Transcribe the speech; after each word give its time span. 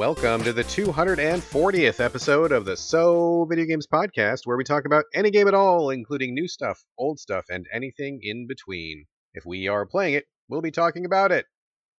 Welcome 0.00 0.44
to 0.44 0.54
the 0.54 0.64
240th 0.64 2.00
episode 2.00 2.52
of 2.52 2.64
the 2.64 2.74
So 2.74 3.44
Video 3.50 3.66
Games 3.66 3.86
Podcast, 3.86 4.46
where 4.46 4.56
we 4.56 4.64
talk 4.64 4.86
about 4.86 5.04
any 5.12 5.30
game 5.30 5.46
at 5.46 5.52
all, 5.52 5.90
including 5.90 6.32
new 6.32 6.48
stuff, 6.48 6.82
old 6.96 7.20
stuff, 7.20 7.44
and 7.50 7.66
anything 7.70 8.20
in 8.22 8.46
between. 8.46 9.04
If 9.34 9.44
we 9.44 9.68
are 9.68 9.84
playing 9.84 10.14
it, 10.14 10.24
we'll 10.48 10.62
be 10.62 10.70
talking 10.70 11.04
about 11.04 11.32
it. 11.32 11.44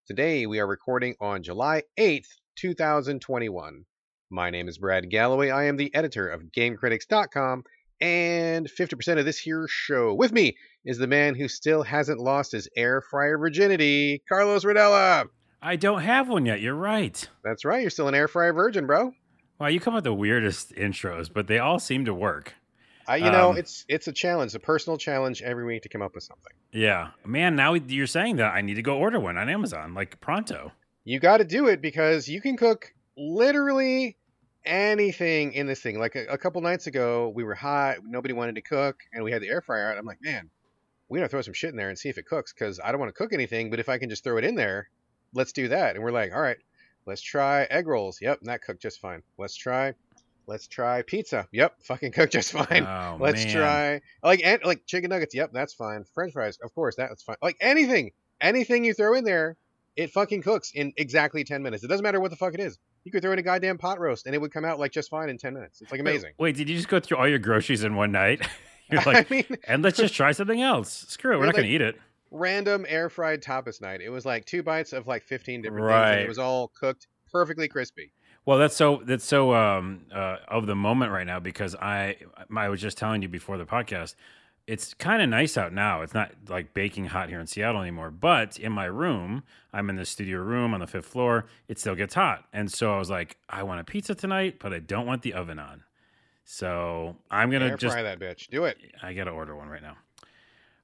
Today, 0.07 0.47
we 0.47 0.59
are 0.59 0.65
recording 0.65 1.13
on 1.21 1.43
July 1.43 1.83
8th, 1.99 2.25
2021. 2.57 3.85
My 4.31 4.49
name 4.49 4.67
is 4.67 4.79
Brad 4.79 5.11
Gallaway. 5.11 5.53
I 5.53 5.65
am 5.65 5.77
the 5.77 5.93
editor 5.93 6.27
of 6.27 6.41
GameCritics.com, 6.57 7.65
and 8.01 8.67
50% 8.67 9.19
of 9.19 9.25
this 9.25 9.37
here 9.37 9.67
show 9.69 10.15
with 10.15 10.31
me 10.31 10.57
is 10.83 10.97
the 10.97 11.05
man 11.05 11.35
who 11.35 11.47
still 11.47 11.83
hasn't 11.83 12.19
lost 12.19 12.53
his 12.53 12.67
air 12.75 12.99
fryer 12.99 13.37
virginity, 13.37 14.23
Carlos 14.27 14.65
Rodella. 14.65 15.27
I 15.61 15.75
don't 15.75 16.01
have 16.01 16.27
one 16.27 16.45
yet. 16.45 16.59
You're 16.59 16.75
right. 16.75 17.27
That's 17.43 17.65
right. 17.65 17.81
You're 17.81 17.89
still 17.91 18.07
an 18.07 18.15
air 18.15 18.27
fryer 18.27 18.53
virgin, 18.53 18.87
bro. 18.87 19.13
Wow, 19.59 19.67
you 19.67 19.79
come 19.79 19.93
up 19.93 19.99
with 19.99 20.03
the 20.05 20.13
weirdest 20.13 20.71
intros, 20.73 21.31
but 21.31 21.45
they 21.47 21.59
all 21.59 21.77
seem 21.77 22.05
to 22.05 22.13
work. 22.13 22.55
Uh, 23.07 23.13
you 23.13 23.29
know, 23.31 23.51
Um, 23.51 23.57
it's 23.57 23.85
it's 23.87 24.07
a 24.07 24.11
challenge, 24.11 24.55
a 24.55 24.59
personal 24.59 24.97
challenge 24.97 25.41
every 25.41 25.65
week 25.65 25.83
to 25.83 25.89
come 25.89 26.01
up 26.01 26.15
with 26.15 26.23
something. 26.23 26.51
Yeah, 26.71 27.09
man. 27.25 27.55
Now 27.55 27.73
you're 27.73 28.07
saying 28.07 28.37
that 28.37 28.53
I 28.53 28.61
need 28.61 28.75
to 28.75 28.81
go 28.81 28.97
order 28.97 29.19
one 29.19 29.37
on 29.37 29.49
Amazon, 29.49 29.93
like 29.93 30.19
pronto. 30.21 30.71
You 31.03 31.19
got 31.19 31.37
to 31.37 31.43
do 31.45 31.67
it 31.67 31.81
because 31.81 32.27
you 32.27 32.41
can 32.41 32.57
cook 32.57 32.93
literally 33.17 34.17
anything 34.65 35.53
in 35.53 35.67
this 35.67 35.81
thing. 35.81 35.99
Like 35.99 36.15
a, 36.15 36.25
a 36.25 36.37
couple 36.37 36.61
nights 36.61 36.87
ago, 36.87 37.31
we 37.35 37.43
were 37.43 37.55
hot, 37.55 37.97
nobody 38.03 38.33
wanted 38.33 38.55
to 38.55 38.61
cook, 38.61 38.97
and 39.13 39.23
we 39.23 39.31
had 39.31 39.41
the 39.41 39.49
air 39.49 39.61
fryer 39.61 39.91
out. 39.91 39.97
I'm 39.97 40.05
like, 40.05 40.21
man, 40.21 40.49
we 41.09 41.19
gotta 41.19 41.29
throw 41.29 41.41
some 41.41 41.53
shit 41.53 41.71
in 41.71 41.75
there 41.75 41.89
and 41.89 41.97
see 41.97 42.09
if 42.09 42.17
it 42.17 42.25
cooks 42.25 42.53
because 42.53 42.79
I 42.83 42.91
don't 42.91 42.99
want 42.99 43.09
to 43.13 43.17
cook 43.17 43.33
anything, 43.33 43.69
but 43.69 43.79
if 43.79 43.89
I 43.89 43.97
can 43.97 44.09
just 44.09 44.23
throw 44.23 44.37
it 44.37 44.43
in 44.43 44.55
there, 44.55 44.89
let's 45.33 45.51
do 45.51 45.69
that. 45.69 45.95
And 45.95 46.03
we're 46.03 46.11
like, 46.11 46.33
all 46.33 46.41
right, 46.41 46.57
let's 47.05 47.21
try 47.21 47.63
egg 47.63 47.87
rolls. 47.87 48.19
Yep, 48.21 48.39
that 48.43 48.61
cooked 48.61 48.81
just 48.81 48.99
fine. 48.99 49.23
Let's 49.37 49.55
try, 49.55 49.93
let's 50.47 50.67
try 50.67 51.01
pizza. 51.01 51.47
Yep, 51.51 51.75
fucking 51.83 52.11
cooked 52.11 52.33
just 52.33 52.51
fine. 52.51 52.85
Oh, 52.85 53.17
Let's 53.19 53.45
man. 53.45 53.53
try 53.53 54.01
like 54.23 54.41
and, 54.43 54.61
like 54.63 54.85
chicken 54.85 55.09
nuggets. 55.09 55.35
Yep, 55.35 55.51
that's 55.53 55.73
fine. 55.73 56.03
French 56.13 56.33
fries, 56.33 56.57
of 56.63 56.73
course, 56.73 56.95
that's 56.95 57.23
fine. 57.23 57.37
Like 57.41 57.57
anything, 57.61 58.11
anything 58.39 58.83
you 58.83 58.93
throw 58.93 59.15
in 59.15 59.23
there, 59.23 59.57
it 59.95 60.11
fucking 60.11 60.41
cooks 60.41 60.71
in 60.73 60.93
exactly 60.97 61.43
ten 61.43 61.63
minutes. 61.63 61.83
It 61.83 61.87
doesn't 61.87 62.03
matter 62.03 62.19
what 62.19 62.31
the 62.31 62.37
fuck 62.37 62.53
it 62.53 62.59
is. 62.59 62.77
You 63.03 63.11
could 63.11 63.21
throw 63.23 63.31
in 63.31 63.39
a 63.39 63.43
goddamn 63.43 63.77
pot 63.77 63.99
roast 63.99 64.25
and 64.27 64.35
it 64.35 64.37
would 64.39 64.51
come 64.51 64.63
out 64.63 64.79
like 64.79 64.91
just 64.91 65.09
fine 65.09 65.29
in 65.29 65.37
ten 65.37 65.53
minutes. 65.53 65.81
It's 65.81 65.91
like 65.91 65.99
amazing. 65.99 66.33
Wait, 66.37 66.55
did 66.55 66.69
you 66.69 66.75
just 66.75 66.87
go 66.87 66.99
through 66.99 67.17
all 67.17 67.27
your 67.27 67.39
groceries 67.39 67.83
in 67.83 67.95
one 67.95 68.11
night? 68.11 68.47
You're 68.91 69.01
like, 69.05 69.31
I 69.31 69.33
mean, 69.33 69.57
and 69.67 69.81
let's 69.83 69.97
just 69.97 70.13
try 70.13 70.33
something 70.33 70.61
else. 70.61 71.05
Screw 71.07 71.31
it. 71.31 71.35
We're 71.35 71.39
We're 71.41 71.45
not 71.47 71.55
gonna 71.55 71.67
eat 71.67 71.81
it. 71.81 71.97
Random 72.31 72.85
air 72.87 73.09
fried 73.09 73.41
tapas 73.41 73.81
night. 73.81 74.01
It 74.01 74.09
was 74.09 74.25
like 74.25 74.45
two 74.45 74.63
bites 74.63 74.93
of 74.93 75.07
like 75.07 75.23
fifteen 75.23 75.61
different 75.61 75.87
things. 75.87 76.11
And 76.11 76.21
it 76.21 76.27
was 76.27 76.39
all 76.39 76.69
cooked 76.69 77.07
perfectly 77.31 77.67
crispy. 77.67 78.11
Well, 78.45 78.57
that's 78.57 78.75
so 78.75 79.01
that's 79.05 79.25
so 79.25 79.53
um, 79.53 80.05
uh, 80.13 80.37
of 80.47 80.65
the 80.65 80.75
moment 80.75 81.11
right 81.11 81.27
now 81.27 81.39
because 81.39 81.75
I 81.75 82.17
I 82.55 82.69
was 82.69 82.81
just 82.81 82.97
telling 82.97 83.21
you 83.21 83.29
before 83.29 83.57
the 83.57 83.65
podcast. 83.65 84.15
It's 84.67 84.93
kind 84.93 85.21
of 85.21 85.27
nice 85.27 85.57
out 85.57 85.73
now. 85.73 86.01
It's 86.01 86.13
not 86.13 86.31
like 86.47 86.73
baking 86.73 87.05
hot 87.05 87.29
here 87.29 87.39
in 87.39 87.47
Seattle 87.47 87.81
anymore. 87.81 88.11
But 88.11 88.59
in 88.59 88.71
my 88.71 88.85
room, 88.85 89.43
I'm 89.73 89.89
in 89.89 89.95
the 89.95 90.05
studio 90.05 90.39
room 90.39 90.73
on 90.73 90.79
the 90.79 90.87
fifth 90.87 91.07
floor. 91.07 91.47
It 91.67 91.79
still 91.79 91.95
gets 91.95 92.13
hot, 92.13 92.45
and 92.53 92.71
so 92.71 92.93
I 92.93 92.97
was 92.97 93.09
like, 93.09 93.37
I 93.49 93.63
want 93.63 93.81
a 93.81 93.83
pizza 93.83 94.15
tonight, 94.15 94.57
but 94.59 94.71
I 94.71 94.79
don't 94.79 95.05
want 95.05 95.23
the 95.23 95.33
oven 95.33 95.59
on. 95.59 95.83
So 96.45 97.17
I'm 97.29 97.49
gonna 97.51 97.69
Air 97.69 97.77
just 97.77 97.93
fry 97.93 98.03
that 98.03 98.19
bitch. 98.19 98.47
Do 98.49 98.65
it. 98.65 98.77
I 99.01 99.13
gotta 99.13 99.31
order 99.31 99.55
one 99.55 99.67
right 99.67 99.81
now. 99.81 99.97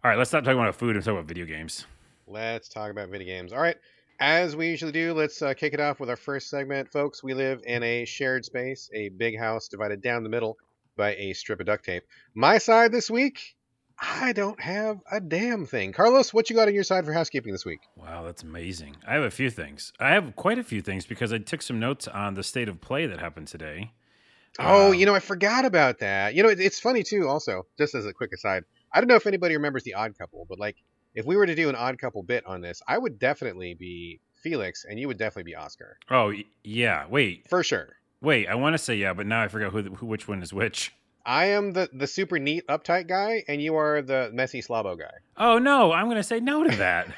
All 0.07 0.11
right, 0.11 0.17
let's 0.17 0.29
stop 0.29 0.45
talking 0.45 0.57
about 0.57 0.73
food 0.73 0.95
and 0.95 1.03
talk 1.03 1.15
about 1.15 1.25
video 1.25 1.45
games. 1.45 1.85
Let's 2.27 2.69
talk 2.69 2.91
about 2.91 3.09
video 3.09 3.27
games. 3.27 3.51
All 3.51 3.59
right. 3.59 3.75
As 4.21 4.55
we 4.55 4.69
usually 4.69 4.93
do, 4.93 5.11
let's 5.11 5.41
uh, 5.41 5.53
kick 5.53 5.73
it 5.73 5.81
off 5.81 5.99
with 5.99 6.09
our 6.09 6.15
first 6.15 6.49
segment, 6.49 6.89
folks. 6.89 7.21
We 7.21 7.33
live 7.33 7.59
in 7.65 7.83
a 7.83 8.05
shared 8.05 8.45
space, 8.45 8.89
a 8.93 9.09
big 9.09 9.37
house 9.37 9.67
divided 9.67 10.01
down 10.01 10.23
the 10.23 10.29
middle 10.29 10.55
by 10.95 11.15
a 11.15 11.33
strip 11.33 11.59
of 11.59 11.65
duct 11.65 11.83
tape. 11.83 12.03
My 12.33 12.57
side 12.57 12.93
this 12.93 13.11
week, 13.11 13.57
I 13.99 14.31
don't 14.31 14.61
have 14.61 15.01
a 15.11 15.19
damn 15.19 15.65
thing. 15.65 15.91
Carlos, 15.91 16.33
what 16.33 16.49
you 16.49 16.55
got 16.55 16.69
on 16.69 16.73
your 16.73 16.85
side 16.85 17.03
for 17.03 17.11
housekeeping 17.11 17.51
this 17.51 17.65
week? 17.65 17.81
Wow, 17.97 18.23
that's 18.23 18.43
amazing. 18.43 18.95
I 19.05 19.15
have 19.15 19.23
a 19.23 19.29
few 19.29 19.49
things. 19.49 19.91
I 19.99 20.11
have 20.11 20.37
quite 20.37 20.57
a 20.57 20.63
few 20.63 20.81
things 20.81 21.05
because 21.05 21.33
I 21.33 21.39
took 21.39 21.61
some 21.61 21.81
notes 21.81 22.07
on 22.07 22.35
the 22.35 22.43
state 22.43 22.69
of 22.69 22.79
play 22.79 23.07
that 23.07 23.19
happened 23.19 23.49
today. 23.49 23.91
Oh, 24.57 24.87
Um, 24.87 24.93
you 24.93 25.05
know, 25.05 25.13
I 25.13 25.19
forgot 25.19 25.65
about 25.65 25.99
that. 25.99 26.33
You 26.33 26.43
know, 26.43 26.49
it, 26.49 26.61
it's 26.61 26.79
funny 26.79 27.03
too. 27.03 27.27
Also, 27.27 27.65
just 27.77 27.93
as 27.93 28.05
a 28.05 28.13
quick 28.13 28.31
aside, 28.31 28.63
I 28.93 28.99
don't 28.99 29.07
know 29.07 29.15
if 29.15 29.27
anybody 29.27 29.55
remembers 29.55 29.83
the 29.83 29.93
Odd 29.93 30.17
Couple, 30.17 30.45
but 30.47 30.59
like, 30.59 30.77
if 31.13 31.25
we 31.25 31.35
were 31.35 31.45
to 31.45 31.55
do 31.55 31.69
an 31.69 31.75
Odd 31.75 31.97
Couple 31.99 32.23
bit 32.23 32.45
on 32.45 32.61
this, 32.61 32.81
I 32.87 32.97
would 32.97 33.19
definitely 33.19 33.73
be 33.73 34.19
Felix, 34.41 34.85
and 34.87 34.99
you 34.99 35.07
would 35.07 35.17
definitely 35.17 35.51
be 35.51 35.55
Oscar 35.55 35.97
Oh 36.09 36.33
yeah, 36.63 37.05
wait, 37.09 37.47
for 37.49 37.63
sure. 37.63 37.89
wait. 38.21 38.47
I 38.47 38.55
want 38.55 38.73
to 38.73 38.77
say 38.77 38.95
yeah, 38.95 39.13
but 39.13 39.25
now 39.25 39.41
I 39.41 39.47
forgot 39.47 39.71
who, 39.71 39.83
who 39.95 40.05
which 40.05 40.27
one 40.27 40.41
is 40.41 40.53
which. 40.53 40.93
I 41.25 41.47
am 41.47 41.73
the 41.73 41.89
the 41.91 42.07
super 42.07 42.39
neat, 42.39 42.65
uptight 42.67 43.07
guy, 43.07 43.43
and 43.49 43.61
you 43.61 43.75
are 43.75 44.01
the 44.01 44.31
messy 44.33 44.61
slobbo 44.61 44.97
guy. 44.97 45.11
Oh 45.35 45.59
no, 45.59 45.91
I'm 45.91 46.07
gonna 46.07 46.23
say 46.23 46.39
no 46.39 46.63
to 46.63 46.77
that. 46.77 47.13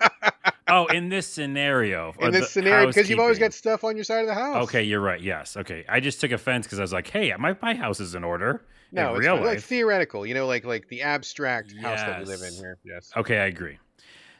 oh, 0.68 0.86
in 0.86 1.08
this 1.08 1.26
scenario, 1.26 2.14
In 2.20 2.30
this 2.30 2.50
scenario, 2.50 2.86
because 2.86 3.10
you've 3.10 3.18
always 3.18 3.40
got 3.40 3.52
stuff 3.52 3.82
on 3.82 3.96
your 3.96 4.04
side 4.04 4.20
of 4.20 4.28
the 4.28 4.34
house. 4.34 4.64
Okay, 4.64 4.84
you're 4.84 5.00
right. 5.00 5.20
Yes. 5.20 5.56
Okay, 5.56 5.84
I 5.88 5.98
just 5.98 6.20
took 6.20 6.30
offense 6.30 6.66
because 6.66 6.78
I 6.78 6.82
was 6.82 6.92
like, 6.92 7.08
hey, 7.08 7.34
my 7.38 7.56
my 7.60 7.74
house 7.74 7.98
is 7.98 8.14
in 8.14 8.22
order. 8.22 8.62
No, 8.92 9.14
it's 9.16 9.26
like 9.26 9.40
life. 9.42 9.64
theoretical. 9.64 10.26
You 10.26 10.34
know, 10.34 10.46
like 10.46 10.64
like 10.64 10.88
the 10.88 11.02
abstract 11.02 11.72
house 11.76 12.00
that 12.00 12.20
we 12.20 12.26
live 12.26 12.40
in 12.42 12.54
here. 12.54 12.78
Yes. 12.84 13.10
Okay, 13.16 13.38
I 13.38 13.46
agree. 13.46 13.78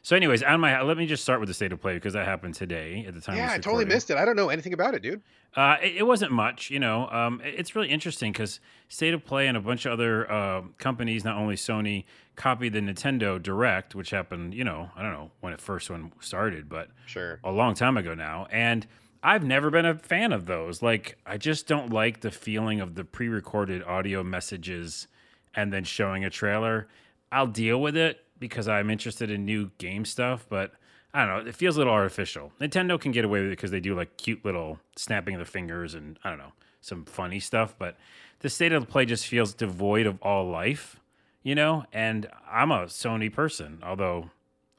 So, 0.03 0.16
anyways, 0.16 0.43
on 0.43 0.61
my 0.61 0.81
let 0.83 0.97
me 0.97 1.06
just 1.06 1.22
start 1.22 1.41
with 1.41 1.49
the 1.49 1.55
state 1.55 1.72
of 1.72 1.81
play 1.81 1.94
because 1.94 2.15
that 2.15 2.25
happened 2.27 2.55
today 2.55 3.05
at 3.06 3.15
the 3.15 3.21
time. 3.21 3.37
Yeah, 3.37 3.53
I 3.53 3.59
totally 3.59 3.84
missed 3.84 4.10
it. 4.10 4.16
I 4.16 4.25
don't 4.25 4.37
know 4.37 4.49
anything 4.49 4.72
about 4.72 4.94
it, 4.94 5.03
dude. 5.03 5.21
Uh, 5.55 5.77
it, 5.83 5.97
it 5.99 6.03
wasn't 6.06 6.33
much, 6.33 6.71
you 6.71 6.78
know. 6.78 7.06
Um, 7.10 7.43
it- 7.44 7.55
it's 7.59 7.75
really 7.77 7.89
interesting 7.91 8.33
because 8.33 8.60
State 8.89 9.12
of 9.12 9.25
Play 9.27 9.47
and 9.47 9.56
a 9.59 9.60
bunch 9.60 9.84
of 9.84 9.93
other 9.93 10.31
uh, 10.31 10.62
companies, 10.78 11.22
not 11.25 11.37
only 11.37 11.56
Sony, 11.56 12.05
copied 12.37 12.72
the 12.72 12.78
Nintendo 12.81 13.43
Direct, 13.43 13.94
which 13.94 14.09
happened, 14.10 14.55
you 14.55 14.65
know, 14.65 14.89
I 14.97 15.03
don't 15.03 15.12
know 15.12 15.31
when 15.41 15.53
it 15.53 15.60
first 15.60 15.91
one 15.91 16.12
started, 16.21 16.69
but 16.71 16.89
Sure. 17.05 17.39
a 17.44 17.50
long 17.50 17.75
time 17.75 17.97
ago 17.99 18.15
now. 18.15 18.47
And 18.50 18.87
I've 19.22 19.44
never 19.44 19.70
been 19.70 19.84
a 19.84 19.94
fan 19.97 20.32
of 20.32 20.47
those. 20.47 20.82
Like, 20.82 21.19
I 21.26 21.36
just 21.36 21.66
don't 21.66 21.92
like 21.92 22.20
the 22.20 22.31
feeling 22.31 22.81
of 22.81 22.94
the 22.94 23.04
pre-recorded 23.04 23.82
audio 23.82 24.22
messages 24.22 25.08
and 25.54 25.72
then 25.72 25.84
showing 25.84 26.25
a 26.25 26.31
trailer. 26.31 26.88
I'll 27.30 27.47
deal 27.47 27.80
with 27.80 27.97
it 27.97 28.25
because 28.38 28.66
I'm 28.66 28.91
interested 28.91 29.30
in 29.30 29.44
new 29.44 29.70
game 29.78 30.04
stuff, 30.04 30.47
but 30.48 30.72
I 31.12 31.25
don't 31.25 31.44
know. 31.44 31.48
It 31.48 31.54
feels 31.54 31.76
a 31.76 31.80
little 31.80 31.92
artificial. 31.92 32.53
Nintendo 32.60 32.98
can 32.98 33.12
get 33.12 33.25
away 33.25 33.41
with 33.41 33.48
it 33.48 33.56
because 33.56 33.70
they 33.70 33.80
do 33.80 33.94
like 33.94 34.16
cute 34.16 34.44
little 34.44 34.78
snapping 34.97 35.34
of 35.34 35.41
the 35.41 35.44
fingers 35.44 35.94
and 35.94 36.19
I 36.25 36.30
don't 36.30 36.38
know 36.38 36.53
some 36.80 37.04
funny 37.04 37.41
stuff. 37.41 37.75
But 37.78 37.97
the 38.41 38.48
state 38.48 38.72
of 38.72 38.84
the 38.84 38.91
play 38.91 39.04
just 39.04 39.26
feels 39.26 39.53
devoid 39.53 40.06
of 40.06 40.20
all 40.22 40.48
life, 40.48 40.98
you 41.42 41.54
know. 41.54 41.84
And 41.92 42.28
I'm 42.50 42.70
a 42.70 42.84
Sony 42.84 43.32
person, 43.32 43.80
although 43.82 44.30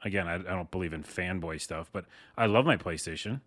again 0.03 0.27
I, 0.27 0.35
I 0.35 0.39
don't 0.39 0.71
believe 0.71 0.93
in 0.93 1.03
fanboy 1.03 1.61
stuff, 1.61 1.89
but 1.91 2.05
I 2.37 2.45
love 2.47 2.65
my 2.65 2.77
PlayStation. 2.77 3.41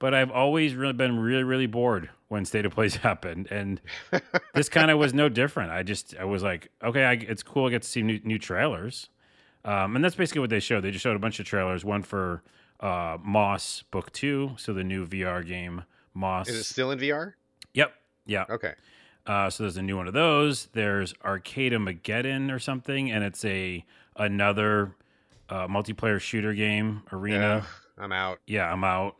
But 0.00 0.14
I've 0.14 0.32
always 0.32 0.74
really 0.74 0.94
been 0.94 1.20
really 1.20 1.44
really 1.44 1.66
bored 1.66 2.10
when 2.28 2.44
state 2.44 2.66
of 2.66 2.72
plays 2.74 2.96
happened, 3.08 3.46
and 3.52 3.80
this 4.54 4.68
kind 4.68 4.90
of 4.90 4.98
was 4.98 5.14
no 5.14 5.28
different. 5.28 5.70
I 5.70 5.84
just 5.84 6.16
I 6.18 6.24
was 6.24 6.42
like, 6.42 6.72
okay, 6.82 7.04
I, 7.04 7.12
it's 7.12 7.44
cool. 7.44 7.66
I 7.66 7.70
get 7.70 7.82
to 7.82 7.88
see 7.88 8.02
new, 8.02 8.20
new 8.24 8.38
trailers. 8.38 9.08
Um, 9.64 9.94
and 9.94 10.04
that's 10.04 10.14
basically 10.14 10.40
what 10.40 10.50
they 10.50 10.60
showed. 10.60 10.82
They 10.82 10.90
just 10.90 11.02
showed 11.02 11.16
a 11.16 11.20
bunch 11.20 11.38
of 11.38 11.46
trailers. 11.46 11.84
One 11.84 12.02
for 12.02 12.42
uh, 12.80 13.18
Moss 13.22 13.84
Book 13.90 14.10
Two, 14.12 14.54
so 14.56 14.72
the 14.72 14.82
new 14.82 15.06
VR 15.06 15.46
game 15.46 15.84
Moss. 16.14 16.48
Is 16.48 16.56
it 16.56 16.64
still 16.64 16.90
in 16.90 16.98
VR? 16.98 17.34
Yep, 17.74 17.92
yeah. 18.26 18.44
Okay. 18.50 18.72
Uh, 19.26 19.50
so 19.50 19.62
there's 19.64 19.76
a 19.76 19.82
new 19.82 19.96
one 19.96 20.08
of 20.08 20.14
those. 20.14 20.68
There's 20.72 21.14
Arcade 21.24 21.72
Mageddon 21.72 22.52
or 22.52 22.58
something, 22.58 23.10
and 23.10 23.22
it's 23.22 23.44
a 23.44 23.84
another 24.16 24.92
uh, 25.48 25.68
multiplayer 25.68 26.20
shooter 26.20 26.54
game 26.54 27.02
arena. 27.12 27.58
Ugh, 27.58 27.64
I'm 27.98 28.12
out. 28.12 28.40
Yeah, 28.46 28.72
I'm 28.72 28.82
out. 28.82 29.16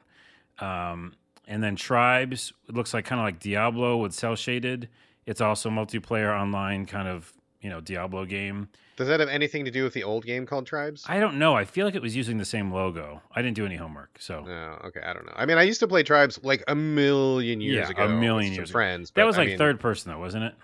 Um, 0.60 1.14
and 1.48 1.62
then 1.62 1.76
Tribes. 1.76 2.52
It 2.68 2.74
looks 2.74 2.94
like 2.94 3.04
kind 3.04 3.20
of 3.20 3.24
like 3.26 3.40
Diablo 3.40 3.96
with 3.96 4.12
cell 4.12 4.36
shaded. 4.36 4.88
It's 5.26 5.40
also 5.40 5.70
multiplayer 5.70 6.38
online 6.38 6.86
kind 6.86 7.08
of 7.08 7.32
you 7.60 7.70
know 7.70 7.80
Diablo 7.80 8.24
game. 8.24 8.68
Does 8.96 9.08
that 9.08 9.18
have 9.20 9.30
anything 9.30 9.64
to 9.64 9.70
do 9.70 9.82
with 9.82 9.94
the 9.94 10.02
old 10.04 10.26
game 10.26 10.44
called 10.44 10.66
Tribes? 10.66 11.06
I 11.08 11.20
don't 11.20 11.38
know. 11.38 11.54
I 11.56 11.64
feel 11.64 11.86
like 11.86 11.94
it 11.94 12.02
was 12.02 12.14
using 12.14 12.36
the 12.36 12.44
same 12.44 12.70
logo. 12.70 13.22
I 13.34 13.40
didn't 13.40 13.56
do 13.56 13.64
any 13.64 13.76
homework, 13.76 14.18
so 14.20 14.42
No, 14.44 14.78
okay, 14.84 15.00
I 15.00 15.14
don't 15.14 15.24
know. 15.24 15.32
I 15.34 15.46
mean, 15.46 15.56
I 15.56 15.62
used 15.62 15.80
to 15.80 15.88
play 15.88 16.02
Tribes 16.02 16.38
like 16.42 16.62
a 16.68 16.74
million 16.74 17.62
years 17.62 17.88
Yeah, 17.88 17.90
ago. 17.90 18.04
a 18.04 18.08
million 18.10 18.52
years 18.52 18.68
ago. 18.68 18.76
friends. 18.76 19.10
that 19.12 19.24
was 19.24 19.36
I 19.36 19.40
like 19.40 19.48
mean- 19.50 19.58
third 19.58 19.80
person 19.80 20.12
though, 20.12 20.18
wasn't 20.18 20.44
it? 20.44 20.54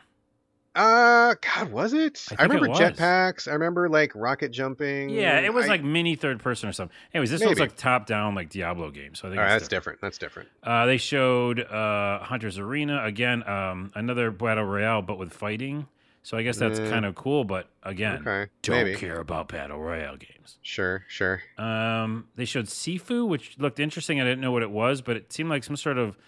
Uh, 0.76 1.34
God, 1.40 1.72
was 1.72 1.92
it? 1.94 2.26
I 2.32 2.34
I, 2.42 2.44
it 2.44 2.48
remember 2.48 2.68
was. 2.68 2.78
jetpacks. 2.78 3.48
I 3.48 3.52
remember 3.52 3.88
like 3.88 4.12
rocket 4.14 4.50
jumping. 4.50 5.08
Yeah, 5.10 5.40
it 5.40 5.52
was 5.52 5.64
I- 5.64 5.68
like 5.68 5.82
mini 5.82 6.14
third 6.16 6.38
person 6.40 6.68
or 6.68 6.72
something. 6.72 6.94
Anyways, 7.14 7.30
this 7.30 7.40
looks 7.40 7.58
Maybe. 7.58 7.68
like 7.70 7.76
top 7.76 8.06
down 8.06 8.34
like 8.34 8.50
Diablo 8.50 8.90
game. 8.90 9.14
So 9.14 9.26
I 9.28 9.30
think 9.30 9.40
right, 9.40 9.48
that's 9.48 9.68
different. 9.68 10.00
That's 10.02 10.18
different. 10.18 10.48
Uh, 10.62 10.86
they 10.86 10.98
showed 10.98 11.60
uh, 11.60 12.18
Hunter's 12.20 12.58
Arena 12.58 13.02
again, 13.04 13.42
um, 13.48 13.90
another 13.94 14.30
battle 14.30 14.64
royale, 14.64 15.02
but 15.02 15.18
with 15.18 15.32
fighting. 15.32 15.86
So 16.22 16.36
I 16.36 16.42
guess 16.42 16.56
that's 16.58 16.80
Mm. 16.80 16.90
kind 16.90 17.04
of 17.04 17.14
cool. 17.14 17.44
But 17.44 17.68
again, 17.84 18.26
Okay, 18.26 18.50
don't 18.62 18.84
maybe. 18.84 18.96
care 18.98 19.20
about 19.20 19.48
battle 19.48 19.78
royale 19.78 20.16
games. 20.16 20.58
Sure, 20.60 21.04
sure. 21.08 21.40
Um, 21.56 22.26
they 22.34 22.44
showed 22.44 22.66
Sifu, 22.66 23.26
which 23.28 23.56
looked 23.58 23.78
interesting. 23.80 24.20
I 24.20 24.24
didn't 24.24 24.40
know 24.40 24.50
what 24.52 24.62
it 24.62 24.70
was, 24.72 25.02
but 25.02 25.16
it 25.16 25.32
seemed 25.32 25.48
like 25.50 25.62
some 25.64 25.76
sort 25.76 25.98
of 25.98 26.18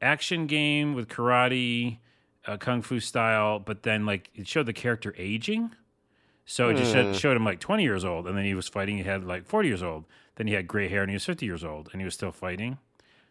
action 0.00 0.46
game 0.46 0.94
with 0.94 1.08
karate, 1.08 1.98
uh, 2.46 2.56
kung 2.56 2.82
fu 2.82 3.00
style. 3.00 3.58
But 3.58 3.82
then, 3.82 4.06
like, 4.06 4.30
it 4.34 4.46
showed 4.48 4.66
the 4.66 4.72
character 4.72 5.14
aging. 5.18 5.74
So 6.46 6.68
it 6.70 6.74
just 6.74 6.92
Hmm. 6.92 7.12
showed, 7.12 7.36
him 7.36 7.44
like 7.44 7.60
20 7.60 7.82
years 7.84 8.04
old, 8.04 8.26
and 8.26 8.36
then 8.36 8.44
he 8.44 8.54
was 8.54 8.68
fighting. 8.68 8.98
He 8.98 9.04
had 9.04 9.24
like 9.24 9.46
40 9.46 9.68
years 9.68 9.82
old. 9.82 10.04
Then 10.36 10.46
he 10.46 10.54
had 10.54 10.68
gray 10.68 10.88
hair, 10.88 11.02
and 11.02 11.10
he 11.10 11.14
was 11.14 11.24
50 11.24 11.46
years 11.46 11.64
old, 11.64 11.88
and 11.92 12.00
he 12.00 12.04
was 12.04 12.14
still 12.14 12.32
fighting. 12.32 12.78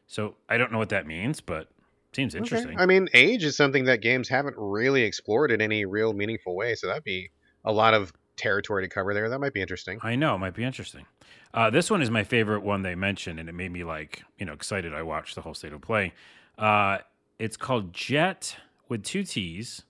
So 0.07 0.36
I 0.50 0.57
don't 0.57 0.71
know 0.71 0.77
what 0.80 0.89
that 0.89 1.07
means, 1.07 1.42
but 1.42 1.69
seems 2.15 2.33
Okay. 2.36 2.39
interesting. 2.44 2.80
I 2.80 2.86
mean, 2.86 3.07
age 3.13 3.44
is 3.44 3.56
something 3.57 3.86
that 3.86 4.01
games 4.01 4.30
haven't 4.30 4.56
really 4.57 5.04
explored 5.04 5.51
in 5.51 5.62
any 5.62 5.86
real 5.86 6.13
meaningful 6.13 6.56
way, 6.56 6.75
so 6.75 6.88
that'd 6.88 7.04
be 7.04 7.31
a 7.65 7.71
lot 7.71 7.94
of 7.94 8.13
territory 8.36 8.83
to 8.83 8.89
cover 8.89 9.13
there. 9.13 9.30
That 9.30 9.39
might 9.39 9.54
be 9.54 9.62
interesting. 9.62 10.00
I 10.01 10.15
know, 10.15 10.36
it 10.36 10.39
might 10.39 10.56
be 10.56 10.63
interesting. 10.63 11.06
Uh, 11.54 11.69
this 11.69 11.92
one 11.92 12.01
is 12.01 12.10
my 12.10 12.24
favorite 12.24 12.62
one 12.62 12.81
they 12.81 12.95
mentioned, 12.95 13.39
and 13.39 13.48
it 13.48 13.54
made 13.54 13.71
me 13.71 13.83
like 13.83 14.24
you 14.39 14.45
know 14.45 14.54
excited. 14.54 14.94
I 14.94 15.04
watched 15.04 15.36
the 15.36 15.42
whole 15.42 15.54
state 15.54 15.71
of 15.74 15.81
play. 15.81 16.13
Uh, 16.57 17.00
it's 17.39 17.57
called 17.57 17.94
Jett 17.94 18.57
with 18.90 19.04
two 19.04 19.24
T's, 19.24 19.84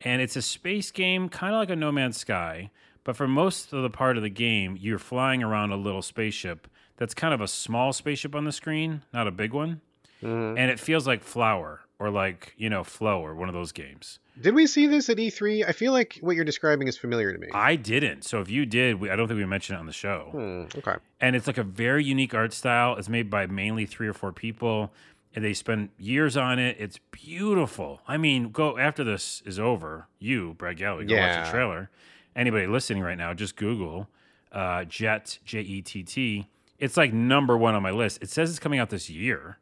and 0.00 0.20
it's 0.22 0.36
a 0.36 0.42
space 0.42 0.90
game, 0.90 1.28
kind 1.28 1.54
of 1.54 1.58
like 1.60 1.70
a 1.70 1.76
No 1.76 1.90
Man's 1.92 2.16
Sky. 2.18 2.70
But 3.04 3.16
for 3.16 3.28
most 3.28 3.72
of 3.72 3.82
the 3.82 3.90
part 3.90 4.16
of 4.16 4.22
the 4.22 4.28
game, 4.30 4.76
you're 4.80 4.98
flying 4.98 5.42
around 5.42 5.70
a 5.72 5.76
little 5.76 6.02
spaceship 6.02 6.66
that's 6.96 7.14
kind 7.14 7.32
of 7.32 7.40
a 7.40 7.48
small 7.48 7.92
spaceship 7.92 8.34
on 8.34 8.44
the 8.44 8.52
screen, 8.52 9.02
not 9.12 9.26
a 9.28 9.30
big 9.30 9.52
one, 9.52 9.80
Mhm. 10.22 10.58
and 10.58 10.70
it 10.70 10.80
feels 10.80 11.06
like 11.06 11.22
Flower 11.22 11.82
or 11.98 12.10
like 12.10 12.54
you 12.56 12.68
know 12.68 12.82
Flow 12.84 13.20
or 13.24 13.34
one 13.34 13.48
of 13.48 13.54
those 13.54 13.70
games. 13.72 14.18
Did 14.40 14.54
we 14.54 14.66
see 14.66 14.86
this 14.86 15.08
at 15.08 15.18
E3? 15.18 15.64
I 15.66 15.72
feel 15.72 15.92
like 15.92 16.18
what 16.20 16.36
you're 16.36 16.44
describing 16.44 16.88
is 16.88 16.98
familiar 16.98 17.32
to 17.32 17.38
me. 17.38 17.46
I 17.54 17.76
didn't, 17.76 18.24
so 18.24 18.40
if 18.40 18.50
you 18.50 18.66
did, 18.66 19.00
we, 19.00 19.08
I 19.08 19.16
don't 19.16 19.28
think 19.28 19.38
we 19.38 19.46
mentioned 19.46 19.76
it 19.76 19.80
on 19.80 19.86
the 19.86 19.92
show. 19.92 20.28
Hmm, 20.32 20.78
okay. 20.78 20.96
and 21.20 21.34
it's 21.36 21.46
like 21.46 21.56
a 21.58 21.62
very 21.64 22.04
unique 22.04 22.34
art 22.34 22.52
style. 22.52 22.96
It's 22.96 23.08
made 23.08 23.30
by 23.30 23.46
mainly 23.46 23.86
three 23.86 24.08
or 24.08 24.12
four 24.12 24.32
people, 24.32 24.92
and 25.36 25.44
they 25.44 25.52
spend 25.54 25.90
years 25.98 26.36
on 26.36 26.58
it. 26.58 26.76
It's 26.80 26.98
beautiful. 27.12 28.00
I 28.08 28.16
mean, 28.16 28.50
go 28.50 28.76
after 28.78 29.04
this 29.04 29.42
is 29.46 29.58
over. 29.60 30.08
You, 30.18 30.54
Brad 30.54 30.78
Gallaway, 30.78 31.04
go 31.06 31.14
watch 31.16 31.44
the 31.44 31.50
trailer. 31.50 31.90
Anybody 32.34 32.66
listening 32.66 33.02
right 33.02 33.16
now, 33.18 33.32
just 33.34 33.54
Google 33.56 34.08
uh, 34.52 34.84
Jett 34.84 35.38
J 35.44 35.60
E 35.60 35.82
T 35.82 36.02
T. 36.02 36.48
It's 36.78 36.96
like 36.96 37.12
number 37.12 37.56
one 37.56 37.74
on 37.74 37.82
my 37.82 37.90
list. 37.90 38.22
It 38.22 38.30
says 38.30 38.50
it's 38.50 38.58
coming 38.58 38.78
out 38.80 38.90
this 38.90 39.08
year, 39.10 39.58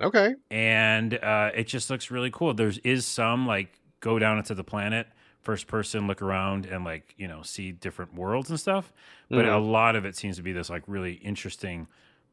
Okay. 0.00 0.34
and 0.50 1.14
uh, 1.14 1.50
it 1.54 1.66
just 1.66 1.88
looks 1.90 2.10
really 2.10 2.30
cool. 2.30 2.52
There's 2.54 2.78
is 2.78 3.06
some 3.06 3.46
like 3.46 3.78
go 4.00 4.18
down 4.18 4.36
into 4.38 4.54
the 4.54 4.64
planet, 4.64 5.06
first 5.40 5.66
person, 5.66 6.06
look 6.06 6.20
around, 6.22 6.66
and 6.66 6.84
like 6.84 7.14
you 7.16 7.26
know 7.28 7.42
see 7.42 7.72
different 7.72 8.14
worlds 8.14 8.50
and 8.50 8.58
stuff. 8.60 8.92
But 9.30 9.44
Mhm. 9.46 9.54
a 9.54 9.58
lot 9.58 9.96
of 9.96 10.04
it 10.04 10.14
seems 10.16 10.36
to 10.36 10.42
be 10.42 10.52
this 10.52 10.68
like 10.70 10.82
really 10.86 11.14
interesting 11.14 11.86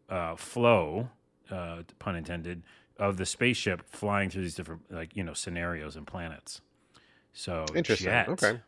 uh, 0.10 0.36
flow, 0.36 1.10
uh, 1.50 1.84
pun 2.00 2.16
intended, 2.16 2.62
of 3.00 3.18
the 3.18 3.26
spaceship 3.26 3.84
flying 3.90 4.30
through 4.30 4.44
these 4.44 4.56
different 4.56 4.82
like 4.92 5.16
you 5.16 5.24
know 5.24 5.34
scenarios 5.34 5.96
and 5.96 6.08
planets. 6.08 6.62
So 7.34 7.66
Interesting. 7.76 8.06
Jett. 8.06 8.30
Okay. 8.30 8.60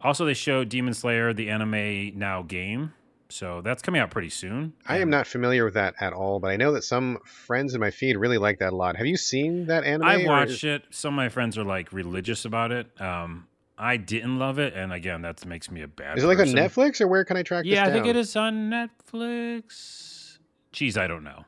Also, 0.00 0.24
they 0.24 0.34
showed 0.34 0.68
Demon 0.68 0.94
Slayer, 0.94 1.32
the 1.32 1.48
anime 1.50 2.18
now 2.18 2.42
game. 2.42 2.92
So 3.28 3.62
that's 3.62 3.82
coming 3.82 4.00
out 4.00 4.10
pretty 4.10 4.28
soon. 4.28 4.74
I 4.86 4.98
am 4.98 5.08
not 5.08 5.26
familiar 5.26 5.64
with 5.64 5.74
that 5.74 5.94
at 6.00 6.12
all, 6.12 6.38
but 6.38 6.50
I 6.50 6.56
know 6.56 6.72
that 6.72 6.84
some 6.84 7.18
friends 7.24 7.72
in 7.72 7.80
my 7.80 7.90
feed 7.90 8.16
really 8.16 8.36
like 8.36 8.58
that 8.58 8.74
a 8.74 8.76
lot. 8.76 8.96
Have 8.96 9.06
you 9.06 9.16
seen 9.16 9.66
that 9.66 9.84
anime? 9.84 10.06
I 10.06 10.26
watched 10.26 10.64
it. 10.64 10.82
Some 10.90 11.14
of 11.14 11.16
my 11.16 11.30
friends 11.30 11.56
are 11.56 11.64
like 11.64 11.92
religious 11.92 12.44
about 12.44 12.72
it. 12.72 13.00
Um, 13.00 13.46
I 13.78 13.96
didn't 13.96 14.38
love 14.38 14.58
it, 14.58 14.74
and 14.74 14.92
again, 14.92 15.22
that 15.22 15.44
makes 15.46 15.70
me 15.70 15.80
a 15.80 15.88
bad. 15.88 16.18
Is 16.18 16.24
it 16.24 16.26
like 16.26 16.40
on. 16.40 16.48
Netflix 16.48 17.00
or 17.00 17.08
where 17.08 17.24
can 17.24 17.38
I 17.38 17.42
track 17.42 17.64
Yeah, 17.64 17.86
I 17.86 17.90
think 17.90 18.06
it 18.06 18.16
is 18.16 18.36
on 18.36 18.70
Netflix. 18.70 20.38
Geez, 20.72 20.98
I 20.98 21.06
don't 21.06 21.24
know. 21.24 21.44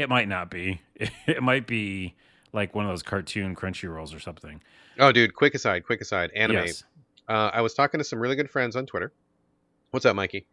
It 0.00 0.08
might 0.08 0.28
not 0.28 0.50
be. 0.50 0.80
It 1.26 1.42
might 1.42 1.66
be 1.66 2.14
like 2.52 2.74
one 2.74 2.84
of 2.86 2.90
those 2.90 3.02
cartoon 3.02 3.54
Crunchy 3.54 3.88
Rolls 3.88 4.14
or 4.14 4.18
something. 4.20 4.60
Oh, 4.98 5.12
dude, 5.12 5.34
quick 5.34 5.54
aside, 5.54 5.84
quick 5.84 6.00
aside. 6.00 6.30
Anime. 6.34 6.64
Yes. 6.66 6.84
Uh, 7.28 7.50
I 7.52 7.60
was 7.60 7.74
talking 7.74 7.98
to 7.98 8.04
some 8.04 8.18
really 8.18 8.34
good 8.36 8.50
friends 8.50 8.76
on 8.76 8.86
Twitter. 8.86 9.12
What's 9.90 10.06
up, 10.06 10.16
Mikey? 10.16 10.46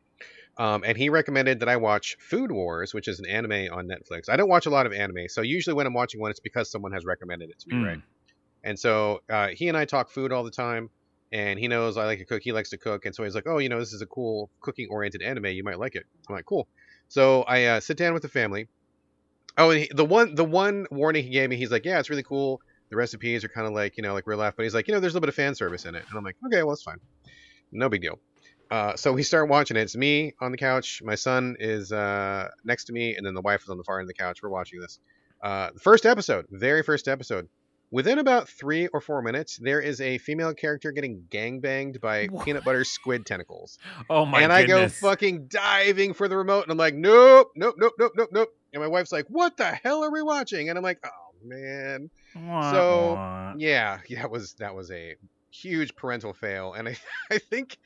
Um, 0.58 0.84
and 0.86 0.98
he 0.98 1.10
recommended 1.10 1.60
that 1.62 1.70
I 1.70 1.78
watch 1.78 2.18
Food 2.20 2.52
Wars, 2.52 2.94
which 2.94 3.08
is 3.08 3.20
an 3.20 3.26
anime 3.28 3.72
on 3.72 3.88
Netflix. 3.88 4.28
I 4.30 4.36
don't 4.36 4.50
watch 4.50 4.66
a 4.66 4.70
lot 4.70 4.86
of 4.86 4.92
anime, 4.94 5.28
so 5.30 5.42
usually 5.42 5.74
when 5.76 5.86
I'm 5.88 5.94
watching 5.94 6.20
one, 6.20 6.32
it's 6.32 6.40
because 6.40 6.70
someone 6.70 6.92
has 6.92 7.06
recommended 7.06 7.50
it 7.50 7.60
to 7.60 7.70
me, 7.70 7.76
Mm. 7.76 7.86
right? 7.88 8.02
And 8.64 8.78
so 8.78 9.22
uh, 9.30 9.48
he 9.50 9.68
and 9.70 9.78
I 9.78 9.86
talk 9.86 10.10
food 10.10 10.32
all 10.34 10.44
the 10.44 10.52
time, 10.52 10.90
and 11.32 11.58
he 11.60 11.68
knows 11.68 11.96
I 11.98 12.06
like 12.06 12.20
to 12.20 12.26
cook. 12.26 12.42
He 12.44 12.52
likes 12.52 12.70
to 12.72 12.78
cook, 12.78 13.06
and 13.06 13.14
so 13.16 13.24
he's 13.24 13.36
like, 13.36 13.48
"Oh, 13.48 13.60
you 13.60 13.70
know, 13.70 13.80
this 13.80 13.94
is 13.94 14.02
a 14.02 14.08
cool 14.08 14.50
cooking-oriented 14.62 15.22
anime. 15.22 15.46
You 15.48 15.64
might 15.64 15.80
like 15.80 15.96
it." 15.96 16.06
I'm 16.28 16.36
like, 16.36 16.46
"Cool." 16.46 16.68
So 17.08 17.44
I 17.44 17.66
uh, 17.66 17.80
sit 17.80 17.98
down 17.98 18.14
with 18.14 18.24
the 18.24 18.30
family. 18.30 18.68
Oh, 19.58 19.72
he, 19.72 19.90
the 19.94 20.06
one 20.06 20.36
the 20.36 20.46
one 20.46 20.86
warning 20.92 21.24
he 21.24 21.30
gave 21.30 21.50
me, 21.50 21.56
he's 21.56 21.72
like, 21.72 21.86
"Yeah, 21.86 22.00
it's 22.00 22.10
really 22.10 22.24
cool. 22.24 22.62
The 22.90 22.96
recipes 22.96 23.44
are 23.44 23.50
kind 23.50 23.68
of 23.68 23.74
like 23.74 23.98
you 23.98 24.04
know 24.04 24.14
like 24.14 24.28
real 24.28 24.38
life, 24.38 24.54
but 24.56 24.64
he's 24.64 24.74
like, 24.74 24.88
you 24.88 24.94
know, 24.94 25.00
there's 25.00 25.14
a 25.14 25.16
little 25.16 25.26
bit 25.26 25.30
of 25.30 25.36
fan 25.36 25.56
service 25.56 25.86
in 25.86 25.96
it." 25.96 26.04
And 26.10 26.18
I'm 26.18 26.24
like, 26.24 26.36
"Okay, 26.46 26.62
well, 26.64 26.70
that's 26.70 26.84
fine. 26.84 27.00
No 27.72 27.90
big 27.90 28.02
deal." 28.02 28.20
Uh, 28.70 28.96
so 28.96 29.14
we 29.14 29.24
start 29.24 29.50
watching 29.50 29.78
it. 29.78 29.82
It's 29.82 29.96
me 29.96 30.34
on 30.42 30.52
the 30.52 30.58
couch. 30.58 31.02
My 31.04 31.16
son 31.16 31.56
is 31.60 31.92
uh, 31.92 32.50
next 32.66 32.86
to 32.86 32.94
me, 32.94 33.16
and 33.16 33.26
then 33.26 33.34
the 33.34 33.42
wife 33.42 33.64
is 33.64 33.70
on 33.70 33.78
the 33.78 33.84
far 33.84 34.00
end 34.00 34.06
of 34.06 34.08
the 34.10 34.22
couch. 34.22 34.44
We're 34.44 34.50
watching 34.50 34.80
this. 34.80 35.00
Uh, 35.42 35.72
the 35.74 35.80
first 35.80 36.06
episode, 36.06 36.46
very 36.50 36.84
first 36.84 37.08
episode. 37.08 37.48
Within 37.90 38.20
about 38.20 38.50
three 38.50 38.88
or 38.88 39.00
four 39.00 39.22
minutes, 39.22 39.58
there 39.58 39.80
is 39.80 40.02
a 40.02 40.18
female 40.18 40.54
character 40.54 40.92
getting 40.92 41.26
gangbanged 41.30 42.02
by 42.02 42.26
What? 42.26 42.46
peanut 42.46 42.66
butter 42.66 42.84
squid 42.84 43.26
tentacles. 43.26 43.78
Oh 44.10 44.26
my 44.26 44.42
and 44.42 44.54
I 44.54 44.66
go 44.66 44.88
fucking 44.90 45.48
diving 45.48 46.14
for 46.14 46.28
the 46.28 46.38
remote, 46.38 46.64
and 46.64 46.72
I'm 46.72 46.78
like, 46.78 46.96
nope, 46.96 47.52
nope, 47.56 47.76
nope, 47.78 47.94
nope, 47.98 48.14
nope, 48.16 48.30
nope. 48.32 48.50
And 48.74 48.82
my 48.82 48.88
wife's 48.88 49.12
like, 49.12 49.26
what 49.28 49.58
the 49.58 49.66
hell 49.66 50.04
are 50.04 50.12
we 50.12 50.22
watching? 50.22 50.70
And 50.70 50.78
I'm 50.78 50.84
like, 50.84 51.00
oh 51.06 51.34
man. 51.44 52.10
So. 52.34 53.14
Yeah, 53.58 54.00
yeah, 54.08 54.22
that 54.22 54.32
was 54.32 54.54
that 54.56 54.76
was 54.76 54.92
a 54.92 55.16
huge 55.50 55.96
parental 55.96 56.34
fail, 56.34 56.74
and 56.74 56.90
I 56.90 56.98
I 57.32 57.38
think 57.38 57.78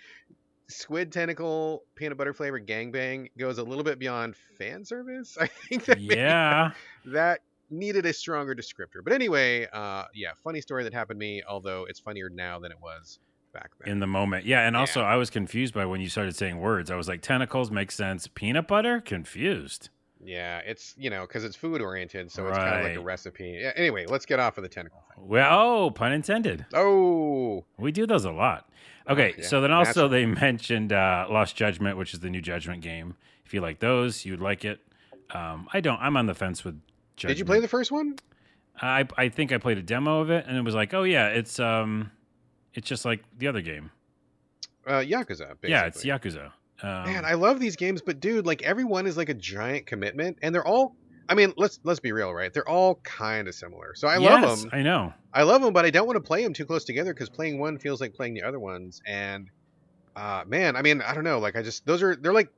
squid 0.67 1.11
tentacle 1.11 1.83
peanut 1.95 2.17
butter 2.17 2.33
flavored 2.33 2.65
gangbang 2.65 3.29
goes 3.37 3.57
a 3.57 3.63
little 3.63 3.83
bit 3.83 3.99
beyond 3.99 4.35
fan 4.57 4.85
service. 4.85 5.37
I 5.39 5.47
think 5.47 5.85
that 5.85 5.99
yeah. 5.99 6.71
that 7.05 7.41
needed 7.71 8.05
a 8.05 8.13
stronger 8.13 8.53
descriptor. 8.55 9.03
But 9.03 9.13
anyway, 9.13 9.67
uh, 9.71 10.05
yeah, 10.13 10.31
funny 10.43 10.61
story 10.61 10.83
that 10.83 10.93
happened 10.93 11.19
to 11.19 11.25
me. 11.25 11.41
Although 11.47 11.85
it's 11.89 11.99
funnier 11.99 12.29
now 12.29 12.59
than 12.59 12.71
it 12.71 12.77
was 12.81 13.19
back 13.53 13.71
then. 13.79 13.91
in 13.93 13.99
the 13.99 14.07
moment. 14.07 14.45
Yeah, 14.45 14.65
and 14.67 14.75
Yeah. 14.75 14.79
also 14.81 15.01
I 15.01 15.15
was 15.15 15.29
confused 15.29 15.73
by 15.73 15.85
when 15.85 15.99
you 16.01 16.09
started 16.09 16.35
saying 16.35 16.59
words. 16.59 16.89
I 16.91 16.95
was 16.95 17.07
like, 17.07 17.21
tentacles 17.21 17.71
make 17.71 17.91
sense. 17.91 18.27
Peanut 18.27 18.67
butter, 18.67 19.01
confused. 19.01 19.89
yeah, 20.23 20.59
it's 20.59 20.93
you 20.97 21.09
know 21.09 21.21
because 21.21 21.43
it's 21.43 21.55
food 21.55 21.81
oriented, 21.81 22.31
so 22.31 22.47
it's 22.47 22.57
kind 22.57 22.79
of 22.79 22.83
like 22.85 22.95
a 22.97 23.01
recipe. 23.01 23.57
Yeah. 23.61 23.71
Anyway, 23.75 24.05
let's 24.07 24.25
get 24.25 24.39
off 24.39 24.57
of 24.57 24.63
the 24.63 24.69
tentacle 24.69 25.03
thing. 25.15 25.27
Well, 25.27 25.59
oh, 25.59 25.91
pun 25.91 26.11
intended. 26.13 26.65
Oh, 26.73 27.65
We 27.77 27.91
do 27.91 28.05
those 28.05 28.25
a 28.25 28.31
lot. 28.31 28.69
Okay, 29.09 29.33
yeah, 29.37 29.45
so 29.47 29.61
then 29.61 29.71
also 29.71 30.07
they 30.07 30.25
mentioned 30.47 30.93
uh, 30.93 31.25
Lost 31.29 31.55
Judgment, 31.55 31.97
which 31.97 32.13
is 32.13 32.19
the 32.19 32.29
new 32.29 32.39
Judgment 32.41 32.81
game. 32.81 33.15
If 33.45 33.53
you 33.53 33.59
like 33.59 33.79
those, 33.79 34.23
you'd 34.25 34.39
like 34.39 34.63
it. 34.63 34.79
Um, 35.31 35.67
I 35.73 35.81
don't. 35.81 35.99
I'm 35.99 36.15
on 36.17 36.27
the 36.27 36.35
fence 36.35 36.63
with. 36.63 36.79
Judgment. 37.21 37.37
did 37.37 37.39
you 37.39 37.45
play 37.45 37.59
the 37.59 37.67
first 37.67 37.91
one? 37.91 38.15
I 38.81 39.07
I 39.17 39.29
think 39.29 39.51
I 39.51 39.57
played 39.57 39.77
a 39.77 39.83
demo 39.83 40.21
of 40.21 40.29
it, 40.29 40.45
and 40.47 40.57
it 40.57 40.61
was 40.61 40.75
like, 40.75 40.93
oh 40.93 41.03
yeah, 41.03 41.27
it's 41.27 41.59
um, 41.59 42.11
it's 42.73 42.87
just 42.87 43.05
like 43.05 43.23
the 43.37 43.47
other 43.47 43.61
game. 43.61 43.91
Uh, 44.87 44.93
Yakuza. 44.93 45.49
Basically. 45.61 45.69
Yeah, 45.69 45.85
it's 45.85 46.03
Yakuza. 46.03 46.51
Um, 46.83 47.03
Man, 47.05 47.25
I 47.25 47.35
love 47.35 47.59
these 47.59 47.75
games, 47.75 48.01
but 48.01 48.19
dude, 48.19 48.45
like 48.47 48.63
everyone 48.63 49.05
is 49.05 49.17
like 49.17 49.29
a 49.29 49.35
giant 49.35 49.85
commitment, 49.85 50.37
and 50.41 50.53
they're 50.53 50.65
all. 50.65 50.95
I 51.29 51.35
mean, 51.35 51.53
let's 51.55 51.79
let's 51.83 51.99
be 51.99 52.11
real, 52.11 52.33
right? 52.33 52.51
They're 52.51 52.67
all 52.67 52.95
kind 53.03 53.47
of 53.47 53.53
similar. 53.55 53.93
So 53.95 54.07
I 54.07 54.17
love 54.17 54.61
them. 54.61 54.69
I 54.73 54.81
know. 54.81 55.13
I 55.33 55.43
love 55.43 55.61
them, 55.61 55.73
but 55.73 55.85
I 55.85 55.91
don't 55.91 56.07
want 56.07 56.17
to 56.17 56.21
play 56.21 56.43
them 56.43 56.53
too 56.53 56.65
close 56.65 56.83
together 56.83 57.13
because 57.13 57.29
playing 57.29 57.59
one 57.59 57.77
feels 57.77 58.01
like 58.01 58.13
playing 58.13 58.33
the 58.33 58.43
other 58.43 58.59
ones. 58.59 59.01
And 59.05 59.49
uh, 60.15 60.43
man, 60.47 60.75
I 60.75 60.81
mean, 60.81 61.01
I 61.01 61.13
don't 61.13 61.23
know. 61.23 61.39
Like, 61.39 61.55
I 61.55 61.61
just 61.61 61.85
those 61.85 62.01
are 62.01 62.15
they're 62.15 62.33
like 62.33 62.49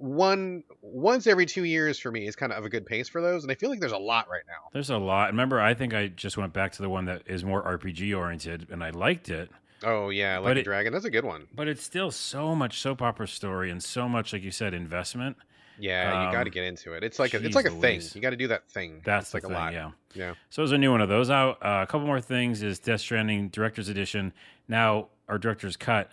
one 0.00 0.64
once 0.80 1.26
every 1.26 1.44
two 1.46 1.64
years 1.64 1.98
for 1.98 2.10
me 2.10 2.26
is 2.26 2.34
kind 2.34 2.52
of 2.52 2.64
a 2.64 2.68
good 2.68 2.86
pace 2.86 3.08
for 3.08 3.20
those, 3.20 3.42
and 3.44 3.52
I 3.52 3.54
feel 3.54 3.68
like 3.70 3.80
there's 3.80 3.92
a 3.92 3.98
lot 3.98 4.28
right 4.30 4.42
now. 4.46 4.68
There's 4.72 4.90
a 4.90 4.96
lot. 4.96 5.30
Remember, 5.30 5.60
I 5.60 5.74
think 5.74 5.92
I 5.94 6.08
just 6.08 6.36
went 6.38 6.52
back 6.52 6.72
to 6.72 6.82
the 6.82 6.88
one 6.88 7.04
that 7.04 7.22
is 7.26 7.44
more 7.44 7.62
RPG 7.62 8.16
oriented, 8.16 8.68
and 8.70 8.82
I 8.82 8.90
liked 8.90 9.28
it. 9.28 9.50
Oh 9.82 10.08
yeah, 10.10 10.38
like 10.38 10.56
a 10.56 10.62
dragon. 10.62 10.92
That's 10.92 11.04
a 11.04 11.10
good 11.10 11.24
one. 11.24 11.46
But 11.54 11.68
it's 11.68 11.82
still 11.82 12.10
so 12.10 12.54
much 12.54 12.80
soap 12.80 13.02
opera 13.02 13.28
story 13.28 13.70
and 13.70 13.82
so 13.82 14.08
much, 14.08 14.32
like 14.32 14.42
you 14.42 14.50
said, 14.50 14.74
investment. 14.74 15.36
Yeah, 15.78 16.26
you 16.26 16.32
got 16.32 16.44
to 16.44 16.50
Um, 16.50 16.52
get 16.52 16.64
into 16.64 16.92
it. 16.92 17.02
It's 17.02 17.18
like 17.18 17.32
a, 17.32 17.42
it's 17.42 17.54
like 17.56 17.64
a 17.66 17.70
Louise. 17.70 18.12
thing. 18.12 18.20
You 18.20 18.22
got 18.22 18.30
to 18.30 18.36
do 18.36 18.48
that 18.48 18.68
thing. 18.70 19.00
That's 19.02 19.32
like 19.32 19.44
thing, 19.44 19.52
a 19.52 19.54
lot. 19.54 19.72
yeah. 19.72 19.90
Yeah. 20.14 20.34
So 20.50 20.60
there's 20.62 20.72
a 20.72 20.78
new 20.78 20.90
one 20.90 21.00
of 21.00 21.08
those 21.08 21.30
out. 21.30 21.56
Uh, 21.62 21.80
a 21.82 21.86
couple 21.86 22.06
more 22.06 22.20
things 22.20 22.62
is 22.62 22.78
Death 22.78 23.00
Stranding 23.00 23.48
Director's 23.48 23.88
Edition. 23.88 24.32
Now 24.68 25.08
our 25.28 25.38
director's 25.38 25.76
cut. 25.78 26.10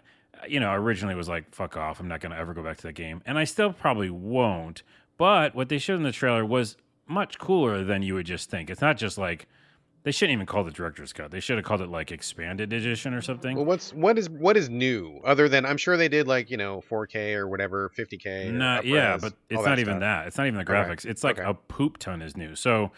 You 0.48 0.60
know, 0.60 0.74
originally 0.74 1.16
was 1.16 1.30
like, 1.30 1.54
"Fuck 1.54 1.78
off! 1.78 2.00
I'm 2.00 2.08
not 2.08 2.20
going 2.22 2.32
to 2.32 2.38
ever 2.38 2.54
go 2.54 2.64
back 2.64 2.78
to 2.78 2.84
that 2.84 2.94
game," 2.94 3.22
and 3.26 3.38
I 3.38 3.44
still 3.44 3.74
probably 3.74 4.10
won't. 4.10 4.84
But 5.18 5.56
what 5.56 5.70
they 5.70 5.78
showed 5.78 5.96
in 5.96 6.04
the 6.04 6.12
trailer 6.12 6.46
was 6.46 6.78
much 7.08 7.40
cooler 7.40 7.84
than 7.84 8.02
you 8.04 8.14
would 8.16 8.26
just 8.26 8.50
think. 8.50 8.70
It's 8.70 8.82
not 8.82 8.98
just 8.98 9.18
like 9.18 9.48
They 10.04 10.12
shouldn't 10.12 10.34
even 10.36 10.46
call 10.46 10.66
it 10.68 10.74
director's 10.74 11.12
cut. 11.12 11.32
They 11.32 11.40
should 11.42 11.58
have 11.58 11.66
called 11.66 11.82
it 11.82 11.90
like 11.90 12.12
expanded 12.12 12.72
edition 12.72 13.14
or 13.14 13.22
something. 13.22 13.56
Well, 13.58 13.66
what's 13.66 13.94
what 13.94 14.18
is 14.18 14.30
what 14.30 14.56
is 14.56 14.70
new 14.70 15.20
other 15.26 15.50
than 15.50 15.66
I'm 15.66 15.78
sure 15.78 15.98
they 15.98 16.08
did 16.08 16.28
like 16.28 16.50
you 16.50 16.56
know 16.58 16.82
4K 16.90 17.34
or 17.36 17.48
whatever 17.48 17.90
50K. 17.98 18.52
No, 18.54 18.82
yeah, 18.84 19.18
but 19.18 19.34
it's 19.50 19.66
not 19.66 19.80
even 19.80 20.00
that. 20.00 20.28
It's 20.28 20.38
not 20.38 20.48
even 20.48 20.60
the 20.60 20.66
graphics. 20.66 21.04
It's 21.06 21.24
like 21.24 21.40
Okay. 21.40 21.50
a 21.50 21.54
poop 21.54 21.98
ton 21.98 22.22
is 22.22 22.38
new. 22.38 22.56
So 22.56 22.92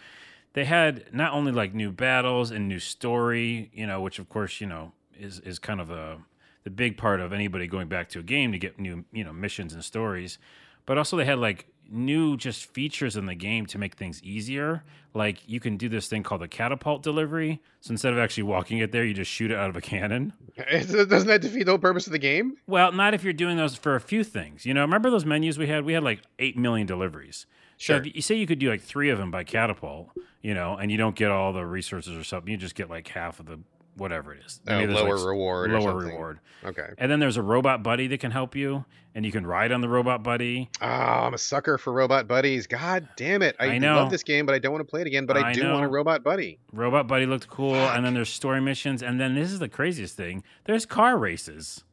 they 0.52 0.64
had 0.66 1.12
not 1.12 1.32
only 1.32 1.52
like 1.52 1.74
new 1.74 1.90
battles 1.90 2.50
and 2.50 2.68
new 2.68 2.78
story, 2.80 3.70
you 3.72 3.86
know, 3.86 4.00
which 4.00 4.18
of 4.18 4.28
course 4.28 4.60
you 4.60 4.66
know 4.68 4.92
is 5.18 5.40
is 5.40 5.58
kind 5.58 5.80
of 5.80 5.90
a 5.90 6.18
the 6.64 6.70
big 6.70 6.96
part 6.96 7.20
of 7.20 7.32
anybody 7.32 7.66
going 7.66 7.88
back 7.88 8.08
to 8.10 8.18
a 8.18 8.22
game 8.22 8.52
to 8.52 8.58
get 8.58 8.78
new 8.78 9.04
you 9.12 9.24
know 9.24 9.32
missions 9.32 9.72
and 9.72 9.84
stories, 9.84 10.38
but 10.86 10.98
also 10.98 11.16
they 11.16 11.24
had 11.24 11.38
like 11.38 11.66
new 11.92 12.36
just 12.36 12.66
features 12.66 13.16
in 13.16 13.26
the 13.26 13.34
game 13.34 13.66
to 13.66 13.76
make 13.76 13.96
things 13.96 14.22
easier. 14.22 14.84
Like 15.12 15.40
you 15.48 15.58
can 15.58 15.76
do 15.76 15.88
this 15.88 16.06
thing 16.06 16.22
called 16.22 16.40
the 16.40 16.46
catapult 16.46 17.02
delivery. 17.02 17.60
So 17.80 17.90
instead 17.90 18.12
of 18.12 18.18
actually 18.20 18.44
walking 18.44 18.78
it 18.78 18.92
there, 18.92 19.04
you 19.04 19.12
just 19.12 19.30
shoot 19.30 19.50
it 19.50 19.56
out 19.56 19.68
of 19.70 19.76
a 19.76 19.80
cannon. 19.80 20.32
Doesn't 20.56 21.26
that 21.26 21.40
defeat 21.40 21.64
the 21.64 21.72
whole 21.72 21.78
purpose 21.78 22.06
of 22.06 22.12
the 22.12 22.18
game? 22.20 22.54
Well, 22.68 22.92
not 22.92 23.12
if 23.14 23.24
you're 23.24 23.32
doing 23.32 23.56
those 23.56 23.74
for 23.74 23.96
a 23.96 24.00
few 24.00 24.22
things. 24.22 24.64
You 24.64 24.72
know, 24.72 24.82
remember 24.82 25.10
those 25.10 25.24
menus 25.24 25.58
we 25.58 25.66
had? 25.66 25.84
We 25.84 25.94
had 25.94 26.04
like 26.04 26.22
8 26.38 26.56
million 26.56 26.86
deliveries. 26.86 27.46
So 27.76 27.94
Sure. 27.94 27.96
if 27.96 28.14
you 28.14 28.22
say 28.22 28.36
you 28.36 28.46
could 28.46 28.58
do 28.60 28.68
like 28.70 28.82
three 28.82 29.10
of 29.10 29.18
them 29.18 29.30
by 29.32 29.42
catapult, 29.42 30.10
you 30.42 30.54
know, 30.54 30.76
and 30.76 30.92
you 30.92 30.96
don't 30.98 31.16
get 31.16 31.30
all 31.32 31.52
the 31.52 31.64
resources 31.66 32.16
or 32.16 32.22
something, 32.22 32.52
you 32.52 32.56
just 32.56 32.74
get 32.76 32.88
like 32.88 33.08
half 33.08 33.40
of 33.40 33.46
the 33.46 33.58
whatever 34.00 34.32
it 34.32 34.40
is. 34.44 34.60
Oh, 34.66 34.78
Maybe 34.78 34.92
there's, 34.92 35.04
lower 35.04 35.16
like, 35.16 35.26
reward. 35.26 35.70
Lower 35.70 35.94
reward. 35.94 36.40
Okay. 36.64 36.88
And 36.98 37.12
then 37.12 37.20
there's 37.20 37.36
a 37.36 37.42
robot 37.42 37.82
buddy 37.82 38.06
that 38.08 38.18
can 38.18 38.30
help 38.30 38.56
you, 38.56 38.84
and 39.14 39.24
you 39.24 39.30
can 39.30 39.46
ride 39.46 39.70
on 39.70 39.82
the 39.82 39.88
robot 39.88 40.22
buddy. 40.22 40.68
Oh, 40.80 40.86
I'm 40.86 41.34
a 41.34 41.38
sucker 41.38 41.78
for 41.78 41.92
robot 41.92 42.26
buddies. 42.26 42.66
God 42.66 43.08
damn 43.16 43.42
it! 43.42 43.54
I, 43.60 43.66
I 43.66 43.78
know. 43.78 43.96
love 43.96 44.10
this 44.10 44.22
game, 44.22 44.46
but 44.46 44.54
I 44.54 44.58
don't 44.58 44.72
want 44.72 44.84
to 44.84 44.90
play 44.90 45.02
it 45.02 45.06
again. 45.06 45.26
But 45.26 45.36
I, 45.36 45.50
I 45.50 45.52
do 45.52 45.68
want 45.68 45.84
a 45.84 45.88
robot 45.88 46.24
buddy. 46.24 46.58
Robot 46.72 47.06
buddy 47.06 47.26
looked 47.26 47.48
cool, 47.48 47.74
and 47.74 48.04
then 48.04 48.14
there's 48.14 48.30
story 48.30 48.60
missions, 48.60 49.02
and 49.02 49.20
then 49.20 49.34
this 49.34 49.52
is 49.52 49.58
the 49.58 49.68
craziest 49.68 50.16
thing: 50.16 50.42
there's 50.64 50.86
car 50.86 51.16
races. 51.18 51.84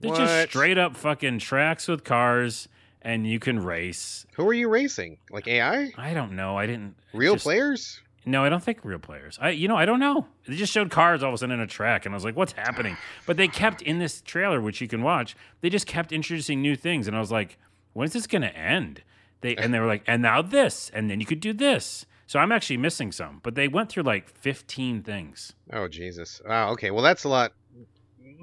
They're 0.00 0.14
just 0.14 0.50
straight 0.50 0.78
up 0.78 0.96
fucking 0.96 1.40
tracks 1.40 1.88
with 1.88 2.04
cars, 2.04 2.68
and 3.02 3.26
you 3.26 3.40
can 3.40 3.58
race. 3.58 4.26
Who 4.36 4.46
are 4.48 4.54
you 4.54 4.68
racing? 4.68 5.18
Like 5.30 5.48
AI? 5.48 5.92
I 5.98 6.14
don't 6.14 6.32
know. 6.32 6.56
I 6.56 6.66
didn't. 6.66 6.94
Real 7.12 7.34
just- 7.34 7.44
players? 7.44 8.00
No, 8.28 8.44
I 8.44 8.50
don't 8.50 8.62
think 8.62 8.84
real 8.84 8.98
players. 8.98 9.38
I, 9.40 9.50
you 9.50 9.68
know, 9.68 9.76
I 9.76 9.86
don't 9.86 10.00
know. 10.00 10.26
They 10.46 10.54
just 10.54 10.72
showed 10.72 10.90
cars 10.90 11.22
all 11.22 11.30
of 11.30 11.34
a 11.34 11.38
sudden 11.38 11.54
in 11.54 11.60
a 11.60 11.66
track, 11.66 12.04
and 12.04 12.14
I 12.14 12.16
was 12.16 12.24
like, 12.24 12.36
"What's 12.36 12.52
happening?" 12.52 12.98
But 13.24 13.38
they 13.38 13.48
kept 13.48 13.80
in 13.80 13.98
this 13.98 14.20
trailer, 14.20 14.60
which 14.60 14.82
you 14.82 14.88
can 14.88 15.02
watch. 15.02 15.34
They 15.62 15.70
just 15.70 15.86
kept 15.86 16.12
introducing 16.12 16.60
new 16.60 16.76
things, 16.76 17.08
and 17.08 17.16
I 17.16 17.20
was 17.20 17.32
like, 17.32 17.56
"When's 17.94 18.12
this 18.12 18.26
going 18.26 18.42
to 18.42 18.54
end?" 18.54 19.02
They 19.40 19.56
and 19.56 19.72
they 19.72 19.80
were 19.80 19.86
like, 19.86 20.02
"And 20.06 20.20
now 20.20 20.42
this, 20.42 20.90
and 20.92 21.10
then 21.10 21.20
you 21.20 21.26
could 21.26 21.40
do 21.40 21.54
this." 21.54 22.04
So 22.26 22.38
I'm 22.38 22.52
actually 22.52 22.76
missing 22.76 23.12
some, 23.12 23.40
but 23.42 23.54
they 23.54 23.68
went 23.68 23.88
through 23.88 24.02
like 24.02 24.28
15 24.28 25.02
things. 25.02 25.54
Oh 25.72 25.88
Jesus! 25.88 26.42
Wow. 26.46 26.72
Okay. 26.72 26.90
Well, 26.90 27.02
that's 27.02 27.24
a 27.24 27.28
lot. 27.30 27.52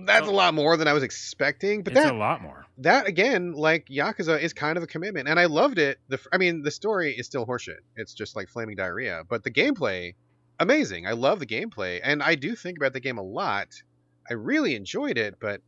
That's 0.05 0.27
oh. 0.27 0.31
a 0.31 0.33
lot 0.33 0.55
more 0.55 0.77
than 0.77 0.87
I 0.87 0.93
was 0.93 1.03
expecting. 1.03 1.83
But 1.83 1.93
it's 1.93 2.03
that 2.03 2.13
a 2.13 2.17
lot 2.17 2.41
more. 2.41 2.64
That 2.79 3.07
again, 3.07 3.53
like 3.53 3.87
Yakuza, 3.87 4.39
is 4.41 4.53
kind 4.53 4.77
of 4.77 4.83
a 4.83 4.87
commitment, 4.87 5.27
and 5.27 5.39
I 5.39 5.45
loved 5.45 5.79
it. 5.79 5.99
The 6.09 6.19
I 6.31 6.37
mean, 6.37 6.61
the 6.61 6.71
story 6.71 7.13
is 7.13 7.25
still 7.25 7.45
horseshit. 7.45 7.79
It's 7.95 8.13
just 8.13 8.35
like 8.35 8.49
flaming 8.49 8.75
diarrhea, 8.75 9.23
but 9.29 9.43
the 9.43 9.51
gameplay, 9.51 10.15
amazing. 10.59 11.07
I 11.07 11.13
love 11.13 11.39
the 11.39 11.45
gameplay, 11.45 11.99
and 12.03 12.21
I 12.21 12.35
do 12.35 12.55
think 12.55 12.77
about 12.77 12.93
the 12.93 12.99
game 12.99 13.17
a 13.17 13.23
lot. 13.23 13.67
I 14.29 14.33
really 14.33 14.75
enjoyed 14.75 15.17
it, 15.17 15.35
but 15.39 15.61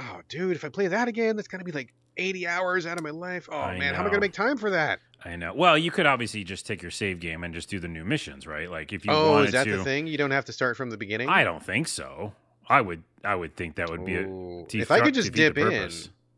oh, 0.00 0.20
dude, 0.28 0.56
if 0.56 0.64
I 0.64 0.68
play 0.68 0.88
that 0.88 1.08
again, 1.08 1.36
that's 1.36 1.48
gonna 1.48 1.64
be 1.64 1.72
like 1.72 1.94
80 2.16 2.46
hours 2.46 2.86
out 2.86 2.98
of 2.98 3.04
my 3.04 3.10
life. 3.10 3.48
Oh 3.50 3.58
I 3.58 3.78
man, 3.78 3.94
how 3.94 4.00
am 4.00 4.06
I 4.06 4.10
gonna 4.10 4.20
make 4.20 4.32
time 4.32 4.56
for 4.56 4.70
that? 4.70 5.00
I 5.24 5.36
know. 5.36 5.54
Well, 5.54 5.78
you 5.78 5.90
could 5.90 6.06
obviously 6.06 6.44
just 6.44 6.66
take 6.66 6.82
your 6.82 6.90
save 6.90 7.20
game 7.20 7.44
and 7.44 7.54
just 7.54 7.70
do 7.70 7.78
the 7.78 7.88
new 7.88 8.04
missions, 8.04 8.46
right? 8.46 8.70
Like 8.70 8.92
if 8.92 9.06
you 9.06 9.12
oh, 9.12 9.32
wanted 9.32 9.46
is 9.46 9.52
that 9.52 9.64
to. 9.64 9.76
the 9.78 9.84
thing? 9.84 10.06
You 10.06 10.18
don't 10.18 10.32
have 10.32 10.44
to 10.46 10.52
start 10.52 10.76
from 10.76 10.90
the 10.90 10.96
beginning. 10.96 11.28
I 11.28 11.44
don't 11.44 11.64
think 11.64 11.88
so. 11.88 12.34
I 12.68 12.80
would. 12.80 13.02
I 13.24 13.34
would 13.34 13.56
think 13.56 13.76
that 13.76 13.88
would 13.90 14.04
be 14.04 14.16
a 14.16 14.64
if 14.72 14.90
I 14.90 15.00
could 15.00 15.14
just 15.14 15.32
dip 15.32 15.56
in, 15.56 15.90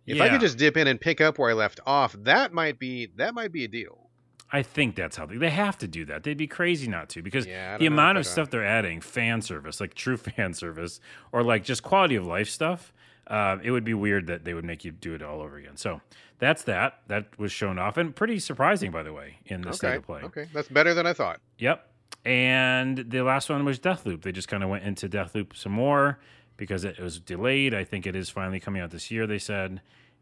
if 0.07 0.21
I 0.21 0.29
could 0.29 0.41
just 0.41 0.59
dip 0.59 0.77
in 0.77 0.87
and 0.87 1.01
pick 1.01 1.21
up 1.21 1.39
where 1.39 1.51
I 1.51 1.55
left 1.55 1.81
off, 1.87 2.15
that 2.21 2.53
might 2.53 2.79
be 2.79 3.07
that 3.17 3.35
might 3.35 3.53
be 3.53 3.65
a 3.65 3.69
deal. 3.69 4.05
I 4.53 4.63
think 4.63 4.95
that's 4.95 5.17
how 5.17 5.27
they, 5.27 5.37
they 5.37 5.51
have 5.51 5.79
to 5.79 5.89
do 5.89 6.05
that. 6.05 6.23
They'd 6.23 6.37
be 6.37 6.47
crazy 6.47 6.87
not 6.87 7.09
to 7.11 7.23
because 7.23 7.47
Yeah, 7.47 7.77
the 7.77 7.87
amount 7.87 8.19
of 8.19 8.27
stuff 8.27 8.51
they're 8.51 8.65
adding, 8.65 9.01
fan 9.01 9.43
service, 9.43 9.81
like 9.81 9.95
true 9.95 10.17
fan 10.19 10.55
service, 10.55 11.01
or 11.33 11.43
like 11.43 11.65
just 11.65 11.83
quality 11.83 12.15
of 12.15 12.27
life 12.27 12.49
stuff, 12.49 12.93
uh, 13.27 13.57
it 13.63 13.71
would 13.71 13.85
be 13.85 13.95
weird 13.95 14.27
that 14.29 14.45
they 14.45 14.55
would 14.55 14.65
make 14.65 14.85
you 14.85 14.93
do 14.93 15.15
it 15.15 15.23
all 15.23 15.41
over 15.41 15.57
again. 15.57 15.77
So 15.77 16.01
that's 16.39 16.63
that. 16.65 17.01
That 17.09 17.37
was 17.39 17.51
shown 17.51 17.79
off 17.79 17.97
and 17.97 18.15
pretty 18.15 18.39
surprising, 18.39 18.91
by 18.91 19.03
the 19.03 19.13
way, 19.13 19.39
in 19.47 19.63
the 19.63 19.73
state 19.73 19.97
of 19.97 20.07
play. 20.07 20.21
okay, 20.23 20.47
that's 20.53 20.69
better 20.69 20.95
than 20.95 21.07
I 21.07 21.15
thought. 21.15 21.41
Yep. 21.59 21.91
And 22.25 22.99
the 22.99 23.23
last 23.23 23.51
one 23.51 23.65
was 23.65 23.79
Deathloop. 23.79 24.23
They 24.23 24.33
just 24.33 24.49
kind 24.49 24.63
of 24.63 24.71
went 24.71 24.85
into 24.85 25.09
Deathloop 25.09 25.57
some 25.57 25.73
more 25.73 26.21
because 26.57 26.85
it 26.85 26.99
was 26.99 27.21
delayed. 27.21 27.75
I 27.75 27.85
think 27.85 28.07
it 28.07 28.17
is 28.17 28.31
finally 28.31 28.61
coming 28.61 28.83
out 28.83 28.91
this 28.91 29.11
year, 29.11 29.27
they 29.27 29.39
said. 29.39 29.81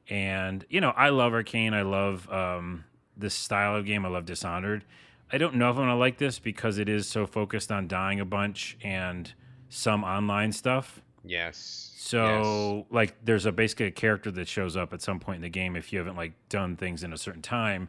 And, 0.09 0.65
you 0.69 0.81
know, 0.81 0.91
I 0.91 1.11
love 1.11 1.33
Arkane. 1.33 1.75
I 1.75 1.83
love 1.83 2.31
um, 2.31 2.85
this 3.17 3.35
style 3.35 3.77
of 3.77 3.87
game. 3.87 4.05
I 4.05 4.09
love 4.09 4.25
Dishonored. 4.25 4.85
I 5.33 5.39
don't 5.39 5.55
know 5.55 5.71
if 5.71 5.77
I'm 5.77 5.85
going 5.85 5.89
to 5.89 5.95
like 5.95 6.19
this 6.19 6.39
because 6.39 6.79
it 6.79 6.89
is 6.89 7.09
so 7.09 7.27
focused 7.27 7.73
on 7.73 7.89
dying 7.89 8.21
a 8.21 8.25
bunch 8.25 8.77
and 8.83 9.33
some 9.69 10.05
online 10.05 10.53
stuff. 10.53 11.01
Yes. 11.25 11.93
So, 11.97 12.87
like, 12.91 13.15
there's 13.25 13.47
a 13.47 13.53
basically 13.53 13.87
a 13.87 13.91
character 13.91 14.31
that 14.33 14.49
shows 14.49 14.77
up 14.77 14.93
at 14.93 15.01
some 15.01 15.21
point 15.21 15.37
in 15.37 15.43
the 15.43 15.49
game 15.49 15.77
if 15.77 15.93
you 15.93 15.99
haven't 15.99 16.17
like 16.17 16.33
done 16.49 16.77
things 16.77 17.05
in 17.05 17.13
a 17.13 17.17
certain 17.17 17.43
time, 17.43 17.89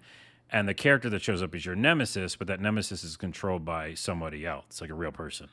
and 0.51 0.69
the 0.69 0.73
character 0.73 1.09
that 1.09 1.21
shows 1.21 1.41
up 1.41 1.53
is 1.55 1.65
your 1.65 1.75
nemesis, 1.75 2.35
but 2.35 2.47
that 2.47 2.62
nemesis 2.62 3.03
is 3.03 3.17
controlled 3.17 3.65
by 3.65 3.95
somebody 3.95 4.45
else, 4.45 4.79
like 4.79 4.91
a 4.91 4.93
real 4.93 5.12
person. 5.12 5.50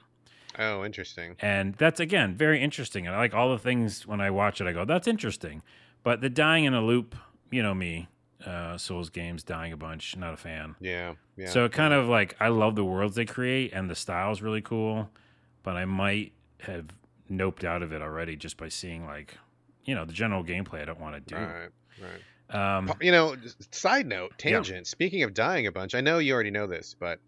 Oh, 0.60 0.84
interesting. 0.84 1.36
And 1.40 1.74
that's 1.74 1.98
again 1.98 2.36
very 2.36 2.60
interesting. 2.62 3.06
And 3.06 3.16
I 3.16 3.18
like 3.18 3.34
all 3.34 3.50
the 3.50 3.58
things 3.58 4.06
when 4.06 4.20
I 4.20 4.30
watch 4.30 4.60
it, 4.60 4.66
I 4.66 4.72
go, 4.72 4.84
"That's 4.84 5.08
interesting." 5.08 5.62
But 6.02 6.20
the 6.20 6.30
dying 6.30 6.64
in 6.64 6.74
a 6.74 6.82
loop, 6.82 7.14
you 7.50 7.62
know 7.62 7.74
me, 7.74 8.08
uh, 8.46 8.76
Souls 8.78 9.10
games, 9.10 9.42
dying 9.42 9.72
a 9.72 9.76
bunch, 9.76 10.16
not 10.16 10.34
a 10.34 10.36
fan. 10.36 10.76
Yeah. 10.80 11.14
Yeah. 11.36 11.48
So 11.48 11.64
it 11.64 11.72
kind 11.72 11.92
of 11.94 12.08
like 12.08 12.36
I 12.40 12.48
love 12.48 12.76
the 12.76 12.84
worlds 12.84 13.16
they 13.16 13.24
create 13.24 13.72
and 13.72 13.90
the 13.90 13.94
style's 13.94 14.42
really 14.42 14.62
cool, 14.62 15.10
but 15.62 15.76
I 15.76 15.84
might 15.84 16.32
have 16.60 16.86
noped 17.30 17.64
out 17.64 17.82
of 17.82 17.92
it 17.92 18.02
already 18.02 18.36
just 18.36 18.56
by 18.56 18.68
seeing 18.68 19.06
like, 19.06 19.36
you 19.84 19.94
know, 19.94 20.04
the 20.04 20.12
general 20.12 20.44
gameplay 20.44 20.82
I 20.82 20.84
don't 20.84 21.00
want 21.00 21.14
to 21.14 21.20
do. 21.34 21.36
Right. 21.40 21.68
Right. 22.00 22.76
Um, 22.78 22.92
You 23.00 23.12
know, 23.12 23.36
side 23.70 24.06
note, 24.06 24.32
tangent. 24.36 24.86
Speaking 24.86 25.22
of 25.22 25.32
dying 25.34 25.66
a 25.66 25.72
bunch, 25.72 25.94
I 25.94 26.00
know 26.00 26.18
you 26.18 26.34
already 26.34 26.50
know 26.50 26.66
this, 26.66 26.94
but 26.98 27.20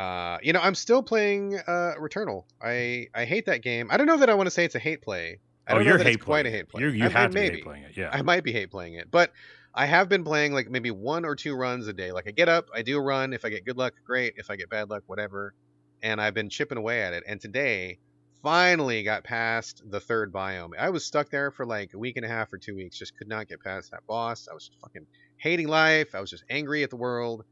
uh, 0.00 0.38
you 0.42 0.52
know, 0.52 0.60
I'm 0.60 0.74
still 0.74 1.02
playing 1.02 1.58
uh, 1.58 1.94
Returnal. 2.00 2.44
I 2.62 3.08
I 3.14 3.24
hate 3.26 3.46
that 3.46 3.62
game. 3.62 3.88
I 3.90 3.96
don't 3.98 4.06
know 4.06 4.16
that 4.18 4.30
I 4.30 4.34
want 4.34 4.46
to 4.46 4.50
say 4.50 4.64
it's 4.64 4.74
a 4.74 4.78
hate 4.78 5.02
play. 5.02 5.40
I 5.66 5.72
oh, 5.72 5.74
don't 5.74 5.84
know 5.84 5.90
you're 5.90 5.98
that 5.98 6.06
hate 6.06 6.14
it's 6.14 6.24
quite 6.24 6.46
a 6.46 6.50
hate 6.50 6.68
play. 6.68 6.80
You're, 6.80 6.94
you 6.94 7.04
I- 7.04 7.08
have 7.08 7.30
to 7.30 7.34
be 7.34 7.40
maybe. 7.40 7.56
hate 7.56 7.64
playing 7.64 7.82
it. 7.84 7.96
Yeah. 7.96 8.10
I 8.10 8.22
might 8.22 8.42
be 8.42 8.52
hate 8.52 8.70
playing 8.70 8.94
it, 8.94 9.10
but 9.10 9.32
I 9.74 9.86
have 9.86 10.08
been 10.08 10.24
playing 10.24 10.52
like 10.54 10.70
maybe 10.70 10.90
one 10.90 11.24
or 11.24 11.36
two 11.36 11.54
runs 11.54 11.86
a 11.86 11.92
day. 11.92 12.12
Like 12.12 12.26
I 12.26 12.30
get 12.30 12.48
up, 12.48 12.68
I 12.74 12.82
do 12.82 12.96
a 12.96 13.00
run. 13.00 13.34
If 13.34 13.44
I 13.44 13.50
get 13.50 13.66
good 13.66 13.76
luck, 13.76 13.92
great. 14.04 14.34
If 14.36 14.50
I 14.50 14.56
get 14.56 14.70
bad 14.70 14.88
luck, 14.88 15.02
whatever. 15.06 15.54
And 16.02 16.18
I've 16.18 16.34
been 16.34 16.48
chipping 16.48 16.78
away 16.78 17.02
at 17.02 17.12
it. 17.12 17.24
And 17.26 17.38
today, 17.38 17.98
finally 18.42 19.02
got 19.02 19.22
past 19.22 19.82
the 19.90 20.00
third 20.00 20.32
biome. 20.32 20.70
I 20.78 20.88
was 20.90 21.04
stuck 21.04 21.28
there 21.28 21.50
for 21.50 21.66
like 21.66 21.92
a 21.92 21.98
week 21.98 22.16
and 22.16 22.24
a 22.24 22.28
half 22.28 22.52
or 22.52 22.58
two 22.58 22.74
weeks. 22.74 22.98
Just 22.98 23.16
could 23.18 23.28
not 23.28 23.48
get 23.48 23.62
past 23.62 23.90
that 23.90 24.06
boss. 24.06 24.48
I 24.50 24.54
was 24.54 24.70
fucking 24.80 25.06
hating 25.36 25.68
life. 25.68 26.14
I 26.14 26.20
was 26.20 26.30
just 26.30 26.44
angry 26.48 26.82
at 26.82 26.90
the 26.90 26.96
world. 26.96 27.44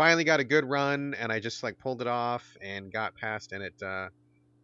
Finally 0.00 0.24
got 0.24 0.40
a 0.40 0.44
good 0.44 0.64
run, 0.64 1.12
and 1.12 1.30
I 1.30 1.40
just 1.40 1.62
like 1.62 1.78
pulled 1.78 2.00
it 2.00 2.06
off 2.06 2.56
and 2.62 2.90
got 2.90 3.14
past. 3.16 3.52
And 3.52 3.62
it, 3.62 3.74
uh, 3.82 4.08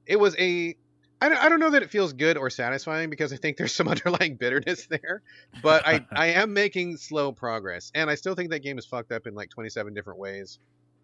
it 0.07 0.17
was 0.19 0.35
a 0.39 0.75
I 1.21 1.29
don't, 1.29 1.37
I 1.45 1.51
don't 1.51 1.61
know 1.61 1.69
that 1.73 1.83
it 1.83 1.91
feels 1.91 2.15
good 2.15 2.39
or 2.39 2.49
satisfying 2.49 3.11
because 3.11 3.35
I 3.35 3.37
think 3.37 3.59
there's 3.59 3.75
some 3.75 3.87
underlying 3.95 4.37
bitterness 4.37 4.87
there, 4.87 5.21
but 5.63 5.87
I, 5.87 6.07
I 6.17 6.27
am 6.29 6.55
making 6.55 6.97
slow 6.97 7.33
progress, 7.33 7.93
and 7.95 8.09
I 8.09 8.15
still 8.15 8.35
think 8.35 8.49
that 8.49 8.61
game 8.61 8.79
is 8.79 8.87
fucked 8.87 9.13
up 9.13 9.27
in 9.27 9.35
like 9.35 9.51
27 9.51 9.93
different 9.93 10.19
ways. 10.19 10.59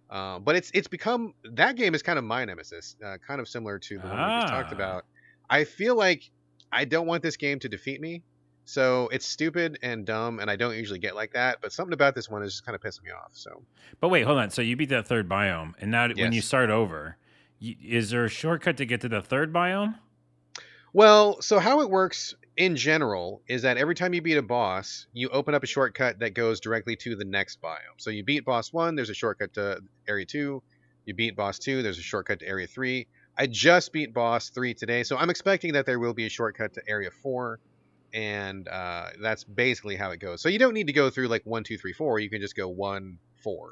Um, 0.08 0.44
but 0.44 0.56
it's 0.56 0.70
it's 0.72 0.88
become 0.88 1.34
that 1.52 1.76
game 1.76 1.94
is 1.94 2.02
kind 2.02 2.18
of 2.18 2.24
my 2.24 2.42
nemesis, 2.46 2.96
uh, 3.04 3.18
kind 3.28 3.38
of 3.38 3.46
similar 3.48 3.78
to 3.80 3.98
the 3.98 4.06
one 4.08 4.16
we 4.16 4.40
just 4.40 4.48
talked 4.48 4.72
Ah. 4.72 4.76
about. 4.76 5.04
I 5.50 5.64
feel 5.64 5.94
like 5.94 6.22
I 6.72 6.86
don't 6.86 7.06
want 7.06 7.22
this 7.22 7.36
game 7.36 7.58
to 7.58 7.68
defeat 7.68 8.00
me, 8.00 8.22
so 8.64 9.09
it's 9.12 9.26
stupid 9.26 9.78
and 9.83 10.07
dumb, 10.07 10.38
and 10.38 10.50
I 10.50 10.57
don't 10.57 10.76
usually 10.76 10.99
get 10.99 11.14
like 11.14 11.33
that. 11.33 11.59
But 11.61 11.73
something 11.73 11.92
about 11.92 12.14
this 12.14 12.28
one 12.28 12.42
is 12.42 12.52
just 12.52 12.64
kind 12.64 12.75
of 12.75 12.81
pissing 12.81 13.04
me 13.04 13.11
off. 13.11 13.31
So 13.33 13.62
But 14.00 14.09
wait, 14.09 14.23
hold 14.23 14.38
on. 14.38 14.50
So 14.50 14.62
you 14.62 14.76
beat 14.76 14.90
that 14.90 15.07
third 15.07 15.28
biome, 15.28 15.73
and 15.78 15.90
now 15.90 16.09
when 16.09 16.33
you 16.33 16.40
start 16.40 16.71
over, 16.71 17.16
is 17.61 18.11
there 18.11 18.25
a 18.25 18.28
shortcut 18.28 18.76
to 18.78 18.87
get 18.87 19.00
to 19.02 19.09
the 19.09 19.23
third 19.23 19.52
biome? 19.52 19.99
Well, 20.92 21.40
so 21.40 21.59
how 21.59 21.81
it 21.81 21.88
works 21.88 22.35
in 22.57 22.76
general 22.76 23.40
is 23.49 23.62
that 23.62 23.78
every 23.78 23.95
time 23.95 24.12
you 24.12 24.21
beat 24.21 24.37
a 24.37 24.42
boss, 24.42 25.07
you 25.12 25.28
open 25.31 25.54
up 25.54 25.62
a 25.62 25.66
shortcut 25.66 26.19
that 26.19 26.35
goes 26.35 26.61
directly 26.61 26.97
to 26.97 27.16
the 27.16 27.25
next 27.25 27.62
biome. 27.62 27.97
So 27.97 28.11
you 28.11 28.25
beat 28.25 28.45
boss 28.45 28.73
one, 28.73 28.95
there's 28.95 29.11
a 29.11 29.14
shortcut 29.14 29.54
to 29.54 29.81
area 30.07 30.26
two. 30.26 30.62
You 31.07 31.14
beat 31.14 31.35
boss 31.35 31.59
two, 31.59 31.83
there's 31.83 31.99
a 31.99 32.02
shortcut 32.02 32.40
to 32.40 32.47
area 32.47 32.66
three. 32.66 33.07
I 33.38 33.47
just 33.47 33.92
beat 33.92 34.12
boss 34.12 34.50
three 34.50 34.75
today, 34.75 35.02
so 35.02 35.16
I'm 35.16 35.31
expecting 35.31 35.73
that 35.73 35.87
there 35.87 35.99
will 35.99 36.12
be 36.12 36.26
a 36.26 36.28
shortcut 36.28 36.75
to 36.75 36.83
area 36.87 37.11
four, 37.11 37.59
and 38.12 38.69
uh, 38.69 39.09
that's 39.21 39.45
basically 39.45 39.97
how 39.97 40.11
it 40.11 40.21
goes. 40.21 40.42
So 40.42 40.49
you 40.49 40.59
don't 40.59 40.75
need 40.75 40.88
to 40.88 40.92
go 40.92 41.11
through 41.11 41.28
like 41.28 41.42
one, 41.45 41.64
two, 41.64 41.78
three, 41.78 41.92
four. 41.92 42.19
You 42.19 42.31
can 42.31 42.40
just 42.40 42.57
go 42.57 42.69
one, 42.69 43.19
four. 43.42 43.71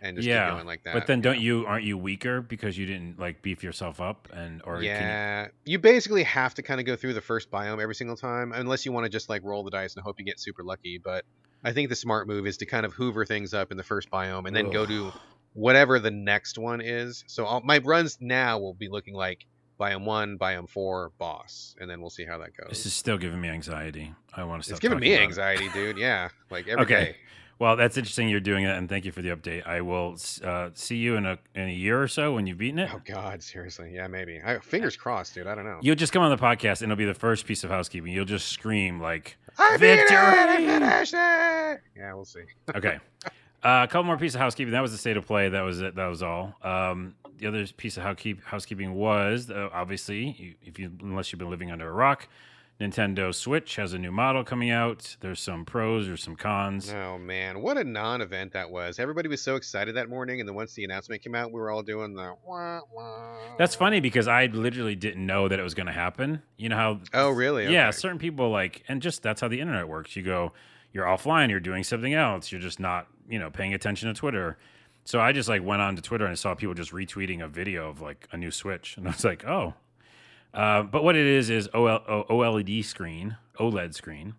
and 0.00 0.16
just 0.16 0.26
yeah, 0.26 0.46
keep 0.46 0.54
going 0.54 0.66
like 0.66 0.82
that. 0.84 0.94
but 0.94 1.06
then 1.06 1.20
don't 1.20 1.40
you 1.40 1.66
aren't 1.66 1.84
you 1.84 1.98
weaker 1.98 2.40
because 2.40 2.76
you 2.76 2.86
didn't 2.86 3.18
like 3.18 3.42
beef 3.42 3.62
yourself 3.62 4.00
up 4.00 4.28
and 4.32 4.62
or 4.64 4.76
can 4.76 4.84
you, 4.84 4.88
yeah, 4.88 5.48
you... 5.64 5.78
basically 5.78 6.22
have 6.22 6.54
to 6.54 6.62
kind 6.62 6.80
of 6.80 6.86
go 6.86 6.96
through 6.96 7.14
the 7.14 7.20
first 7.20 7.50
biome 7.50 7.80
every 7.80 7.94
single 7.94 8.16
time, 8.16 8.52
unless 8.52 8.86
you 8.86 8.92
want 8.92 9.04
to 9.04 9.10
just 9.10 9.28
like 9.28 9.42
roll 9.44 9.62
the 9.62 9.70
dice 9.70 9.94
and 9.94 10.02
hope 10.02 10.18
you 10.18 10.24
get 10.24 10.40
super 10.40 10.62
lucky. 10.62 10.98
But 10.98 11.24
I 11.62 11.72
think 11.72 11.88
the 11.90 11.96
smart 11.96 12.26
move 12.26 12.46
is 12.46 12.58
to 12.58 12.66
kind 12.66 12.86
of 12.86 12.92
hoover 12.92 13.26
things 13.26 13.52
up 13.52 13.70
in 13.70 13.76
the 13.76 13.82
first 13.82 14.10
biome 14.10 14.46
and 14.46 14.56
then 14.56 14.70
go 14.70 14.86
to 14.86 15.12
whatever 15.52 15.98
the 15.98 16.10
next 16.10 16.58
one 16.58 16.80
is. 16.80 17.24
So 17.26 17.44
all, 17.44 17.60
my 17.60 17.78
runs 17.78 18.18
now 18.20 18.58
will 18.58 18.74
be 18.74 18.88
looking 18.88 19.14
like 19.14 19.46
biome 19.80 20.04
one, 20.04 20.38
biome 20.38 20.68
four, 20.68 21.12
boss, 21.18 21.74
and 21.80 21.90
then 21.90 22.00
we'll 22.00 22.10
see 22.10 22.24
how 22.24 22.38
that 22.38 22.56
goes. 22.56 22.68
This 22.68 22.86
is 22.86 22.92
still 22.92 23.16
giving 23.18 23.40
me 23.40 23.48
anxiety. 23.48 24.12
I 24.34 24.44
want 24.44 24.62
to 24.62 24.66
stop. 24.66 24.72
it's 24.74 24.80
giving 24.80 25.00
me 25.00 25.16
anxiety, 25.16 25.68
dude. 25.72 25.96
Yeah, 26.00 26.28
like 26.50 26.68
every 26.68 26.84
day. 26.86 26.94
Okay. 26.94 27.16
Well, 27.58 27.76
that's 27.76 27.98
interesting. 27.98 28.30
You're 28.30 28.40
doing 28.40 28.64
that, 28.64 28.78
and 28.78 28.88
thank 28.88 29.04
you 29.04 29.12
for 29.12 29.20
the 29.20 29.28
update. 29.30 29.66
I 29.66 29.82
will 29.82 30.16
uh, 30.42 30.70
see 30.72 30.96
you 30.96 31.16
in 31.16 31.26
a 31.26 31.38
in 31.54 31.68
a 31.68 31.72
year 31.72 32.02
or 32.02 32.08
so 32.08 32.32
when 32.32 32.46
you've 32.46 32.56
beaten 32.56 32.78
it. 32.78 32.90
Oh 32.92 33.02
God, 33.04 33.42
seriously? 33.42 33.92
Yeah, 33.94 34.06
maybe. 34.06 34.40
I, 34.42 34.58
fingers 34.60 34.96
crossed, 34.96 35.34
dude. 35.34 35.46
I 35.46 35.54
don't 35.54 35.66
know. 35.66 35.78
You'll 35.82 35.96
just 35.96 36.12
come 36.12 36.22
on 36.22 36.30
the 36.30 36.42
podcast, 36.42 36.80
and 36.80 36.90
it'll 36.90 36.96
be 36.96 37.04
the 37.04 37.12
first 37.12 37.44
piece 37.46 37.62
of 37.62 37.68
housekeeping. 37.70 38.12
You'll 38.12 38.24
just 38.24 38.48
scream 38.48 38.98
like, 39.00 39.36
I 39.58 39.76
beat 39.76 39.98
it! 39.98 40.10
I 40.10 40.56
finished 40.56 41.14
it! 41.14 41.80
Yeah, 41.98 42.14
we'll 42.14 42.24
see. 42.24 42.44
"Okay." 42.74 42.98
Uh, 43.62 43.84
a 43.84 43.88
couple 43.88 44.04
more 44.04 44.16
pieces 44.16 44.34
of 44.36 44.40
housekeeping. 44.40 44.72
That 44.72 44.80
was 44.80 44.92
the 44.92 44.98
state 44.98 45.16
of 45.16 45.26
play. 45.26 45.48
That 45.50 45.60
was 45.62 45.80
it. 45.80 45.94
That 45.94 46.06
was 46.06 46.22
all. 46.22 46.54
Um, 46.62 47.14
the 47.38 47.46
other 47.46 47.66
piece 47.66 47.96
of 47.96 48.02
housekeep- 48.02 48.42
housekeeping 48.44 48.94
was 48.94 49.50
uh, 49.50 49.68
obviously, 49.72 50.56
if 50.62 50.78
you 50.78 50.90
unless 51.02 51.32
you've 51.32 51.38
been 51.38 51.50
living 51.50 51.70
under 51.70 51.88
a 51.88 51.92
rock, 51.92 52.28
Nintendo 52.80 53.34
Switch 53.34 53.76
has 53.76 53.92
a 53.92 53.98
new 53.98 54.10
model 54.10 54.42
coming 54.44 54.70
out. 54.70 55.16
There's 55.20 55.40
some 55.40 55.66
pros 55.66 56.08
or 56.08 56.16
some 56.16 56.36
cons. 56.36 56.90
Oh 56.90 57.18
man, 57.18 57.60
what 57.60 57.76
a 57.76 57.84
non-event 57.84 58.52
that 58.54 58.70
was! 58.70 58.98
Everybody 58.98 59.28
was 59.28 59.42
so 59.42 59.56
excited 59.56 59.96
that 59.96 60.08
morning, 60.08 60.40
and 60.40 60.48
then 60.48 60.54
once 60.54 60.72
the 60.72 60.84
announcement 60.84 61.22
came 61.22 61.34
out, 61.34 61.52
we 61.52 61.60
were 61.60 61.70
all 61.70 61.82
doing 61.82 62.14
the 62.14 62.34
wah, 62.46 62.80
wah. 62.94 63.56
That's 63.58 63.74
funny 63.74 64.00
because 64.00 64.26
I 64.28 64.46
literally 64.46 64.96
didn't 64.96 65.24
know 65.26 65.48
that 65.48 65.58
it 65.58 65.62
was 65.62 65.74
going 65.74 65.86
to 65.88 65.92
happen. 65.92 66.42
You 66.56 66.70
know 66.70 66.76
how? 66.76 67.00
Oh 67.12 67.28
really? 67.30 67.70
Yeah, 67.70 67.90
certain 67.90 68.18
people 68.18 68.48
like, 68.50 68.82
and 68.88 69.02
just 69.02 69.22
that's 69.22 69.42
how 69.42 69.48
the 69.48 69.60
internet 69.60 69.86
works. 69.86 70.16
You 70.16 70.22
go, 70.22 70.52
you're 70.92 71.04
offline, 71.04 71.50
you're 71.50 71.60
doing 71.60 71.84
something 71.84 72.14
else, 72.14 72.50
you're 72.50 72.60
just 72.60 72.80
not, 72.80 73.06
you 73.30 73.38
know, 73.38 73.50
paying 73.50 73.72
attention 73.72 74.12
to 74.12 74.18
Twitter. 74.18 74.58
So 75.04 75.20
I 75.20 75.32
just 75.32 75.48
like 75.48 75.64
went 75.64 75.80
on 75.80 75.96
to 75.96 76.02
Twitter 76.02 76.24
and 76.24 76.32
I 76.32 76.34
saw 76.34 76.54
people 76.54 76.74
just 76.74 76.92
retweeting 76.92 77.42
a 77.42 77.48
video 77.48 77.88
of 77.88 78.00
like 78.00 78.28
a 78.32 78.36
new 78.36 78.50
Switch, 78.50 78.96
and 78.96 79.08
I 79.08 79.12
was 79.12 79.24
like, 79.24 79.46
oh. 79.46 79.74
Uh, 80.52 80.82
but 80.82 81.04
what 81.04 81.14
it 81.14 81.26
is 81.26 81.48
is 81.48 81.68
OL, 81.72 82.02
O- 82.08 82.24
OLED 82.28 82.84
screen, 82.84 83.36
OLED 83.58 83.94
screen, 83.94 84.34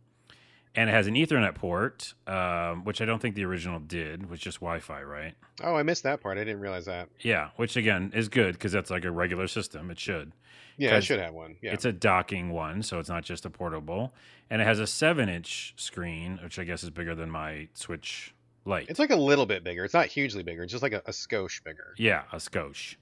and 0.76 0.90
it 0.90 0.94
has 0.94 1.08
an 1.08 1.16
Ethernet 1.16 1.56
port, 1.56 2.14
um, 2.28 2.84
which 2.84 3.02
I 3.02 3.06
don't 3.06 3.22
think 3.22 3.36
the 3.36 3.46
original 3.46 3.80
did, 3.80 4.30
was 4.30 4.40
just 4.40 4.60
Wi-Fi, 4.60 5.04
right? 5.04 5.36
Oh, 5.64 5.76
I 5.76 5.84
missed 5.84 6.04
that 6.04 6.22
part. 6.22 6.38
I 6.38 6.44
didn't 6.44 6.60
realize 6.60 6.86
that. 6.86 7.08
Yeah, 7.22 7.50
which 7.56 7.78
again 7.78 8.12
is 8.14 8.28
good 8.30 8.54
because 8.54 8.72
that's 8.72 8.90
like 8.92 9.06
a 9.06 9.12
regular 9.12 9.48
system. 9.48 9.90
It 9.90 10.00
should. 10.00 10.34
Yeah, 10.78 10.98
it 10.98 11.04
should 11.04 11.20
have 11.20 11.34
one. 11.34 11.58
Yeah. 11.62 11.74
It's 11.74 11.86
a 11.86 11.92
docking 11.92 12.50
one, 12.50 12.82
so 12.82 13.00
it's 13.00 13.10
not 13.10 13.24
just 13.24 13.46
a 13.46 13.50
portable. 13.50 14.14
And 14.50 14.62
it 14.62 14.66
has 14.66 14.80
a 14.80 14.88
seven 14.88 15.30
inch 15.30 15.74
screen, 15.78 16.40
which 16.44 16.58
I 16.60 16.64
guess 16.64 16.84
is 16.84 16.90
bigger 16.90 17.16
than 17.16 17.30
my 17.30 17.68
Switch 17.74 18.34
Lite. 18.66 18.88
It's 18.90 19.00
like 19.00 19.10
a 19.10 19.16
little 19.16 19.46
bit 19.46 19.64
bigger. 19.64 19.84
It's 19.84 19.94
not 19.94 20.08
hugely 20.08 20.44
bigger. 20.44 20.64
It's 20.64 20.72
just 20.72 20.84
like 20.84 20.94
a, 20.94 21.02
a 21.06 21.12
skosh 21.12 21.64
bigger. 21.64 21.94
yeah, 21.98 22.24
a 22.32 22.38
skosh. 22.38 22.96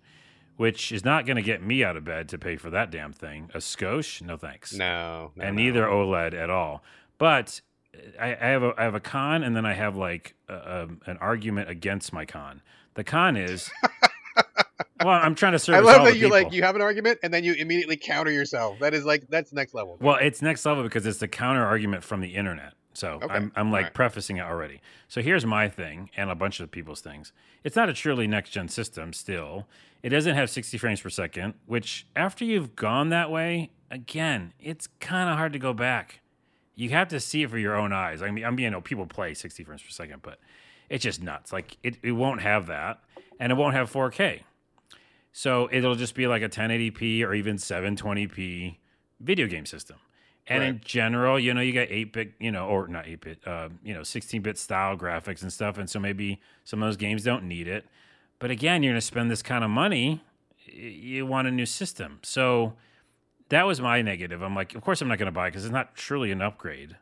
Which 0.57 0.91
is 0.91 1.05
not 1.05 1.25
going 1.25 1.37
to 1.37 1.41
get 1.41 1.63
me 1.63 1.85
out 1.85 1.95
of 1.95 2.03
bed 2.03 2.27
to 2.29 2.37
pay 2.37 2.57
for 2.57 2.69
that 2.69 2.91
damn 2.91 3.13
thing. 3.13 3.49
A 3.53 3.59
skosh? 3.59 4.21
No 4.21 4.35
thanks. 4.35 4.73
No, 4.73 5.31
no 5.35 5.43
and 5.43 5.55
no. 5.55 5.63
neither 5.63 5.85
OLED 5.85 6.33
at 6.33 6.49
all. 6.49 6.83
But 7.17 7.61
uh, 7.95 8.21
I, 8.21 8.31
I 8.31 8.47
have 8.47 8.63
a 8.63 8.73
I 8.77 8.83
have 8.83 8.95
a 8.95 8.99
con, 8.99 9.43
and 9.43 9.55
then 9.55 9.65
I 9.65 9.73
have 9.73 9.95
like 9.95 10.35
a, 10.49 10.53
a, 10.53 10.87
an 11.09 11.17
argument 11.21 11.69
against 11.69 12.11
my 12.11 12.25
con. 12.25 12.61
The 12.95 13.05
con 13.05 13.37
is, 13.37 13.69
well, 15.03 15.09
I'm 15.09 15.35
trying 15.35 15.53
to 15.53 15.59
service 15.59 15.87
I 15.87 15.97
love 15.97 16.05
that 16.07 16.17
you 16.17 16.29
like 16.29 16.51
you 16.51 16.63
have 16.63 16.75
an 16.75 16.81
argument 16.81 17.19
and 17.23 17.33
then 17.33 17.45
you 17.45 17.53
immediately 17.53 17.95
counter 17.95 18.31
yourself. 18.31 18.79
That 18.79 18.93
is 18.93 19.05
like 19.05 19.27
that's 19.29 19.53
next 19.53 19.73
level. 19.73 19.97
Well, 20.01 20.17
it's 20.19 20.41
next 20.41 20.65
level 20.65 20.83
because 20.83 21.05
it's 21.05 21.19
the 21.19 21.27
counter 21.29 21.65
argument 21.65 22.03
from 22.03 22.19
the 22.19 22.35
internet. 22.35 22.74
So 23.00 23.20
Okay. 23.24 23.33
I'm, 23.33 23.51
I'm 23.55 23.72
like 23.72 23.79
Alright. 23.85 23.94
prefacing 23.94 24.38
it 24.38 24.42
already. 24.42 24.81
So 25.07 25.22
here's 25.22 25.46
my 25.46 25.70
thing 25.70 26.09
and 26.18 26.29
a 26.29 26.35
bunch 26.35 26.59
of 26.59 26.70
people's 26.70 27.01
things. 27.01 27.31
It's 27.64 27.75
not 27.75 27.90
a 27.90 27.94
truly 27.94 28.27
next 28.27 28.50
gen 28.51 28.68
system 28.68 29.14
still. 29.14 29.68
It 30.03 30.09
doesn't 30.09 30.35
have 30.35 30.50
60 30.50 30.77
frames 30.77 31.01
per 31.01 31.09
second, 31.09 31.53
which 31.66 32.05
after 32.16 32.46
you've 32.46 32.75
gone 32.75 33.09
that 33.09 33.31
way, 33.31 33.72
again, 33.90 34.53
it's 34.59 34.88
kind 35.00 35.29
of 35.29 35.38
hard 35.38 35.53
to 35.53 35.59
go 35.59 35.74
back. 35.74 36.20
You 36.75 36.90
have 36.90 37.07
to 37.09 37.20
see 37.20 37.44
it 37.44 37.50
for 37.50 37.57
your 37.57 37.75
own 37.75 37.92
eyes. 37.92 38.22
I 38.22 38.31
mean, 38.31 38.46
I'm 38.46 38.57
you 38.59 38.70
know 38.70 38.79
people 38.81 39.05
play 39.05 39.33
60 39.33 39.64
frames 39.64 39.81
per 39.81 39.90
second, 39.90 40.22
but 40.22 40.40
it's 40.90 41.03
just 41.03 41.22
nuts. 41.22 41.51
Like 41.51 41.77
it, 41.83 41.98
it 42.03 42.14
won't 42.14 42.42
have 42.42 42.68
that, 42.68 43.01
and 43.40 43.51
it 43.51 43.55
won't 43.55 43.75
have 43.75 43.92
4K. 43.92 44.42
So 45.33 45.70
it'll 45.72 45.96
just 45.96 46.16
be 46.16 46.27
like 46.27 46.42
a 46.42 46.50
1080p 46.50 47.24
or 47.24 47.33
even 47.33 47.57
720p 47.57 48.77
video 49.20 49.48
game 49.48 49.66
system. 49.66 49.98
And 50.50 50.64
in 50.64 50.81
general, 50.83 51.40
you 51.40 51.53
know, 51.53 51.62
you 51.62 51.74
got 51.74 51.88
8 51.90 52.12
bit, 52.12 52.33
you 52.40 52.51
know, 52.51 52.68
or 52.68 52.88
not 52.88 53.07
8 53.07 53.22
bit, 53.22 53.48
uh, 53.48 53.70
you 53.83 53.94
know, 53.94 54.03
16 54.03 54.42
bit 54.42 54.57
style 54.57 54.98
graphics 54.98 55.44
and 55.44 55.53
stuff. 55.53 55.77
And 55.77 55.90
so 55.90 56.00
maybe 56.00 56.42
some 56.64 56.81
of 56.81 56.88
those 56.88 56.98
games 56.98 57.24
don't 57.24 57.44
need 57.44 57.68
it. 57.68 57.85
But 58.40 58.51
again, 58.51 58.81
you're 58.81 58.94
going 58.94 59.00
to 59.00 59.05
spend 59.05 59.29
this 59.29 59.44
kind 59.44 59.64
of 59.64 59.70
money. 59.70 60.24
You 60.66 61.25
want 61.25 61.48
a 61.48 61.51
new 61.51 61.66
system. 61.66 62.20
So 62.24 62.74
that 63.50 63.68
was 63.68 63.81
my 63.81 64.01
negative. 64.01 64.42
I'm 64.42 64.55
like, 64.55 64.75
of 64.75 64.81
course, 64.81 65.01
I'm 65.01 65.07
not 65.07 65.20
going 65.20 65.27
to 65.27 65.31
buy 65.31 65.48
it 65.48 65.51
because 65.51 65.66
it's 65.66 65.74
not 65.74 65.96
truly 65.96 66.31
an 66.31 66.42
upgrade. 66.42 66.96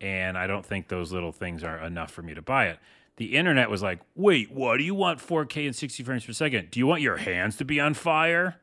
And 0.00 0.36
I 0.36 0.46
don't 0.46 0.66
think 0.66 0.88
those 0.88 1.12
little 1.12 1.32
things 1.32 1.62
are 1.62 1.78
enough 1.78 2.10
for 2.10 2.22
me 2.22 2.34
to 2.34 2.42
buy 2.42 2.66
it. 2.66 2.78
The 3.16 3.36
internet 3.36 3.70
was 3.70 3.82
like, 3.82 4.00
wait, 4.16 4.50
what? 4.50 4.78
Do 4.78 4.84
you 4.84 4.94
want 4.94 5.20
4K 5.20 5.66
and 5.66 5.76
60 5.76 6.02
frames 6.02 6.24
per 6.24 6.32
second? 6.32 6.70
Do 6.70 6.80
you 6.80 6.86
want 6.86 7.02
your 7.02 7.18
hands 7.18 7.56
to 7.58 7.64
be 7.64 7.78
on 7.78 7.94
fire? 7.94 8.56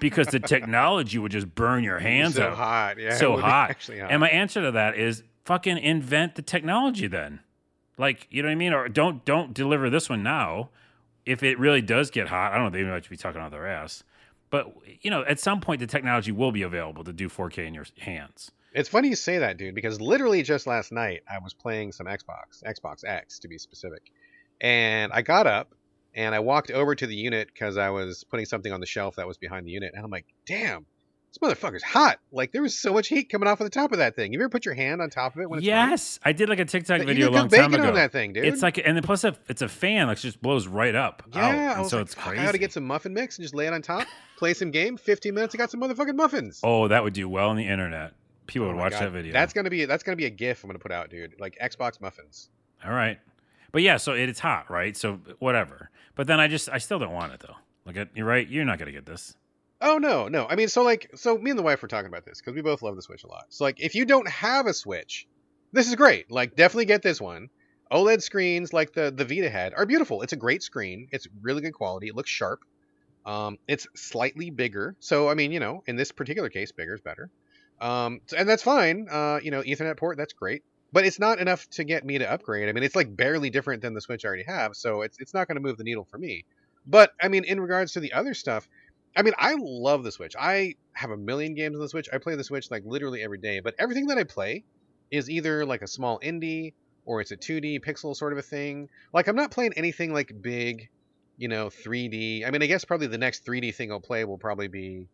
Because 0.00 0.28
the 0.28 0.40
technology 0.40 1.18
would 1.18 1.32
just 1.32 1.54
burn 1.54 1.84
your 1.84 1.98
hands 1.98 2.38
up. 2.38 2.42
so 2.42 2.50
out 2.50 2.56
hot. 2.56 2.98
Yeah, 2.98 3.16
so 3.16 3.36
hot. 3.36 3.76
Hot. 3.86 4.10
And 4.10 4.20
my 4.20 4.28
answer 4.28 4.62
to 4.62 4.72
that 4.72 4.96
is 4.96 5.22
fucking 5.44 5.78
invent 5.78 6.34
the 6.34 6.42
technology 6.42 7.06
then. 7.06 7.40
Like, 7.98 8.26
you 8.30 8.42
know 8.42 8.48
what 8.48 8.52
I 8.52 8.56
mean? 8.56 8.72
Or 8.72 8.88
don't 8.88 9.24
don't 9.24 9.52
deliver 9.52 9.90
this 9.90 10.08
one 10.08 10.22
now. 10.22 10.70
If 11.26 11.42
it 11.42 11.58
really 11.58 11.82
does 11.82 12.10
get 12.10 12.28
hot, 12.28 12.52
I 12.52 12.56
don't 12.56 12.72
know, 12.72 12.78
they 12.78 12.84
might 12.84 13.08
be 13.08 13.16
talking 13.16 13.40
out 13.40 13.50
their 13.50 13.66
ass. 13.66 14.02
But 14.48 14.72
you 15.02 15.10
know, 15.10 15.22
at 15.24 15.38
some 15.38 15.60
point 15.60 15.80
the 15.80 15.86
technology 15.86 16.32
will 16.32 16.52
be 16.52 16.62
available 16.62 17.04
to 17.04 17.12
do 17.12 17.28
4K 17.28 17.66
in 17.66 17.74
your 17.74 17.86
hands. 17.98 18.50
It's 18.72 18.88
funny 18.88 19.08
you 19.08 19.16
say 19.16 19.38
that, 19.38 19.56
dude, 19.56 19.74
because 19.74 20.00
literally 20.00 20.42
just 20.42 20.66
last 20.66 20.92
night 20.92 21.22
I 21.28 21.38
was 21.42 21.52
playing 21.52 21.92
some 21.92 22.06
Xbox, 22.06 22.62
Xbox 22.64 23.04
X 23.04 23.38
to 23.40 23.48
be 23.48 23.58
specific, 23.58 24.12
and 24.60 25.12
I 25.12 25.22
got 25.22 25.46
up 25.46 25.74
and 26.14 26.34
I 26.34 26.40
walked 26.40 26.70
over 26.70 26.94
to 26.94 27.06
the 27.06 27.14
unit 27.14 27.48
because 27.52 27.76
I 27.76 27.90
was 27.90 28.24
putting 28.24 28.46
something 28.46 28.72
on 28.72 28.80
the 28.80 28.86
shelf 28.86 29.16
that 29.16 29.26
was 29.26 29.38
behind 29.38 29.66
the 29.66 29.70
unit, 29.70 29.92
and 29.94 30.04
I'm 30.04 30.10
like, 30.10 30.26
damn, 30.46 30.86
this 31.28 31.38
motherfucker's 31.38 31.82
hot. 31.82 32.18
Like 32.32 32.50
there 32.52 32.62
was 32.62 32.76
so 32.78 32.92
much 32.92 33.06
heat 33.08 33.30
coming 33.30 33.48
off 33.48 33.60
of 33.60 33.64
the 33.64 33.70
top 33.70 33.92
of 33.92 33.98
that 33.98 34.16
thing. 34.16 34.32
You 34.32 34.40
ever 34.40 34.48
put 34.48 34.64
your 34.64 34.74
hand 34.74 35.00
on 35.00 35.10
top 35.10 35.36
of 35.36 35.40
it 35.42 35.48
when 35.48 35.58
it's 35.60 35.68
hot? 35.68 35.90
Yes, 35.90 36.18
I 36.24 36.32
did 36.32 36.48
like 36.48 36.58
a 36.58 36.64
TikTok 36.64 37.00
You 37.00 37.06
video 37.06 37.28
a 37.28 37.30
long 37.30 37.48
time 37.48 37.70
bacon 37.70 37.74
ago. 37.74 37.88
on 37.88 37.94
that 37.94 38.10
thing, 38.12 38.32
dude. 38.32 38.44
It's 38.44 38.62
like, 38.62 38.78
and 38.78 38.96
then 38.96 39.02
plus 39.02 39.24
it's 39.48 39.62
a 39.62 39.68
fan, 39.68 40.08
like 40.08 40.18
it 40.18 40.22
just 40.22 40.42
blows 40.42 40.66
right 40.66 40.94
up. 40.94 41.22
yeah, 41.32 41.40
out, 41.46 41.50
I 41.50 41.54
and 41.72 41.80
was 41.82 41.90
so 41.90 41.98
like, 41.98 42.06
it's 42.06 42.14
"Fuck, 42.14 42.24
crazy. 42.24 42.42
I 42.42 42.48
ought 42.48 42.52
to 42.52 42.58
get 42.58 42.72
some 42.72 42.84
muffin 42.84 43.14
mix 43.14 43.38
and 43.38 43.44
just 43.44 43.54
lay 43.54 43.66
it 43.66 43.72
on 43.72 43.80
top, 43.82 44.08
play 44.36 44.54
some 44.54 44.70
game. 44.72 44.96
15 44.96 45.32
minutes, 45.32 45.54
I 45.54 45.58
got 45.58 45.70
some 45.70 45.80
motherfucking 45.80 46.16
muffins. 46.16 46.60
Oh, 46.64 46.88
that 46.88 47.04
would 47.04 47.12
do 47.12 47.28
well 47.28 47.50
on 47.50 47.56
the 47.56 47.66
internet. 47.68 48.14
People 48.48 48.66
Oh 48.66 48.70
would 48.72 48.78
watch 48.78 48.92
God. 48.92 49.02
that 49.02 49.10
video. 49.12 49.32
That's 49.32 49.52
gonna 49.52 49.70
be 49.70 49.84
that's 49.84 50.02
gonna 50.02 50.16
be 50.16 50.26
a 50.26 50.30
GIF 50.30 50.64
I'm 50.64 50.68
gonna 50.68 50.80
put 50.80 50.90
out, 50.90 51.08
dude. 51.10 51.36
Like 51.38 51.56
Xbox 51.62 52.00
muffins. 52.00 52.48
All 52.84 52.90
right. 52.92 53.20
But 53.70 53.82
yeah, 53.82 53.98
so 53.98 54.14
it, 54.14 54.28
it's 54.28 54.40
hot, 54.40 54.68
right? 54.68 54.96
So 54.96 55.20
whatever. 55.38 55.90
But 56.20 56.26
then 56.26 56.38
I 56.38 56.48
just 56.48 56.68
I 56.68 56.76
still 56.76 56.98
don't 56.98 57.14
want 57.14 57.32
it 57.32 57.40
though. 57.40 57.56
Like 57.86 58.10
you're 58.14 58.26
right, 58.26 58.46
you're 58.46 58.66
not 58.66 58.78
gonna 58.78 58.92
get 58.92 59.06
this. 59.06 59.34
Oh 59.80 59.96
no, 59.96 60.28
no. 60.28 60.46
I 60.46 60.54
mean, 60.54 60.68
so 60.68 60.82
like, 60.82 61.10
so 61.14 61.38
me 61.38 61.48
and 61.48 61.58
the 61.58 61.62
wife 61.62 61.80
were 61.80 61.88
talking 61.88 62.08
about 62.08 62.26
this 62.26 62.42
because 62.42 62.54
we 62.54 62.60
both 62.60 62.82
love 62.82 62.94
the 62.94 63.00
Switch 63.00 63.24
a 63.24 63.26
lot. 63.26 63.46
So 63.48 63.64
like, 63.64 63.80
if 63.80 63.94
you 63.94 64.04
don't 64.04 64.28
have 64.28 64.66
a 64.66 64.74
Switch, 64.74 65.26
this 65.72 65.88
is 65.88 65.94
great. 65.94 66.30
Like, 66.30 66.56
definitely 66.56 66.84
get 66.84 67.00
this 67.00 67.22
one. 67.22 67.48
OLED 67.90 68.20
screens 68.20 68.74
like 68.74 68.92
the 68.92 69.10
the 69.10 69.24
Vita 69.24 69.48
had 69.48 69.72
are 69.72 69.86
beautiful. 69.86 70.20
It's 70.20 70.34
a 70.34 70.36
great 70.36 70.62
screen. 70.62 71.08
It's 71.10 71.26
really 71.40 71.62
good 71.62 71.72
quality. 71.72 72.08
It 72.08 72.14
looks 72.14 72.28
sharp. 72.28 72.60
Um, 73.24 73.56
it's 73.66 73.86
slightly 73.96 74.50
bigger. 74.50 74.96
So 75.00 75.30
I 75.30 75.32
mean, 75.32 75.52
you 75.52 75.60
know, 75.60 75.82
in 75.86 75.96
this 75.96 76.12
particular 76.12 76.50
case, 76.50 76.70
bigger 76.70 76.96
is 76.96 77.00
better. 77.00 77.30
Um, 77.80 78.20
and 78.36 78.46
that's 78.46 78.62
fine. 78.62 79.06
Uh, 79.10 79.40
you 79.42 79.50
know, 79.50 79.62
Ethernet 79.62 79.96
port, 79.96 80.18
that's 80.18 80.34
great. 80.34 80.64
But 80.92 81.06
it's 81.06 81.18
not 81.18 81.38
enough 81.38 81.68
to 81.70 81.84
get 81.84 82.04
me 82.04 82.18
to 82.18 82.30
upgrade. 82.30 82.68
I 82.68 82.72
mean, 82.72 82.82
it's 82.82 82.96
like 82.96 83.14
barely 83.14 83.50
different 83.50 83.82
than 83.82 83.94
the 83.94 84.00
Switch 84.00 84.24
I 84.24 84.28
already 84.28 84.44
have, 84.44 84.74
so 84.74 85.02
it's 85.02 85.18
it's 85.20 85.34
not 85.34 85.46
going 85.46 85.56
to 85.56 85.62
move 85.62 85.76
the 85.76 85.84
needle 85.84 86.04
for 86.04 86.18
me. 86.18 86.44
But 86.86 87.12
I 87.22 87.28
mean, 87.28 87.44
in 87.44 87.60
regards 87.60 87.92
to 87.92 88.00
the 88.00 88.12
other 88.12 88.34
stuff, 88.34 88.68
I 89.16 89.22
mean, 89.22 89.34
I 89.38 89.56
love 89.58 90.04
the 90.04 90.12
Switch. 90.12 90.34
I 90.38 90.74
have 90.92 91.10
a 91.10 91.16
million 91.16 91.54
games 91.54 91.76
on 91.76 91.80
the 91.80 91.88
Switch. 91.88 92.08
I 92.12 92.18
play 92.18 92.36
the 92.36 92.44
Switch 92.44 92.70
like 92.70 92.84
literally 92.84 93.22
every 93.22 93.38
day. 93.38 93.60
But 93.60 93.74
everything 93.78 94.06
that 94.06 94.18
I 94.18 94.24
play 94.24 94.64
is 95.10 95.28
either 95.28 95.66
like 95.66 95.82
a 95.82 95.88
small 95.88 96.20
indie 96.20 96.74
or 97.04 97.20
it's 97.20 97.32
a 97.32 97.36
2D 97.36 97.84
pixel 97.84 98.14
sort 98.14 98.32
of 98.32 98.38
a 98.38 98.42
thing. 98.42 98.88
Like 99.12 99.26
I'm 99.26 99.36
not 99.36 99.50
playing 99.50 99.72
anything 99.76 100.12
like 100.12 100.32
big, 100.40 100.88
you 101.38 101.48
know, 101.48 101.68
3D. 101.68 102.46
I 102.46 102.50
mean, 102.50 102.62
I 102.62 102.66
guess 102.66 102.84
probably 102.84 103.08
the 103.08 103.18
next 103.18 103.44
3D 103.44 103.74
thing 103.74 103.90
I'll 103.90 104.00
play 104.00 104.24
will 104.24 104.38
probably 104.38 104.68
be, 104.68 105.08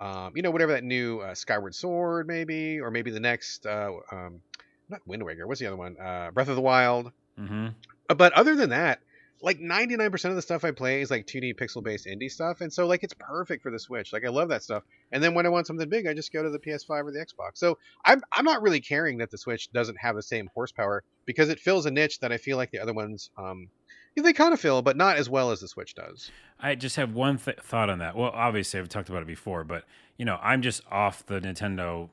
um, 0.00 0.32
you 0.34 0.42
know, 0.42 0.50
whatever 0.50 0.72
that 0.72 0.84
new 0.84 1.20
uh, 1.20 1.34
Skyward 1.34 1.74
Sword 1.74 2.26
maybe, 2.26 2.80
or 2.80 2.90
maybe 2.90 3.10
the 3.10 3.20
next, 3.20 3.64
uh, 3.64 3.92
um, 4.12 4.40
not 4.88 5.00
Wind 5.06 5.22
Waker. 5.24 5.46
What's 5.46 5.60
the 5.60 5.66
other 5.66 5.76
one? 5.76 5.96
Uh, 5.98 6.30
Breath 6.32 6.48
of 6.48 6.56
the 6.56 6.62
Wild. 6.62 7.12
Mm-hmm. 7.38 7.68
Uh, 8.08 8.14
But 8.14 8.32
other 8.32 8.56
than 8.56 8.70
that, 8.70 9.00
like 9.40 9.60
99% 9.60 10.24
of 10.30 10.36
the 10.36 10.42
stuff 10.42 10.64
I 10.64 10.72
play 10.72 11.00
is 11.00 11.10
like 11.10 11.26
2D 11.26 11.54
pixel 11.56 11.82
based 11.82 12.06
indie 12.06 12.30
stuff. 12.30 12.60
And 12.60 12.72
so, 12.72 12.86
like, 12.86 13.04
it's 13.04 13.14
perfect 13.14 13.62
for 13.62 13.70
the 13.70 13.78
Switch. 13.78 14.12
Like, 14.12 14.24
I 14.24 14.28
love 14.28 14.48
that 14.48 14.62
stuff. 14.62 14.82
And 15.12 15.22
then 15.22 15.34
when 15.34 15.46
I 15.46 15.48
want 15.48 15.66
something 15.66 15.88
big, 15.88 16.06
I 16.06 16.14
just 16.14 16.32
go 16.32 16.42
to 16.42 16.50
the 16.50 16.58
PS5 16.58 17.04
or 17.04 17.12
the 17.12 17.20
Xbox. 17.20 17.52
So 17.54 17.78
I'm, 18.04 18.22
I'm 18.32 18.44
not 18.44 18.62
really 18.62 18.80
caring 18.80 19.18
that 19.18 19.30
the 19.30 19.38
Switch 19.38 19.70
doesn't 19.72 19.96
have 20.00 20.16
the 20.16 20.22
same 20.22 20.50
horsepower 20.54 21.04
because 21.24 21.48
it 21.48 21.60
fills 21.60 21.86
a 21.86 21.90
niche 21.90 22.20
that 22.20 22.32
I 22.32 22.38
feel 22.38 22.56
like 22.56 22.70
the 22.70 22.80
other 22.80 22.94
ones, 22.94 23.30
um, 23.38 23.68
they 24.16 24.32
kind 24.32 24.52
of 24.52 24.58
fill, 24.58 24.82
but 24.82 24.96
not 24.96 25.16
as 25.16 25.30
well 25.30 25.52
as 25.52 25.60
the 25.60 25.68
Switch 25.68 25.94
does. 25.94 26.32
I 26.58 26.74
just 26.74 26.96
have 26.96 27.14
one 27.14 27.38
th- 27.38 27.58
thought 27.58 27.88
on 27.88 28.00
that. 28.00 28.16
Well, 28.16 28.32
obviously, 28.34 28.80
I've 28.80 28.88
talked 28.88 29.08
about 29.08 29.22
it 29.22 29.28
before, 29.28 29.62
but, 29.62 29.84
you 30.16 30.24
know, 30.24 30.38
I'm 30.42 30.62
just 30.62 30.82
off 30.90 31.24
the 31.24 31.40
Nintendo 31.40 32.08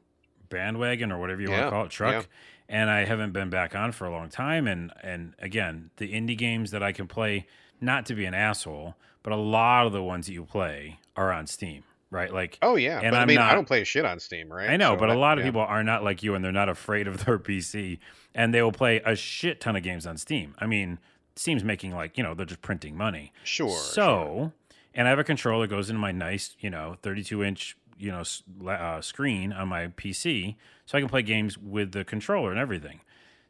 bandwagon 0.49 1.11
or 1.11 1.19
whatever 1.19 1.41
you 1.41 1.49
yeah, 1.49 1.61
want 1.61 1.65
to 1.65 1.71
call 1.71 1.85
it, 1.85 1.89
truck. 1.89 2.13
Yeah 2.13 2.21
and 2.67 2.89
I 2.89 3.05
haven't 3.05 3.31
been 3.31 3.49
back 3.49 3.75
on 3.75 3.91
for 3.91 4.05
a 4.05 4.11
long 4.11 4.29
time. 4.29 4.67
And 4.67 4.91
and 5.01 5.33
again, 5.39 5.91
the 5.97 6.13
indie 6.13 6.37
games 6.37 6.71
that 6.71 6.83
I 6.83 6.91
can 6.91 7.07
play, 7.07 7.47
not 7.81 8.05
to 8.07 8.15
be 8.15 8.25
an 8.25 8.33
asshole, 8.33 8.95
but 9.23 9.33
a 9.33 9.37
lot 9.37 9.85
of 9.85 9.93
the 9.93 10.03
ones 10.03 10.27
that 10.27 10.33
you 10.33 10.45
play 10.45 10.99
are 11.15 11.31
on 11.31 11.47
Steam, 11.47 11.83
right? 12.11 12.33
Like, 12.33 12.57
oh 12.61 12.75
yeah, 12.75 12.99
and 13.01 13.15
I 13.15 13.25
mean, 13.25 13.35
not, 13.35 13.51
I 13.51 13.55
don't 13.55 13.67
play 13.67 13.83
shit 13.83 14.05
on 14.05 14.19
Steam, 14.19 14.51
right? 14.51 14.69
I 14.69 14.77
know, 14.77 14.93
so 14.93 14.99
but 14.99 15.09
a 15.09 15.15
lot 15.17 15.37
of 15.37 15.43
yeah. 15.43 15.49
people 15.49 15.61
are 15.61 15.83
not 15.83 16.03
like 16.03 16.23
you, 16.23 16.35
and 16.35 16.43
they're 16.43 16.51
not 16.51 16.69
afraid 16.69 17.07
of 17.07 17.25
their 17.25 17.39
PC, 17.39 17.99
and 18.33 18.53
they 18.53 18.61
will 18.61 18.71
play 18.71 19.01
a 19.05 19.15
shit 19.15 19.61
ton 19.61 19.75
of 19.75 19.83
games 19.83 20.05
on 20.05 20.17
Steam. 20.17 20.55
I 20.59 20.65
mean, 20.65 20.99
Steam's 21.35 21.63
making 21.63 21.93
like 21.93 22.17
you 22.17 22.23
know 22.23 22.33
they're 22.33 22.45
just 22.45 22.61
printing 22.61 22.97
money. 22.97 23.31
Sure. 23.43 23.69
So, 23.69 24.03
sure. 24.03 24.53
and 24.93 25.07
I 25.07 25.09
have 25.11 25.19
a 25.19 25.23
controller 25.23 25.67
that 25.67 25.75
goes 25.75 25.89
into 25.89 25.99
my 25.99 26.11
nice, 26.11 26.55
you 26.59 26.69
know, 26.69 26.97
32 27.01 27.43
inch 27.43 27.77
you 27.97 28.11
know 28.11 28.23
uh, 28.69 29.01
screen 29.01 29.53
on 29.53 29.67
my 29.67 29.87
PC, 29.87 30.55
so 30.85 30.97
I 30.97 31.01
can 31.01 31.09
play 31.09 31.21
games 31.21 31.57
with 31.57 31.91
the 31.91 32.03
controller 32.03 32.51
and 32.51 32.59
everything. 32.59 33.01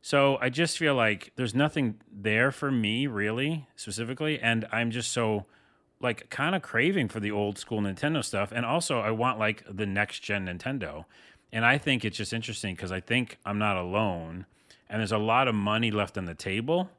So 0.01 0.37
I 0.39 0.49
just 0.49 0.77
feel 0.77 0.93
like 0.93 1.31
there's 1.35 1.55
nothing 1.55 1.95
there 2.11 2.51
for 2.51 2.71
me 2.71 3.07
really 3.07 3.67
specifically, 3.75 4.39
and 4.39 4.67
I'm 4.71 4.91
just 4.91 5.11
so 5.11 5.45
like 5.99 6.29
kind 6.29 6.55
of 6.55 6.61
craving 6.61 7.07
for 7.07 7.19
the 7.19 7.31
old 7.31 7.57
school 7.57 7.81
Nintendo 7.81 8.23
stuff, 8.23 8.51
and 8.51 8.65
also 8.65 8.99
I 8.99 9.11
want 9.11 9.39
like 9.39 9.63
the 9.67 9.85
next 9.87 10.19
gen 10.19 10.45
Nintendo, 10.45 11.05
and 11.51 11.65
I 11.65 11.77
think 11.77 12.05
it's 12.05 12.17
just 12.17 12.33
interesting 12.33 12.75
because 12.75 12.91
I 12.91 12.99
think 12.99 13.37
I'm 13.45 13.57
not 13.57 13.77
alone, 13.77 14.45
and 14.89 14.99
there's 14.99 15.11
a 15.11 15.17
lot 15.17 15.47
of 15.47 15.55
money 15.55 15.89
left 15.89 16.17
on 16.17 16.25
the 16.25 16.35
table 16.35 16.91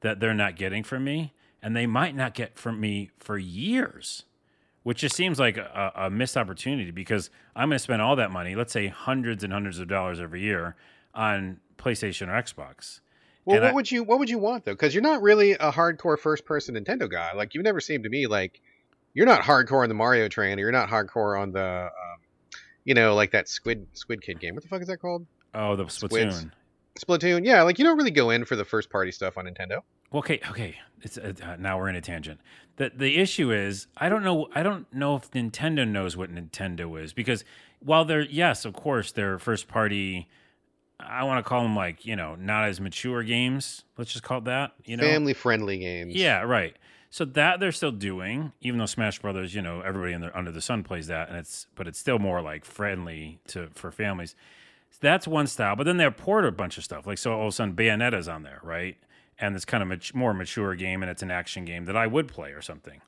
that 0.00 0.20
they're 0.20 0.34
not 0.34 0.56
getting 0.56 0.84
from 0.84 1.02
me, 1.02 1.32
and 1.60 1.74
they 1.74 1.86
might 1.86 2.14
not 2.14 2.34
get 2.34 2.56
from 2.56 2.78
me 2.80 3.10
for 3.18 3.38
years 3.38 4.24
which 4.82 4.98
just 4.98 5.14
seems 5.14 5.38
like 5.38 5.56
a, 5.56 5.92
a 5.94 6.10
missed 6.10 6.36
opportunity 6.36 6.90
because 6.90 7.30
I'm 7.54 7.68
going 7.68 7.76
to 7.76 7.82
spend 7.82 8.02
all 8.02 8.16
that 8.16 8.30
money, 8.30 8.54
let's 8.54 8.72
say 8.72 8.88
hundreds 8.88 9.44
and 9.44 9.52
hundreds 9.52 9.78
of 9.78 9.88
dollars 9.88 10.20
every 10.20 10.42
year, 10.42 10.76
on 11.14 11.60
PlayStation 11.78 12.28
or 12.28 12.42
Xbox. 12.42 13.00
Well, 13.44 13.56
and 13.56 13.64
what 13.64 13.70
I, 13.70 13.74
would 13.74 13.90
you 13.90 14.04
what 14.04 14.18
would 14.18 14.30
you 14.30 14.38
want 14.38 14.64
though? 14.64 14.72
Because 14.72 14.94
you're 14.94 15.02
not 15.02 15.20
really 15.20 15.52
a 15.52 15.72
hardcore 15.72 16.18
first 16.18 16.44
person 16.44 16.76
Nintendo 16.76 17.10
guy. 17.10 17.32
Like 17.34 17.54
you've 17.54 17.64
never 17.64 17.80
seemed 17.80 18.04
to 18.04 18.10
me 18.10 18.26
like 18.26 18.60
you're 19.14 19.26
not 19.26 19.42
hardcore 19.42 19.82
on 19.82 19.88
the 19.88 19.94
Mario 19.94 20.28
train, 20.28 20.58
or 20.58 20.62
you're 20.62 20.72
not 20.72 20.88
hardcore 20.88 21.40
on 21.40 21.52
the, 21.52 21.84
um, 21.84 22.20
you 22.84 22.94
know, 22.94 23.14
like 23.14 23.32
that 23.32 23.48
Squid 23.48 23.86
Squid 23.92 24.22
Kid 24.22 24.40
game. 24.40 24.54
What 24.54 24.62
the 24.62 24.68
fuck 24.68 24.80
is 24.80 24.88
that 24.88 24.98
called? 24.98 25.26
Oh, 25.54 25.76
the 25.76 25.84
Splatoon. 25.84 26.32
Squids. 26.32 26.46
Splatoon. 26.98 27.44
Yeah, 27.44 27.62
like 27.62 27.78
you 27.78 27.84
don't 27.84 27.98
really 27.98 28.10
go 28.10 28.30
in 28.30 28.44
for 28.44 28.56
the 28.56 28.64
first 28.64 28.90
party 28.90 29.12
stuff 29.12 29.36
on 29.36 29.46
Nintendo. 29.46 29.80
Okay, 30.14 30.40
okay. 30.50 30.76
It's 31.02 31.18
uh, 31.18 31.56
now 31.58 31.78
we're 31.78 31.88
in 31.88 31.96
a 31.96 32.00
tangent. 32.00 32.40
the 32.76 32.92
The 32.94 33.18
issue 33.18 33.52
is 33.52 33.86
I 33.96 34.08
don't 34.08 34.22
know. 34.22 34.48
I 34.54 34.62
don't 34.62 34.92
know 34.92 35.16
if 35.16 35.30
Nintendo 35.32 35.86
knows 35.86 36.16
what 36.16 36.32
Nintendo 36.32 37.02
is 37.02 37.12
because 37.12 37.44
while 37.80 38.04
they're 38.04 38.22
yes, 38.22 38.64
of 38.64 38.74
course, 38.74 39.12
they're 39.12 39.38
first 39.38 39.68
party. 39.68 40.28
I 41.00 41.24
want 41.24 41.44
to 41.44 41.48
call 41.48 41.64
them 41.64 41.74
like 41.74 42.06
you 42.06 42.14
know 42.14 42.36
not 42.36 42.64
as 42.68 42.80
mature 42.80 43.22
games. 43.22 43.84
Let's 43.98 44.12
just 44.12 44.22
call 44.22 44.38
it 44.38 44.44
that. 44.44 44.72
You 44.84 44.96
know, 44.96 45.04
family 45.04 45.34
friendly 45.34 45.78
games. 45.78 46.14
Yeah, 46.14 46.42
right. 46.42 46.76
So 47.10 47.26
that 47.26 47.60
they're 47.60 47.72
still 47.72 47.92
doing, 47.92 48.52
even 48.62 48.78
though 48.78 48.86
Smash 48.86 49.18
Brothers, 49.18 49.54
you 49.54 49.60
know, 49.60 49.82
everybody 49.82 50.16
the, 50.16 50.36
under 50.36 50.50
the 50.50 50.62
sun 50.62 50.82
plays 50.82 51.08
that, 51.08 51.28
and 51.28 51.36
it's 51.36 51.66
but 51.74 51.86
it's 51.86 51.98
still 51.98 52.18
more 52.18 52.40
like 52.40 52.64
friendly 52.64 53.40
to 53.48 53.68
for 53.74 53.90
families. 53.90 54.34
So 54.90 54.98
that's 55.02 55.26
one 55.26 55.46
style. 55.46 55.74
But 55.74 55.84
then 55.84 55.96
they 55.96 56.08
port 56.10 56.46
a 56.46 56.52
bunch 56.52 56.78
of 56.78 56.84
stuff. 56.84 57.06
Like 57.06 57.18
so, 57.18 57.32
all 57.32 57.42
of 57.42 57.48
a 57.48 57.52
sudden, 57.52 57.74
Bayonetta's 57.74 58.28
on 58.28 58.44
there, 58.44 58.60
right? 58.62 58.96
And 59.42 59.56
it's 59.56 59.64
kind 59.64 59.82
of 59.82 59.88
mat- 59.88 60.14
more 60.14 60.32
mature 60.32 60.74
game 60.76 61.02
and 61.02 61.10
it's 61.10 61.22
an 61.22 61.30
action 61.30 61.64
game 61.64 61.84
that 61.86 61.96
I 61.96 62.06
would 62.06 62.28
play 62.28 62.52
or 62.52 62.62
something. 62.62 63.02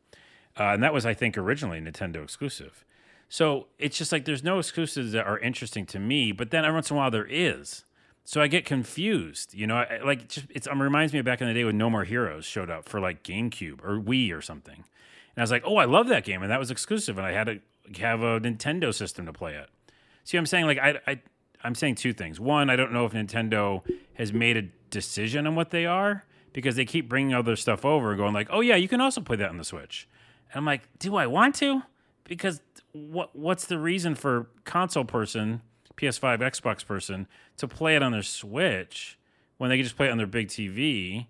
Uh, 0.59 0.65
and 0.65 0.83
that 0.83 0.93
was, 0.93 1.07
I 1.07 1.15
think, 1.15 1.39
originally 1.39 1.81
Nintendo 1.81 2.23
exclusive. 2.23 2.85
So 3.29 3.69
it's 3.79 3.97
just 3.97 4.13
like 4.13 4.25
there's 4.25 4.45
no 4.45 4.59
exclusives 4.59 5.13
that 5.13 5.27
are 5.27 5.39
interesting 5.39 5.87
to 5.87 5.99
me, 5.99 6.33
but 6.33 6.51
then 6.51 6.65
every 6.65 6.75
once 6.75 6.91
in 6.91 6.97
a 6.97 6.99
while 6.99 7.11
there 7.11 7.27
is. 7.29 7.85
So 8.25 8.43
I 8.43 8.49
get 8.49 8.65
confused, 8.65 9.55
you 9.55 9.67
know. 9.67 9.77
I, 9.77 10.01
like 10.05 10.29
just, 10.29 10.47
it 10.51 10.67
reminds 10.67 11.13
me 11.13 11.21
of 11.21 11.25
back 11.25 11.41
in 11.41 11.47
the 11.47 11.55
day 11.55 11.65
when 11.65 11.79
No 11.79 11.91
More 11.91 12.05
Heroes 12.05 12.45
showed 12.45 12.71
up 12.71 12.89
for 12.89 12.99
like 12.99 13.23
GameCube 13.23 13.85
or 13.85 14.01
Wii 14.01 14.33
or 14.33 14.41
something, 14.41 14.77
and 14.77 15.37
I 15.37 15.43
was 15.43 15.51
like, 15.51 15.63
oh, 15.67 15.77
I 15.77 15.85
love 15.85 16.09
that 16.09 16.25
game, 16.25 16.43
and 16.43 16.51
that 16.51 16.59
was 16.59 16.71
exclusive, 16.71 17.19
and 17.19 17.27
I 17.27 17.33
had 17.33 17.47
to 17.47 17.61
have 18.01 18.23
a 18.23 18.41
Nintendo 18.41 18.95
system 18.95 19.27
to 19.27 19.33
play 19.33 19.55
it. 19.55 19.69
See, 20.25 20.39
what 20.39 20.41
I'm 20.41 20.47
saying 20.47 20.67
like 20.67 20.79
I, 20.79 21.01
I 21.07 21.21
I'm 21.63 21.75
saying 21.75 21.97
two 21.97 22.15
things. 22.15 22.41
One, 22.41 22.71
I 22.71 22.77
don't 22.77 22.93
know 22.93 23.05
if 23.05 23.13
Nintendo 23.13 23.83
has 24.15 24.33
made 24.33 24.57
a 24.57 24.63
decision 24.95 25.47
on 25.47 25.55
what 25.55 25.71
they 25.71 25.85
are 25.85 26.25
because 26.55 26.77
they 26.77 26.85
keep 26.87 27.09
bringing 27.09 27.35
other 27.35 27.57
stuff 27.57 27.85
over, 27.85 28.15
going 28.17 28.33
like, 28.33 28.49
"Oh 28.51 28.61
yeah, 28.61 28.77
you 28.77 28.89
can 28.89 29.01
also 29.03 29.21
play 29.21 29.37
that 29.37 29.51
on 29.51 29.59
the 29.59 29.65
Switch." 29.65 30.09
And 30.51 30.59
I'm 30.59 30.65
like, 30.65 30.89
"Do 30.99 31.17
I 31.17 31.27
want 31.27 31.55
to?" 31.57 31.83
Because 32.25 32.63
what 32.93 33.37
what's 33.37 33.67
the 33.67 33.79
reason 33.79 34.15
for 34.15 34.49
console 34.65 35.05
person, 35.05 35.61
PS5, 35.97 36.41
Xbox 36.41 36.87
person 36.87 37.27
to 37.59 37.69
play 37.69 37.97
it 37.97 38.03
on 38.03 38.13
their 38.13 38.23
Switch 38.23 39.19
when 39.59 39.69
they 39.69 39.77
can 39.77 39.85
just 39.85 39.97
play 39.97 40.07
it 40.07 40.11
on 40.11 40.17
their 40.17 40.27
big 40.27 40.49
TV? 40.49 41.27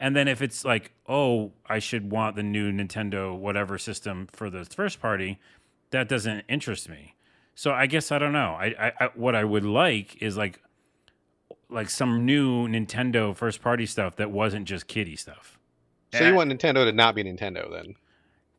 And 0.00 0.14
then 0.14 0.28
if 0.28 0.40
it's 0.40 0.64
like, 0.64 0.92
"Oh, 1.06 1.52
I 1.66 1.80
should 1.80 2.10
want 2.10 2.36
the 2.36 2.42
new 2.44 2.72
Nintendo 2.72 3.36
whatever 3.36 3.76
system 3.78 4.28
for 4.32 4.48
the 4.48 4.64
first 4.64 5.00
party," 5.00 5.38
that 5.90 6.08
doesn't 6.08 6.44
interest 6.48 6.88
me. 6.88 7.14
So 7.54 7.72
I 7.72 7.86
guess 7.86 8.12
I 8.12 8.18
don't 8.20 8.32
know. 8.32 8.56
I, 8.58 8.66
I, 8.78 8.92
I 9.00 9.10
what 9.14 9.34
I 9.34 9.42
would 9.42 9.64
like 9.64 10.22
is 10.22 10.36
like 10.36 10.60
like 11.70 11.90
some 11.90 12.24
new 12.24 12.66
Nintendo 12.68 13.36
first 13.36 13.62
party 13.62 13.86
stuff 13.86 14.16
that 14.16 14.30
wasn't 14.30 14.66
just 14.66 14.86
kiddie 14.86 15.16
stuff. 15.16 15.58
So 16.14 16.26
you 16.26 16.34
want 16.34 16.50
Nintendo 16.50 16.84
to 16.84 16.92
not 16.92 17.14
be 17.14 17.22
Nintendo 17.24 17.70
then? 17.70 17.94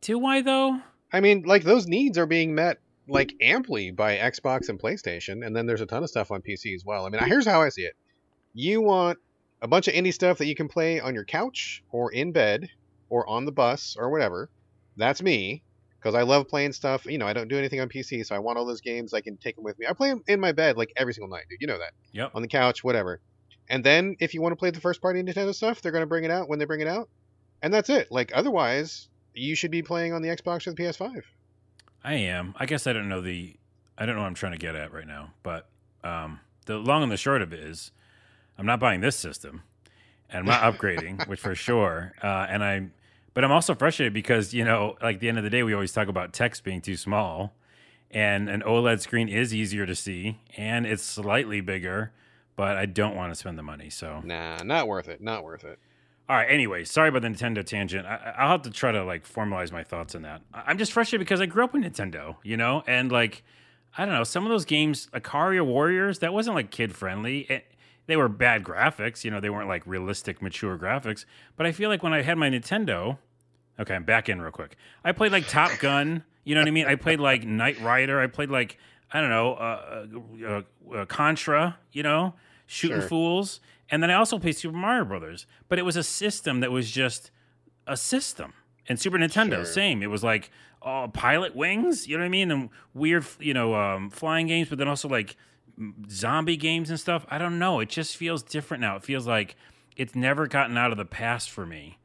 Do 0.02 0.24
I 0.26 0.42
though? 0.42 0.80
I 1.12 1.20
mean, 1.20 1.44
like 1.44 1.64
those 1.64 1.88
needs 1.88 2.18
are 2.18 2.28
being 2.28 2.54
met 2.54 2.78
like 3.08 3.34
amply 3.42 3.92
by 3.92 4.18
Xbox 4.18 4.70
and 4.70 4.80
PlayStation, 4.80 5.46
and 5.46 5.56
then 5.56 5.66
there's 5.66 5.82
a 5.82 5.86
ton 5.88 6.04
of 6.04 6.10
stuff 6.10 6.32
on 6.32 6.42
PC 6.42 6.76
as 6.76 6.86
well. 6.86 7.06
I 7.06 7.10
mean, 7.10 7.24
here's 7.24 7.48
how 7.48 7.62
I 7.62 7.70
see 7.70 7.82
it: 7.82 7.96
you 8.54 8.82
want 8.82 9.18
a 9.62 9.68
bunch 9.68 9.88
of 9.88 9.96
indie 9.96 10.14
stuff 10.14 10.38
that 10.38 10.46
you 10.46 10.56
can 10.56 10.68
play 10.68 11.00
on 11.00 11.16
your 11.16 11.26
couch 11.26 11.84
or 11.92 12.12
in 12.12 12.32
bed 12.32 12.70
or 13.10 13.28
on 13.28 13.46
the 13.46 13.52
bus 13.52 13.98
or 14.00 14.10
whatever. 14.10 14.50
That's 14.96 15.22
me 15.22 15.64
because 16.00 16.16
I 16.16 16.22
love 16.22 16.48
playing 16.48 16.74
stuff. 16.74 17.06
You 17.06 17.18
know, 17.18 17.28
I 17.28 17.34
don't 17.34 17.48
do 17.48 17.58
anything 17.58 17.82
on 17.82 17.90
PC, 17.90 18.26
so 18.26 18.36
I 18.36 18.40
want 18.40 18.58
all 18.58 18.66
those 18.66 18.82
games. 18.82 19.14
I 19.14 19.22
can 19.22 19.38
take 19.38 19.56
them 19.56 19.64
with 19.64 19.78
me. 19.78 19.86
I 19.88 19.94
play 19.94 20.10
them 20.10 20.24
in 20.28 20.40
my 20.40 20.52
bed 20.52 20.78
like 20.78 20.94
every 20.96 21.14
single 21.14 21.30
night, 21.30 21.46
dude. 21.50 21.62
You 21.62 21.68
know 21.68 21.80
that. 21.80 21.92
Yep. 22.14 22.32
On 22.34 22.42
the 22.42 22.48
couch, 22.48 22.84
whatever. 22.84 23.20
And 23.70 23.84
then 23.84 24.16
if 24.20 24.34
you 24.34 24.42
want 24.42 24.54
to 24.54 24.56
play 24.56 24.72
the 24.72 24.82
first 24.82 25.02
party 25.02 25.22
Nintendo 25.22 25.54
stuff, 25.54 25.82
they're 25.82 25.92
going 25.92 26.02
to 26.02 26.08
bring 26.08 26.24
it 26.24 26.32
out 26.32 26.50
when 26.50 26.58
they 26.58 26.66
bring 26.66 26.82
it 26.82 26.88
out, 26.88 27.10
and 27.62 27.74
that's 27.74 27.90
it. 27.90 28.12
Like 28.12 28.32
otherwise, 28.34 29.10
you 29.34 29.56
should 29.56 29.72
be 29.72 29.82
playing 29.82 30.14
on 30.14 30.22
the 30.22 30.30
Xbox 30.30 30.66
or 30.68 30.74
the 30.74 30.82
PS5. 30.84 31.22
I 32.04 32.14
am. 32.16 32.56
I 32.58 32.66
guess 32.66 32.88
I 32.88 32.94
don't 32.94 33.10
know 33.10 33.22
the. 33.22 33.56
I 33.98 34.06
don't 34.06 34.16
know 34.16 34.22
what 34.22 34.28
I'm 34.28 34.36
trying 34.36 34.54
to 34.54 34.58
get 34.58 34.76
at 34.76 34.94
right 34.94 35.06
now, 35.08 35.34
but 35.44 35.68
um, 36.04 36.40
the 36.66 36.78
long 36.78 37.04
and 37.04 37.12
the 37.12 37.18
short 37.18 37.42
of 37.42 37.52
it 37.52 37.60
is, 37.60 37.92
I'm 38.58 38.66
not 38.66 38.80
buying 38.80 39.02
this 39.02 39.18
system, 39.18 39.64
and 40.30 40.40
I'm 40.40 40.46
not 40.46 40.62
upgrading, 40.80 41.28
which 41.28 41.42
for 41.42 41.54
sure. 41.54 42.14
Uh, 42.24 42.48
and 42.50 42.64
I'm 42.64 42.94
but 43.34 43.44
I'm 43.44 43.52
also 43.52 43.76
frustrated 43.76 44.14
because, 44.14 44.54
you 44.54 44.64
know, 44.64 44.96
like 45.02 45.20
the 45.20 45.30
end 45.30 45.38
of 45.38 45.44
the 45.44 45.50
day, 45.50 45.64
we 45.64 45.74
always 45.74 45.92
talk 45.92 46.08
about 46.08 46.34
text 46.34 46.64
being 46.64 46.82
too 46.82 46.96
small. 46.96 47.54
And 48.12 48.50
an 48.50 48.64
OLED 48.64 49.02
screen 49.02 49.30
is 49.30 49.54
easier 49.54 49.86
to 49.86 49.96
see 49.96 50.40
and 50.58 50.88
it's 50.88 51.04
slightly 51.04 51.62
bigger, 51.62 52.12
but 52.56 52.76
I 52.76 52.88
don't 52.88 53.16
want 53.16 53.32
to 53.32 53.36
spend 53.36 53.58
the 53.58 53.64
money. 53.64 53.90
So, 53.90 54.22
nah, 54.24 54.58
not 54.64 54.88
worth 54.88 55.08
it. 55.08 55.22
Not 55.22 55.44
worth 55.44 55.64
it. 55.64 55.78
All 56.28 56.36
right. 56.36 56.48
Anyway, 56.50 56.86
sorry 56.86 57.10
about 57.10 57.24
the 57.24 57.28
Nintendo 57.28 57.66
tangent. 57.66 58.06
I, 58.06 58.44
will 58.44 58.50
have 58.50 58.62
to 58.64 58.72
try 58.72 58.92
to 58.92 59.04
like 59.04 59.28
formalize 59.28 59.72
my 59.72 59.84
thoughts 59.84 60.16
on 60.16 60.24
that. 60.24 60.42
I'm 60.54 60.78
just 60.78 60.92
frustrated 60.92 61.26
because 61.26 61.42
I 61.42 61.48
grew 61.48 61.64
up 61.64 61.74
with 61.74 61.84
Nintendo, 61.84 62.36
you 62.44 62.58
know, 62.58 62.84
and 62.88 63.12
like, 63.12 63.44
I 63.98 64.06
don't 64.06 64.14
know, 64.14 64.24
some 64.24 64.44
of 64.44 64.50
those 64.50 64.66
games, 64.66 65.08
Ikari 65.14 65.64
Warriors, 65.64 66.20
that 66.20 66.34
wasn't 66.34 66.56
like 66.56 66.70
kid 66.70 66.96
friendly. 66.96 67.42
It, 67.42 67.66
they 68.10 68.18
were 68.18 68.30
bad 68.30 68.64
graphics, 68.64 69.24
you 69.24 69.32
know, 69.32 69.40
they 69.40 69.50
weren't 69.50 69.68
like 69.68 69.86
realistic, 69.86 70.42
mature 70.42 70.78
graphics. 70.78 71.26
But 71.56 71.66
I 71.66 71.72
feel 71.72 71.90
like 71.90 72.04
when 72.04 72.14
I 72.14 72.22
had 72.22 72.38
my 72.38 72.50
Nintendo, 72.50 73.18
okay, 73.80 73.96
I'm 73.96 74.04
back 74.04 74.30
in 74.30 74.42
real 74.42 74.52
quick. 74.52 74.76
I 75.04 75.12
played 75.12 75.32
like 75.32 75.48
Top 75.48 75.78
Gun, 75.80 76.24
you 76.44 76.56
know 76.56 76.62
what 76.62 76.68
I 76.68 76.72
mean? 76.72 76.88
I 76.88 76.96
played 76.96 77.20
like 77.20 77.46
Knight 77.46 77.80
Rider. 77.82 78.20
I 78.20 78.28
played 78.28 78.50
like 78.50 78.78
I 79.12 79.22
don't 79.22 79.30
know, 79.30 79.54
uh, 79.54 80.06
uh, 80.46 80.96
uh, 80.96 81.06
Contra, 81.06 81.78
you 81.92 82.04
know, 82.04 82.36
shooting 82.68 83.00
sure. 83.00 83.10
fools, 83.10 83.60
and 83.90 84.04
then 84.04 84.12
I 84.12 84.14
also 84.14 84.38
played 84.38 84.56
Super 84.56 84.78
Mario 84.78 85.06
Brothers. 85.06 85.48
But 85.68 85.80
it 85.80 85.84
was 85.84 85.96
a 85.96 86.04
system 86.04 86.60
that 86.60 86.72
was 86.72 86.92
just 86.92 87.32
a 87.88 87.98
system. 87.98 88.54
And 88.88 89.00
Super 89.00 89.18
Nintendo, 89.18 89.58
sure. 89.58 89.66
same. 89.66 90.02
It 90.02 90.10
was 90.10 90.24
like 90.24 90.52
oh, 90.82 91.10
Pilotwings, 91.14 92.08
you 92.08 92.18
know 92.18 92.22
what 92.22 92.28
I 92.28 92.30
mean, 92.30 92.52
and 92.52 92.70
weird, 92.94 93.26
you 93.40 93.54
know, 93.54 93.76
um, 93.76 94.10
flying 94.10 94.48
games, 94.48 94.70
but 94.70 94.78
then 94.78 94.88
also 94.88 95.08
like 95.08 95.36
zombie 96.10 96.58
games 96.58 96.90
and 96.90 97.00
stuff. 97.00 97.26
I 97.30 97.38
don't 97.38 97.60
know. 97.60 97.80
It 97.80 97.90
just 97.90 98.18
feels 98.18 98.44
different 98.44 98.82
now. 98.82 98.96
It 98.96 99.04
feels 99.04 99.28
like 99.28 99.56
it's 99.96 100.16
never 100.16 100.48
gotten 100.48 100.78
out 100.78 100.92
of 100.92 100.98
the 100.98 101.06
past 101.06 101.50
for 101.50 101.66
me. 101.66 101.98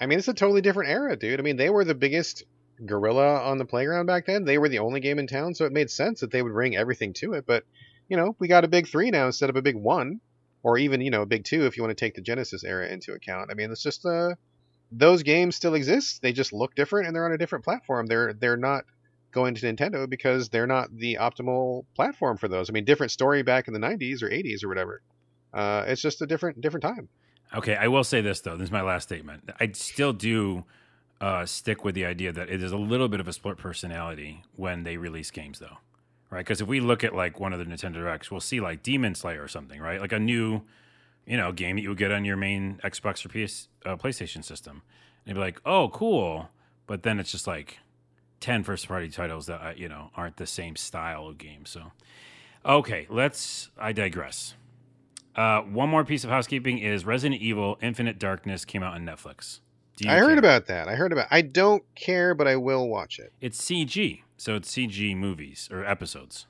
I 0.00 0.06
mean, 0.06 0.18
it's 0.18 0.28
a 0.28 0.34
totally 0.34 0.60
different 0.60 0.90
era, 0.90 1.16
dude. 1.16 1.38
I 1.38 1.42
mean, 1.42 1.56
they 1.56 1.70
were 1.70 1.84
the 1.84 1.94
biggest 1.94 2.44
gorilla 2.84 3.40
on 3.40 3.58
the 3.58 3.64
playground 3.64 4.06
back 4.06 4.26
then. 4.26 4.44
They 4.44 4.58
were 4.58 4.68
the 4.68 4.80
only 4.80 5.00
game 5.00 5.18
in 5.18 5.26
town, 5.26 5.54
so 5.54 5.64
it 5.64 5.72
made 5.72 5.90
sense 5.90 6.20
that 6.20 6.30
they 6.30 6.42
would 6.42 6.52
bring 6.52 6.76
everything 6.76 7.12
to 7.14 7.34
it. 7.34 7.46
But 7.46 7.64
you 8.08 8.16
know, 8.16 8.36
we 8.38 8.48
got 8.48 8.64
a 8.64 8.68
big 8.68 8.88
three 8.88 9.10
now 9.10 9.26
instead 9.26 9.50
of 9.50 9.56
a 9.56 9.62
big 9.62 9.76
one, 9.76 10.20
or 10.62 10.76
even 10.78 11.00
you 11.00 11.10
know 11.10 11.22
a 11.22 11.26
big 11.26 11.44
two 11.44 11.66
if 11.66 11.76
you 11.76 11.82
want 11.82 11.96
to 11.96 12.04
take 12.04 12.14
the 12.14 12.20
Genesis 12.20 12.64
era 12.64 12.88
into 12.88 13.12
account. 13.12 13.50
I 13.50 13.54
mean, 13.54 13.70
it's 13.70 13.82
just 13.82 14.04
uh, 14.04 14.34
those 14.90 15.22
games 15.22 15.56
still 15.56 15.74
exist. 15.74 16.20
They 16.22 16.32
just 16.32 16.52
look 16.52 16.74
different 16.74 17.06
and 17.06 17.14
they're 17.14 17.24
on 17.24 17.32
a 17.32 17.38
different 17.38 17.64
platform. 17.64 18.06
They're 18.06 18.32
they're 18.32 18.56
not 18.56 18.84
going 19.34 19.54
to 19.54 19.72
Nintendo 19.72 20.08
because 20.08 20.48
they're 20.48 20.66
not 20.66 20.96
the 20.96 21.18
optimal 21.20 21.84
platform 21.94 22.38
for 22.38 22.48
those. 22.48 22.70
I 22.70 22.72
mean, 22.72 22.84
different 22.84 23.12
story 23.12 23.42
back 23.42 23.68
in 23.68 23.74
the 23.74 23.80
90s 23.80 24.22
or 24.22 24.30
80s 24.30 24.64
or 24.64 24.68
whatever. 24.68 25.02
Uh, 25.52 25.84
it's 25.86 26.00
just 26.00 26.22
a 26.22 26.26
different 26.26 26.60
different 26.60 26.82
time. 26.82 27.08
Okay, 27.54 27.76
I 27.76 27.88
will 27.88 28.04
say 28.04 28.20
this 28.20 28.40
though. 28.40 28.56
This 28.56 28.66
is 28.66 28.72
my 28.72 28.82
last 28.82 29.04
statement. 29.04 29.50
I 29.60 29.70
still 29.72 30.12
do 30.12 30.64
uh, 31.20 31.46
stick 31.46 31.84
with 31.84 31.94
the 31.94 32.04
idea 32.04 32.32
that 32.32 32.50
it 32.50 32.62
is 32.62 32.72
a 32.72 32.76
little 32.76 33.08
bit 33.08 33.20
of 33.20 33.28
a 33.28 33.32
split 33.32 33.56
personality 33.56 34.42
when 34.56 34.82
they 34.82 34.96
release 34.96 35.30
games, 35.30 35.58
though, 35.58 35.78
right? 36.30 36.40
Because 36.40 36.60
if 36.60 36.66
we 36.66 36.80
look 36.80 37.04
at 37.04 37.14
like 37.14 37.38
one 37.38 37.52
of 37.52 37.58
the 37.58 37.64
Nintendo 37.64 37.94
Directs, 37.94 38.30
we'll 38.30 38.40
see 38.40 38.60
like 38.60 38.82
Demon 38.82 39.14
Slayer 39.14 39.42
or 39.42 39.48
something, 39.48 39.80
right? 39.80 40.00
Like 40.00 40.12
a 40.12 40.18
new, 40.18 40.62
you 41.26 41.36
know, 41.36 41.52
game 41.52 41.76
that 41.76 41.82
you 41.82 41.88
would 41.90 41.98
get 41.98 42.10
on 42.10 42.24
your 42.24 42.36
main 42.36 42.80
Xbox 42.84 43.24
or 43.24 43.28
PS 43.28 43.68
uh, 43.86 43.96
PlayStation 43.96 44.44
system. 44.44 44.82
And 45.24 45.28
you'd 45.28 45.34
be 45.34 45.40
like, 45.40 45.60
oh, 45.64 45.88
cool, 45.90 46.48
but 46.86 47.04
then 47.04 47.20
it's 47.20 47.30
just 47.30 47.46
like 47.46 47.78
10 48.44 48.62
first 48.62 48.86
party 48.88 49.08
titles 49.08 49.46
that 49.46 49.60
uh, 49.62 49.72
you 49.74 49.88
know 49.88 50.10
aren't 50.14 50.36
the 50.36 50.46
same 50.46 50.76
style 50.76 51.28
of 51.28 51.38
game. 51.38 51.64
So, 51.64 51.92
okay, 52.66 53.06
let's. 53.08 53.70
I 53.78 53.92
digress. 53.92 54.54
Uh, 55.34 55.62
one 55.62 55.88
more 55.88 56.04
piece 56.04 56.24
of 56.24 56.30
housekeeping 56.30 56.78
is 56.78 57.06
Resident 57.06 57.40
Evil 57.40 57.78
Infinite 57.80 58.18
Darkness 58.18 58.66
came 58.66 58.82
out 58.82 58.92
on 58.92 59.06
Netflix. 59.06 59.60
I 60.06 60.18
heard 60.18 60.36
about 60.36 60.66
that. 60.66 60.88
I 60.88 60.94
heard 60.94 61.10
about. 61.10 61.28
I 61.30 61.40
don't 61.40 61.82
care, 61.94 62.34
but 62.34 62.46
I 62.46 62.56
will 62.56 62.86
watch 62.86 63.18
it. 63.18 63.32
It's 63.40 63.58
CG, 63.58 64.22
so 64.36 64.56
it's 64.56 64.70
CG 64.70 65.16
movies 65.16 65.70
or 65.72 65.82
episodes. 65.82 66.46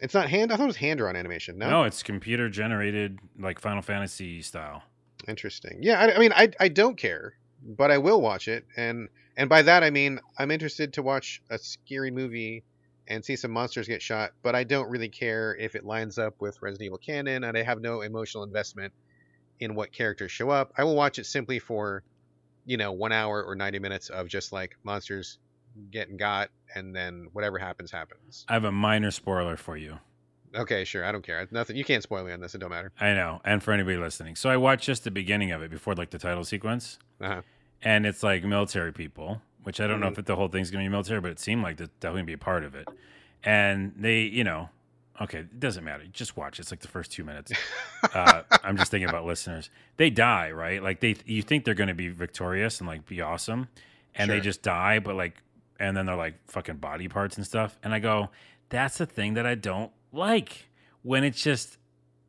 It's 0.00 0.14
not 0.14 0.28
hand. 0.28 0.52
I 0.52 0.56
thought 0.56 0.64
it 0.64 0.66
was 0.66 0.76
hand 0.76 0.98
drawn 0.98 1.16
animation. 1.16 1.58
No, 1.58 1.68
no, 1.68 1.82
it's 1.82 2.04
computer 2.04 2.48
generated, 2.48 3.18
like 3.40 3.58
Final 3.58 3.82
Fantasy 3.82 4.40
style. 4.40 4.84
Interesting. 5.26 5.78
Yeah, 5.80 5.98
I, 5.98 6.14
I 6.14 6.18
mean, 6.18 6.32
I 6.32 6.50
I 6.60 6.68
don't 6.68 6.96
care, 6.96 7.34
but 7.64 7.90
I 7.90 7.98
will 7.98 8.20
watch 8.20 8.48
it, 8.48 8.64
and 8.76 9.08
and 9.36 9.48
by 9.48 9.62
that 9.62 9.82
I 9.82 9.90
mean 9.90 10.20
I'm 10.38 10.50
interested 10.50 10.94
to 10.94 11.02
watch 11.02 11.42
a 11.50 11.58
scary 11.58 12.10
movie 12.10 12.64
and 13.08 13.24
see 13.24 13.36
some 13.36 13.50
monsters 13.50 13.88
get 13.88 14.02
shot, 14.02 14.32
but 14.42 14.54
I 14.54 14.64
don't 14.64 14.88
really 14.88 15.08
care 15.08 15.56
if 15.56 15.74
it 15.74 15.84
lines 15.84 16.18
up 16.18 16.40
with 16.40 16.60
Resident 16.62 16.86
Evil 16.86 16.98
canon, 16.98 17.44
and 17.44 17.56
I 17.56 17.62
have 17.62 17.80
no 17.80 18.00
emotional 18.00 18.44
investment 18.44 18.92
in 19.60 19.74
what 19.74 19.92
characters 19.92 20.30
show 20.30 20.50
up. 20.50 20.72
I 20.76 20.84
will 20.84 20.96
watch 20.96 21.18
it 21.18 21.26
simply 21.26 21.58
for, 21.58 22.02
you 22.64 22.76
know, 22.76 22.92
one 22.92 23.12
hour 23.12 23.42
or 23.42 23.54
90 23.54 23.78
minutes 23.80 24.08
of 24.08 24.28
just 24.28 24.52
like 24.52 24.76
monsters 24.84 25.38
getting 25.90 26.16
got, 26.16 26.50
and 26.74 26.94
then 26.94 27.28
whatever 27.32 27.58
happens, 27.58 27.90
happens. 27.90 28.44
I 28.48 28.54
have 28.54 28.64
a 28.64 28.72
minor 28.72 29.10
spoiler 29.10 29.56
for 29.56 29.76
you. 29.76 29.98
Okay, 30.54 30.84
sure. 30.84 31.04
I 31.04 31.12
don't 31.12 31.24
care. 31.24 31.46
Nothing. 31.50 31.76
You 31.76 31.84
can't 31.84 32.02
spoil 32.02 32.24
me 32.24 32.32
on 32.32 32.40
this. 32.40 32.54
It 32.54 32.58
don't 32.58 32.70
matter. 32.70 32.92
I 33.00 33.14
know. 33.14 33.40
And 33.44 33.62
for 33.62 33.72
anybody 33.72 33.96
listening, 33.96 34.36
so 34.36 34.50
I 34.50 34.56
watched 34.56 34.84
just 34.84 35.04
the 35.04 35.10
beginning 35.10 35.50
of 35.50 35.62
it 35.62 35.70
before 35.70 35.94
like 35.94 36.10
the 36.10 36.18
title 36.18 36.44
sequence, 36.44 36.98
uh-huh. 37.20 37.42
and 37.82 38.04
it's 38.04 38.22
like 38.22 38.44
military 38.44 38.92
people 38.92 39.40
which 39.62 39.80
I 39.80 39.86
don't 39.86 40.00
know 40.00 40.08
mm-hmm. 40.08 40.20
if 40.20 40.26
the 40.26 40.36
whole 40.36 40.48
thing's 40.48 40.70
going 40.70 40.84
to 40.84 40.88
be 40.88 40.92
military, 40.92 41.20
but 41.20 41.30
it 41.30 41.38
seemed 41.38 41.62
like 41.62 41.76
that 41.76 41.98
definitely 42.00 42.24
be 42.24 42.32
a 42.32 42.38
part 42.38 42.64
of 42.64 42.74
it. 42.74 42.88
And 43.44 43.92
they, 43.96 44.22
you 44.22 44.44
know, 44.44 44.68
okay, 45.20 45.40
it 45.40 45.60
doesn't 45.60 45.84
matter. 45.84 46.04
Just 46.12 46.36
watch. 46.36 46.58
It's 46.58 46.70
like 46.70 46.80
the 46.80 46.88
first 46.88 47.12
two 47.12 47.24
minutes. 47.24 47.52
Uh, 48.12 48.42
I'm 48.64 48.76
just 48.76 48.90
thinking 48.90 49.08
about 49.08 49.24
listeners. 49.24 49.70
They 49.96 50.10
die, 50.10 50.50
right? 50.50 50.82
Like 50.82 50.98
they, 50.98 51.14
you 51.24 51.40
think 51.40 51.64
they're 51.64 51.72
going 51.72 51.88
to 51.88 51.94
be 51.94 52.08
victorious 52.08 52.80
and 52.80 52.88
like 52.88 53.06
be 53.06 53.20
awesome, 53.20 53.68
and 54.16 54.26
sure. 54.26 54.36
they 54.36 54.40
just 54.40 54.60
die, 54.60 54.98
but 54.98 55.14
like, 55.14 55.40
and 55.78 55.96
then 55.96 56.06
they're 56.06 56.16
like 56.16 56.34
fucking 56.48 56.78
body 56.78 57.06
parts 57.06 57.36
and 57.36 57.46
stuff. 57.46 57.78
And 57.82 57.94
I 57.94 58.00
go, 58.00 58.30
that's 58.70 58.98
the 58.98 59.06
thing 59.06 59.34
that 59.34 59.46
I 59.46 59.54
don't 59.54 59.92
like 60.12 60.68
when 61.02 61.24
it's 61.24 61.42
just 61.42 61.78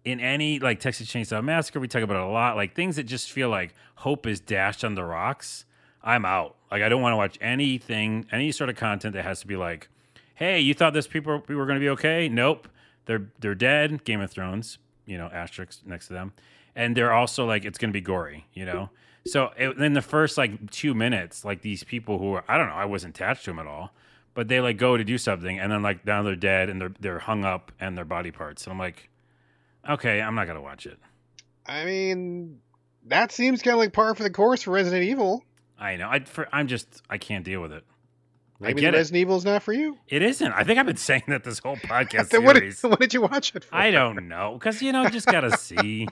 in 0.03 0.19
any 0.19 0.59
like 0.59 0.79
Texas 0.79 1.07
Chainsaw 1.07 1.43
Massacre. 1.43 1.79
We 1.79 1.87
talk 1.87 2.03
about 2.03 2.17
it 2.17 2.23
a 2.23 2.31
lot. 2.31 2.55
Like 2.55 2.75
things 2.75 2.95
that 2.97 3.03
just 3.03 3.31
feel 3.31 3.49
like 3.49 3.73
hope 3.95 4.27
is 4.27 4.39
dashed 4.39 4.83
on 4.83 4.95
the 4.95 5.03
rocks 5.03 5.65
I'm 6.03 6.25
out. 6.25 6.55
Like 6.71 6.81
I 6.81 6.89
don't 6.89 7.01
want 7.01 7.13
to 7.13 7.17
watch 7.17 7.37
anything, 7.39 8.25
any 8.31 8.51
sort 8.51 8.69
of 8.69 8.75
content 8.75 9.13
that 9.13 9.23
has 9.23 9.39
to 9.41 9.47
be 9.47 9.55
like, 9.55 9.87
"Hey, 10.35 10.59
you 10.59 10.73
thought 10.73 10.93
this 10.93 11.07
people 11.07 11.41
were 11.47 11.65
going 11.65 11.79
to 11.79 11.79
be 11.79 11.89
okay? 11.89 12.27
Nope, 12.27 12.67
they're 13.05 13.29
they're 13.39 13.55
dead." 13.55 14.03
Game 14.03 14.19
of 14.19 14.29
Thrones, 14.29 14.79
you 15.05 15.17
know, 15.17 15.29
asterisks 15.33 15.81
next 15.85 16.07
to 16.07 16.13
them, 16.13 16.33
and 16.75 16.97
they're 16.97 17.13
also 17.13 17.45
like 17.45 17.63
it's 17.63 17.77
going 17.77 17.89
to 17.89 17.93
be 17.93 18.01
gory, 18.01 18.45
you 18.53 18.65
know. 18.65 18.89
So 19.25 19.51
it, 19.57 19.77
in 19.77 19.93
the 19.93 20.01
first 20.01 20.37
like 20.37 20.69
two 20.71 20.93
minutes, 20.93 21.45
like 21.45 21.61
these 21.61 21.83
people 21.83 22.19
who 22.19 22.33
are 22.33 22.43
I 22.47 22.57
don't 22.57 22.67
know, 22.67 22.75
I 22.75 22.85
wasn't 22.85 23.15
attached 23.15 23.45
to 23.45 23.51
them 23.51 23.59
at 23.59 23.67
all, 23.67 23.93
but 24.33 24.47
they 24.47 24.59
like 24.59 24.77
go 24.77 24.97
to 24.97 25.03
do 25.03 25.17
something, 25.17 25.59
and 25.59 25.71
then 25.71 25.81
like 25.81 26.05
now 26.05 26.23
they're 26.23 26.35
dead 26.35 26.69
and 26.69 26.81
they're 26.81 26.93
they're 26.99 27.19
hung 27.19 27.45
up 27.45 27.71
and 27.79 27.97
their 27.97 28.05
body 28.05 28.31
parts, 28.31 28.63
and 28.65 28.71
I'm 28.71 28.79
like, 28.79 29.09
okay, 29.89 30.21
I'm 30.21 30.35
not 30.35 30.47
gonna 30.47 30.61
watch 30.61 30.85
it. 30.85 30.99
I 31.65 31.85
mean, 31.85 32.59
that 33.05 33.31
seems 33.31 33.61
kind 33.61 33.73
of 33.73 33.79
like 33.79 33.93
par 33.93 34.15
for 34.15 34.23
the 34.23 34.29
course 34.29 34.63
for 34.63 34.71
Resident 34.71 35.03
Evil. 35.03 35.43
I 35.79 35.95
know. 35.95 36.09
I, 36.09 36.19
for, 36.21 36.47
I'm 36.53 36.67
just 36.67 37.01
I 37.09 37.17
can't 37.17 37.45
deal 37.45 37.61
with 37.61 37.71
it. 37.71 37.83
Maybe 38.59 38.81
the 38.81 38.91
Resident 38.91 39.21
Evil 39.21 39.35
is 39.35 39.45
not 39.45 39.61
for 39.61 39.73
you. 39.73 39.97
It 40.07 40.21
isn't. 40.21 40.51
I 40.53 40.63
think 40.63 40.79
I've 40.79 40.85
been 40.85 40.97
saying 41.11 41.23
that 41.27 41.43
this 41.43 41.59
whole 41.59 41.75
podcast 41.75 42.27
series. 42.29 42.45
what, 42.45 42.53
did, 42.59 42.83
what 42.83 42.99
did 42.99 43.13
you 43.13 43.21
watch 43.21 43.55
it 43.55 43.65
for? 43.65 43.75
I 43.75 43.91
don't 43.91 44.27
know 44.27 44.53
because 44.53 44.81
you 44.81 44.91
know 44.91 45.07
just 45.09 45.27
gotta 45.27 45.57
see. 45.57 46.07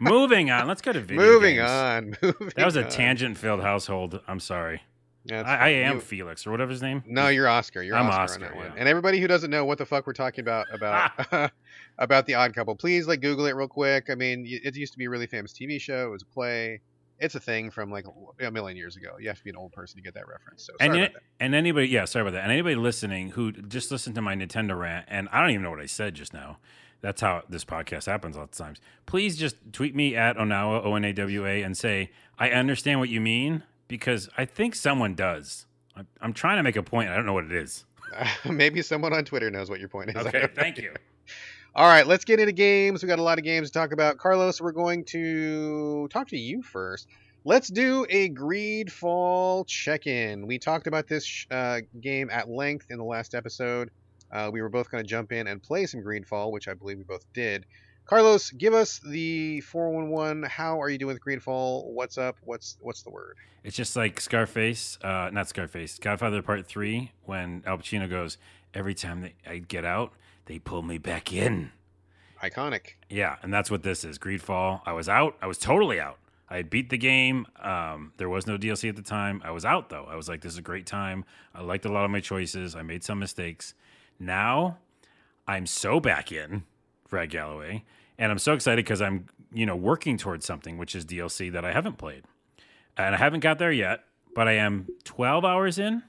moving 0.00 0.50
on. 0.50 0.66
Let's 0.66 0.82
go 0.82 0.92
to 0.92 1.00
video. 1.00 1.22
Moving 1.22 1.56
games. 1.56 1.70
on. 1.70 2.16
Moving 2.22 2.52
that 2.56 2.64
was 2.64 2.76
a 2.76 2.84
tangent-filled 2.84 3.62
household. 3.62 4.20
I'm 4.26 4.40
sorry. 4.40 4.82
I, 5.30 5.36
I, 5.36 5.68
am 5.70 5.96
you, 5.96 6.00
Felix 6.00 6.46
or 6.46 6.50
whatever 6.50 6.70
his 6.70 6.82
name. 6.82 7.02
No, 7.06 7.28
you're 7.28 7.48
Oscar. 7.48 7.82
You're 7.82 7.96
I'm 7.96 8.10
Oscar, 8.10 8.44
Oscar 8.44 8.58
yeah. 8.58 8.72
And 8.76 8.88
everybody 8.88 9.20
who 9.20 9.26
doesn't 9.26 9.50
know 9.50 9.64
what 9.64 9.78
the 9.78 9.86
fuck 9.86 10.06
we're 10.06 10.12
talking 10.12 10.42
about 10.42 10.66
about 10.72 11.12
about 11.98 12.26
the 12.26 12.34
Odd 12.34 12.54
Couple, 12.54 12.74
please 12.76 13.08
like 13.08 13.20
Google 13.20 13.46
it 13.46 13.52
real 13.52 13.68
quick. 13.68 14.10
I 14.10 14.14
mean, 14.14 14.44
it 14.46 14.76
used 14.76 14.92
to 14.92 14.98
be 14.98 15.06
a 15.06 15.10
really 15.10 15.26
famous 15.26 15.52
TV 15.52 15.80
show. 15.80 16.08
It 16.08 16.10
was 16.10 16.22
a 16.22 16.26
play 16.26 16.80
it's 17.18 17.34
a 17.34 17.40
thing 17.40 17.70
from 17.70 17.90
like 17.90 18.04
a 18.40 18.50
million 18.50 18.76
years 18.76 18.96
ago. 18.96 19.16
You 19.18 19.28
have 19.28 19.38
to 19.38 19.44
be 19.44 19.50
an 19.50 19.56
old 19.56 19.72
person 19.72 19.96
to 19.96 20.02
get 20.02 20.14
that 20.14 20.28
reference. 20.28 20.66
So 20.66 20.72
and 20.80 21.10
and 21.40 21.54
anybody, 21.54 21.88
yeah, 21.88 22.04
sorry 22.04 22.22
about 22.22 22.32
that. 22.32 22.42
And 22.42 22.52
anybody 22.52 22.74
listening 22.74 23.30
who 23.30 23.52
just 23.52 23.90
listened 23.90 24.14
to 24.16 24.22
my 24.22 24.34
Nintendo 24.34 24.78
rant, 24.78 25.06
and 25.08 25.28
I 25.30 25.40
don't 25.40 25.50
even 25.50 25.62
know 25.62 25.70
what 25.70 25.80
I 25.80 25.86
said 25.86 26.14
just 26.14 26.34
now. 26.34 26.58
That's 27.00 27.20
how 27.20 27.42
this 27.48 27.64
podcast 27.64 28.06
happens 28.06 28.36
lots 28.36 28.58
of 28.58 28.66
times. 28.66 28.80
Please 29.04 29.36
just 29.36 29.56
tweet 29.72 29.94
me 29.94 30.16
at 30.16 30.36
Onawa 30.36 30.84
O 30.84 30.94
N 30.94 31.04
A 31.04 31.12
W 31.12 31.46
A 31.46 31.62
and 31.62 31.76
say 31.76 32.10
I 32.38 32.50
understand 32.50 32.98
what 32.98 33.08
you 33.08 33.20
mean 33.20 33.62
because 33.88 34.28
I 34.36 34.44
think 34.44 34.74
someone 34.74 35.14
does. 35.14 35.66
I'm, 35.96 36.06
I'm 36.20 36.32
trying 36.32 36.56
to 36.56 36.62
make 36.62 36.76
a 36.76 36.82
point. 36.82 37.10
I 37.10 37.16
don't 37.16 37.26
know 37.26 37.32
what 37.32 37.44
it 37.44 37.52
is. 37.52 37.84
Uh, 38.14 38.26
maybe 38.50 38.82
someone 38.82 39.12
on 39.12 39.24
Twitter 39.24 39.50
knows 39.50 39.70
what 39.70 39.80
your 39.80 39.88
point 39.88 40.10
is. 40.10 40.16
Okay, 40.16 40.48
thank 40.54 40.78
you. 40.78 40.92
All 41.76 41.86
right, 41.86 42.06
let's 42.06 42.24
get 42.24 42.38
into 42.38 42.52
games. 42.52 43.02
We 43.02 43.08
got 43.08 43.18
a 43.18 43.22
lot 43.22 43.38
of 43.38 43.44
games 43.44 43.70
to 43.70 43.78
talk 43.78 43.92
about. 43.92 44.18
Carlos, 44.18 44.60
we're 44.60 44.72
going 44.72 45.04
to 45.06 46.06
talk 46.08 46.28
to 46.28 46.38
you 46.38 46.62
first. 46.62 47.08
Let's 47.44 47.68
do 47.68 48.06
a 48.08 48.30
Greedfall 48.30 49.66
check-in. 49.66 50.46
We 50.46 50.58
talked 50.58 50.86
about 50.86 51.08
this 51.08 51.46
uh, 51.50 51.80
game 52.00 52.30
at 52.30 52.48
length 52.48 52.86
in 52.90 52.98
the 52.98 53.04
last 53.04 53.34
episode. 53.34 53.90
Uh, 54.32 54.50
we 54.52 54.62
were 54.62 54.68
both 54.68 54.90
going 54.90 55.02
to 55.02 55.08
jump 55.08 55.32
in 55.32 55.46
and 55.46 55.62
play 55.62 55.86
some 55.86 56.00
Greedfall, 56.00 56.52
which 56.52 56.68
I 56.68 56.74
believe 56.74 56.98
we 56.98 57.04
both 57.04 57.24
did. 57.34 57.66
Carlos, 58.06 58.50
give 58.50 58.74
us 58.74 58.98
the 58.98 59.62
411. 59.62 60.42
How 60.42 60.80
are 60.80 60.90
you 60.90 60.98
doing 60.98 61.14
with 61.14 61.24
Greedfall? 61.24 61.86
What's 61.86 62.18
up? 62.18 62.36
What's 62.42 62.76
what's 62.80 63.02
the 63.02 63.08
word? 63.08 63.36
It's 63.62 63.74
just 63.74 63.96
like 63.96 64.20
Scarface, 64.20 64.98
uh, 65.02 65.30
not 65.32 65.48
Scarface, 65.48 65.98
Godfather 65.98 66.42
Part 66.42 66.66
3, 66.66 67.12
when 67.24 67.62
Al 67.66 67.78
Pacino 67.78 68.08
goes, 68.08 68.36
Every 68.74 68.94
time 68.94 69.22
that 69.22 69.32
I 69.46 69.58
get 69.58 69.86
out, 69.86 70.12
they 70.46 70.58
pull 70.58 70.82
me 70.82 70.98
back 70.98 71.32
in. 71.32 71.70
Iconic. 72.42 72.94
Yeah, 73.08 73.36
and 73.42 73.54
that's 73.54 73.70
what 73.70 73.82
this 73.82 74.04
is. 74.04 74.18
Greedfall. 74.18 74.82
I 74.84 74.92
was 74.92 75.08
out. 75.08 75.36
I 75.40 75.46
was 75.46 75.56
totally 75.56 75.98
out. 75.98 76.18
I 76.50 76.56
had 76.56 76.68
beat 76.68 76.90
the 76.90 76.98
game. 76.98 77.46
Um, 77.62 78.12
there 78.18 78.28
was 78.28 78.46
no 78.46 78.58
DLC 78.58 78.90
at 78.90 78.96
the 78.96 79.02
time. 79.02 79.40
I 79.44 79.50
was 79.50 79.64
out 79.64 79.88
though. 79.88 80.06
I 80.10 80.16
was 80.16 80.28
like, 80.28 80.42
this 80.42 80.52
is 80.52 80.58
a 80.58 80.62
great 80.62 80.86
time. 80.86 81.24
I 81.54 81.62
liked 81.62 81.86
a 81.86 81.92
lot 81.92 82.04
of 82.04 82.10
my 82.10 82.20
choices. 82.20 82.76
I 82.76 82.82
made 82.82 83.02
some 83.02 83.18
mistakes. 83.18 83.72
Now 84.18 84.78
I'm 85.48 85.66
so 85.66 86.00
back 86.00 86.30
in 86.32 86.64
Brad 87.08 87.30
Gallaway, 87.30 87.82
and 88.18 88.30
I'm 88.30 88.38
so 88.38 88.52
excited 88.52 88.84
because 88.84 89.02
I'm 89.02 89.26
you 89.52 89.66
know 89.66 89.76
working 89.76 90.16
towards 90.16 90.46
something 90.46 90.78
which 90.78 90.94
is 90.94 91.04
DLC 91.04 91.52
that 91.52 91.64
I 91.64 91.72
haven't 91.72 91.98
played, 91.98 92.24
and 92.96 93.14
I 93.14 93.18
haven't 93.18 93.40
got 93.40 93.58
there 93.58 93.72
yet. 93.72 94.04
But 94.34 94.48
I 94.48 94.52
am 94.54 94.88
12 95.04 95.44
hours 95.44 95.78
in. 95.78 96.02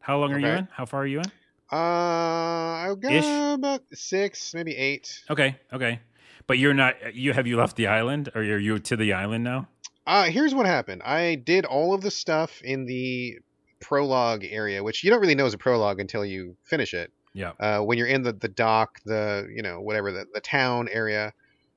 How 0.00 0.18
long 0.18 0.34
okay. 0.34 0.44
are 0.44 0.50
you 0.50 0.58
in? 0.58 0.68
How 0.70 0.84
far 0.84 1.02
are 1.02 1.06
you 1.06 1.20
in? 1.20 1.32
Uh, 1.72 1.76
I'll 1.76 2.96
go 2.96 3.54
about 3.54 3.82
six, 3.92 4.52
maybe 4.54 4.76
eight. 4.76 5.22
Okay, 5.30 5.56
okay. 5.72 6.00
But 6.46 6.58
you're 6.58 6.74
not. 6.74 7.14
You 7.14 7.32
have 7.32 7.46
you 7.46 7.56
left 7.56 7.76
the 7.76 7.86
island, 7.86 8.28
or 8.34 8.42
are 8.42 8.58
you 8.58 8.78
to 8.80 8.96
the 8.96 9.12
island 9.12 9.44
now? 9.44 9.68
Uh, 10.06 10.24
here's 10.24 10.54
what 10.54 10.66
happened. 10.66 11.02
I 11.04 11.36
did 11.36 11.64
all 11.64 11.94
of 11.94 12.00
the 12.00 12.10
stuff 12.10 12.60
in 12.62 12.86
the 12.86 13.38
prologue 13.80 14.44
area, 14.44 14.82
which 14.82 15.04
you 15.04 15.10
don't 15.10 15.20
really 15.20 15.34
know 15.34 15.46
is 15.46 15.54
a 15.54 15.58
prologue 15.58 16.00
until 16.00 16.24
you 16.24 16.56
finish 16.64 16.92
it. 16.92 17.12
Yeah. 17.32 17.52
Uh, 17.60 17.80
when 17.80 17.98
you're 17.98 18.06
in 18.06 18.22
the 18.22 18.32
the 18.32 18.48
dock, 18.48 19.00
the 19.04 19.48
you 19.54 19.62
know 19.62 19.80
whatever 19.80 20.12
the 20.12 20.26
the 20.32 20.40
town 20.40 20.88
area, 20.90 21.32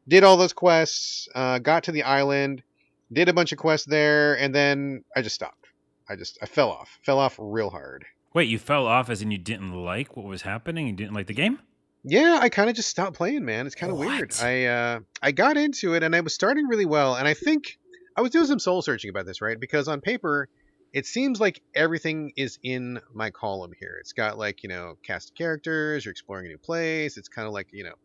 did 0.08 0.24
all 0.24 0.38
those 0.38 0.54
quests, 0.54 1.28
uh, 1.36 1.60
got 1.60 1.84
to 1.84 1.92
the 1.92 2.04
island, 2.04 2.63
did 3.12 3.30
a 3.30 3.34
bunch 3.34 3.52
of 3.52 3.58
quests 3.58 3.88
there, 3.88 4.38
and 4.38 4.54
then 4.54 5.04
I 5.16 5.22
just 5.22 5.36
stopped. 5.36 5.68
I 6.10 6.16
just 6.16 6.38
I 6.42 6.46
fell 6.46 6.70
off, 6.70 7.00
fell 7.04 7.20
off 7.20 7.36
real 7.39 7.70
hard. 7.70 8.06
Wait, 8.34 8.50
you 8.50 8.58
fell 8.58 8.88
off 8.88 9.10
as 9.10 9.22
in 9.22 9.32
you 9.32 9.38
didn't 9.38 9.74
like 9.74 10.18
what 10.18 10.26
was 10.26 10.42
happening? 10.42 10.88
You 10.88 10.94
didn't 10.94 11.13
like 11.13 11.28
the 11.28 11.34
game? 11.34 11.60
Yeah, 12.04 12.39
I 12.42 12.50
kind 12.50 12.70
of 12.70 12.76
just 12.76 12.89
stopped 12.89 13.16
playing, 13.16 13.46
man. 13.46 13.66
It's 13.66 13.76
kind 13.76 13.92
of 13.92 13.98
weird. 13.98 14.34
I 14.42 14.66
uh, 14.66 15.00
I 15.22 15.32
got 15.32 15.56
into 15.56 15.94
it 15.94 16.04
and 16.04 16.16
I 16.16 16.22
was 16.22 16.34
starting 16.34 16.68
really 16.68 16.86
well, 16.86 17.16
and 17.16 17.28
I 17.28 17.34
think 17.34 17.78
I 18.18 18.22
was 18.22 18.32
doing 18.32 18.46
some 18.46 18.60
soul 18.60 18.82
searching 18.82 19.10
about 19.10 19.26
this, 19.26 19.42
right? 19.42 19.60
Because 19.60 19.88
on 19.88 20.02
paper, 20.02 20.50
it 20.94 21.08
seems 21.08 21.40
like 21.40 21.62
everything 21.74 22.34
is 22.38 22.60
in 22.62 23.02
my 23.14 23.32
column 23.32 23.74
here. 23.78 23.98
It's 24.00 24.14
got 24.14 24.38
like 24.38 24.64
you 24.64 24.70
know 24.70 24.98
cast 25.04 25.32
of 25.32 25.36
characters, 25.36 26.06
you're 26.06 26.12
exploring 26.12 26.46
a 26.46 26.50
new 26.50 26.58
place. 26.58 27.18
It's 27.18 27.28
kind 27.28 27.48
of 27.48 27.54
like 27.54 27.68
you 27.72 27.84
know 27.84 27.96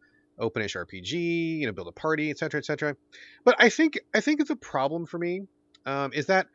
openish 0.40 0.74
RPG, 0.74 1.58
you 1.58 1.66
know 1.66 1.72
build 1.72 1.88
a 1.88 1.92
party, 1.92 2.30
etc., 2.30 2.58
etc. 2.58 2.96
But 3.44 3.56
I 3.58 3.68
think 3.68 3.98
I 4.14 4.20
think 4.20 4.46
the 4.46 4.56
problem 4.56 5.06
for 5.06 5.18
me 5.18 5.42
um, 5.84 6.12
is 6.14 6.26
that 6.26 6.46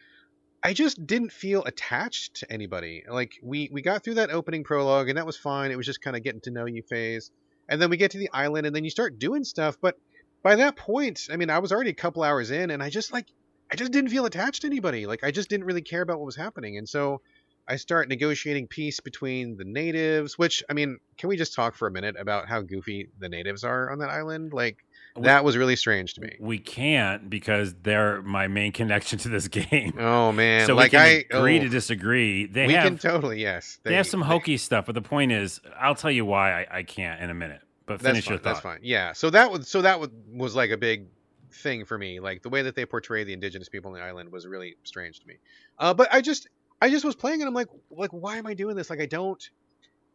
I 0.63 0.73
just 0.73 1.05
didn't 1.05 1.31
feel 1.31 1.63
attached 1.65 2.35
to 2.37 2.51
anybody. 2.51 3.03
Like 3.07 3.33
we 3.43 3.69
we 3.71 3.81
got 3.81 4.03
through 4.03 4.15
that 4.15 4.31
opening 4.31 4.63
prologue 4.63 5.09
and 5.09 5.17
that 5.17 5.25
was 5.25 5.37
fine. 5.37 5.71
It 5.71 5.77
was 5.77 5.85
just 5.85 6.01
kind 6.01 6.15
of 6.15 6.23
getting 6.23 6.41
to 6.41 6.51
know 6.51 6.65
you 6.65 6.81
phase. 6.81 7.31
And 7.69 7.81
then 7.81 7.89
we 7.89 7.97
get 7.97 8.11
to 8.11 8.17
the 8.17 8.29
island 8.33 8.65
and 8.65 8.75
then 8.75 8.83
you 8.83 8.89
start 8.89 9.19
doing 9.19 9.43
stuff, 9.43 9.77
but 9.79 9.97
by 10.41 10.57
that 10.57 10.75
point, 10.75 11.27
I 11.31 11.37
mean, 11.37 11.49
I 11.49 11.59
was 11.59 11.71
already 11.71 11.91
a 11.91 11.95
couple 11.95 12.23
hours 12.23 12.51
in 12.51 12.71
and 12.71 12.83
I 12.83 12.89
just 12.89 13.13
like 13.13 13.27
I 13.73 13.75
just 13.75 13.91
didn't 13.91 14.11
feel 14.11 14.27
attached 14.27 14.61
to 14.61 14.67
anybody. 14.67 15.07
Like 15.07 15.23
I 15.23 15.31
just 15.31 15.49
didn't 15.49 15.65
really 15.65 15.81
care 15.81 16.03
about 16.03 16.19
what 16.19 16.27
was 16.27 16.35
happening. 16.35 16.77
And 16.77 16.87
so 16.87 17.21
I 17.67 17.77
start 17.77 18.07
negotiating 18.07 18.67
peace 18.67 18.99
between 18.99 19.57
the 19.57 19.63
natives, 19.63 20.37
which 20.37 20.63
I 20.69 20.73
mean, 20.73 20.99
can 21.17 21.27
we 21.27 21.37
just 21.37 21.55
talk 21.55 21.75
for 21.75 21.87
a 21.87 21.91
minute 21.91 22.15
about 22.19 22.47
how 22.47 22.61
goofy 22.61 23.09
the 23.17 23.29
natives 23.29 23.63
are 23.63 23.89
on 23.89 23.97
that 23.97 24.11
island? 24.11 24.53
Like 24.53 24.85
We- 25.15 25.23
that 25.23 25.43
was 25.43 25.57
really 25.57 25.75
strange 25.75 26.13
to 26.13 26.21
me. 26.21 26.35
We 26.39 26.59
can't 26.59 27.31
because 27.31 27.73
they're 27.81 28.21
my 28.21 28.47
main 28.47 28.73
connection 28.73 29.17
to 29.19 29.29
this 29.29 29.47
game. 29.59 29.95
Oh 29.97 30.31
man, 30.31 30.67
so 30.67 30.75
like 30.75 30.91
we 30.91 30.97
can 30.99 31.01
I 31.01 31.25
agree 31.35 31.57
oh, 31.57 31.63
to 31.63 31.69
disagree. 31.69 32.45
They 32.45 32.67
we 32.67 32.73
have 32.73 32.83
can 32.83 32.99
totally 32.99 33.41
yes. 33.41 33.79
they, 33.81 33.95
have 33.95 34.05
some 34.05 34.21
hokey 34.21 34.57
stuff, 34.57 34.85
but 34.85 34.93
the 34.93 35.01
point 35.01 35.31
is, 35.31 35.59
I'll 35.79 35.95
tell 35.95 36.11
you 36.11 36.25
why 36.25 36.61
I, 36.61 36.77
I 36.77 36.83
can't 36.83 37.19
in 37.23 37.31
a 37.31 37.33
minute. 37.33 37.61
But 37.87 37.99
That's 37.99 38.03
finish 38.03 38.25
fine. 38.25 38.33
your 38.33 38.39
thought. 38.39 38.49
That's 38.51 38.61
fine. 38.61 38.79
Yeah. 38.83 39.13
So 39.13 39.31
that 39.31 39.51
was 39.51 39.67
so 39.67 39.81
that 39.81 39.99
was, 39.99 40.09
was 40.31 40.55
like 40.55 40.69
a 40.69 40.77
big 40.77 41.07
thing 41.53 41.85
for 41.85 41.97
me. 41.97 42.19
Like 42.19 42.41
the 42.41 42.49
way 42.49 42.63
that 42.63 42.75
they 42.75 42.85
portray 42.85 43.23
the 43.23 43.33
indigenous 43.33 43.69
people 43.69 43.91
on 43.91 43.97
the 43.97 44.03
island 44.03 44.31
was 44.31 44.45
really 44.47 44.75
strange 44.83 45.19
to 45.19 45.27
me. 45.27 45.35
Uh, 45.77 45.93
but 45.93 46.07
I 46.11 46.21
just 46.21 46.47
I 46.81 46.89
just 46.89 47.05
was 47.05 47.15
playing 47.15 47.41
and 47.41 47.47
I'm 47.47 47.53
like 47.53 47.69
like 47.89 48.11
why 48.11 48.37
am 48.37 48.47
I 48.47 48.53
doing 48.53 48.75
this? 48.75 48.89
Like 48.89 49.01
I 49.01 49.05
don't 49.05 49.49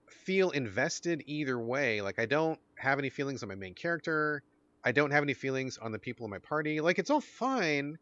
feel 0.06 0.50
invested 0.50 1.22
either 1.26 1.58
way. 1.58 2.00
Like 2.00 2.18
I 2.18 2.26
don't 2.26 2.58
have 2.76 2.98
any 2.98 3.10
feelings 3.10 3.42
on 3.42 3.48
my 3.48 3.54
main 3.54 3.74
character. 3.74 4.42
I 4.84 4.92
don't 4.92 5.10
have 5.10 5.22
any 5.22 5.34
feelings 5.34 5.78
on 5.78 5.92
the 5.92 5.98
people 5.98 6.24
in 6.24 6.30
my 6.30 6.38
party. 6.38 6.80
Like 6.80 6.98
it's 6.98 7.10
all 7.10 7.20
fine. 7.20 7.98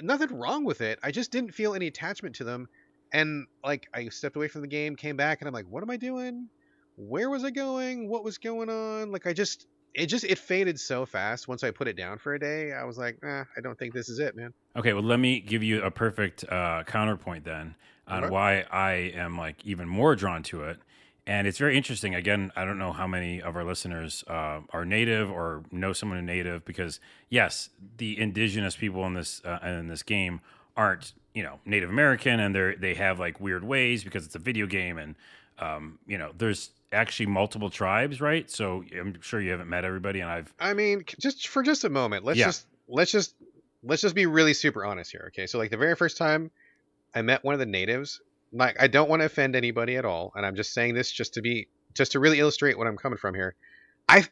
Nothing 0.00 0.36
wrong 0.36 0.64
with 0.64 0.80
it. 0.80 0.98
I 1.02 1.10
just 1.10 1.30
didn't 1.30 1.52
feel 1.52 1.74
any 1.74 1.86
attachment 1.86 2.36
to 2.36 2.44
them. 2.44 2.68
And 3.12 3.46
like 3.64 3.88
I 3.94 4.08
stepped 4.08 4.36
away 4.36 4.48
from 4.48 4.60
the 4.62 4.66
game, 4.66 4.96
came 4.96 5.16
back, 5.16 5.40
and 5.40 5.48
I'm 5.48 5.54
like, 5.54 5.66
what 5.68 5.82
am 5.82 5.90
I 5.90 5.96
doing? 5.96 6.48
Where 6.96 7.30
was 7.30 7.44
I 7.44 7.50
going? 7.50 8.08
What 8.08 8.24
was 8.24 8.38
going 8.38 8.68
on? 8.68 9.12
Like 9.12 9.26
I 9.26 9.32
just 9.32 9.66
it 9.96 10.06
just 10.06 10.24
it 10.24 10.38
faded 10.38 10.78
so 10.78 11.06
fast 11.06 11.48
once 11.48 11.64
I 11.64 11.70
put 11.70 11.88
it 11.88 11.96
down 11.96 12.18
for 12.18 12.34
a 12.34 12.38
day. 12.38 12.72
I 12.72 12.84
was 12.84 12.98
like, 12.98 13.18
nah, 13.22 13.44
I 13.56 13.60
don't 13.62 13.78
think 13.78 13.94
this 13.94 14.08
is 14.08 14.18
it, 14.18 14.36
man. 14.36 14.52
Okay, 14.76 14.92
well, 14.92 15.02
let 15.02 15.18
me 15.18 15.40
give 15.40 15.62
you 15.62 15.82
a 15.82 15.90
perfect 15.90 16.44
uh, 16.48 16.84
counterpoint 16.84 17.44
then 17.44 17.74
on 18.06 18.24
Okay. 18.24 18.30
why 18.30 18.64
I 18.70 18.92
am 19.14 19.36
like 19.38 19.64
even 19.64 19.88
more 19.88 20.14
drawn 20.14 20.42
to 20.44 20.64
it. 20.64 20.78
And 21.26 21.48
it's 21.48 21.58
very 21.58 21.76
interesting. 21.76 22.14
Again, 22.14 22.52
I 22.54 22.64
don't 22.64 22.78
know 22.78 22.92
how 22.92 23.06
many 23.08 23.42
of 23.42 23.56
our 23.56 23.64
listeners 23.64 24.22
uh, 24.28 24.60
are 24.70 24.84
native 24.84 25.28
or 25.30 25.64
know 25.72 25.92
someone 25.92 26.18
who's 26.18 26.26
native 26.26 26.64
because 26.64 27.00
yes, 27.30 27.70
the 27.96 28.20
indigenous 28.20 28.76
people 28.76 29.04
in 29.06 29.14
this 29.14 29.42
uh, 29.44 29.58
in 29.64 29.88
this 29.88 30.04
game 30.04 30.40
aren't 30.76 31.14
you 31.34 31.42
know 31.42 31.58
Native 31.64 31.90
American 31.90 32.38
and 32.38 32.54
they're 32.54 32.76
they 32.76 32.94
have 32.94 33.18
like 33.18 33.40
weird 33.40 33.64
ways 33.64 34.04
because 34.04 34.24
it's 34.24 34.34
a 34.36 34.38
video 34.38 34.66
game 34.66 34.98
and 34.98 35.16
um, 35.58 35.98
you 36.06 36.16
know 36.18 36.32
there's 36.36 36.70
actually 36.96 37.26
multiple 37.26 37.70
tribes, 37.70 38.20
right? 38.20 38.50
So 38.50 38.82
I'm 38.98 39.20
sure 39.20 39.40
you 39.40 39.50
haven't 39.50 39.68
met 39.68 39.84
everybody, 39.84 40.20
and 40.20 40.30
I've 40.30 40.52
I 40.58 40.74
mean, 40.74 41.04
just 41.20 41.48
for 41.48 41.62
just 41.62 41.84
a 41.84 41.88
moment, 41.88 42.24
let's 42.24 42.38
Yeah. 42.38 42.46
just 42.46 42.66
let's 42.88 43.12
just 43.12 43.34
let's 43.82 44.02
just 44.02 44.14
be 44.14 44.26
really 44.26 44.54
super 44.54 44.84
honest 44.84 45.12
here, 45.12 45.26
okay? 45.28 45.46
So 45.46 45.58
like 45.58 45.70
the 45.70 45.76
very 45.76 45.94
first 45.94 46.16
time 46.16 46.50
I 47.14 47.22
met 47.22 47.44
one 47.44 47.54
of 47.54 47.60
the 47.60 47.66
natives, 47.66 48.20
like 48.52 48.76
I 48.80 48.88
don't 48.88 49.08
want 49.08 49.20
to 49.22 49.26
offend 49.26 49.54
anybody 49.54 49.96
at 49.96 50.04
all, 50.04 50.32
and 50.34 50.44
I'm 50.44 50.56
just 50.56 50.72
saying 50.72 50.94
this 50.94 51.12
just 51.12 51.34
to 51.34 51.42
be 51.42 51.68
just 51.94 52.12
to 52.12 52.20
really 52.20 52.40
illustrate 52.40 52.76
what 52.76 52.86
I'm 52.86 52.96
coming 52.96 53.18
from 53.18 53.34
here. 53.34 53.54
I 54.08 54.24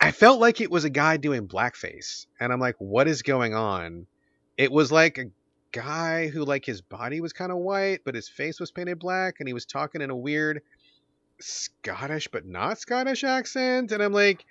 I 0.00 0.12
felt 0.12 0.40
like 0.40 0.60
it 0.60 0.70
was 0.70 0.84
a 0.84 0.90
guy 0.90 1.16
doing 1.16 1.48
blackface, 1.48 2.26
and 2.40 2.52
I'm 2.52 2.60
like, 2.60 2.76
what 2.78 3.08
is 3.08 3.22
going 3.22 3.54
on? 3.54 4.06
It 4.56 4.70
was 4.70 4.92
like 4.92 5.18
a 5.18 5.24
guy 5.72 6.28
who 6.28 6.44
like 6.44 6.64
his 6.64 6.80
body 6.80 7.20
was 7.20 7.32
kind 7.32 7.52
of 7.52 7.58
white, 7.58 8.00
but 8.04 8.14
his 8.14 8.28
face 8.28 8.60
was 8.60 8.70
painted 8.70 8.98
black, 8.98 9.36
and 9.38 9.48
he 9.48 9.54
was 9.54 9.66
talking 9.66 10.00
in 10.00 10.10
a 10.10 10.16
weird 10.16 10.62
Scottish 11.40 12.28
but 12.28 12.46
not 12.46 12.78
Scottish 12.78 13.24
accent, 13.24 13.92
and 13.92 14.02
I'm 14.02 14.12
like, 14.12 14.44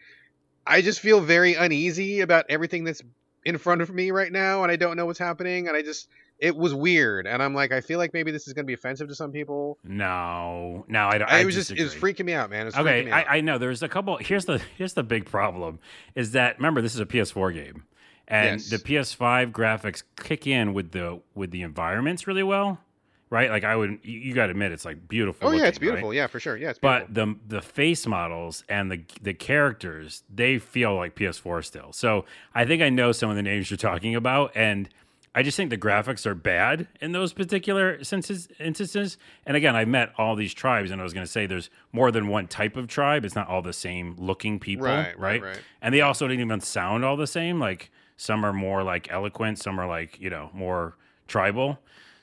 I 0.65 0.82
just 0.82 1.00
feel 1.00 1.21
very 1.21 1.54
uneasy 1.56 2.21
about 2.21 2.45
everything 2.50 2.84
that's 2.84 3.02
in 3.45 3.58
front 3.58 3.82
of 3.82 3.89
me 3.93 4.12
right 4.12 4.32
now, 4.32 4.63
and 4.63 4.71
I 4.71 4.76
don't 4.76 4.97
know 4.97 5.06
what's 5.06 5.19
happening, 5.19 5.67
and 5.67 5.76
I 5.78 5.82
just 5.82 6.10
it 6.39 6.56
was 6.56 6.73
weird, 6.73 7.26
and 7.26 7.41
I'm 7.41 7.56
like, 7.56 7.71
I 7.71 7.82
feel 7.82 7.97
like 7.97 8.13
maybe 8.13 8.32
this 8.32 8.47
is 8.47 8.54
gonna 8.54 8.65
be 8.65 8.73
offensive 8.73 9.08
to 9.08 9.15
some 9.15 9.32
people. 9.32 9.78
no, 9.84 10.86
no, 10.88 11.08
I 11.08 11.17
don't. 11.17 11.30
I, 11.32 11.38
I 11.38 11.39
it 11.41 11.45
was 11.45 11.56
just 11.56 11.71
it 11.71 11.84
was 11.84 11.95
freaking 11.95 12.26
me 12.26 12.34
out, 12.34 12.50
man. 12.50 12.62
It 12.62 12.65
was 12.65 12.76
freaking 12.76 12.80
Okay, 12.82 13.12
out. 13.12 13.28
I, 13.28 13.38
I 13.38 13.41
know. 13.41 13.58
There's 13.58 13.82
a 13.84 13.89
couple. 13.89 14.17
Here's 14.17 14.45
the 14.45 14.62
here's 14.78 14.93
the 14.93 15.04
big 15.04 15.26
problem 15.26 15.80
is 16.15 16.32
that 16.32 16.58
remember 16.58 16.82
this 16.82 16.93
is 16.93 17.00
a 17.00 17.06
PS4 17.06 17.54
game, 17.54 17.84
and 18.28 18.60
Yes. 18.60 18.69
the 18.69 18.78
PS5 18.78 19.52
graphics 19.52 20.04
kick 20.21 20.45
in 20.45 20.73
with 20.73 20.91
the 20.91 21.21
with 21.34 21.52
the 21.52 21.62
environments 21.63 22.28
really 22.28 22.43
well, 22.43 22.80
right? 23.29 23.49
Like 23.49 23.63
I 23.63 23.75
would, 23.75 23.99
you, 24.03 24.33
got 24.33 24.45
to 24.45 24.51
admit 24.51 24.71
it's 24.71 24.85
like 24.85 25.07
beautiful. 25.07 25.49
oh 25.49 25.51
yeah, 25.51 25.65
it's 25.65 25.77
looking, 25.77 25.89
right? 25.89 25.95
beautiful. 25.95 26.13
Yeah, 26.13 26.27
for 26.27 26.39
sure. 26.39 26.57
Yeah, 26.57 26.69
it's 26.69 26.79
beautiful. 26.79 27.07
But 27.07 27.13
the 27.13 27.55
the 27.55 27.61
face 27.61 28.05
models 28.05 28.63
and 28.69 28.91
the 28.91 29.03
the 29.21 29.33
characters 29.33 30.23
they 30.33 30.59
feel 30.59 30.95
like 30.95 31.15
PS4 31.15 31.63
still. 31.65 31.91
So 31.93 32.25
I 32.53 32.65
think 32.65 32.81
I 32.81 32.89
know 32.89 33.11
some 33.11 33.29
of 33.29 33.35
the 33.35 33.43
names 33.43 33.69
you're 33.69 33.77
talking 33.77 34.15
about, 34.15 34.51
and 34.55 34.89
I 35.37 35.43
just 35.43 35.55
think 35.55 35.69
the 35.69 35.77
graphics 35.77 36.25
are 36.25 36.33
bad 36.33 36.87
in 36.99 37.11
those 37.11 37.31
particular 37.31 37.95
instances. 37.95 38.47
instances. 38.59 39.19
And 39.45 39.55
again, 39.55 39.75
I 39.75 39.85
met 39.85 40.11
all 40.17 40.35
these 40.35 40.51
tribes, 40.51 40.89
and 40.89 40.99
I 40.99 41.03
was 41.03 41.13
going 41.13 41.25
to 41.25 41.31
say 41.31 41.45
there's 41.45 41.69
more 41.91 42.11
than 42.11 42.27
one 42.27 42.47
type 42.47 42.75
of 42.75 42.87
tribe. 42.87 43.23
It's 43.23 43.35
not 43.35 43.47
all 43.47 43.61
the 43.61 43.71
same 43.71 44.15
looking 44.17 44.59
people, 44.59 44.87
right? 44.87 45.17
right, 45.19 45.41
right. 45.43 45.59
And 45.79 45.93
they 45.93 46.01
also 46.01 46.27
didn't 46.27 46.43
even 46.43 46.61
sound 46.61 47.05
all 47.05 47.17
the 47.17 47.27
same. 47.27 47.59
Like 47.59 47.91
some 48.15 48.43
are 48.43 48.51
more 48.51 48.81
like 48.81 49.11
eloquent, 49.11 49.59
some 49.59 49.79
are 49.79 49.87
like 49.87 50.19
you 50.19 50.31
know 50.31 50.49
more 50.53 50.97
tribal. 51.27 51.77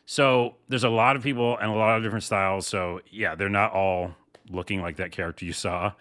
So 0.06 0.56
there's 0.68 0.84
a 0.84 0.88
lot 0.90 1.16
of 1.16 1.22
people 1.22 1.56
and 1.58 1.70
a 1.70 1.74
lot 1.74 1.96
of 1.96 2.02
different 2.02 2.24
styles. 2.24 2.66
So 2.66 3.00
yeah, 3.10 3.34
they're 3.34 3.48
not 3.48 3.72
all 3.72 4.14
looking 4.50 4.82
like 4.82 4.96
that 4.96 5.12
character 5.12 5.44
you 5.44 5.52
saw. 5.52 5.92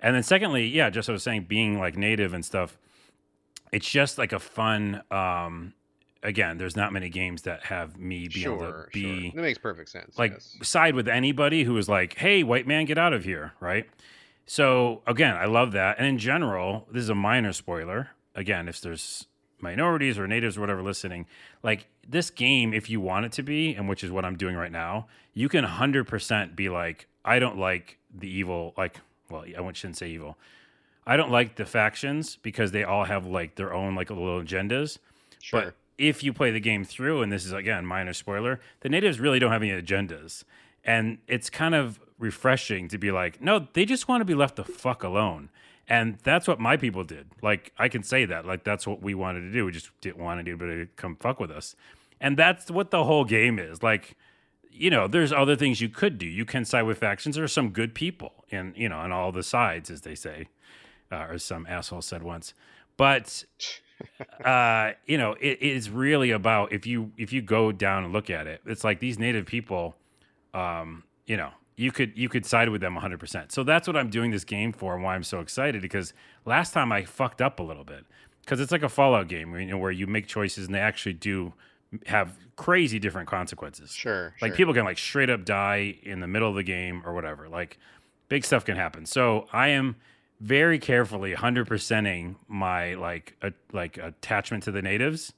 And 0.00 0.14
then 0.14 0.22
secondly, 0.22 0.66
yeah, 0.66 0.90
just 0.90 1.08
I 1.08 1.12
was 1.12 1.22
saying, 1.22 1.44
being 1.44 1.78
like 1.78 1.96
native 1.96 2.32
and 2.32 2.44
stuff, 2.44 2.78
it's 3.72 3.88
just 3.88 4.18
like 4.18 4.32
a 4.32 4.38
fun. 4.38 5.02
um 5.10 5.74
Again, 6.20 6.58
there's 6.58 6.74
not 6.74 6.92
many 6.92 7.10
games 7.10 7.42
that 7.42 7.62
have 7.66 7.96
me 7.96 8.26
be 8.26 8.42
able 8.44 8.58
to 8.58 8.86
be 8.92 9.02
sure. 9.02 9.30
That 9.36 9.42
makes 9.42 9.58
perfect 9.58 9.88
sense. 9.88 10.18
like 10.18 10.32
yes. 10.32 10.56
side 10.62 10.96
with 10.96 11.06
anybody 11.06 11.62
who 11.62 11.76
is 11.78 11.88
like, 11.88 12.18
"Hey, 12.18 12.42
white 12.42 12.66
man, 12.66 12.86
get 12.86 12.98
out 12.98 13.12
of 13.12 13.22
here!" 13.22 13.52
Right. 13.60 13.88
So 14.44 15.02
again, 15.06 15.36
I 15.36 15.44
love 15.44 15.70
that. 15.72 15.96
And 15.96 16.08
in 16.08 16.18
general, 16.18 16.88
this 16.90 17.02
is 17.02 17.08
a 17.08 17.14
minor 17.14 17.52
spoiler. 17.52 18.10
Again, 18.34 18.66
if 18.68 18.80
there's 18.80 19.27
minorities 19.60 20.18
or 20.18 20.26
natives 20.26 20.56
or 20.56 20.60
whatever 20.60 20.82
listening, 20.82 21.26
like 21.62 21.86
this 22.08 22.30
game, 22.30 22.72
if 22.72 22.88
you 22.88 23.00
want 23.00 23.26
it 23.26 23.32
to 23.32 23.42
be, 23.42 23.74
and 23.74 23.88
which 23.88 24.02
is 24.04 24.10
what 24.10 24.24
I'm 24.24 24.36
doing 24.36 24.56
right 24.56 24.72
now, 24.72 25.06
you 25.34 25.48
can 25.48 25.64
100% 25.64 26.56
be 26.56 26.68
like, 26.68 27.06
I 27.24 27.38
don't 27.38 27.58
like 27.58 27.98
the 28.14 28.28
evil. 28.28 28.74
Like, 28.76 29.00
well, 29.30 29.44
I 29.44 29.72
shouldn't 29.72 29.96
say 29.96 30.08
evil. 30.08 30.38
I 31.06 31.16
don't 31.16 31.30
like 31.30 31.56
the 31.56 31.64
factions 31.64 32.36
because 32.36 32.72
they 32.72 32.84
all 32.84 33.04
have 33.04 33.26
like 33.26 33.54
their 33.56 33.72
own 33.72 33.94
like 33.94 34.10
little 34.10 34.42
agendas. 34.42 34.98
sure. 35.40 35.62
But 35.62 35.74
if 35.96 36.22
you 36.22 36.32
play 36.32 36.50
the 36.50 36.60
game 36.60 36.84
through, 36.84 37.22
and 37.22 37.32
this 37.32 37.44
is 37.44 37.52
again 37.52 37.84
minor 37.84 38.12
spoiler, 38.12 38.60
the 38.80 38.88
natives 38.88 39.18
really 39.18 39.38
don't 39.38 39.50
have 39.50 39.62
any 39.62 39.70
agendas, 39.70 40.44
and 40.84 41.18
it's 41.26 41.50
kind 41.50 41.74
of 41.74 41.98
refreshing 42.18 42.88
to 42.88 42.98
be 42.98 43.10
like, 43.10 43.40
no, 43.40 43.68
they 43.72 43.84
just 43.84 44.08
want 44.08 44.20
to 44.20 44.24
be 44.24 44.34
left 44.34 44.56
the 44.56 44.64
fuck 44.64 45.02
alone, 45.02 45.50
and 45.88 46.18
that's 46.22 46.46
what 46.46 46.60
my 46.60 46.76
people 46.76 47.02
did. 47.02 47.26
Like 47.42 47.72
I 47.78 47.88
can 47.88 48.02
say 48.02 48.26
that, 48.26 48.46
like 48.46 48.62
that's 48.62 48.86
what 48.86 49.02
we 49.02 49.14
wanted 49.14 49.40
to 49.40 49.52
do. 49.52 49.64
We 49.64 49.72
just 49.72 49.90
didn't 50.00 50.18
want 50.18 50.38
anybody 50.38 50.76
to 50.76 50.86
come 50.96 51.16
fuck 51.16 51.40
with 51.40 51.50
us, 51.50 51.74
and 52.20 52.36
that's 52.36 52.70
what 52.70 52.90
the 52.90 53.04
whole 53.04 53.24
game 53.24 53.58
is. 53.58 53.82
Like, 53.82 54.16
you 54.70 54.90
know, 54.90 55.08
there's 55.08 55.32
other 55.32 55.56
things 55.56 55.80
you 55.80 55.88
could 55.88 56.18
do. 56.18 56.26
You 56.26 56.44
can 56.44 56.64
side 56.64 56.82
with 56.82 56.98
factions. 56.98 57.36
There 57.36 57.44
are 57.44 57.48
some 57.48 57.70
good 57.70 57.94
people, 57.94 58.44
and 58.50 58.76
you 58.76 58.88
know, 58.88 58.98
on 58.98 59.12
all 59.12 59.32
the 59.32 59.42
sides, 59.42 59.90
as 59.90 60.02
they 60.02 60.14
say, 60.14 60.48
uh, 61.10 61.26
or 61.30 61.38
some 61.38 61.66
asshole 61.66 62.02
said 62.02 62.22
once, 62.22 62.52
but 62.98 63.44
uh, 64.44 64.92
you 65.06 65.16
know, 65.16 65.36
it 65.40 65.62
is 65.62 65.88
really 65.88 66.30
about 66.30 66.72
if 66.72 66.86
you 66.86 67.12
if 67.16 67.32
you 67.32 67.40
go 67.40 67.72
down 67.72 68.04
and 68.04 68.12
look 68.12 68.28
at 68.28 68.46
it, 68.46 68.60
it's 68.66 68.84
like 68.84 69.00
these 69.00 69.18
native 69.18 69.46
people, 69.46 69.96
um, 70.52 71.04
you 71.26 71.38
know, 71.38 71.50
you 71.78 71.92
could 71.92 72.18
you 72.18 72.28
could 72.28 72.44
side 72.44 72.68
with 72.68 72.80
them 72.80 72.94
100. 72.94 73.20
percent 73.20 73.52
So 73.52 73.62
that's 73.62 73.86
what 73.86 73.96
I'm 73.96 74.10
doing 74.10 74.32
this 74.32 74.44
game 74.44 74.72
for, 74.72 74.94
and 74.94 75.04
why 75.04 75.14
I'm 75.14 75.22
so 75.22 75.40
excited. 75.40 75.80
Because 75.80 76.12
last 76.44 76.72
time 76.72 76.90
I 76.90 77.04
fucked 77.04 77.40
up 77.40 77.60
a 77.60 77.62
little 77.62 77.84
bit, 77.84 78.04
because 78.42 78.60
it's 78.60 78.72
like 78.72 78.82
a 78.82 78.88
Fallout 78.88 79.28
game, 79.28 79.54
you 79.54 79.66
know, 79.66 79.78
where 79.78 79.92
you 79.92 80.06
make 80.08 80.26
choices 80.26 80.66
and 80.66 80.74
they 80.74 80.80
actually 80.80 81.12
do 81.12 81.54
have 82.06 82.36
crazy 82.56 82.98
different 82.98 83.28
consequences. 83.28 83.92
Sure. 83.92 84.34
Like 84.42 84.50
sure. 84.50 84.56
people 84.56 84.74
can 84.74 84.84
like 84.84 84.98
straight 84.98 85.30
up 85.30 85.44
die 85.44 85.98
in 86.02 86.18
the 86.20 86.26
middle 86.26 86.48
of 86.48 86.56
the 86.56 86.64
game 86.64 87.02
or 87.06 87.14
whatever. 87.14 87.48
Like 87.48 87.78
big 88.28 88.44
stuff 88.44 88.64
can 88.64 88.76
happen. 88.76 89.06
So 89.06 89.46
I 89.52 89.68
am 89.68 89.96
very 90.40 90.80
carefully 90.80 91.32
100%ing 91.32 92.36
my 92.48 92.94
like 92.94 93.36
a, 93.40 93.52
like 93.72 93.98
attachment 93.98 94.64
to 94.64 94.72
the 94.72 94.82
natives. 94.82 95.32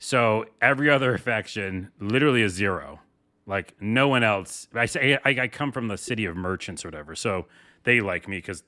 So 0.00 0.46
every 0.60 0.90
other 0.90 1.16
faction 1.18 1.92
literally 2.00 2.42
is 2.42 2.52
zero. 2.52 3.00
Like 3.46 3.74
no 3.80 4.08
one 4.08 4.22
else. 4.22 4.68
I 4.74 4.86
say 4.86 5.18
I, 5.24 5.30
I 5.30 5.48
come 5.48 5.72
from 5.72 5.88
the 5.88 5.98
city 5.98 6.24
of 6.24 6.36
merchants 6.36 6.84
or 6.84 6.88
whatever. 6.88 7.14
So 7.14 7.46
they 7.84 8.00
like 8.00 8.28
me 8.28 8.38
because 8.38 8.62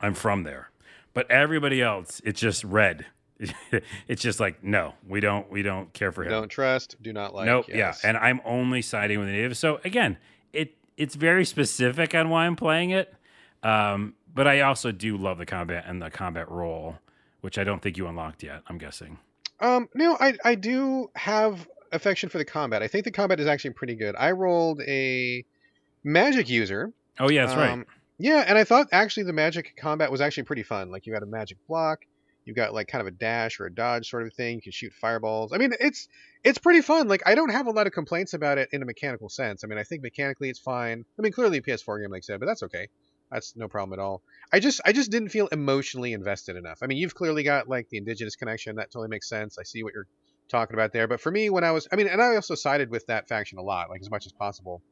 I'm 0.00 0.14
from 0.14 0.42
there. 0.42 0.70
But 1.14 1.30
everybody 1.30 1.80
else, 1.80 2.20
it's 2.24 2.40
just 2.40 2.64
red. 2.64 3.06
it's 4.08 4.22
just 4.22 4.40
like 4.40 4.62
no, 4.62 4.94
we 5.08 5.20
don't 5.20 5.50
we 5.50 5.62
don't 5.62 5.92
care 5.92 6.12
for 6.12 6.22
him. 6.22 6.30
Don't 6.30 6.48
trust. 6.48 6.96
Do 7.02 7.12
not 7.12 7.34
like. 7.34 7.46
Nope. 7.46 7.66
yes. 7.68 8.00
Yeah, 8.02 8.08
and 8.08 8.18
I'm 8.18 8.40
only 8.44 8.82
siding 8.82 9.18
with 9.18 9.28
the 9.28 9.34
natives. 9.34 9.58
So 9.58 9.80
again, 9.84 10.18
it 10.52 10.76
it's 10.96 11.14
very 11.14 11.44
specific 11.44 12.14
on 12.14 12.28
why 12.30 12.46
I'm 12.46 12.56
playing 12.56 12.90
it. 12.90 13.12
Um, 13.62 14.14
but 14.32 14.46
I 14.46 14.60
also 14.60 14.92
do 14.92 15.16
love 15.16 15.38
the 15.38 15.46
combat 15.46 15.84
and 15.86 16.02
the 16.02 16.10
combat 16.10 16.50
role, 16.50 16.98
which 17.40 17.58
I 17.58 17.64
don't 17.64 17.80
think 17.80 17.96
you 17.96 18.06
unlocked 18.06 18.42
yet. 18.42 18.62
I'm 18.68 18.78
guessing. 18.78 19.18
Um, 19.60 19.88
no, 19.94 20.16
I 20.20 20.34
I 20.44 20.54
do 20.54 21.10
have 21.14 21.68
affection 21.94 22.28
for 22.28 22.38
the 22.38 22.44
combat. 22.44 22.82
I 22.82 22.88
think 22.88 23.04
the 23.04 23.10
combat 23.10 23.40
is 23.40 23.46
actually 23.46 23.72
pretty 23.72 23.94
good. 23.94 24.14
I 24.18 24.32
rolled 24.32 24.80
a 24.82 25.44
magic 26.02 26.48
user. 26.48 26.92
Oh 27.18 27.30
yeah, 27.30 27.46
that's 27.46 27.56
right. 27.56 27.70
Um, 27.70 27.86
Yeah, 28.18 28.44
and 28.46 28.58
I 28.58 28.64
thought 28.64 28.88
actually 28.92 29.24
the 29.24 29.32
magic 29.32 29.74
combat 29.76 30.10
was 30.10 30.20
actually 30.20 30.44
pretty 30.44 30.62
fun. 30.62 30.90
Like 30.90 31.06
you 31.06 31.14
had 31.14 31.22
a 31.22 31.26
magic 31.26 31.58
block, 31.66 32.00
you've 32.44 32.56
got 32.56 32.74
like 32.74 32.88
kind 32.88 33.00
of 33.00 33.06
a 33.06 33.16
dash 33.16 33.58
or 33.60 33.66
a 33.66 33.74
dodge 33.74 34.08
sort 34.08 34.26
of 34.26 34.34
thing. 34.34 34.56
You 34.56 34.62
can 34.62 34.72
shoot 34.72 34.92
fireballs. 34.92 35.52
I 35.52 35.58
mean, 35.58 35.72
it's 35.80 36.08
it's 36.42 36.58
pretty 36.58 36.80
fun. 36.80 37.08
Like 37.08 37.22
I 37.26 37.34
don't 37.34 37.50
have 37.50 37.66
a 37.66 37.70
lot 37.70 37.86
of 37.86 37.92
complaints 37.92 38.34
about 38.34 38.58
it 38.58 38.68
in 38.72 38.82
a 38.82 38.86
mechanical 38.86 39.28
sense. 39.28 39.64
I 39.64 39.66
mean, 39.66 39.78
I 39.78 39.84
think 39.84 40.02
mechanically 40.02 40.50
it's 40.50 40.60
fine. 40.60 41.04
I 41.18 41.22
mean, 41.22 41.32
clearly 41.32 41.58
a 41.58 41.62
PS4 41.62 42.02
game, 42.02 42.10
like 42.10 42.18
I 42.18 42.26
said, 42.26 42.40
but 42.40 42.46
that's 42.46 42.62
okay. 42.64 42.88
That's 43.30 43.56
no 43.56 43.68
problem 43.68 43.98
at 43.98 44.02
all. 44.02 44.22
I 44.52 44.60
just 44.60 44.80
I 44.84 44.92
just 44.92 45.10
didn't 45.10 45.30
feel 45.30 45.48
emotionally 45.48 46.12
invested 46.12 46.56
enough. 46.56 46.78
I 46.82 46.86
mean, 46.86 46.98
you've 46.98 47.14
clearly 47.14 47.42
got 47.42 47.68
like 47.68 47.88
the 47.88 47.96
indigenous 47.96 48.36
connection. 48.36 48.76
That 48.76 48.90
totally 48.90 49.08
makes 49.08 49.28
sense. 49.28 49.58
I 49.58 49.64
see 49.64 49.82
what 49.82 49.92
you're 49.94 50.06
talking 50.48 50.74
about 50.74 50.92
there. 50.92 51.08
But 51.08 51.20
for 51.20 51.30
me, 51.30 51.50
when 51.50 51.64
I 51.64 51.70
was, 51.70 51.88
I 51.92 51.96
mean, 51.96 52.08
and 52.08 52.20
I 52.20 52.34
also 52.36 52.54
sided 52.54 52.90
with 52.90 53.06
that 53.06 53.28
faction 53.28 53.58
a 53.58 53.62
lot, 53.62 53.90
like 53.90 54.00
as 54.00 54.10
much 54.10 54.26
as 54.26 54.32
possible. 54.32 54.82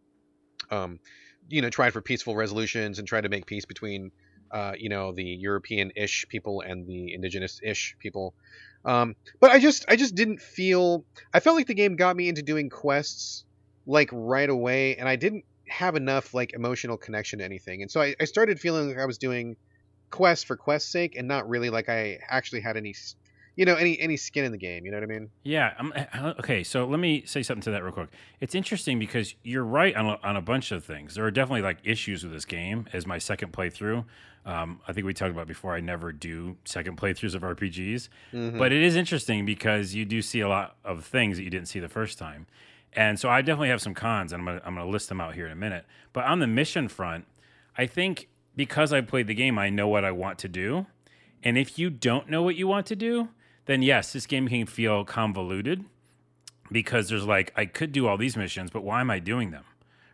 Um, 0.71 1.01
you 1.49 1.61
know, 1.61 1.71
tried 1.71 1.93
for 1.93 2.01
peaceful 2.01 2.37
resolutions 2.37 2.99
and 2.99 3.09
tried 3.09 3.23
to 3.23 3.29
make 3.29 3.47
peace 3.47 3.65
between, 3.65 4.13
uh, 4.53 4.73
you 4.79 4.89
know, 4.89 5.13
the 5.13 5.25
European-ish 5.25 6.27
people 6.29 6.61
and 6.61 6.87
the 6.87 7.13
indigenous-ish 7.15 7.97
people. 7.99 8.35
Um, 8.85 9.17
but 9.41 9.51
I 9.51 9.59
just, 9.59 9.85
I 9.89 9.97
just 9.97 10.15
didn't 10.15 10.41
feel. 10.41 11.05
I 11.35 11.41
felt 11.41 11.57
like 11.57 11.67
the 11.67 11.75
game 11.75 11.97
got 11.97 12.17
me 12.17 12.29
into 12.29 12.43
doing 12.43 12.71
quests 12.71 13.45
like 13.87 14.09
right 14.13 14.49
away, 14.49 14.97
and 14.97 15.09
I 15.09 15.17
didn't 15.17 15.45
have 15.69 15.97
enough 15.97 16.33
like 16.33 16.53
emotional 16.53 16.97
connection 16.97 17.41
to 17.41 17.45
anything. 17.45 17.83
And 17.83 17.91
so 17.91 18.01
I, 18.01 18.15
I 18.21 18.25
started 18.25 18.61
feeling 18.61 18.89
like 18.89 18.99
I 18.99 19.07
was 19.07 19.19
doing 19.19 19.57
quests 20.11 20.45
for 20.45 20.57
quest's 20.57 20.93
sake, 20.93 21.17
and 21.17 21.27
not 21.27 21.49
really 21.49 21.71
like 21.71 21.89
I 21.89 22.19
actually 22.29 22.61
had 22.61 22.77
any, 22.77 22.95
you 23.57 23.65
know, 23.67 23.75
any 23.75 23.99
any 24.01 24.17
skin 24.17 24.45
in 24.45 24.53
the 24.53 24.59
game. 24.59 24.85
You 24.85 24.91
know 24.91 24.97
what 24.99 25.05
I 25.05 25.07
mean? 25.07 25.31
Yeah. 25.43 25.75
I'm, 25.79 25.93
uh, 25.95 26.35
okay. 26.39 26.63
So 26.63 26.87
let 26.87 26.99
me 27.01 27.23
say 27.27 27.43
something 27.43 27.63
to 27.63 27.71
that 27.73 27.83
real 27.83 27.93
quick. 27.93 28.09
It's 28.41 28.55
interesting 28.55 28.99
because 28.99 29.35
you're 29.43 29.65
right 29.65 29.95
on 29.95 30.07
a, 30.07 30.19
on 30.23 30.37
a 30.37 30.41
bunch 30.43 30.73
of 30.73 30.85
things. 30.85 31.15
There 31.15 31.25
are 31.25 31.31
definitely 31.31 31.63
like 31.63 31.79
issues 31.85 32.23
with 32.25 32.33
this 32.33 32.45
game. 32.45 32.87
As 32.93 33.07
my 33.07 33.19
second 33.19 33.53
playthrough, 33.53 34.05
um, 34.47 34.81
I 34.89 34.93
think 34.93 35.07
we 35.07 35.15
talked 35.15 35.31
about 35.33 35.47
before. 35.47 35.75
I 35.75 35.81
never 35.81 36.13
do 36.13 36.57
second 36.65 36.97
playthroughs 36.99 37.35
of 37.35 37.43
RPGs, 37.43 38.09
Mhm. 38.33 38.59
but 38.59 38.73
it 38.73 38.83
is 38.83 38.97
interesting 38.97 39.45
because 39.47 39.95
you 39.95 40.05
do 40.05 40.21
see 40.23 40.41
a 40.41 40.49
lot 40.49 40.77
of 40.85 41.05
things 41.05 41.37
that 41.37 41.45
you 41.45 41.51
didn't 41.51 41.69
see 41.69 41.79
the 41.79 41.89
first 41.89 42.19
time. 42.19 42.47
And 42.95 43.19
so 43.21 43.29
I 43.31 43.41
definitely 43.43 43.69
have 43.71 43.81
some 43.81 43.95
cons, 43.95 44.33
and 44.33 44.41
I'm 44.41 44.47
gonna, 44.47 44.61
I'm 44.65 44.75
gonna 44.75 44.89
list 44.91 45.09
them 45.09 45.21
out 45.21 45.35
here 45.35 45.47
in 45.47 45.53
a 45.53 45.57
minute. 45.57 45.85
But 46.13 46.25
on 46.25 46.41
the 46.41 46.47
mission 46.47 46.89
front, 46.89 47.27
I 47.79 47.87
think 47.87 48.29
because 48.57 48.93
I 48.93 49.01
played 49.01 49.29
the 49.29 49.35
game, 49.35 49.59
I 49.59 49.71
know 49.71 49.89
what 49.89 50.05
I 50.05 50.11
want 50.11 50.39
to 50.41 50.49
do. 50.49 50.87
And 51.45 51.57
if 51.57 51.79
you 51.79 51.89
don't 51.89 52.29
know 52.29 52.43
what 52.43 52.55
you 52.57 52.67
want 52.67 52.87
to 52.87 52.97
do, 52.97 53.29
then 53.67 53.83
yes, 53.83 54.13
this 54.13 54.27
game 54.27 54.49
can 54.49 54.67
feel 54.67 55.05
convoluted 55.05 55.85
because 56.71 57.09
there's 57.09 57.25
like 57.25 57.53
I 57.57 57.67
could 57.67 57.93
do 57.93 58.07
all 58.07 58.17
these 58.17 58.37
missions, 58.37 58.71
but 58.71 58.83
why 58.83 59.01
am 59.01 59.11
I 59.11 59.19
doing 59.19 59.51
them? 59.51 59.65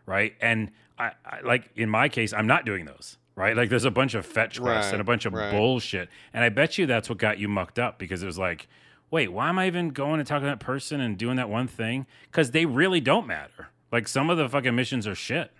Right? 0.05 0.35
And 0.41 0.71
I, 0.97 1.11
I 1.25 1.41
like 1.41 1.69
in 1.75 1.89
my 1.89 2.09
case, 2.09 2.33
I'm 2.33 2.47
not 2.47 2.65
doing 2.65 2.85
those. 2.85 3.17
Right? 3.35 3.55
Like 3.55 3.69
there's 3.69 3.85
a 3.85 3.91
bunch 3.91 4.15
of 4.15 4.25
fetch 4.25 4.59
quests 4.59 4.87
Right, 4.87 4.93
and 4.95 5.01
a 5.01 5.05
bunch 5.05 5.25
of 5.25 5.33
right. 5.33 5.49
bullshit. 5.49 6.09
And 6.33 6.43
I 6.43 6.49
bet 6.49 6.77
you 6.77 6.85
that's 6.85 7.07
what 7.07 7.17
got 7.17 7.39
you 7.39 7.47
mucked 7.47 7.79
up 7.79 7.97
because 7.97 8.21
it 8.21 8.25
was 8.25 8.37
like, 8.37 8.67
wait, 9.11 9.29
why 9.31 9.47
am 9.47 9.57
I 9.57 9.67
even 9.67 9.91
going 9.91 10.19
and 10.19 10.27
talking 10.27 10.43
to 10.43 10.49
that 10.49 10.59
person 10.59 10.99
and 10.99 11.17
doing 11.17 11.37
that 11.37 11.49
one 11.49 11.67
thing? 11.67 12.05
Because 12.23 12.51
they 12.51 12.65
really 12.65 12.99
don't 12.99 13.25
matter. 13.25 13.69
Like 13.93 14.09
some 14.09 14.29
of 14.29 14.37
the 14.37 14.49
fucking 14.49 14.75
missions 14.75 15.07
are 15.07 15.15
shit. 15.15 15.51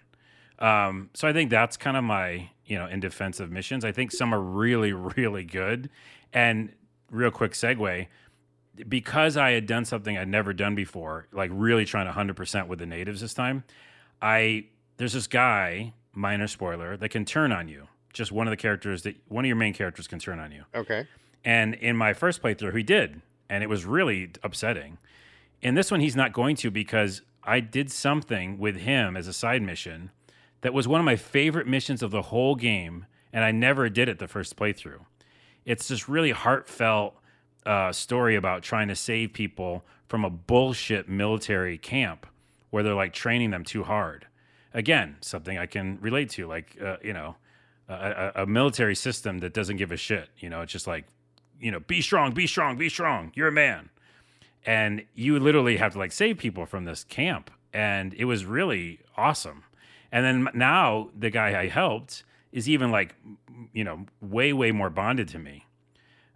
Um, 0.59 1.09
so 1.13 1.25
I 1.25 1.31
think 1.31 1.49
that's 1.49 1.77
kind 1.77 1.95
of 1.95 2.03
my, 2.03 2.49
you 2.65 2.77
know, 2.77 2.85
in 2.85 2.99
defense 2.99 3.39
of 3.39 3.49
missions. 3.49 3.85
I 3.85 3.93
think 3.93 4.11
some 4.11 4.33
are 4.33 4.41
really, 4.41 4.91
really 5.17 5.45
good. 5.45 5.89
And 6.33 6.73
real 7.11 7.31
quick 7.31 7.53
segue, 7.53 8.07
because 8.87 9.37
I 9.37 9.51
had 9.51 9.65
done 9.65 9.85
something 9.85 10.17
I'd 10.17 10.27
never 10.27 10.53
done 10.53 10.75
before, 10.75 11.27
like 11.31 11.51
really 11.53 11.85
trying 11.85 12.05
to 12.05 12.11
hundred 12.11 12.35
percent 12.35 12.67
with 12.67 12.79
the 12.79 12.85
natives 12.85 13.21
this 13.21 13.33
time, 13.33 13.63
I 14.21 14.65
there's 14.97 15.13
this 15.13 15.27
guy, 15.27 15.93
minor 16.13 16.47
spoiler, 16.47 16.97
that 16.97 17.09
can 17.09 17.25
turn 17.25 17.51
on 17.51 17.67
you. 17.67 17.87
Just 18.13 18.31
one 18.31 18.47
of 18.47 18.51
the 18.51 18.57
characters 18.57 19.03
that 19.03 19.15
one 19.27 19.45
of 19.45 19.47
your 19.47 19.55
main 19.55 19.73
characters 19.73 20.07
can 20.07 20.19
turn 20.19 20.39
on 20.39 20.51
you. 20.51 20.63
Okay. 20.73 21.07
And 21.45 21.75
in 21.75 21.95
my 21.95 22.13
first 22.13 22.41
playthrough, 22.41 22.75
he 22.75 22.83
did, 22.83 23.21
and 23.49 23.63
it 23.63 23.67
was 23.67 23.85
really 23.85 24.31
upsetting. 24.43 24.97
In 25.61 25.75
this 25.75 25.91
one, 25.91 25.99
he's 25.99 26.15
not 26.15 26.33
going 26.33 26.55
to 26.57 26.71
because 26.71 27.21
I 27.43 27.59
did 27.59 27.91
something 27.91 28.57
with 28.57 28.77
him 28.77 29.15
as 29.15 29.27
a 29.27 29.33
side 29.33 29.61
mission 29.61 30.11
that 30.61 30.73
was 30.73 30.87
one 30.87 30.99
of 30.99 31.05
my 31.05 31.15
favorite 31.15 31.67
missions 31.67 32.03
of 32.03 32.11
the 32.11 32.23
whole 32.23 32.55
game, 32.55 33.05
and 33.31 33.43
I 33.43 33.51
never 33.51 33.89
did 33.89 34.09
it 34.09 34.19
the 34.19 34.27
first 34.27 34.55
playthrough. 34.57 35.05
It's 35.69 35.87
this 35.87 36.09
really 36.09 36.31
heartfelt 36.31 37.13
uh, 37.63 37.91
story 37.91 38.35
about 38.35 38.63
trying 38.63 38.87
to 38.87 38.95
save 38.95 39.33
people 39.33 39.83
from 40.07 40.25
a 40.25 40.29
bullshit 40.31 41.07
military 41.07 41.77
camp 41.77 42.25
where 42.71 42.81
they're 42.81 42.95
like 42.95 43.13
training 43.13 43.51
them 43.51 43.63
too 43.63 43.83
hard. 43.83 44.25
Again, 44.73 45.17
something 45.21 45.59
I 45.59 45.67
can 45.67 45.99
relate 46.01 46.31
to, 46.31 46.47
like 46.47 46.75
uh, 46.83 46.97
you 47.03 47.13
know, 47.13 47.35
a, 47.87 47.93
a, 47.93 48.43
a 48.43 48.45
military 48.47 48.95
system 48.95 49.37
that 49.39 49.53
doesn't 49.53 49.77
give 49.77 49.91
a 49.91 49.97
shit. 49.97 50.29
You 50.39 50.49
know, 50.49 50.61
it's 50.61 50.73
just 50.73 50.87
like, 50.87 51.05
you 51.61 51.69
know, 51.69 51.81
be 51.81 52.01
strong, 52.01 52.33
be 52.33 52.47
strong, 52.47 52.75
be 52.75 52.89
strong. 52.89 53.31
You're 53.35 53.49
a 53.49 53.51
man, 53.51 53.91
and 54.65 55.05
you 55.13 55.37
literally 55.37 55.77
have 55.77 55.93
to 55.93 55.99
like 55.99 56.11
save 56.11 56.39
people 56.39 56.65
from 56.65 56.85
this 56.85 57.03
camp, 57.03 57.51
and 57.71 58.15
it 58.15 58.25
was 58.25 58.43
really 58.43 59.01
awesome. 59.15 59.65
And 60.11 60.25
then 60.25 60.49
now 60.55 61.11
the 61.15 61.29
guy 61.29 61.61
I 61.61 61.67
helped 61.67 62.23
is 62.51 62.69
even 62.69 62.91
like, 62.91 63.15
you 63.73 63.83
know, 63.83 64.05
way 64.21 64.53
way 64.53 64.71
more 64.71 64.89
bonded 64.89 65.27
to 65.29 65.39
me, 65.39 65.65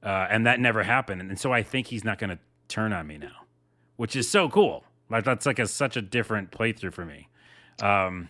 uh, 0.04 0.28
and 0.30 0.46
that 0.46 0.60
never 0.60 0.84
happened. 0.84 1.22
And 1.22 1.40
so 1.40 1.52
I 1.52 1.64
think 1.64 1.88
he's 1.88 2.04
not 2.04 2.20
going 2.20 2.30
to 2.30 2.40
turn 2.68 2.94
on 2.94 3.08
me 3.08 3.18
now, 3.18 3.46
which 3.96 4.16
is 4.16 4.30
so 4.30 4.50
cool. 4.50 4.84
Like 5.10 5.26
that's 5.26 5.46
like 5.46 5.60
a 5.60 5.68
such 5.68 5.98
a 5.98 6.02
different 6.02 6.52
playthrough 6.52 6.94
for 6.94 7.06
me. 7.06 7.30
Um, 7.82 8.30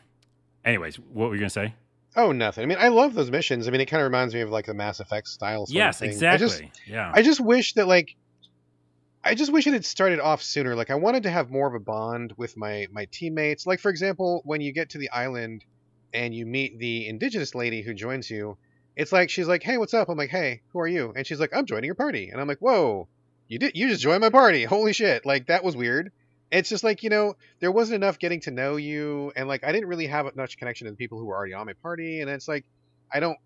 anyways, 0.66 0.96
what 0.98 1.30
were 1.30 1.36
you 1.36 1.42
gonna 1.42 1.50
say? 1.50 1.76
Oh, 2.16 2.32
nothing. 2.32 2.64
I 2.64 2.68
mean, 2.68 2.78
I 2.80 2.90
love 2.90 3.16
those 3.16 3.32
missions. 3.32 3.68
I 3.68 3.72
mean, 3.72 3.82
it 3.82 3.86
kind 3.88 4.02
of 4.02 4.06
reminds 4.06 4.34
me 4.34 4.42
of 4.42 4.50
like 4.50 4.66
the 4.66 4.74
Mass 4.74 5.00
Effect 5.00 5.28
style. 5.28 5.66
Yes, 5.70 6.02
exactly. 6.02 6.28
I 6.28 6.38
just, 6.38 6.64
yeah. 6.88 7.12
I 7.14 7.22
just 7.24 7.42
wish 7.42 7.74
that 7.74 7.88
like, 7.88 8.16
I 9.24 9.34
just 9.34 9.52
wish 9.52 9.66
it 9.66 9.74
had 9.74 9.86
started 9.86 10.20
off 10.20 10.44
sooner. 10.44 10.76
Like, 10.76 10.92
I 10.92 10.96
wanted 10.96 11.24
to 11.24 11.32
have 11.32 11.50
more 11.50 11.68
of 11.68 11.74
a 11.74 11.80
bond 11.80 12.34
with 12.38 12.56
my 12.58 12.88
my 12.92 13.08
teammates. 13.12 13.66
Like, 13.66 13.80
for 13.80 13.90
example, 13.90 14.42
when 14.46 14.62
you 14.62 14.72
get 14.72 14.90
to 14.92 14.98
the 14.98 15.10
island 15.10 15.66
and 16.14 16.34
you 16.34 16.46
meet 16.46 16.80
the 16.80 17.08
indigenous 17.08 17.56
lady 17.56 17.82
who 17.82 17.94
joins 17.94 18.30
you, 18.30 18.58
it's 18.96 19.12
like 19.12 19.30
she's 19.30 19.48
like, 19.48 19.64
"Hey, 19.64 19.78
what's 19.78 19.94
up?" 19.94 20.10
I'm 20.10 20.18
like, 20.18 20.30
"Hey, 20.30 20.62
who 20.70 20.80
are 20.80 20.88
you?" 20.88 21.14
And 21.16 21.26
she's 21.26 21.40
like, 21.40 21.56
"I'm 21.56 21.66
joining 21.66 21.86
your 21.86 21.96
party." 21.96 22.30
And 22.30 22.40
I'm 22.40 22.48
like, 22.48 22.60
"Whoa, 22.60 23.08
you 23.48 23.60
did 23.60 23.76
you 23.76 23.88
just 23.88 24.02
joined 24.02 24.22
my 24.22 24.30
party? 24.30 24.64
Holy 24.64 24.94
shit! 24.94 25.26
Like 25.26 25.48
that 25.48 25.64
was 25.64 25.76
weird." 25.76 26.12
It's 26.52 26.70
just 26.70 26.84
like 26.84 27.02
you 27.02 27.10
know, 27.10 27.36
there 27.60 27.72
wasn't 27.72 27.96
enough 27.96 28.20
getting 28.20 28.42
to 28.42 28.52
know 28.52 28.76
you, 28.76 29.32
and 29.36 29.48
like 29.48 29.64
I 29.64 29.72
didn't 29.72 29.90
really 29.90 30.08
have 30.08 30.36
much 30.36 30.58
connection 30.58 30.86
to 30.86 30.92
the 30.92 30.98
people 30.98 31.18
who 31.18 31.26
were 31.26 31.36
already 31.36 31.54
on 31.54 31.66
my 31.66 31.74
party, 31.74 32.22
and 32.22 32.30
it's 32.30 32.48
like 32.48 32.66
I 33.12 33.20
don't 33.20 33.38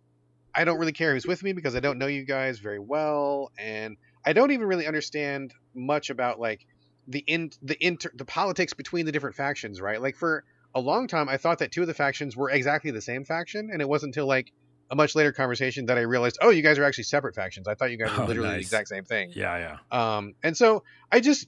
I 0.53 0.65
don't 0.65 0.79
really 0.79 0.91
care 0.91 1.13
who's 1.13 1.25
with 1.25 1.43
me 1.43 1.53
because 1.53 1.75
I 1.75 1.79
don't 1.79 1.99
know 1.99 2.07
you 2.07 2.25
guys 2.25 2.59
very 2.59 2.79
well, 2.79 3.51
and 3.57 3.95
I 4.25 4.33
don't 4.33 4.51
even 4.51 4.67
really 4.67 4.87
understand 4.87 5.53
much 5.73 6.09
about 6.09 6.39
like 6.39 6.65
the 7.07 7.23
in 7.25 7.51
the 7.61 7.77
inter 7.79 8.11
the 8.13 8.25
politics 8.25 8.73
between 8.73 9.05
the 9.05 9.11
different 9.13 9.37
factions, 9.37 9.79
right? 9.79 10.01
Like 10.01 10.17
for 10.17 10.43
a 10.77 10.79
long 10.79 11.07
time, 11.07 11.27
I 11.29 11.37
thought 11.37 11.59
that 11.59 11.71
two 11.71 11.81
of 11.81 11.87
the 11.87 11.93
factions 11.93 12.35
were 12.37 12.49
exactly 12.49 12.91
the 12.91 13.01
same 13.01 13.25
faction, 13.25 13.69
and 13.71 13.81
it 13.81 13.89
wasn't 13.89 14.09
until 14.15 14.27
like 14.27 14.51
a 14.89 14.95
much 14.95 15.15
later 15.15 15.31
conversation 15.33 15.87
that 15.87 15.97
I 15.97 16.01
realized, 16.01 16.37
oh, 16.41 16.49
you 16.49 16.61
guys 16.61 16.77
are 16.79 16.83
actually 16.85 17.03
separate 17.05 17.35
factions. 17.35 17.67
I 17.67 17.75
thought 17.75 17.91
you 17.91 17.97
guys 17.97 18.15
were 18.17 18.23
Oh, 18.23 18.27
literally 18.27 18.49
the 18.51 18.57
exact 18.57 18.87
same 18.87 19.03
thing. 19.03 19.31
yeah, 19.35 19.77
yeah. 19.91 20.17
Um, 20.17 20.33
and 20.43 20.55
so 20.55 20.83
I 21.11 21.19
just 21.19 21.47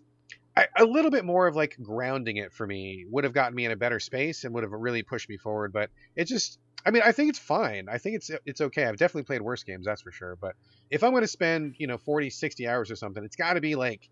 I, 0.58 0.68
a 0.78 0.84
little 0.84 1.12
bit 1.12 1.24
more 1.24 1.48
of 1.48 1.56
like 1.56 1.78
grounding 1.82 2.38
it 2.38 2.52
for 2.52 2.68
me 2.68 3.06
would 3.10 3.24
have 3.24 3.32
gotten 3.34 3.56
me 3.56 3.64
in 3.66 3.72
a 3.72 3.78
better 3.78 4.00
space 4.00 4.44
and 4.44 4.54
would 4.56 4.64
have 4.64 4.74
really 4.74 5.04
pushed 5.04 5.30
me 5.30 5.38
forward. 5.38 5.72
But 5.72 5.90
it 6.18 6.26
just, 6.26 6.60
I 6.86 6.92
mean, 6.92 7.04
I 7.06 7.14
think 7.14 7.30
it's 7.30 7.40
fine. 7.40 7.88
I 7.90 7.98
think 7.98 8.16
it's 8.18 8.30
it's 8.46 8.60
okay. 8.62 8.84
I've 8.86 8.98
definitely 8.98 9.24
played 9.24 9.42
worse 9.42 9.64
games, 9.64 9.86
that's 9.86 10.02
for 10.02 10.12
sure. 10.12 10.36
But 10.36 10.56
if 10.90 11.04
I'm 11.04 11.12
going 11.12 11.22
to 11.22 11.28
spend 11.28 11.76
you 11.78 11.88
know 11.88 11.98
40, 11.98 12.30
60 12.32 12.68
hours 12.68 12.92
or 12.92 12.96
something, 12.98 13.24
it's 13.24 13.38
got 13.38 13.54
to 13.54 13.62
be 13.62 13.76
like 13.76 14.10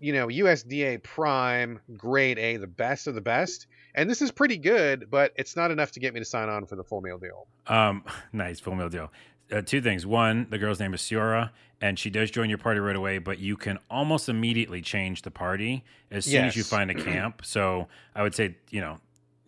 you 0.00 0.12
know, 0.12 0.26
USDA 0.26 1.02
Prime, 1.02 1.80
grade 1.96 2.38
A, 2.38 2.56
the 2.56 2.66
best 2.66 3.06
of 3.06 3.14
the 3.14 3.20
best. 3.20 3.66
And 3.94 4.08
this 4.08 4.22
is 4.22 4.30
pretty 4.30 4.56
good, 4.56 5.10
but 5.10 5.32
it's 5.36 5.56
not 5.56 5.70
enough 5.70 5.92
to 5.92 6.00
get 6.00 6.14
me 6.14 6.20
to 6.20 6.24
sign 6.24 6.48
on 6.48 6.66
for 6.66 6.76
the 6.76 6.84
full 6.84 7.00
meal 7.00 7.18
deal. 7.18 7.46
Um, 7.66 8.04
nice 8.32 8.60
full 8.60 8.74
meal 8.74 8.88
deal. 8.88 9.12
Uh, 9.52 9.62
two 9.62 9.80
things. 9.80 10.06
One, 10.06 10.46
the 10.48 10.58
girl's 10.58 10.78
name 10.78 10.94
is 10.94 11.00
Siora, 11.00 11.50
and 11.80 11.98
she 11.98 12.08
does 12.08 12.30
join 12.30 12.48
your 12.48 12.58
party 12.58 12.78
right 12.78 12.94
away, 12.94 13.18
but 13.18 13.38
you 13.38 13.56
can 13.56 13.78
almost 13.90 14.28
immediately 14.28 14.80
change 14.80 15.22
the 15.22 15.30
party 15.30 15.84
as 16.10 16.24
soon 16.24 16.44
as 16.44 16.56
you 16.56 16.62
find 16.62 16.90
a 16.90 16.94
camp. 17.04 17.42
So 17.44 17.88
I 18.14 18.22
would 18.22 18.34
say, 18.34 18.56
you 18.70 18.80
know, 18.80 18.98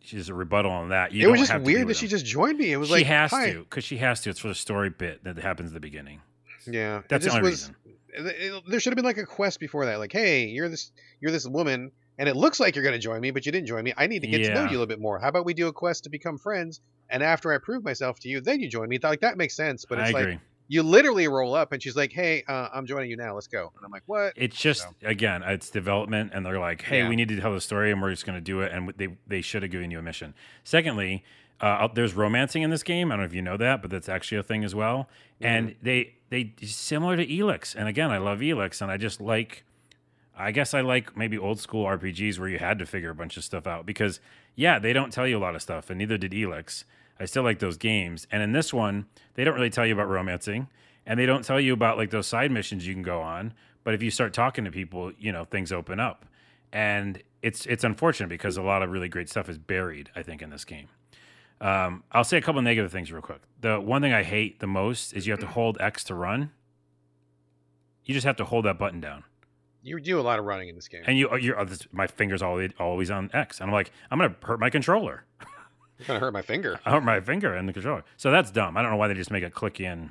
she's 0.00 0.28
a 0.28 0.34
rebuttal 0.34 0.72
on 0.72 0.88
that. 0.88 1.12
You 1.12 1.28
it 1.28 1.30
was 1.30 1.48
just 1.48 1.62
weird 1.62 1.86
that 1.86 1.96
she 1.96 2.08
just 2.08 2.26
joined 2.26 2.58
me. 2.58 2.72
It 2.72 2.78
was 2.78 2.88
she 2.88 2.94
like 2.94 3.04
she 3.04 3.08
has 3.08 3.30
hi. 3.30 3.52
to 3.52 3.60
because 3.60 3.84
she 3.84 3.98
has 3.98 4.20
to. 4.22 4.30
It's 4.30 4.40
for 4.40 4.48
the 4.48 4.54
story 4.56 4.90
bit 4.90 5.22
that 5.24 5.38
happens 5.38 5.70
at 5.70 5.74
the 5.74 5.80
beginning. 5.80 6.20
Yeah, 6.66 7.02
That's 7.08 7.24
the 7.24 7.30
only 7.32 7.42
was, 7.42 7.68
reason. 7.68 7.76
There 8.68 8.80
should 8.80 8.92
have 8.92 8.96
been 8.96 9.04
like 9.04 9.18
a 9.18 9.26
quest 9.26 9.60
before 9.60 9.86
that, 9.86 9.98
like, 9.98 10.12
hey, 10.12 10.46
you're 10.46 10.68
this, 10.68 10.92
you're 11.20 11.32
this 11.32 11.46
woman, 11.46 11.90
and 12.18 12.28
it 12.28 12.36
looks 12.36 12.60
like 12.60 12.76
you're 12.76 12.82
going 12.84 12.94
to 12.94 12.98
join 12.98 13.20
me, 13.20 13.30
but 13.30 13.46
you 13.46 13.52
didn't 13.52 13.66
join 13.68 13.82
me. 13.84 13.94
I 13.96 14.06
need 14.06 14.20
to 14.20 14.26
get 14.28 14.44
to 14.44 14.54
know 14.54 14.62
you 14.64 14.68
a 14.68 14.72
little 14.72 14.86
bit 14.86 15.00
more. 15.00 15.18
How 15.18 15.28
about 15.28 15.44
we 15.46 15.54
do 15.54 15.68
a 15.68 15.72
quest 15.72 16.04
to 16.04 16.10
become 16.10 16.38
friends, 16.38 16.80
and 17.10 17.22
after 17.22 17.52
I 17.52 17.58
prove 17.58 17.84
myself 17.84 18.18
to 18.20 18.28
you, 18.28 18.40
then 18.40 18.60
you 18.60 18.68
join 18.68 18.88
me. 18.88 18.98
Like 19.02 19.20
that 19.20 19.36
makes 19.36 19.54
sense. 19.56 19.84
But 19.84 19.98
I 19.98 20.04
it's 20.04 20.12
like 20.12 20.22
agree. 20.24 20.38
you 20.68 20.82
literally 20.82 21.26
roll 21.28 21.54
up, 21.54 21.72
and 21.72 21.82
she's 21.82 21.96
like, 21.96 22.12
hey, 22.12 22.44
uh, 22.46 22.68
I'm 22.74 22.86
joining 22.86 23.10
you 23.10 23.16
now. 23.16 23.34
Let's 23.34 23.46
go. 23.46 23.72
And 23.76 23.84
I'm 23.84 23.90
like, 23.90 24.02
what? 24.06 24.34
It's 24.36 24.56
just 24.60 24.82
So- 24.82 24.94
again, 25.04 25.42
it's 25.42 25.70
development, 25.70 26.32
and 26.34 26.44
they're 26.44 26.58
like, 26.60 26.82
"Hey, 26.82 26.98
Yeah. 26.98 27.08
we 27.08 27.16
need 27.16 27.28
to 27.28 27.40
tell 27.40 27.54
the 27.54 27.60
story, 27.60 27.90
and 27.92 28.00
we're 28.02 28.10
just 28.10 28.26
going 28.26 28.36
to 28.36 28.42
do 28.42 28.60
it." 28.60 28.72
And 28.72 28.92
they 28.96 29.16
they 29.26 29.40
should 29.40 29.62
have 29.62 29.70
given 29.72 29.90
you 29.90 29.98
a 29.98 30.02
mission. 30.02 30.34
Secondly, 30.64 31.24
uh, 31.62 31.88
there's 31.94 32.14
romancing 32.14 32.62
in 32.62 32.70
this 32.70 32.82
game. 32.82 33.10
I 33.10 33.14
don't 33.14 33.20
know 33.20 33.26
if 33.26 33.34
you 33.34 33.40
know 33.40 33.56
that, 33.56 33.80
but 33.80 33.90
that's 33.90 34.08
actually 34.08 34.38
a 34.38 34.42
thing 34.42 34.64
as 34.64 34.74
well. 34.74 35.08
And 35.40 35.76
they 35.80 36.14
they 36.28 36.54
similar 36.62 37.16
to 37.16 37.26
Elex. 37.26 37.74
And 37.76 37.88
again, 37.88 38.10
I 38.10 38.18
love 38.18 38.40
Elex, 38.40 38.82
and 38.82 38.90
I 38.90 38.96
just 38.98 39.20
like. 39.20 39.64
I 40.34 40.50
guess 40.50 40.72
I 40.72 40.80
like 40.80 41.14
maybe 41.14 41.36
old 41.36 41.60
school 41.60 41.84
RPGs 41.84 42.38
where 42.38 42.48
you 42.48 42.58
had 42.58 42.78
to 42.78 42.86
figure 42.86 43.10
a 43.10 43.14
bunch 43.14 43.36
of 43.36 43.44
stuff 43.44 43.66
out 43.66 43.84
because 43.84 44.18
yeah, 44.56 44.78
they 44.78 44.94
don't 44.94 45.12
tell 45.12 45.28
you 45.28 45.36
a 45.36 45.38
lot 45.38 45.54
of 45.54 45.60
stuff, 45.60 45.90
and 45.90 45.98
neither 45.98 46.16
did 46.16 46.32
Elex. 46.32 46.84
I 47.20 47.26
still 47.26 47.42
like 47.42 47.58
those 47.58 47.76
games, 47.76 48.26
and 48.32 48.42
in 48.42 48.52
this 48.52 48.72
one, 48.72 49.06
they 49.34 49.44
don't 49.44 49.54
really 49.54 49.68
tell 49.68 49.86
you 49.86 49.92
about 49.92 50.08
romancing, 50.08 50.68
and 51.04 51.20
they 51.20 51.26
don't 51.26 51.44
tell 51.44 51.60
you 51.60 51.74
about 51.74 51.98
like 51.98 52.10
those 52.10 52.26
side 52.26 52.50
missions 52.50 52.86
you 52.86 52.94
can 52.94 53.02
go 53.02 53.20
on. 53.20 53.52
But 53.84 53.92
if 53.92 54.02
you 54.02 54.10
start 54.10 54.32
talking 54.32 54.64
to 54.64 54.70
people, 54.70 55.12
you 55.18 55.32
know 55.32 55.44
things 55.44 55.70
open 55.70 56.00
up, 56.00 56.24
and 56.72 57.22
it's 57.42 57.66
it's 57.66 57.84
unfortunate 57.84 58.30
because 58.30 58.56
a 58.56 58.62
lot 58.62 58.82
of 58.82 58.90
really 58.90 59.10
great 59.10 59.28
stuff 59.28 59.50
is 59.50 59.58
buried. 59.58 60.10
I 60.16 60.22
think 60.22 60.40
in 60.40 60.48
this 60.48 60.64
game. 60.64 60.88
Um, 61.60 62.02
I'll 62.10 62.24
say 62.24 62.38
a 62.38 62.42
couple 62.42 62.60
negative 62.62 62.90
things 62.90 63.12
real 63.12 63.22
quick. 63.22 63.40
The 63.60 63.80
one 63.80 64.02
thing 64.02 64.12
I 64.12 64.22
hate 64.24 64.60
the 64.60 64.66
most 64.66 65.12
is 65.12 65.26
you 65.26 65.32
have 65.32 65.40
to 65.40 65.46
hold 65.46 65.76
X 65.80 66.02
to 66.04 66.14
run. 66.14 66.50
You 68.04 68.14
just 68.14 68.26
have 68.26 68.36
to 68.36 68.44
hold 68.44 68.64
that 68.64 68.78
button 68.78 69.00
down 69.00 69.22
You 69.82 70.00
do 70.00 70.18
a 70.18 70.22
lot 70.22 70.38
of 70.40 70.44
running 70.44 70.68
in 70.68 70.74
this 70.74 70.88
game. 70.88 71.02
and 71.06 71.16
you 71.16 71.36
you're 71.38 71.58
oh, 71.60 71.66
my 71.92 72.06
fingers 72.08 72.42
always 72.42 72.72
always 72.78 73.10
on 73.10 73.30
X, 73.32 73.60
and 73.60 73.68
I'm 73.70 73.74
like, 73.74 73.92
I'm 74.10 74.18
gonna 74.18 74.34
hurt 74.42 74.58
my 74.58 74.70
controller. 74.70 75.24
It's 75.98 76.08
gonna 76.08 76.18
hurt 76.18 76.32
my 76.32 76.42
finger. 76.42 76.80
I 76.84 76.90
hurt 76.90 77.04
my 77.04 77.20
finger 77.20 77.54
in 77.56 77.66
the 77.66 77.72
controller, 77.72 78.02
so 78.16 78.32
that's 78.32 78.50
dumb. 78.50 78.76
I 78.76 78.82
don't 78.82 78.90
know 78.90 78.96
why 78.96 79.06
they 79.08 79.14
just 79.14 79.30
make 79.30 79.44
it 79.44 79.54
click 79.54 79.78
in. 79.78 80.10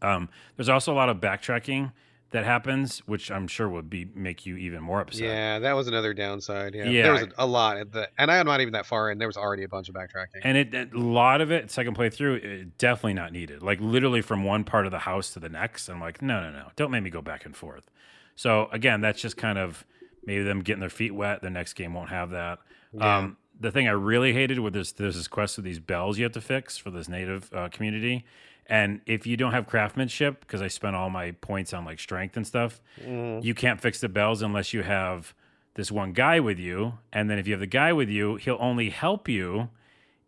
Um, 0.00 0.30
there's 0.56 0.70
also 0.70 0.92
a 0.92 0.96
lot 0.96 1.10
of 1.10 1.18
backtracking 1.18 1.92
that 2.32 2.44
happens, 2.44 2.98
which 3.00 3.30
I'm 3.30 3.46
sure 3.46 3.68
would 3.68 3.88
be 3.88 4.06
make 4.14 4.44
you 4.46 4.56
even 4.56 4.82
more 4.82 5.00
upset. 5.00 5.22
Yeah, 5.22 5.58
that 5.60 5.72
was 5.74 5.86
another 5.86 6.12
downside. 6.14 6.74
Yeah, 6.74 6.84
Yeah. 6.84 7.02
there 7.04 7.12
was 7.12 7.22
a, 7.22 7.28
a 7.38 7.46
lot 7.46 7.76
at 7.76 7.92
the, 7.92 8.08
and 8.18 8.30
I'm 8.30 8.46
not 8.46 8.60
even 8.60 8.72
that 8.72 8.86
far 8.86 9.10
in. 9.10 9.18
There 9.18 9.28
was 9.28 9.36
already 9.36 9.62
a 9.64 9.68
bunch 9.68 9.88
of 9.88 9.94
backtracking. 9.94 10.40
And 10.42 10.56
it, 10.58 10.74
it- 10.74 10.92
a 10.92 10.98
lot 10.98 11.40
of 11.40 11.50
it, 11.52 11.70
second 11.70 11.96
playthrough, 11.96 12.42
it, 12.44 12.78
definitely 12.78 13.14
not 13.14 13.32
needed. 13.32 13.62
Like 13.62 13.80
literally 13.80 14.22
from 14.22 14.44
one 14.44 14.64
part 14.64 14.86
of 14.86 14.92
the 14.92 15.00
house 15.00 15.32
to 15.34 15.40
the 15.40 15.48
next. 15.48 15.88
I'm 15.88 16.00
like, 16.00 16.20
no, 16.22 16.40
no, 16.42 16.50
no, 16.50 16.68
don't 16.76 16.90
make 16.90 17.02
me 17.02 17.10
go 17.10 17.22
back 17.22 17.44
and 17.46 17.54
forth. 17.56 17.90
So 18.34 18.68
again, 18.72 19.00
that's 19.00 19.20
just 19.20 19.36
kind 19.36 19.58
of 19.58 19.84
maybe 20.24 20.42
them 20.42 20.60
getting 20.60 20.80
their 20.80 20.90
feet 20.90 21.14
wet. 21.14 21.42
The 21.42 21.50
next 21.50 21.74
game 21.74 21.94
won't 21.94 22.10
have 22.10 22.30
that. 22.30 22.58
Yeah. 22.92 23.18
Um, 23.18 23.36
the 23.60 23.70
thing 23.70 23.86
I 23.86 23.92
really 23.92 24.32
hated 24.32 24.58
with 24.58 24.72
this, 24.72 24.92
there's 24.92 25.14
this 25.16 25.28
quest 25.28 25.56
with 25.56 25.64
these 25.64 25.78
bells 25.78 26.18
you 26.18 26.24
have 26.24 26.32
to 26.32 26.40
fix 26.40 26.76
for 26.78 26.90
this 26.90 27.08
native 27.08 27.52
uh, 27.52 27.68
community. 27.68 28.24
And 28.66 29.00
if 29.06 29.26
you 29.26 29.36
don't 29.36 29.52
have 29.52 29.66
craftsmanship, 29.66 30.40
because 30.40 30.62
I 30.62 30.68
spent 30.68 30.94
all 30.96 31.10
my 31.10 31.32
points 31.32 31.72
on 31.74 31.84
like 31.84 31.98
strength 31.98 32.36
and 32.36 32.46
stuff, 32.46 32.80
Mhm. 33.04 33.42
you 33.44 33.54
can't 33.54 33.80
fix 33.80 34.00
the 34.00 34.08
bells 34.08 34.40
unless 34.42 34.72
you 34.72 34.82
have 34.82 35.34
this 35.74 35.90
one 35.90 36.12
guy 36.12 36.38
with 36.40 36.58
you. 36.58 36.98
And 37.12 37.28
then 37.28 37.38
if 37.38 37.46
you 37.46 37.52
have 37.54 37.60
the 37.60 37.66
guy 37.66 37.92
with 37.92 38.08
you, 38.08 38.36
he'll 38.36 38.58
only 38.60 38.90
help 38.90 39.28
you 39.28 39.70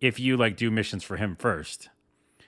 if 0.00 0.18
you 0.18 0.36
like 0.36 0.56
do 0.56 0.70
missions 0.70 1.04
for 1.04 1.16
him 1.16 1.36
first. 1.36 1.88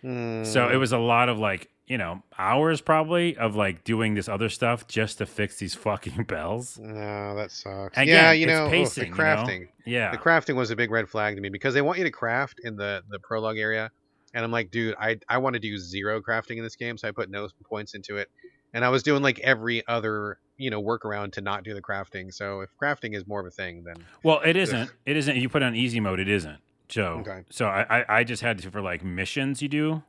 Mm. 0.02 0.44
So 0.44 0.68
it 0.68 0.76
was 0.76 0.92
a 0.92 0.98
lot 0.98 1.28
of 1.28 1.38
like, 1.38 1.70
you 1.86 1.96
know, 1.98 2.22
hours 2.38 2.80
probably 2.80 3.36
of 3.36 3.54
like 3.54 3.84
doing 3.84 4.14
this 4.14 4.28
other 4.28 4.48
stuff 4.48 4.88
just 4.88 5.18
to 5.18 5.26
fix 5.26 5.58
these 5.58 5.74
fucking 5.86 6.24
bells. 6.24 6.78
No, 6.78 7.34
that 7.36 7.50
sucks. 7.52 7.96
Again, 7.96 8.08
yeah, 8.08 8.32
you 8.32 8.46
know, 8.46 8.68
pacing, 8.68 9.02
the 9.04 9.08
you 9.08 9.14
know? 9.14 9.18
crafting. 9.22 9.68
Yeah. 9.84 10.10
The 10.10 10.18
crafting 10.18 10.56
was 10.56 10.70
a 10.70 10.76
big 10.76 10.90
red 10.90 11.08
flag 11.08 11.36
to 11.36 11.40
me 11.40 11.48
because 11.48 11.74
they 11.74 11.82
want 11.82 11.98
you 11.98 12.04
to 12.04 12.10
craft 12.10 12.60
in 12.64 12.76
the 12.76 13.02
the 13.08 13.18
prologue 13.20 13.56
area, 13.58 13.90
and 14.36 14.44
I'm 14.44 14.52
like, 14.52 14.70
dude, 14.70 14.94
I 15.00 15.18
I 15.28 15.38
want 15.38 15.54
to 15.54 15.60
do 15.60 15.78
zero 15.78 16.20
crafting 16.20 16.58
in 16.58 16.62
this 16.62 16.76
game, 16.76 16.98
so 16.98 17.08
I 17.08 17.10
put 17.10 17.30
no 17.30 17.48
points 17.64 17.94
into 17.94 18.18
it, 18.18 18.30
and 18.74 18.84
I 18.84 18.90
was 18.90 19.02
doing 19.02 19.22
like 19.22 19.40
every 19.40 19.84
other 19.88 20.38
you 20.58 20.68
know 20.68 20.80
workaround 20.80 21.32
to 21.32 21.40
not 21.40 21.64
do 21.64 21.72
the 21.72 21.80
crafting. 21.80 22.32
So 22.32 22.60
if 22.60 22.68
crafting 22.80 23.16
is 23.16 23.26
more 23.26 23.40
of 23.40 23.46
a 23.46 23.50
thing, 23.50 23.82
then 23.82 23.96
Well, 24.22 24.40
it 24.44 24.54
isn't. 24.54 24.90
It 25.06 25.16
isn't. 25.16 25.36
You 25.36 25.48
put 25.48 25.62
on 25.62 25.74
easy 25.74 26.00
mode, 26.00 26.20
it 26.20 26.28
isn't. 26.28 26.58
So, 26.88 27.24
Okay. 27.26 27.42
so 27.50 27.66
I, 27.66 28.04
I, 28.08 28.22
just 28.22 28.42
had 28.42 28.58
to 28.58 28.70
for 28.70 28.80
like 28.80 29.02
missions 29.02 29.60
you 29.60 29.68
do, 29.68 30.04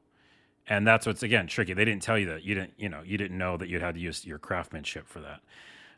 and 0.68 0.86
that's 0.86 1.08
what's 1.08 1.24
again 1.24 1.48
tricky. 1.48 1.74
They 1.74 1.86
didn't 1.86 2.04
tell 2.04 2.20
you 2.20 2.28
that. 2.28 2.44
You 2.44 2.54
didn't, 2.54 2.74
you 2.78 2.90
know, 2.90 3.02
you 3.04 3.18
didn't 3.18 3.38
know 3.38 3.58
that 3.58 3.68
you'd 3.68 3.82
had 3.82 3.96
to 3.96 4.02
use 4.02 4.26
your 4.26 4.38
craftsmanship 4.38 5.08
for 5.08 5.22
that. 5.22 5.40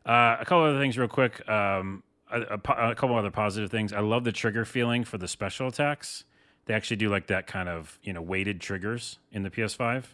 Uh, 0.06 0.38
a 0.40 0.46
couple 0.46 0.64
other 0.64 0.80
things, 0.80 0.98
real 0.98 1.10
quick. 1.10 1.48
Um, 1.50 2.04
a, 2.32 2.42
a, 2.42 2.92
a 2.92 2.96
couple 2.96 3.18
other 3.18 3.32
positive 3.32 3.72
things. 3.72 3.92
I 3.92 4.00
love 4.00 4.24
the 4.24 4.32
trigger 4.32 4.64
feeling 4.64 5.04
for 5.04 5.18
the 5.18 5.28
special 5.28 5.68
attacks. 5.68 6.24
They 6.66 6.74
actually 6.74 6.98
do 6.98 7.10
like 7.10 7.28
that 7.28 7.48
kind 7.48 7.68
of 7.70 8.00
you 8.04 8.14
know 8.14 8.22
weighted 8.22 8.62
triggers 8.62 9.20
in 9.32 9.44
the 9.44 9.50
PS5. 9.50 10.06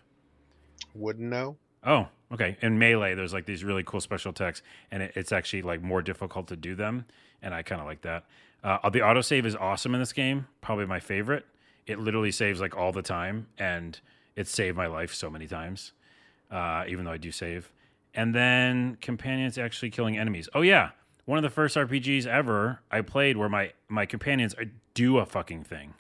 wouldn't 0.94 1.30
know. 1.30 1.58
Oh, 1.84 2.08
okay. 2.32 2.58
In 2.62 2.80
melee, 2.80 3.14
there's 3.14 3.34
like 3.34 3.46
these 3.46 3.64
really 3.64 3.84
cool 3.84 4.02
special 4.02 4.32
attacks, 4.32 4.62
and 4.92 5.04
it, 5.04 5.14
it's 5.16 5.32
actually 5.32 5.62
like 5.62 5.82
more 5.82 6.02
difficult 6.02 6.48
to 6.48 6.56
do 6.56 6.76
them, 6.76 7.06
and 7.42 7.54
I 7.54 7.62
kind 7.62 7.82
of 7.82 7.88
like 7.88 8.02
that. 8.02 8.26
Uh, 8.64 8.90
the 8.90 9.00
autosave 9.00 9.46
is 9.46 9.56
awesome 9.56 9.94
in 9.94 10.00
this 10.00 10.14
game, 10.14 10.48
probably 10.62 10.88
my 10.88 11.00
favorite. 11.00 11.46
It 11.86 12.00
literally 12.00 12.32
saves 12.32 12.60
like 12.60 12.76
all 12.76 12.92
the 12.92 13.04
time, 13.04 13.48
and 13.60 14.00
it 14.36 14.48
saved 14.48 14.76
my 14.76 14.88
life 14.88 15.14
so 15.14 15.30
many 15.30 15.46
times, 15.48 15.94
uh, 16.50 16.84
even 16.88 17.06
though 17.06 17.12
I 17.12 17.18
do 17.18 17.32
save. 17.32 17.72
And 18.16 18.34
then 18.34 18.98
companions 19.02 19.58
actually 19.58 19.92
killing 19.92 20.18
enemies. 20.18 20.50
Oh 20.56 20.62
yeah, 20.62 20.92
one 21.26 21.38
of 21.38 21.44
the 21.44 21.50
first 21.50 21.76
RPGs 21.76 22.26
ever 22.26 22.80
I 22.90 23.02
played 23.02 23.38
where 23.38 23.50
my 23.50 23.74
my 23.88 24.06
companions 24.06 24.56
do 24.94 25.18
a 25.18 25.26
fucking 25.26 25.64
thing. 25.66 25.94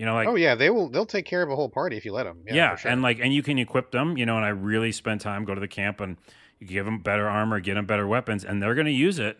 You 0.00 0.06
know, 0.06 0.14
like 0.14 0.28
oh 0.28 0.34
yeah, 0.34 0.54
they 0.54 0.70
will. 0.70 0.88
They'll 0.88 1.04
take 1.04 1.26
care 1.26 1.42
of 1.42 1.50
a 1.50 1.56
whole 1.56 1.68
party 1.68 1.98
if 1.98 2.06
you 2.06 2.14
let 2.14 2.24
them. 2.24 2.38
Yeah, 2.46 2.54
yeah, 2.54 2.76
sure. 2.76 2.90
and 2.90 3.02
like 3.02 3.18
and 3.18 3.34
you 3.34 3.42
can 3.42 3.58
equip 3.58 3.90
them 3.90 4.16
you 4.16 4.24
know 4.24 4.36
and 4.36 4.46
i 4.46 4.48
really 4.48 4.92
spend 4.92 5.20
time 5.20 5.44
go 5.44 5.54
to 5.54 5.60
the 5.60 5.68
camp 5.68 6.00
and 6.00 6.16
you 6.58 6.66
give 6.66 6.86
them 6.86 7.00
better 7.00 7.28
armor 7.28 7.60
get 7.60 7.74
them 7.74 7.84
better 7.84 8.06
weapons 8.06 8.42
and 8.42 8.62
they're 8.62 8.74
going 8.74 8.86
to 8.86 8.92
use 8.92 9.18
it 9.18 9.38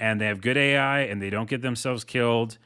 and 0.00 0.18
they 0.18 0.24
have 0.24 0.40
good 0.40 0.56
ai 0.56 1.00
and 1.00 1.20
they 1.20 1.28
don't 1.28 1.50
get 1.50 1.60
themselves 1.60 2.04
killed 2.04 2.56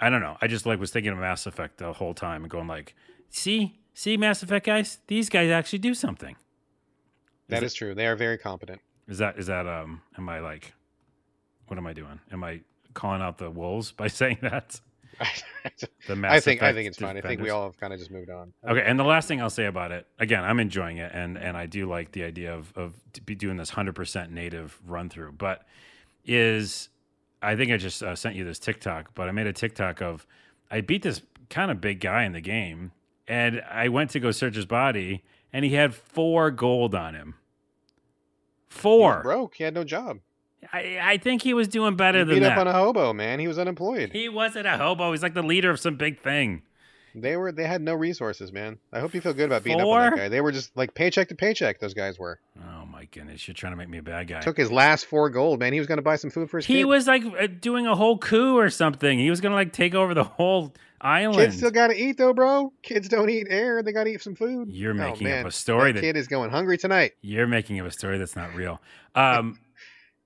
i 0.00 0.08
don't 0.08 0.20
know 0.20 0.36
i 0.40 0.46
just 0.46 0.64
like 0.64 0.78
was 0.78 0.92
thinking 0.92 1.10
of 1.10 1.18
mass 1.18 1.44
effect 1.44 1.78
the 1.78 1.92
whole 1.94 2.14
time 2.14 2.44
and 2.44 2.50
going 2.52 2.68
like 2.68 2.94
see 3.30 3.80
see 3.94 4.16
mass 4.16 4.44
effect 4.44 4.64
guys 4.64 5.00
these 5.08 5.28
guys 5.28 5.50
actually 5.50 5.80
do 5.80 5.94
something 5.94 6.36
that 7.48 7.64
is 7.64 7.72
is 7.72 7.74
true. 7.74 7.96
They 7.96 8.06
are 8.06 8.14
very 8.14 8.38
competent. 8.38 8.80
is 9.08 9.18
that 9.18 9.40
is 9.40 9.48
that 9.48 9.66
um 9.66 10.02
am 10.16 10.28
i 10.28 10.38
like 10.38 10.72
what 11.66 11.78
am 11.78 11.86
i 11.88 11.92
doing 11.92 12.20
am 12.30 12.44
i 12.44 12.60
calling 12.94 13.22
out 13.22 13.38
the 13.38 13.50
wolves 13.50 13.90
by 13.90 14.06
saying 14.20 14.38
that 14.42 14.80
the 16.08 16.16
mass 16.16 16.32
I 16.32 16.40
think 16.40 16.62
I 16.62 16.72
think 16.72 16.88
it's 16.88 16.98
fine. 16.98 17.16
I 17.16 17.20
think 17.20 17.40
we 17.40 17.50
all 17.50 17.64
have 17.64 17.78
kind 17.78 17.92
of 17.92 17.98
just 17.98 18.10
moved 18.10 18.30
on. 18.30 18.52
Okay, 18.68 18.82
and 18.84 18.98
the 18.98 19.04
last 19.04 19.28
thing 19.28 19.40
I'll 19.40 19.50
say 19.50 19.66
about 19.66 19.92
it, 19.92 20.06
again, 20.18 20.44
I'm 20.44 20.60
enjoying 20.60 20.98
it, 20.98 21.12
and 21.14 21.38
and 21.38 21.56
I 21.56 21.66
do 21.66 21.88
like 21.88 22.12
the 22.12 22.24
idea 22.24 22.54
of 22.54 22.72
of 22.76 22.94
be 23.24 23.34
doing 23.34 23.56
this 23.56 23.70
100% 23.70 24.30
native 24.30 24.80
run 24.86 25.08
through, 25.08 25.32
but 25.32 25.66
is 26.24 26.88
I 27.42 27.56
think 27.56 27.72
I 27.72 27.76
just 27.76 28.02
uh, 28.02 28.14
sent 28.14 28.36
you 28.36 28.44
this 28.44 28.58
TikTok, 28.58 29.14
but 29.14 29.28
I 29.28 29.32
made 29.32 29.46
a 29.46 29.52
TikTok 29.52 30.00
of 30.00 30.26
I 30.70 30.80
beat 30.80 31.02
this 31.02 31.22
kind 31.50 31.70
of 31.70 31.80
big 31.80 32.00
guy 32.00 32.24
in 32.24 32.32
the 32.32 32.40
game, 32.40 32.92
and 33.28 33.62
I 33.70 33.88
went 33.88 34.10
to 34.10 34.20
go 34.20 34.30
search 34.30 34.56
his 34.56 34.66
body, 34.66 35.22
and 35.52 35.64
he 35.64 35.74
had 35.74 35.94
four 35.94 36.50
gold 36.50 36.94
on 36.94 37.14
him. 37.14 37.34
He 38.68 38.78
Four. 38.78 39.22
broke. 39.22 39.56
He 39.56 39.64
had 39.64 39.74
no 39.74 39.84
job. 39.84 40.20
I, 40.72 40.98
I 41.02 41.16
think 41.18 41.42
he 41.42 41.54
was 41.54 41.68
doing 41.68 41.96
better 41.96 42.18
He 42.20 42.24
than 42.24 42.34
beat 42.36 42.40
that. 42.40 42.52
up 42.52 42.58
on 42.58 42.66
a 42.68 42.72
hobo, 42.72 43.12
man. 43.12 43.38
He 43.40 43.48
was 43.48 43.58
unemployed. 43.58 44.10
he 44.12 44.28
wasn't 44.28 44.66
a 44.66 44.76
hobo. 44.76 45.10
He's 45.12 45.22
like 45.22 45.34
the 45.34 45.42
leader 45.42 45.70
of 45.70 45.80
some 45.80 45.96
big 45.96 46.20
thing. 46.20 46.62
They 47.14 47.36
were. 47.36 47.52
They 47.52 47.66
had 47.66 47.82
no 47.82 47.94
resources, 47.94 48.52
man. 48.52 48.78
I 48.90 49.00
hope 49.00 49.12
you 49.12 49.20
feel 49.20 49.34
good 49.34 49.44
about 49.44 49.64
beating 49.64 49.82
up 49.82 49.86
on 49.86 50.10
that 50.12 50.16
guy. 50.16 50.28
They 50.30 50.40
were 50.40 50.50
just 50.52 50.74
like 50.76 50.94
paycheck 50.94 51.28
to 51.28 51.34
paycheck. 51.34 51.78
Those 51.78 51.92
guys 51.92 52.18
were. 52.18 52.40
Oh 52.58 52.86
my 52.86 53.04
goodness, 53.04 53.46
you're 53.46 53.54
trying 53.54 53.72
to 53.74 53.76
make 53.76 53.90
me 53.90 53.98
a 53.98 54.02
bad 54.02 54.28
guy. 54.28 54.40
Took 54.40 54.56
his 54.56 54.72
last 54.72 55.04
four 55.04 55.28
gold, 55.28 55.60
man. 55.60 55.74
He 55.74 55.78
was 55.78 55.86
going 55.86 55.98
to 55.98 56.02
buy 56.02 56.16
some 56.16 56.30
food 56.30 56.48
for 56.48 56.56
his 56.56 56.66
kids. 56.66 56.74
He 56.74 56.80
kid. 56.80 56.84
was 56.86 57.06
like 57.06 57.22
uh, 57.38 57.48
doing 57.60 57.86
a 57.86 57.94
whole 57.94 58.16
coup 58.16 58.56
or 58.56 58.70
something. 58.70 59.18
He 59.18 59.28
was 59.28 59.42
gonna 59.42 59.54
like 59.56 59.74
take 59.74 59.94
over 59.94 60.14
the 60.14 60.24
whole 60.24 60.72
island. 61.02 61.38
Kids 61.38 61.58
still 61.58 61.70
got 61.70 61.88
to 61.88 61.94
eat 61.94 62.16
though, 62.16 62.32
bro. 62.32 62.72
Kids 62.82 63.10
don't 63.10 63.28
eat 63.28 63.46
air. 63.50 63.82
They 63.82 63.92
got 63.92 64.04
to 64.04 64.10
eat 64.10 64.22
some 64.22 64.34
food. 64.34 64.70
You're 64.70 64.92
Oh, 64.92 64.94
making 64.94 65.30
up 65.30 65.44
a 65.44 65.50
story 65.50 65.92
that 65.92 66.00
that, 66.00 66.06
kid 66.06 66.16
is 66.16 66.28
going 66.28 66.48
hungry 66.50 66.78
tonight. 66.78 67.12
you're 67.20 67.46
making 67.46 67.78
up 67.78 67.86
a 67.86 67.90
story 67.90 68.16
that's 68.16 68.36
not 68.36 68.54
real. 68.54 68.80
Um, 69.14 69.58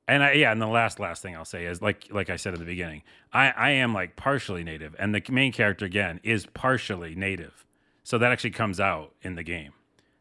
And 0.09 0.23
I, 0.23 0.33
yeah, 0.33 0.53
and 0.53 0.63
the 0.63 0.67
last 0.67 1.01
last 1.01 1.23
thing 1.23 1.35
I'll 1.35 1.45
say 1.45 1.67
is 1.67 1.83
like 1.83 2.07
like 2.11 2.31
I 2.31 2.37
said 2.37 2.53
at 2.53 2.61
the 2.61 2.65
beginning, 2.65 3.03
I 3.33 3.51
I 3.51 3.71
am 3.71 3.93
like 3.93 4.17
partially 4.17 4.63
native, 4.63 4.95
and 4.99 5.15
the 5.15 5.23
main 5.31 5.53
character 5.53 5.85
again 5.85 6.21
is 6.23 6.47
partially 6.47 7.15
native, 7.15 7.67
so 8.05 8.17
that 8.19 8.31
actually 8.31 8.51
comes 8.51 8.79
out 8.79 9.15
in 9.23 9.35
the 9.35 9.43
game. 9.43 9.73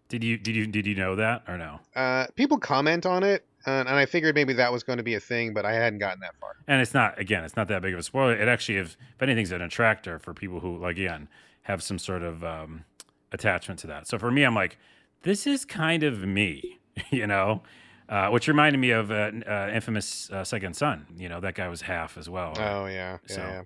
Did 0.09 0.23
you 0.23 0.37
did 0.37 0.55
you 0.55 0.65
did 0.65 0.87
you 0.87 0.95
know 0.95 1.15
that 1.15 1.43
or 1.47 1.57
no? 1.57 1.79
Uh, 1.95 2.27
people 2.35 2.57
comment 2.57 3.05
on 3.05 3.23
it, 3.23 3.45
and, 3.65 3.87
and 3.87 3.97
I 3.97 4.05
figured 4.05 4.33
maybe 4.35 4.53
that 4.53 4.71
was 4.71 4.83
going 4.83 4.97
to 4.97 5.03
be 5.03 5.15
a 5.15 5.19
thing, 5.19 5.53
but 5.53 5.65
I 5.65 5.73
hadn't 5.73 5.99
gotten 5.99 6.19
that 6.21 6.35
far. 6.39 6.55
And 6.67 6.81
it's 6.81 6.93
not 6.93 7.19
again, 7.19 7.43
it's 7.43 7.55
not 7.55 7.67
that 7.67 7.81
big 7.81 7.93
of 7.93 7.99
a 7.99 8.03
spoiler. 8.03 8.35
It 8.35 8.47
actually, 8.47 8.77
if 8.77 8.97
if 9.15 9.21
anything's 9.21 9.51
an 9.51 9.61
attractor 9.61 10.17
for 10.17 10.33
people 10.33 10.59
who 10.61 10.77
like 10.77 10.97
again 10.97 11.27
have 11.63 11.81
some 11.81 11.97
sort 11.97 12.21
of 12.21 12.43
um, 12.43 12.85
attachment 13.31 13.79
to 13.79 13.87
that. 13.87 14.07
So 14.07 14.19
for 14.19 14.31
me, 14.31 14.43
I'm 14.43 14.53
like, 14.53 14.77
this 15.23 15.47
is 15.47 15.65
kind 15.65 16.03
of 16.03 16.19
me, 16.19 16.79
you 17.11 17.27
know. 17.27 17.63
Uh, 18.07 18.29
which 18.29 18.47
reminded 18.47 18.77
me 18.77 18.91
of 18.91 19.09
uh, 19.09 19.31
uh, 19.47 19.71
infamous 19.73 20.29
uh, 20.29 20.43
Second 20.43 20.75
Son. 20.75 21.07
You 21.17 21.27
know 21.29 21.39
that 21.41 21.55
guy 21.55 21.67
was 21.69 21.81
half 21.81 22.17
as 22.17 22.29
well. 22.29 22.53
Oh 22.57 22.85
yeah, 22.85 23.17
yeah, 23.29 23.35
So- 23.35 23.41
yeah. 23.41 23.61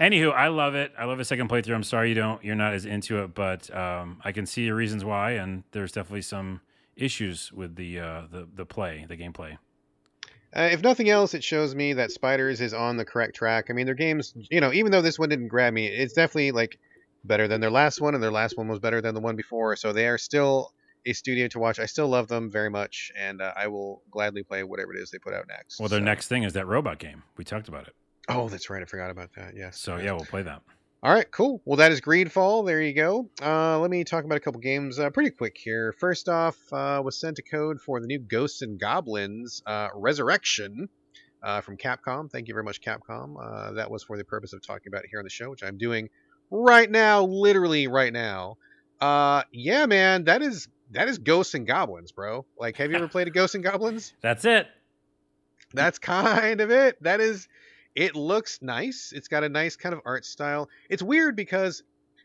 Anywho, 0.00 0.32
I 0.32 0.48
love 0.48 0.74
it. 0.74 0.90
I 0.98 1.04
love 1.04 1.20
a 1.20 1.24
second 1.24 1.50
playthrough. 1.50 1.74
I'm 1.74 1.82
sorry 1.82 2.08
you 2.08 2.14
don't, 2.14 2.42
you're 2.42 2.54
not 2.54 2.72
as 2.72 2.86
into 2.86 3.22
it, 3.22 3.34
but 3.34 3.72
um, 3.76 4.20
I 4.24 4.32
can 4.32 4.46
see 4.46 4.62
your 4.64 4.74
reasons 4.74 5.04
why, 5.04 5.32
and 5.32 5.64
there's 5.72 5.92
definitely 5.92 6.22
some 6.22 6.62
issues 6.96 7.52
with 7.52 7.76
the 7.76 8.00
uh, 8.00 8.22
the 8.30 8.48
the 8.54 8.64
play, 8.64 9.04
the 9.08 9.16
gameplay. 9.16 9.58
Uh, 10.56 10.68
if 10.72 10.82
nothing 10.82 11.08
else, 11.10 11.34
it 11.34 11.44
shows 11.44 11.74
me 11.74 11.92
that 11.94 12.10
Spiders 12.10 12.60
is 12.60 12.72
on 12.74 12.96
the 12.96 13.04
correct 13.04 13.34
track. 13.36 13.66
I 13.68 13.74
mean, 13.74 13.86
their 13.86 13.94
games, 13.94 14.32
you 14.50 14.60
know, 14.60 14.72
even 14.72 14.92
though 14.92 15.02
this 15.02 15.18
one 15.18 15.28
didn't 15.28 15.48
grab 15.48 15.72
me, 15.74 15.86
it's 15.86 16.14
definitely 16.14 16.52
like 16.52 16.78
better 17.24 17.46
than 17.46 17.60
their 17.60 17.70
last 17.70 18.00
one, 18.00 18.14
and 18.14 18.22
their 18.22 18.32
last 18.32 18.56
one 18.56 18.68
was 18.68 18.78
better 18.78 19.00
than 19.02 19.14
the 19.14 19.20
one 19.20 19.36
before. 19.36 19.76
So 19.76 19.92
they 19.92 20.06
are 20.08 20.18
still 20.18 20.72
a 21.06 21.12
studio 21.12 21.48
to 21.48 21.58
watch. 21.58 21.78
I 21.78 21.86
still 21.86 22.08
love 22.08 22.28
them 22.28 22.50
very 22.50 22.70
much, 22.70 23.10
and 23.16 23.40
uh, 23.42 23.52
I 23.56 23.66
will 23.68 24.02
gladly 24.10 24.42
play 24.42 24.62
whatever 24.62 24.94
it 24.94 25.00
is 25.00 25.10
they 25.10 25.18
put 25.18 25.34
out 25.34 25.46
next. 25.48 25.80
Well, 25.80 25.88
their 25.88 26.00
So- 26.00 26.04
next 26.04 26.28
thing 26.28 26.42
is 26.44 26.52
that 26.54 26.66
robot 26.66 26.98
game. 26.98 27.22
We 27.36 27.44
talked 27.44 27.68
about 27.68 27.86
it, 27.88 27.94
Oh, 28.28 28.48
that's 28.48 28.70
right. 28.70 28.80
I 28.82 28.84
forgot 28.84 29.10
about 29.10 29.30
that. 29.36 29.54
Yes. 29.56 29.78
so 29.80 29.96
yeah, 29.96 30.12
we'll 30.12 30.24
play 30.24 30.42
that. 30.42 30.62
All 31.04 31.12
right, 31.12 31.28
cool. 31.32 31.60
Well, 31.64 31.78
that 31.78 31.90
is 31.90 32.00
Greedfall. 32.00 32.64
There 32.64 32.80
you 32.80 32.92
go. 32.94 33.28
Uh, 33.42 33.80
let 33.80 33.90
me 33.90 34.04
talk 34.04 34.24
about 34.24 34.36
a 34.36 34.40
couple 34.40 34.60
games 34.60 35.00
uh, 35.00 35.10
pretty 35.10 35.30
quick 35.30 35.58
here. 35.58 35.92
First 35.98 36.28
off, 36.28 36.56
uh, 36.72 37.02
was 37.04 37.18
sent 37.18 37.40
a 37.40 37.42
code 37.42 37.80
for 37.80 38.00
the 38.00 38.06
new 38.06 38.20
Ghosts 38.20 38.62
and 38.62 38.78
Goblins 38.78 39.60
uh, 39.66 39.88
Resurrection 39.96 40.88
uh, 41.42 41.60
from 41.60 41.76
Capcom. 41.76 42.30
Thank 42.30 42.46
you 42.46 42.54
very 42.54 42.62
much, 42.62 42.80
Capcom. 42.80 43.34
Uh, 43.42 43.72
that 43.72 43.90
was 43.90 44.04
for 44.04 44.16
the 44.16 44.22
purpose 44.24 44.52
of 44.52 44.64
talking 44.64 44.92
about 44.92 45.02
it 45.02 45.10
here 45.10 45.18
on 45.18 45.24
the 45.24 45.30
show, 45.30 45.50
which 45.50 45.64
I'm 45.64 45.76
doing 45.76 46.08
right 46.52 46.88
now, 46.88 47.24
literally 47.24 47.88
right 47.88 48.12
now. 48.12 48.58
Uh, 49.00 49.42
yeah, 49.50 49.86
man, 49.86 50.22
that 50.24 50.40
is 50.42 50.68
that 50.92 51.08
is 51.08 51.18
Ghosts 51.18 51.54
and 51.54 51.66
Goblins, 51.66 52.12
bro. 52.12 52.44
Like, 52.58 52.76
have 52.76 52.90
you 52.90 52.96
ever 52.96 53.08
played 53.08 53.28
a 53.28 53.30
Ghosts 53.30 53.54
and 53.54 53.64
Goblins? 53.64 54.12
That's 54.22 54.44
it. 54.44 54.66
That's 55.74 55.98
kind 55.98 56.60
of 56.60 56.70
it. 56.70 57.02
That 57.02 57.20
is 57.20 57.48
it 57.94 58.14
looks 58.16 58.60
nice. 58.62 59.12
It's 59.14 59.28
got 59.28 59.44
a 59.44 59.48
nice 59.48 59.76
kind 59.76 59.94
of 59.94 60.00
art 60.04 60.24
style. 60.24 60.68
It's 60.88 61.02
weird 61.02 61.36
because 61.36 61.82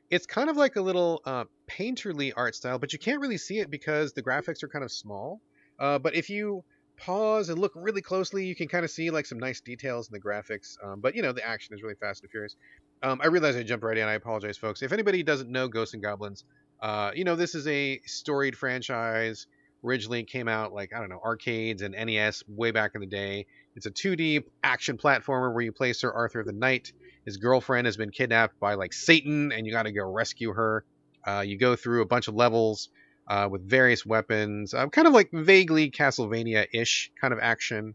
it's 0.09 0.26
kind 0.26 0.49
of 0.49 0.55
like 0.55 0.78
a 0.78 0.82
little 0.82 1.22
uh, 1.26 1.45
painterly 1.70 2.32
art 2.36 2.55
style, 2.55 2.80
but 2.80 2.93
you 2.93 2.99
can't 2.99 3.20
really 3.20 3.38
see 3.38 3.59
it 3.59 3.70
because 3.70 4.13
the 4.13 4.24
graphics 4.24 4.63
are 4.63 4.70
kind 4.70 4.86
of 4.86 4.91
small. 4.91 5.41
Uh, 5.80 5.99
but 5.99 6.15
if 6.15 6.30
you 6.30 6.63
pause 6.97 7.49
and 7.49 7.59
look 7.59 7.74
really 7.76 8.01
closely, 8.01 8.45
you 8.45 8.55
can 8.55 8.68
kind 8.68 8.86
of 8.86 8.91
see 8.91 9.09
like 9.09 9.26
some 9.26 9.38
nice 9.38 9.59
details 9.61 10.07
in 10.07 10.13
the 10.13 10.20
graphics. 10.20 10.78
Um, 10.84 11.01
but 11.01 11.15
you 11.15 11.22
know, 11.22 11.34
the 11.34 11.45
action 11.45 11.76
is 11.76 11.84
really 11.84 11.95
fast 11.95 12.24
and 12.24 12.32
furious. 12.32 12.55
Um, 13.04 13.20
I 13.22 13.28
realize 13.28 13.56
I 13.56 13.64
jumped 13.64 13.86
right 13.86 13.98
in. 13.98 14.08
I 14.08 14.14
apologize, 14.14 14.58
folks. 14.58 14.82
If 14.82 14.91
anybody 14.91 15.24
doesn't 15.24 15.50
know 15.50 15.68
Ghosts 15.68 15.93
and 15.93 16.02
Goblins, 16.02 16.43
uh, 16.82 17.12
you 17.16 17.24
know, 17.24 17.36
this 17.36 17.56
is 17.56 17.68
a 17.68 18.00
storied 18.06 18.56
franchise. 18.56 19.48
Originally 19.84 20.24
came 20.24 20.48
out 20.48 20.74
like, 20.74 20.93
I 20.93 21.00
don't 21.00 21.10
know, 21.10 21.22
arcades 21.24 21.84
and 21.84 21.93
NES 21.93 22.43
way 22.48 22.72
back 22.72 22.91
in 22.95 23.02
the 23.02 23.08
day. 23.08 23.45
It's 23.76 23.86
a 23.86 23.91
2D 23.91 24.43
action 24.64 24.98
platformer 24.98 25.54
where 25.54 25.64
you 25.64 25.72
play 25.72 25.93
Sir 25.93 26.12
Arthur 26.12 26.43
the 26.43 26.52
Knight. 26.52 26.91
His 27.26 27.38
girlfriend 27.38 27.86
has 27.86 27.95
been 27.95 28.10
kidnapped 28.10 28.60
by 28.60 28.74
like 28.74 28.93
Satan, 28.93 29.52
and 29.52 29.68
you 29.68 29.72
got 29.72 29.84
to 29.84 29.91
go 29.91 30.12
rescue 30.12 30.54
her. 30.54 30.84
Uh, 31.26 31.41
you 31.41 31.58
go 31.58 31.76
through 31.76 32.02
a 32.02 32.06
bunch 32.06 32.28
of 32.28 32.34
levels 32.34 32.89
uh, 33.28 33.48
with 33.52 33.70
various 33.70 34.06
weapons, 34.06 34.74
uh, 34.74 34.88
kind 34.88 35.08
of 35.08 35.14
like 35.14 35.30
vaguely 35.32 35.91
Castlevania-ish 35.91 37.12
kind 37.20 37.34
of 37.34 37.39
action. 37.39 37.93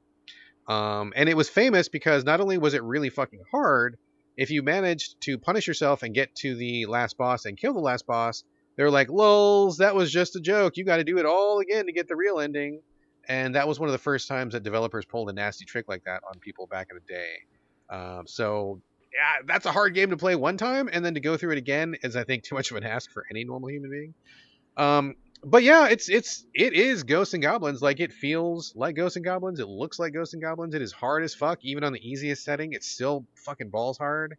Um, 0.69 1.13
and 1.17 1.29
it 1.29 1.37
was 1.37 1.49
famous 1.49 1.89
because 1.89 2.25
not 2.25 2.41
only 2.41 2.59
was 2.59 2.75
it 2.75 2.83
really 2.83 3.09
fucking 3.09 3.41
hard, 3.51 3.97
if 4.37 4.51
you 4.51 4.62
managed 4.62 5.20
to 5.22 5.39
punish 5.39 5.66
yourself 5.66 6.03
and 6.03 6.14
get 6.14 6.35
to 6.37 6.55
the 6.55 6.87
last 6.87 7.16
boss 7.16 7.45
and 7.45 7.57
kill 7.57 7.74
the 7.74 7.80
last 7.80 8.07
boss, 8.07 8.45
they're 8.76 8.91
like, 8.91 9.11
"Lols, 9.11 9.78
that 9.78 9.95
was 9.95 10.11
just 10.11 10.37
a 10.37 10.41
joke. 10.41 10.76
You 10.76 10.85
got 10.85 10.97
to 10.97 11.05
do 11.05 11.18
it 11.18 11.26
all 11.26 11.61
again 11.61 11.87
to 11.87 11.93
get 11.93 12.09
the 12.09 12.16
real 12.16 12.41
ending." 12.41 12.80
And 13.28 13.55
that 13.55 13.68
was 13.68 13.78
one 13.78 13.89
of 13.89 13.93
the 13.93 13.99
first 13.99 14.28
times 14.28 14.55
that 14.55 14.62
developers 14.62 15.05
pulled 15.05 15.30
a 15.30 15.33
nasty 15.33 15.64
trick 15.64 15.87
like 15.89 16.05
that 16.05 16.22
on 16.28 16.41
people 16.41 16.66
back 16.66 16.89
in 16.91 16.97
the 16.97 17.12
day. 17.12 17.35
Um, 17.91 18.26
so 18.26 18.80
yeah, 19.12 19.43
that's 19.47 19.66
a 19.66 19.72
hard 19.72 19.95
game 19.95 20.11
to 20.11 20.16
play 20.16 20.35
one 20.35 20.57
time, 20.57 20.89
and 20.91 21.05
then 21.05 21.14
to 21.14 21.20
go 21.20 21.37
through 21.37 21.53
it 21.53 21.59
again 21.59 21.97
is, 22.03 22.16
I 22.16 22.24
think, 22.24 22.43
too 22.43 22.55
much 22.55 22.70
of 22.70 22.78
an 22.78 22.85
ask 22.85 23.11
for 23.11 23.24
any 23.30 23.45
normal 23.45 23.70
human 23.70 23.91
being. 23.91 24.14
Um, 24.76 25.16
but 25.45 25.62
yeah, 25.62 25.88
it's 25.88 26.09
it's 26.09 26.45
it 26.55 26.72
is 26.74 27.03
Ghosts 27.03 27.34
and 27.34 27.43
Goblins. 27.43 27.82
Like 27.82 28.01
it 28.01 28.12
feels 28.12 28.72
like 28.76 28.97
Ghosts 28.97 29.16
and 29.16 29.24
Goblins. 29.24 29.59
It 29.61 29.68
looks 29.68 29.99
like 29.99 30.12
Ghosts 30.12 30.34
and 30.34 30.43
Goblins. 30.43 30.74
It 30.74 30.82
is 30.82 30.93
hard 30.93 31.24
as 31.24 31.34
fuck, 31.34 31.59
even 31.62 31.84
on 31.84 31.93
the 31.93 32.09
easiest 32.09 32.45
setting. 32.45 32.72
It's 32.72 32.86
still 32.86 33.26
fucking 33.34 33.70
balls 33.70 33.99
hard. 33.99 34.36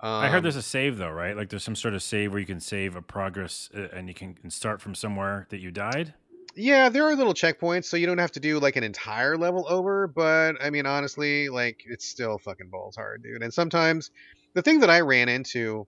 Um, 0.00 0.10
I 0.10 0.28
heard 0.28 0.42
there's 0.42 0.56
a 0.56 0.62
save 0.62 0.98
though, 0.98 1.10
right? 1.10 1.36
Like 1.36 1.48
there's 1.48 1.62
some 1.62 1.76
sort 1.76 1.94
of 1.94 2.02
save 2.02 2.32
where 2.32 2.40
you 2.40 2.46
can 2.46 2.58
save 2.58 2.96
a 2.96 3.02
progress 3.02 3.70
uh, 3.74 3.86
and 3.92 4.08
you 4.08 4.14
can 4.14 4.50
start 4.50 4.80
from 4.80 4.96
somewhere 4.96 5.46
that 5.50 5.60
you 5.60 5.70
died. 5.70 6.12
Yeah, 6.56 6.88
there 6.88 7.04
are 7.04 7.14
little 7.14 7.34
checkpoints, 7.34 7.84
so 7.84 7.96
you 7.96 8.06
don't 8.06 8.18
have 8.18 8.32
to 8.32 8.40
do 8.40 8.58
like 8.58 8.76
an 8.76 8.82
entire 8.84 9.38
level 9.38 9.64
over. 9.68 10.08
But 10.08 10.56
I 10.60 10.70
mean, 10.70 10.86
honestly, 10.86 11.48
like 11.48 11.84
it's 11.86 12.04
still 12.04 12.38
fucking 12.38 12.68
balls 12.68 12.96
hard, 12.96 13.22
dude. 13.22 13.42
And 13.42 13.54
sometimes 13.54 14.10
the 14.54 14.62
thing 14.62 14.80
that 14.80 14.90
I 14.90 15.00
ran 15.00 15.28
into 15.28 15.86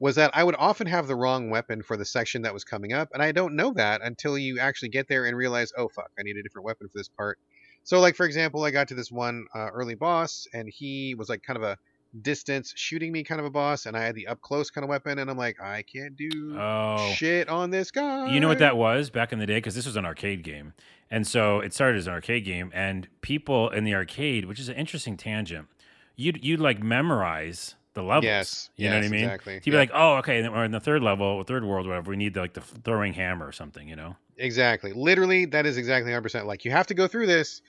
was 0.00 0.16
that 0.16 0.30
I 0.34 0.44
would 0.44 0.56
often 0.56 0.86
have 0.86 1.06
the 1.06 1.16
wrong 1.16 1.50
weapon 1.50 1.82
for 1.82 1.96
the 1.96 2.04
section 2.04 2.42
that 2.42 2.54
was 2.54 2.64
coming 2.64 2.92
up, 2.92 3.08
and 3.12 3.22
I 3.22 3.32
don't 3.32 3.56
know 3.56 3.72
that 3.74 4.00
until 4.02 4.38
you 4.38 4.58
actually 4.58 4.90
get 4.90 5.08
there 5.08 5.26
and 5.26 5.36
realize, 5.36 5.72
oh 5.76 5.88
fuck, 5.88 6.10
I 6.18 6.22
need 6.22 6.36
a 6.36 6.42
different 6.42 6.66
weapon 6.66 6.88
for 6.88 6.98
this 6.98 7.08
part. 7.08 7.38
So, 7.84 8.00
like 8.00 8.16
for 8.16 8.26
example, 8.26 8.64
I 8.64 8.70
got 8.70 8.88
to 8.88 8.94
this 8.94 9.10
one 9.10 9.46
uh, 9.54 9.70
early 9.72 9.94
boss, 9.94 10.46
and 10.52 10.68
he 10.68 11.14
was 11.16 11.28
like 11.28 11.42
kind 11.42 11.56
of 11.56 11.62
a 11.62 11.78
distance 12.22 12.72
shooting 12.76 13.12
me 13.12 13.22
kind 13.24 13.40
of 13.40 13.46
a 13.46 13.50
boss, 13.50 13.86
and 13.86 13.96
I 13.96 14.04
had 14.04 14.14
the 14.14 14.28
up 14.28 14.40
close 14.40 14.70
kind 14.70 14.84
of 14.84 14.88
weapon, 14.88 15.18
and 15.18 15.30
I'm 15.30 15.36
like, 15.36 15.60
I 15.60 15.82
can't 15.82 16.16
do 16.16 16.56
Oh, 16.58 17.12
shit 17.14 17.48
on 17.48 17.70
this 17.70 17.90
guy. 17.90 18.32
You 18.32 18.40
know 18.40 18.48
what 18.48 18.58
that 18.58 18.76
was 18.76 19.10
back 19.10 19.32
in 19.32 19.38
the 19.38 19.46
day? 19.46 19.56
Because 19.56 19.74
this 19.74 19.86
was 19.86 19.96
an 19.96 20.04
arcade 20.04 20.42
game. 20.42 20.74
And 21.10 21.26
so 21.26 21.60
it 21.60 21.72
started 21.72 21.98
as 21.98 22.06
an 22.06 22.12
arcade 22.12 22.44
game, 22.44 22.70
and 22.74 23.08
people 23.20 23.70
in 23.70 23.84
the 23.84 23.94
arcade, 23.94 24.44
which 24.44 24.60
is 24.60 24.68
an 24.68 24.76
interesting 24.76 25.16
tangent, 25.16 25.68
you'd, 26.16 26.44
you'd 26.44 26.60
like 26.60 26.82
memorize 26.82 27.74
the 27.98 28.02
levels. 28.02 28.24
Yes, 28.24 28.70
You 28.76 28.88
know 28.88 28.96
what 28.96 29.04
I 29.04 29.08
mean? 29.08 29.24
exactly. 29.24 29.54
You'd 29.54 29.64
be 29.64 29.70
Yeah. 29.72 29.76
like, 29.78 29.90
oh, 29.92 30.16
okay. 30.16 30.46
Or 30.46 30.64
in 30.64 30.70
the 30.70 30.80
third 30.80 31.02
level, 31.02 31.42
third 31.44 31.64
world, 31.64 31.86
whatever, 31.86 32.10
we 32.10 32.16
need 32.16 32.34
like 32.36 32.54
the 32.54 32.60
throwing 32.60 33.12
hammer 33.12 33.46
or 33.46 33.52
something, 33.52 33.88
you 33.88 33.96
know? 33.96 34.16
Exactly. 34.38 34.92
Literally, 34.92 35.44
that 35.46 35.66
is 35.66 35.76
exactly 35.76 36.12
100%. 36.12 36.46
Like, 36.46 36.64
you 36.64 36.70
have 36.70 36.86
to 36.86 36.94
go 36.94 37.06
through 37.08 37.26
this. 37.26 37.60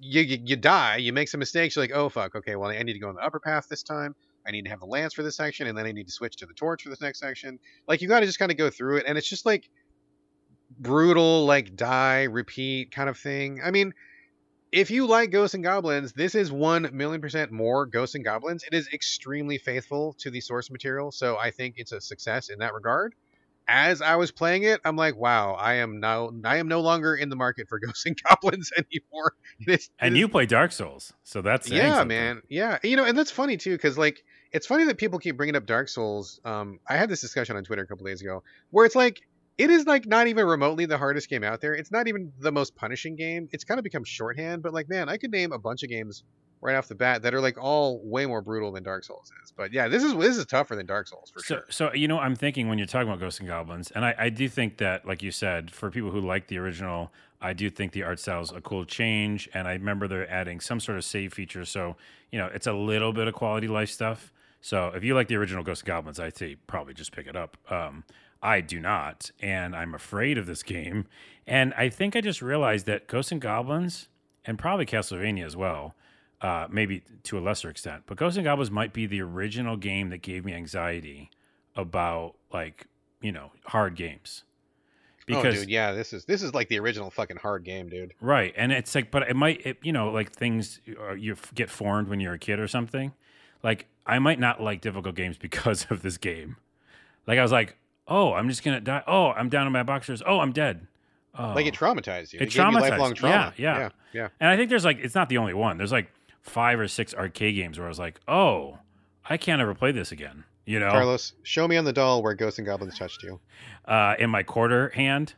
You, 0.00 0.20
you, 0.22 0.38
you 0.44 0.56
die. 0.56 0.96
You 0.96 1.12
make 1.12 1.28
some 1.28 1.38
mistakes. 1.38 1.76
You're 1.76 1.82
like, 1.84 1.92
oh, 1.94 2.08
fuck. 2.08 2.34
Okay, 2.34 2.56
well, 2.56 2.70
I 2.70 2.82
need 2.82 2.92
to 2.92 2.98
go 2.98 3.08
on 3.08 3.14
the 3.14 3.22
upper 3.24 3.40
path 3.40 3.68
this 3.70 3.82
time. 3.82 4.14
I 4.46 4.50
need 4.50 4.64
to 4.64 4.70
have 4.70 4.80
the 4.80 4.86
lance 4.86 5.14
for 5.14 5.22
this 5.22 5.36
section. 5.36 5.66
And 5.66 5.76
then 5.78 5.86
I 5.86 5.92
need 5.92 6.06
to 6.06 6.12
switch 6.12 6.36
to 6.36 6.46
the 6.46 6.54
torch 6.54 6.82
for 6.82 6.88
this 6.90 7.00
next 7.00 7.20
section. 7.20 7.58
Like, 7.86 8.02
you 8.02 8.08
got 8.08 8.20
to 8.20 8.26
just 8.26 8.38
kind 8.38 8.50
of 8.50 8.58
go 8.58 8.68
through 8.70 8.98
it. 8.98 9.04
And 9.06 9.16
it's 9.16 9.28
just 9.28 9.46
like 9.46 9.68
brutal, 10.78 11.46
like, 11.46 11.76
die, 11.76 12.24
repeat 12.24 12.90
kind 12.90 13.08
of 13.08 13.16
thing. 13.18 13.60
I 13.64 13.70
mean, 13.70 13.94
if 14.72 14.90
you 14.90 15.06
like 15.06 15.30
Ghosts 15.30 15.54
and 15.54 15.64
Goblins, 15.64 16.12
this 16.12 16.34
is 16.34 16.52
1 16.52 16.90
million 16.92 17.20
percent 17.20 17.50
more 17.52 17.86
Ghosts 17.86 18.14
and 18.14 18.24
Goblins. 18.24 18.64
It 18.64 18.74
is 18.74 18.88
extremely 18.92 19.58
faithful 19.58 20.14
to 20.18 20.30
the 20.30 20.40
source 20.40 20.70
material. 20.70 21.10
So 21.12 21.36
I 21.36 21.50
think 21.50 21.74
it's 21.78 21.92
a 21.92 22.00
success 22.00 22.48
in 22.48 22.58
that 22.60 22.74
regard 22.74 23.14
as 23.68 24.00
I 24.00 24.16
was 24.16 24.30
playing 24.32 24.62
it, 24.62 24.80
I'm 24.84 24.96
like, 24.96 25.14
wow, 25.16 25.52
I 25.52 25.74
am 25.74 26.00
now 26.00 26.30
I 26.44 26.56
am 26.56 26.68
no 26.68 26.80
longer 26.80 27.14
in 27.14 27.28
the 27.28 27.36
market 27.36 27.68
for 27.68 27.78
Ghosts 27.84 28.06
and 28.06 28.18
Goblins 28.22 28.70
anymore. 28.76 29.34
It 29.60 29.80
is- 29.80 29.90
And 29.98 30.16
it 30.16 30.20
you 30.20 30.28
play 30.28 30.46
Dark 30.46 30.72
Souls. 30.72 31.12
So 31.24 31.42
that's 31.42 31.68
yeah, 31.70 31.96
something. 31.96 32.08
man, 32.08 32.42
yeah, 32.48 32.78
you 32.82 32.96
know, 32.96 33.04
and 33.04 33.16
that's 33.18 33.30
funny 33.30 33.56
too, 33.56 33.72
because 33.72 33.98
like 33.98 34.24
it's 34.52 34.66
funny 34.66 34.84
that 34.84 34.96
people 34.96 35.18
keep 35.18 35.36
bringing 35.36 35.56
up 35.56 35.66
Dark 35.66 35.88
Souls. 35.88 36.40
Um, 36.44 36.80
I 36.88 36.96
had 36.96 37.10
this 37.10 37.20
discussion 37.20 37.56
on 37.56 37.64
Twitter 37.64 37.82
a 37.82 37.86
couple 37.86 38.06
days 38.06 38.22
ago, 38.22 38.42
where 38.70 38.86
it's 38.86 38.96
like 38.96 39.20
it 39.58 39.70
is 39.70 39.86
like 39.86 40.06
not 40.06 40.28
even 40.28 40.46
remotely 40.46 40.86
the 40.86 40.96
hardest 40.96 41.28
game 41.28 41.42
out 41.42 41.60
there. 41.60 41.74
It's 41.74 41.90
not 41.90 42.06
even 42.06 42.32
the 42.38 42.52
most 42.52 42.76
punishing 42.76 43.16
game. 43.16 43.48
It's 43.52 43.64
kind 43.64 43.78
of 43.78 43.84
become 43.84 44.04
shorthand, 44.04 44.62
but 44.62 44.72
like, 44.72 44.88
man, 44.88 45.08
I 45.08 45.16
could 45.16 45.32
name 45.32 45.52
a 45.52 45.58
bunch 45.58 45.82
of 45.82 45.90
games 45.90 46.22
right 46.60 46.74
off 46.74 46.88
the 46.88 46.94
bat 46.94 47.22
that 47.22 47.34
are 47.34 47.40
like 47.40 47.56
all 47.60 48.00
way 48.04 48.26
more 48.26 48.40
brutal 48.40 48.72
than 48.72 48.82
Dark 48.82 49.04
Souls 49.04 49.30
is. 49.42 49.52
But 49.56 49.72
yeah, 49.72 49.88
this 49.88 50.02
is 50.02 50.14
this 50.14 50.36
is 50.36 50.46
tougher 50.46 50.76
than 50.76 50.86
Dark 50.86 51.08
Souls 51.08 51.30
for 51.30 51.40
so, 51.40 51.54
sure. 51.56 51.64
so 51.70 51.92
you 51.92 52.06
know, 52.06 52.18
I'm 52.18 52.36
thinking 52.36 52.68
when 52.68 52.78
you're 52.78 52.86
talking 52.86 53.08
about 53.08 53.20
Ghosts 53.20 53.40
and 53.40 53.48
Goblins, 53.48 53.90
and 53.90 54.04
I, 54.04 54.14
I 54.16 54.28
do 54.30 54.48
think 54.48 54.78
that, 54.78 55.06
like 55.06 55.22
you 55.22 55.32
said, 55.32 55.72
for 55.72 55.90
people 55.90 56.10
who 56.10 56.20
like 56.20 56.46
the 56.46 56.58
original, 56.58 57.12
I 57.40 57.52
do 57.52 57.68
think 57.68 57.92
the 57.92 58.04
art 58.04 58.20
style 58.20 58.42
is 58.42 58.52
a 58.52 58.60
cool 58.60 58.84
change, 58.84 59.48
and 59.54 59.66
I 59.66 59.72
remember 59.72 60.06
they're 60.06 60.30
adding 60.30 60.60
some 60.60 60.78
sort 60.78 60.98
of 60.98 61.04
save 61.04 61.32
feature, 61.32 61.64
so 61.64 61.96
you 62.30 62.38
know, 62.38 62.48
it's 62.52 62.66
a 62.66 62.72
little 62.72 63.12
bit 63.12 63.26
of 63.26 63.34
quality 63.34 63.68
life 63.68 63.90
stuff. 63.90 64.32
So 64.60 64.88
if 64.94 65.04
you 65.04 65.14
like 65.14 65.28
the 65.28 65.36
original 65.36 65.62
Ghosts 65.62 65.82
and 65.82 65.88
Goblins, 65.88 66.18
I'd 66.18 66.36
say 66.36 66.56
probably 66.66 66.94
just 66.94 67.12
pick 67.12 67.26
it 67.26 67.36
up. 67.36 67.56
Um, 67.70 68.04
I 68.42 68.60
do 68.60 68.80
not, 68.80 69.30
and 69.40 69.74
I'm 69.74 69.94
afraid 69.94 70.38
of 70.38 70.46
this 70.46 70.62
game. 70.62 71.06
And 71.46 71.74
I 71.74 71.88
think 71.88 72.14
I 72.14 72.20
just 72.20 72.42
realized 72.42 72.86
that 72.86 73.06
Ghosts 73.06 73.32
and 73.32 73.40
Goblins 73.40 74.08
and 74.44 74.58
probably 74.58 74.86
Castlevania 74.86 75.44
as 75.44 75.56
well. 75.56 75.94
Uh, 76.40 76.68
maybe 76.70 77.02
to 77.24 77.36
a 77.36 77.40
lesser 77.40 77.68
extent, 77.68 78.04
but 78.06 78.16
Ghosts 78.16 78.36
and 78.36 78.44
Goblins 78.44 78.70
might 78.70 78.92
be 78.92 79.06
the 79.06 79.20
original 79.20 79.76
game 79.76 80.10
that 80.10 80.18
gave 80.18 80.44
me 80.44 80.52
anxiety 80.52 81.30
about 81.74 82.34
like 82.52 82.86
you 83.20 83.32
know 83.32 83.50
hard 83.64 83.96
games. 83.96 84.44
oh, 85.30 85.42
dude, 85.42 85.68
yeah, 85.68 85.92
this 85.92 86.12
is 86.12 86.24
this 86.26 86.42
is 86.42 86.54
like 86.54 86.68
the 86.68 86.78
original 86.78 87.10
fucking 87.10 87.38
hard 87.38 87.64
game, 87.64 87.88
dude. 87.88 88.14
Right, 88.20 88.54
and 88.56 88.72
it's 88.72 88.94
like, 88.94 89.10
but 89.10 89.28
it 89.28 89.36
might, 89.36 89.66
it, 89.66 89.78
you 89.82 89.92
know, 89.92 90.10
like 90.10 90.32
things 90.32 90.80
uh, 91.00 91.12
you 91.12 91.32
f- 91.32 91.52
get 91.54 91.70
formed 91.70 92.08
when 92.08 92.20
you're 92.20 92.34
a 92.34 92.38
kid 92.38 92.60
or 92.60 92.68
something. 92.68 93.12
Like 93.62 93.86
I 94.06 94.18
might 94.20 94.38
not 94.38 94.62
like 94.62 94.80
difficult 94.80 95.14
games 95.14 95.36
because 95.40 95.86
of 95.90 96.02
this 96.02 96.18
game. 96.18 96.56
Like 97.26 97.38
I 97.38 97.42
was 97.42 97.52
like, 97.52 97.76
oh, 98.08 98.32
I'm 98.32 98.48
just 98.48 98.64
gonna 98.64 98.80
die. 98.80 99.02
Oh, 99.06 99.28
I'm 99.30 99.48
down 99.48 99.66
in 99.66 99.72
my 99.72 99.82
boxers. 99.84 100.22
Oh, 100.26 100.40
I'm 100.40 100.52
dead. 100.52 100.86
Oh. 101.38 101.52
Like 101.54 101.66
it 101.66 101.74
traumatized 101.74 102.32
you. 102.32 102.40
It 102.40 102.44
It, 102.48 102.50
gave 102.50 102.56
you 102.72 102.80
lifelong 102.80 103.14
trauma. 103.14 103.54
yeah, 103.56 103.72
yeah. 103.74 103.78
yeah, 103.78 103.88
yeah. 104.12 104.28
And 104.40 104.50
I 104.50 104.56
think 104.56 104.70
there's 104.70 104.84
like, 104.84 104.98
it's 104.98 105.14
not 105.14 105.28
the 105.28 105.38
only 105.38 105.54
one. 105.54 105.78
There's 105.78 105.92
like 105.92 106.10
five 106.40 106.80
or 106.80 106.88
six 106.88 107.14
arcade 107.14 107.54
games 107.54 107.78
where 107.78 107.86
I 107.86 107.88
was 107.88 107.98
like, 108.00 108.18
oh, 108.26 108.78
I 109.28 109.36
can't 109.36 109.60
ever 109.62 109.74
play 109.74 109.92
this 109.92 110.10
again. 110.10 110.44
You 110.66 110.80
know, 110.80 110.90
Carlos, 110.90 111.34
show 111.44 111.68
me 111.68 111.76
on 111.76 111.84
the 111.84 111.92
doll 111.92 112.22
where 112.22 112.34
Ghosts 112.34 112.58
and 112.58 112.66
Goblins 112.66 112.98
touched 112.98 113.22
you. 113.22 113.40
uh, 113.86 114.14
in 114.18 114.30
my 114.30 114.42
quarter 114.42 114.88
hand 114.90 115.34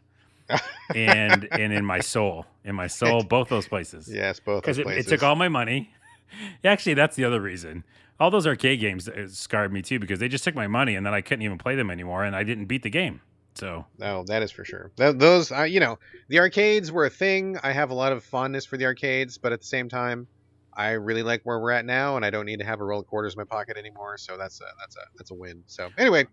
and 0.95 1.47
and 1.53 1.73
in 1.73 1.85
my 1.85 2.01
soul, 2.01 2.47
in 2.65 2.75
my 2.75 2.87
soul, 2.89 3.23
both 3.23 3.49
those 3.49 3.69
places. 3.69 4.09
Yes, 4.13 4.41
both 4.41 4.63
because 4.63 4.79
it, 4.79 4.87
it 4.87 5.07
took 5.07 5.23
all 5.23 5.37
my 5.37 5.49
money. 5.49 5.93
Actually, 6.65 6.95
that's 6.95 7.15
the 7.17 7.25
other 7.25 7.41
reason. 7.41 7.85
All 8.21 8.31
those 8.31 8.47
arcade 8.47 8.81
games 8.81 9.09
uh, 9.09 9.27
scarred 9.29 9.73
me 9.73 9.83
too 9.83 9.99
because 9.99 10.19
they 10.19 10.29
just 10.29 10.45
took 10.45 10.55
my 10.55 10.67
money 10.67 10.95
and 10.95 11.05
then 11.05 11.15
I 11.15 11.23
couldn't 11.23 11.43
even 11.43 11.59
play 11.59 11.75
them 11.75 11.91
anymore 11.91 12.25
and 12.25 12.37
I 12.37 12.45
didn't 12.45 12.67
beat 12.67 12.83
the 12.83 12.91
game. 12.91 13.23
So 13.55 13.87
No, 13.99 14.25
that 14.29 14.43
is 14.43 14.53
for 14.53 14.65
sure. 14.65 14.93
Th- 14.97 15.17
those, 15.17 15.51
you 15.51 15.81
know, 15.81 15.99
the 16.29 16.39
arcades 16.39 16.93
were 16.93 17.07
a 17.07 17.11
thing. 17.11 17.59
I 17.63 17.73
have 17.73 17.91
a 17.91 17.95
lot 17.95 18.13
of 18.13 18.23
fondness 18.23 18.65
for 18.65 18.77
the 18.77 18.85
arcades, 18.85 19.39
but 19.39 19.53
at 19.53 19.61
the 19.61 19.67
same 19.67 19.89
time, 19.89 20.29
I 20.73 20.93
really 20.93 21.23
like 21.23 21.43
where 21.43 21.59
we're 21.59 21.73
at 21.73 21.85
now, 21.85 22.17
and 22.17 22.25
I 22.25 22.31
don't 22.31 22.47
need 22.47 22.61
to 22.61 22.65
have 22.65 22.81
a 22.81 22.85
roll 22.85 23.01
of 23.01 23.07
quarters 23.07 23.35
in 23.35 23.39
my 23.39 23.45
pocket 23.45 23.77
anymore. 23.77 24.17
So 24.19 24.37
that's 24.37 24.61
a 24.61 24.65
that's 24.79 24.97
a 24.97 25.01
that's 25.17 25.31
a 25.31 25.35
win. 25.35 25.65
So 25.67 25.89
anyway, 25.99 26.27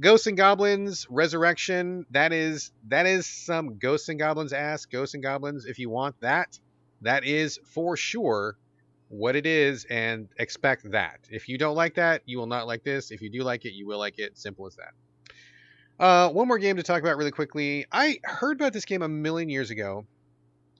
Ghosts 0.00 0.26
and 0.26 0.36
Goblins 0.36 1.06
Resurrection. 1.08 2.04
That 2.10 2.32
is 2.32 2.72
that 2.88 3.06
is 3.06 3.26
some 3.26 3.78
Ghosts 3.78 4.08
and 4.08 4.18
Goblins 4.18 4.52
ass. 4.52 4.86
Ghosts 4.86 5.14
and 5.14 5.22
Goblins. 5.22 5.66
If 5.66 5.78
you 5.78 5.88
want 5.88 6.16
that, 6.20 6.58
that 7.02 7.24
is 7.24 7.58
for 7.64 7.96
sure 7.96 8.56
what 9.08 9.36
it 9.36 9.46
is, 9.46 9.84
and 9.84 10.28
expect 10.38 10.90
that. 10.90 11.20
If 11.30 11.48
you 11.48 11.58
don't 11.58 11.76
like 11.76 11.94
that, 11.94 12.22
you 12.26 12.38
will 12.38 12.46
not 12.46 12.66
like 12.66 12.82
this. 12.82 13.10
If 13.10 13.22
you 13.22 13.30
do 13.30 13.42
like 13.42 13.64
it, 13.64 13.72
you 13.72 13.86
will 13.86 13.98
like 13.98 14.18
it. 14.18 14.36
Simple 14.38 14.66
as 14.66 14.76
that. 14.76 14.94
Uh, 15.98 16.30
one 16.30 16.46
more 16.48 16.58
game 16.58 16.76
to 16.76 16.82
talk 16.82 17.00
about 17.00 17.16
really 17.16 17.30
quickly. 17.30 17.86
I 17.90 18.18
heard 18.22 18.56
about 18.56 18.72
this 18.72 18.84
game 18.84 19.02
a 19.02 19.08
million 19.08 19.48
years 19.48 19.70
ago. 19.70 20.06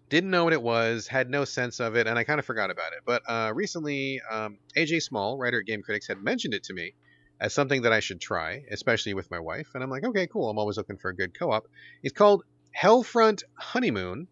Didn't 0.08 0.30
know 0.30 0.44
what 0.44 0.52
it 0.52 0.62
was, 0.62 1.06
had 1.08 1.30
no 1.30 1.44
sense 1.44 1.80
of 1.80 1.96
it, 1.96 2.06
and 2.06 2.18
I 2.18 2.24
kind 2.24 2.38
of 2.38 2.44
forgot 2.44 2.70
about 2.70 2.92
it. 2.92 3.00
But 3.04 3.22
uh, 3.28 3.52
recently, 3.54 4.20
um, 4.30 4.58
AJ 4.76 5.02
Small, 5.02 5.36
writer 5.36 5.60
at 5.60 5.66
Game 5.66 5.82
Critics, 5.82 6.06
had 6.06 6.18
mentioned 6.18 6.54
it 6.54 6.64
to 6.64 6.74
me 6.74 6.94
as 7.40 7.52
something 7.52 7.82
that 7.82 7.92
I 7.92 8.00
should 8.00 8.20
try, 8.20 8.64
especially 8.70 9.14
with 9.14 9.30
my 9.30 9.40
wife. 9.40 9.68
And 9.74 9.82
I'm 9.82 9.90
like, 9.90 10.04
okay, 10.04 10.26
cool. 10.26 10.48
I'm 10.48 10.58
always 10.58 10.76
looking 10.76 10.96
for 10.96 11.10
a 11.10 11.16
good 11.16 11.36
co-op. 11.36 11.66
It's 12.02 12.16
called 12.16 12.44
Hellfront 12.78 13.42
Honeymoon. 13.54 14.28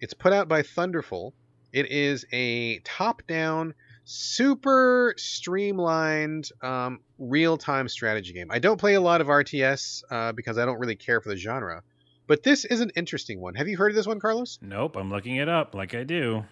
It's 0.00 0.14
put 0.14 0.32
out 0.32 0.48
by 0.48 0.62
Thunderful. 0.62 1.34
It 1.72 1.90
is 1.90 2.24
a 2.32 2.78
top-down, 2.80 3.74
super 4.04 5.14
streamlined, 5.16 6.50
um, 6.62 7.00
real-time 7.18 7.88
strategy 7.88 8.32
game. 8.32 8.48
I 8.50 8.58
don't 8.58 8.78
play 8.78 8.94
a 8.94 9.00
lot 9.00 9.20
of 9.20 9.28
RTS 9.28 10.02
uh, 10.10 10.32
because 10.32 10.58
I 10.58 10.66
don't 10.66 10.78
really 10.78 10.96
care 10.96 11.20
for 11.20 11.28
the 11.28 11.36
genre. 11.36 11.82
But 12.26 12.42
this 12.42 12.64
is 12.64 12.80
an 12.80 12.90
interesting 12.94 13.40
one. 13.40 13.54
Have 13.54 13.68
you 13.68 13.76
heard 13.76 13.90
of 13.90 13.96
this 13.96 14.06
one, 14.06 14.20
Carlos? 14.20 14.58
nope, 14.62 14.96
I'm 14.96 15.10
looking 15.10 15.36
it 15.36 15.48
up 15.48 15.74
like 15.74 15.94
I 15.94 16.04
do. 16.04 16.44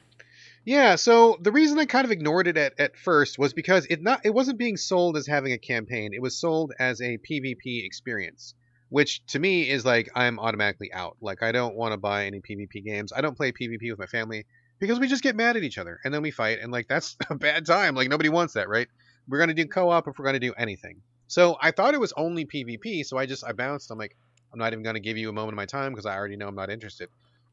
Yeah, 0.65 0.97
so 0.97 1.39
the 1.41 1.53
reason 1.53 1.79
I 1.79 1.87
kind 1.87 2.05
of 2.05 2.11
ignored 2.11 2.47
it 2.47 2.57
at, 2.57 2.79
at 2.79 2.97
first 2.97 3.39
was 3.39 3.55
because 3.55 3.87
it 3.87 4.03
not 4.03 4.21
it 4.25 4.35
wasn't 4.35 4.59
being 4.59 4.77
sold 4.77 5.17
as 5.17 5.27
having 5.27 5.53
a 5.53 5.59
campaign. 5.59 6.13
It 6.13 6.21
was 6.21 6.37
sold 6.37 6.73
as 6.79 7.01
a 7.01 7.17
PvP 7.19 7.87
experience, 7.87 8.55
which 8.89 9.25
to 9.29 9.39
me 9.39 9.71
is 9.71 9.85
like 9.85 10.11
I'm 10.15 10.39
automatically 10.39 10.93
out. 10.93 11.17
Like 11.21 11.43
I 11.43 11.53
don't 11.53 11.75
want 11.75 11.93
to 11.93 11.97
buy 11.97 12.27
any 12.27 12.41
PvP 12.41 12.85
games. 12.85 13.13
I 13.17 13.21
don't 13.21 13.37
play 13.37 13.53
PvP 13.53 13.91
with 13.91 13.99
my 13.99 14.07
family 14.07 14.47
because 14.79 14.99
we 15.01 15.09
just 15.09 15.23
get 15.23 15.37
mad 15.37 15.57
at 15.57 15.63
each 15.63 15.79
other 15.79 15.99
and 16.05 16.13
then 16.13 16.23
we 16.23 16.31
fight 16.31 16.59
and 16.61 16.73
like 16.73 16.89
that's 16.89 17.17
a 17.31 17.35
bad 17.35 17.67
time. 17.67 17.95
Like 17.95 18.09
nobody 18.09 18.29
wants 18.29 18.55
that, 18.55 18.69
right? 18.69 18.89
We're 19.29 19.45
to 19.47 19.55
do 19.55 19.67
co-op 19.67 20.09
if 20.09 20.19
we're 20.19 20.33
to 20.33 20.39
do 20.39 20.55
anything. 20.55 21.03
So 21.27 21.57
I 21.61 21.73
thought 21.73 21.95
it 21.95 22.01
was 22.01 22.15
only 22.17 22.47
PvP, 22.47 23.05
so 23.05 23.19
I 23.19 23.27
just 23.27 23.45
I 23.45 23.53
bounced. 23.53 23.91
I'm 23.91 23.99
like 23.99 24.17
I'm 24.53 24.59
not 24.59 24.73
even 24.73 24.83
to 24.95 25.01
give 25.01 25.19
you 25.19 25.29
a 25.29 25.33
moment 25.33 25.53
of 25.53 25.57
my 25.57 25.67
time 25.67 25.93
because 25.93 26.07
I 26.07 26.17
already 26.17 26.37
know 26.37 26.49
I'm 26.49 26.55
not 26.55 26.71
interested. 26.71 27.09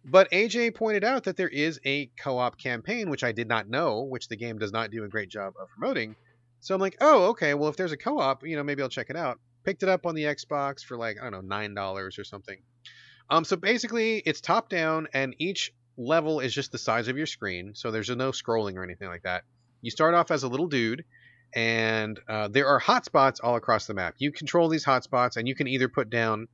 But 0.06 0.32
AJ 0.32 0.76
pointed 0.76 1.04
out 1.04 1.24
that 1.24 1.36
there 1.36 1.50
is 1.50 1.80
a 1.84 2.12
co 2.20 2.38
op 2.38 2.58
campaign, 2.58 3.10
which 3.10 3.24
I 3.24 3.32
did 3.32 3.48
not 3.48 3.68
know, 3.68 4.04
which 4.04 4.28
the 4.28 4.36
game 4.36 4.60
does 4.60 4.72
not 4.72 4.92
do 4.92 5.04
a 5.04 5.08
great 5.08 5.30
job 5.30 5.56
of 5.60 5.68
promoting. 5.70 6.16
So 6.60 6.74
I'm 6.74 6.82
like, 6.82 6.96
oh, 7.02 7.30
okay, 7.30 7.54
well, 7.54 7.70
if 7.70 7.76
there's 7.76 7.92
a 7.92 7.98
co 7.98 8.20
op, 8.20 8.46
you 8.46 8.56
know, 8.56 8.64
maybe 8.64 8.82
I'll 8.82 8.90
check 8.90 9.10
it 9.10 9.16
out. 9.16 9.40
Picked 9.64 9.84
it 9.84 9.90
up 9.90 10.06
on 10.06 10.14
the 10.14 10.24
Xbox 10.24 10.84
for 10.84 10.96
like, 10.96 11.18
I 11.22 11.30
don't 11.30 11.48
know, 11.48 11.56
$9 11.56 12.20
or 12.20 12.24
something. 12.24 12.58
Um, 13.30 13.44
so 13.44 13.56
basically, 13.56 14.18
it's 14.18 14.40
top 14.42 14.70
down, 14.70 15.08
and 15.14 15.36
each 15.40 15.74
level 15.98 16.40
is 16.40 16.54
just 16.54 16.72
the 16.72 16.78
size 16.78 17.08
of 17.08 17.18
your 17.18 17.26
screen. 17.26 17.74
So 17.76 17.92
there's 17.92 18.10
no 18.10 18.32
scrolling 18.32 18.76
or 18.76 18.84
anything 18.84 19.08
like 19.08 19.24
that. 19.24 19.44
You 19.82 19.92
start 19.92 20.14
off 20.14 20.32
as 20.32 20.44
a 20.44 20.48
little 20.48 20.68
dude, 20.68 21.06
and 21.54 22.20
uh, 22.28 22.48
there 22.48 22.68
are 22.68 22.82
hotspots 22.82 23.38
all 23.44 23.56
across 23.56 23.88
the 23.88 23.94
map. 23.94 24.16
You 24.18 24.32
control 24.32 24.68
these 24.68 24.86
hotspots, 24.86 25.38
and 25.38 25.48
you 25.48 25.56
can 25.56 25.68
either 25.68 25.88
put 25.88 26.10
down 26.10 26.48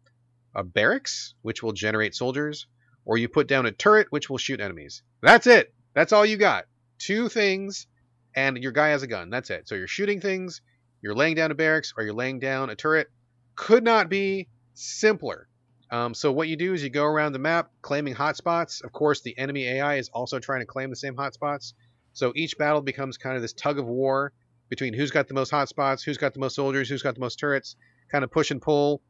a 0.54 0.64
barracks, 0.64 1.34
which 1.42 1.64
will 1.64 1.72
generate 1.72 2.14
soldiers, 2.14 2.68
or 3.06 3.18
you 3.18 3.30
put 3.30 3.48
down 3.48 3.66
a 3.66 3.72
turret 3.72 4.08
which 4.12 4.30
will 4.30 4.38
shoot 4.38 4.60
enemies. 4.60 5.02
That's 5.22 5.48
it. 5.48 5.74
That's 5.94 6.14
all 6.14 6.26
you 6.26 6.38
got. 6.38 6.66
Two 7.00 7.30
things, 7.30 7.88
and 8.36 8.58
your 8.58 8.72
guy 8.72 8.90
has 8.90 9.04
a 9.04 9.08
gun. 9.08 9.30
That's 9.30 9.50
it. 9.50 9.68
So 9.68 9.76
you're 9.76 9.88
shooting 9.88 10.22
things, 10.22 10.62
you're 11.02 11.16
laying 11.16 11.36
down 11.36 11.52
a 11.52 11.56
barracks, 11.56 11.94
or 11.98 12.04
you're 12.04 12.14
laying 12.14 12.40
down 12.40 12.70
a 12.70 12.76
turret. 12.76 13.08
Could 13.56 13.84
not 13.84 14.10
be 14.10 14.50
simpler. 14.74 15.48
Um, 15.92 16.14
so 16.14 16.32
what 16.32 16.48
you 16.48 16.56
do 16.56 16.74
is 16.74 16.82
you 16.82 16.90
go 16.90 17.04
around 17.04 17.34
the 17.34 17.40
map 17.40 17.70
claiming 17.82 18.16
hotspots. 18.16 18.84
Of 18.84 18.94
course, 18.94 19.22
the 19.22 19.38
enemy 19.38 19.68
AI 19.68 19.96
is 19.96 20.10
also 20.10 20.40
trying 20.40 20.62
to 20.62 20.66
claim 20.66 20.90
the 20.90 20.96
same 20.96 21.16
hotspots. 21.16 21.74
So 22.14 22.32
each 22.36 22.58
battle 22.58 22.82
becomes 22.82 23.18
kind 23.18 23.36
of 23.36 23.42
this 23.42 23.54
tug 23.54 23.78
of 23.78 23.86
war 23.86 24.32
between 24.70 24.94
who's 24.94 25.12
got 25.12 25.28
the 25.28 25.34
most 25.34 25.52
hotspots, 25.52 26.04
who's 26.04 26.18
got 26.18 26.34
the 26.34 26.40
most 26.40 26.56
soldiers, 26.56 26.88
who's 26.88 27.02
got 27.02 27.16
the 27.16 27.20
most 27.20 27.38
turrets, 27.40 27.76
kind 28.10 28.24
of 28.24 28.32
push 28.32 28.52
and 28.52 28.62
pull. 28.62 29.02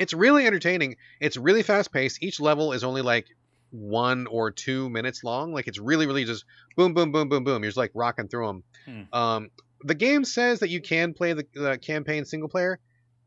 It's 0.00 0.12
really 0.12 0.46
entertaining. 0.46 0.96
It's 1.20 1.36
really 1.36 1.62
fast 1.62 1.92
paced. 1.92 2.22
Each 2.22 2.40
level 2.40 2.72
is 2.72 2.82
only 2.82 3.02
like 3.02 3.26
one 3.70 4.26
or 4.26 4.50
two 4.50 4.90
minutes 4.90 5.22
long. 5.22 5.52
Like 5.52 5.68
it's 5.68 5.78
really, 5.78 6.06
really 6.06 6.24
just 6.24 6.44
boom, 6.76 6.92
boom, 6.92 7.12
boom, 7.12 7.28
boom, 7.28 7.44
boom. 7.44 7.62
You're 7.62 7.70
just 7.70 7.76
like 7.76 7.92
rocking 7.94 8.26
through 8.26 8.46
them. 8.46 8.64
Hmm. 8.84 9.18
Um, 9.18 9.50
the 9.82 9.94
game 9.94 10.24
says 10.24 10.60
that 10.60 10.70
you 10.70 10.80
can 10.80 11.14
play 11.14 11.34
the, 11.34 11.46
the 11.54 11.78
campaign 11.78 12.24
single 12.24 12.48
player. 12.48 12.80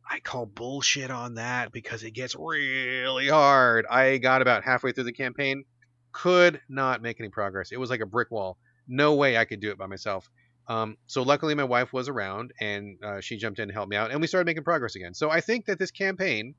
I 0.09 0.19
call 0.19 0.45
bullshit 0.45 1.11
on 1.11 1.35
that 1.35 1.71
because 1.71 2.03
it 2.03 2.11
gets 2.11 2.35
really 2.35 3.29
hard. 3.29 3.85
I 3.89 4.17
got 4.17 4.41
about 4.41 4.63
halfway 4.63 4.91
through 4.91 5.05
the 5.05 5.13
campaign, 5.13 5.63
could 6.11 6.61
not 6.69 7.01
make 7.01 7.19
any 7.19 7.29
progress. 7.29 7.71
It 7.71 7.79
was 7.79 7.89
like 7.89 8.01
a 8.01 8.05
brick 8.05 8.29
wall. 8.31 8.57
No 8.87 9.15
way 9.15 9.37
I 9.37 9.45
could 9.45 9.59
do 9.59 9.71
it 9.71 9.77
by 9.77 9.87
myself. 9.87 10.29
Um, 10.67 10.97
so 11.07 11.23
luckily 11.23 11.55
my 11.55 11.63
wife 11.63 11.91
was 11.91 12.07
around 12.07 12.53
and 12.61 12.97
uh, 13.03 13.19
she 13.19 13.37
jumped 13.37 13.59
in 13.59 13.63
and 13.63 13.71
helped 13.71 13.89
me 13.89 13.97
out, 13.97 14.11
and 14.11 14.21
we 14.21 14.27
started 14.27 14.45
making 14.45 14.63
progress 14.63 14.95
again. 14.95 15.13
So 15.13 15.29
I 15.29 15.41
think 15.41 15.65
that 15.65 15.79
this 15.79 15.91
campaign, 15.91 16.55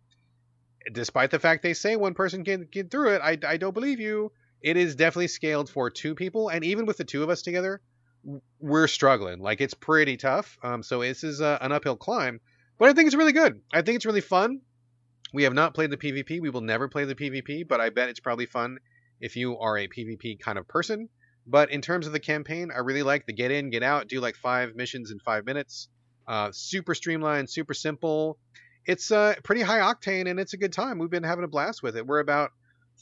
despite 0.93 1.31
the 1.31 1.39
fact 1.39 1.63
they 1.63 1.75
say 1.75 1.97
one 1.97 2.15
person 2.15 2.45
can 2.45 2.69
get 2.71 2.91
through 2.91 3.15
it, 3.15 3.23
I, 3.23 3.39
I 3.47 3.57
don't 3.57 3.73
believe 3.73 4.01
you. 4.01 4.33
It 4.61 4.77
is 4.77 4.97
definitely 4.97 5.29
scaled 5.29 5.69
for 5.69 5.91
two 5.91 6.15
people, 6.15 6.49
and 6.49 6.65
even 6.65 6.87
with 6.87 6.97
the 6.97 7.05
two 7.05 7.23
of 7.23 7.29
us 7.29 7.43
together, 7.43 7.81
we're 8.59 8.89
struggling. 8.89 9.41
Like 9.41 9.61
it's 9.61 9.75
pretty 9.75 10.17
tough. 10.17 10.59
Um, 10.63 10.83
so 10.83 11.01
this 11.01 11.23
is 11.23 11.41
uh, 11.41 11.59
an 11.61 11.73
uphill 11.73 11.97
climb, 11.97 12.41
but 12.79 12.89
I 12.89 12.93
think 12.93 13.07
it's 13.07 13.17
really 13.17 13.33
good. 13.33 13.61
I 13.73 13.83
think 13.83 13.97
it's 13.97 14.07
really 14.07 14.21
fun. 14.21 14.61
We 15.33 15.45
have 15.45 15.55
not 15.55 15.75
played 15.75 15.91
the 15.91 15.97
PvP. 15.97 16.41
We 16.41 16.51
will 16.51 16.61
never 16.61 16.89
play 16.89 17.05
the 17.05 17.15
PvP, 17.15 17.67
but 17.67 17.81
I 17.81 17.91
bet 17.91 18.09
it's 18.09 18.21
probably 18.21 18.47
fun 18.47 18.79
if 19.21 19.37
you 19.37 19.59
are 19.59 19.77
a 19.77 19.89
PvP 19.89 20.39
kind 20.41 20.59
of 20.59 20.69
person. 20.69 21.09
But 21.47 21.71
in 21.71 21.83
terms 21.83 22.07
of 22.07 22.13
the 22.13 22.21
campaign, 22.21 22.71
I 22.75 22.81
really 22.81 23.03
like 23.03 23.27
the 23.27 23.33
get 23.33 23.51
in, 23.51 23.71
get 23.71 23.83
out, 23.83 24.09
do 24.09 24.21
like 24.21 24.37
five 24.37 24.75
missions 24.75 25.11
in 25.11 25.19
five 25.19 25.45
minutes. 25.45 25.89
Uh, 26.27 26.51
super 26.53 26.95
streamlined, 26.95 27.51
super 27.51 27.75
simple. 27.75 28.39
It's 28.87 29.11
uh, 29.11 29.35
pretty 29.43 29.63
high 29.63 29.81
octane 29.81 30.29
and 30.29 30.39
it's 30.39 30.55
a 30.55 30.57
good 30.57 30.73
time. 30.73 30.99
We've 30.99 31.11
been 31.11 31.23
having 31.23 31.45
a 31.45 31.49
blast 31.49 31.83
with 31.83 31.97
it. 31.97 32.07
We're 32.07 32.21
about 32.21 32.53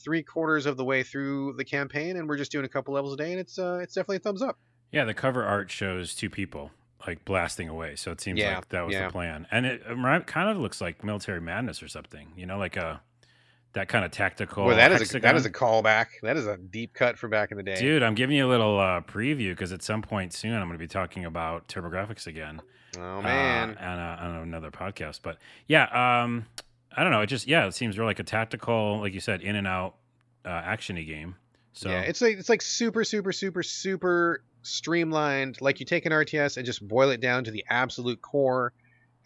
three 0.02 0.22
quarters 0.22 0.66
of 0.66 0.76
the 0.76 0.84
way 0.84 1.02
through 1.02 1.54
the 1.56 1.64
campaign 1.64 2.16
and 2.16 2.28
we're 2.28 2.38
just 2.38 2.50
doing 2.50 2.64
a 2.64 2.68
couple 2.68 2.94
levels 2.94 3.14
a 3.14 3.16
day 3.16 3.32
and 3.32 3.40
it's 3.40 3.58
uh, 3.58 3.78
it's 3.82 3.94
definitely 3.94 4.16
a 4.16 4.20
thumbs 4.20 4.42
up. 4.42 4.58
Yeah, 4.90 5.04
the 5.04 5.14
cover 5.14 5.44
art 5.44 5.70
shows 5.70 6.14
two 6.14 6.30
people 6.30 6.70
like 7.06 7.24
blasting 7.24 7.68
away, 7.68 7.96
so 7.96 8.10
it 8.10 8.20
seems 8.20 8.38
Yeah, 8.38 8.56
like 8.56 8.68
that 8.70 8.86
was 8.86 8.94
yeah. 8.94 9.06
the 9.06 9.12
plan, 9.12 9.46
and 9.50 9.66
it 9.66 9.82
um, 9.88 10.22
kind 10.22 10.50
of 10.50 10.58
looks 10.58 10.80
like 10.80 11.02
military 11.04 11.40
madness 11.40 11.82
or 11.82 11.88
something. 11.88 12.32
You 12.36 12.46
know, 12.46 12.58
like 12.58 12.76
a 12.76 13.00
that 13.72 13.88
kind 13.88 14.04
of 14.04 14.10
tactical. 14.10 14.66
Well, 14.66 14.76
that 14.76 14.92
is 14.92 15.14
a, 15.14 15.20
that 15.20 15.34
is 15.34 15.46
a 15.46 15.50
callback. 15.50 16.06
That 16.22 16.36
is 16.36 16.46
a 16.46 16.56
deep 16.56 16.94
cut 16.94 17.18
for 17.18 17.28
back 17.28 17.50
in 17.50 17.56
the 17.56 17.62
day. 17.62 17.76
Dude, 17.76 18.02
I'm 18.02 18.14
giving 18.14 18.36
you 18.36 18.46
a 18.46 18.50
little 18.50 18.78
uh, 18.78 19.00
preview 19.00 19.50
because 19.50 19.72
at 19.72 19.82
some 19.82 20.02
point 20.02 20.32
soon 20.32 20.54
I'm 20.54 20.68
going 20.68 20.72
to 20.72 20.78
be 20.78 20.88
talking 20.88 21.24
about 21.24 21.68
TurboGrafx 21.68 22.26
again. 22.26 22.60
Oh 22.98 23.22
man. 23.22 23.76
uh, 23.78 23.84
on, 23.84 23.98
a, 23.98 24.36
on 24.36 24.42
another 24.42 24.70
podcast. 24.70 25.20
But 25.22 25.38
yeah, 25.66 25.84
um, 26.22 26.46
I 26.94 27.02
don't 27.02 27.12
know. 27.12 27.22
It 27.22 27.26
just 27.26 27.46
yeah, 27.46 27.66
it 27.66 27.74
seems 27.74 27.98
really 27.98 28.10
like 28.10 28.18
a 28.18 28.24
tactical, 28.24 29.00
like 29.00 29.14
you 29.14 29.20
said, 29.20 29.40
in 29.40 29.56
and 29.56 29.66
out 29.66 29.96
uh, 30.44 30.50
actiony 30.50 31.06
game. 31.06 31.36
So 31.72 31.88
Yeah, 31.88 32.00
it's 32.00 32.20
like 32.20 32.36
it's 32.38 32.48
like 32.50 32.60
super, 32.60 33.04
super, 33.04 33.32
super, 33.32 33.62
super 33.62 34.44
streamlined. 34.62 35.60
Like 35.60 35.80
you 35.80 35.86
take 35.86 36.06
an 36.06 36.12
RTS 36.12 36.56
and 36.56 36.66
just 36.66 36.86
boil 36.86 37.10
it 37.10 37.20
down 37.20 37.44
to 37.44 37.50
the 37.50 37.64
absolute 37.68 38.20
core, 38.20 38.72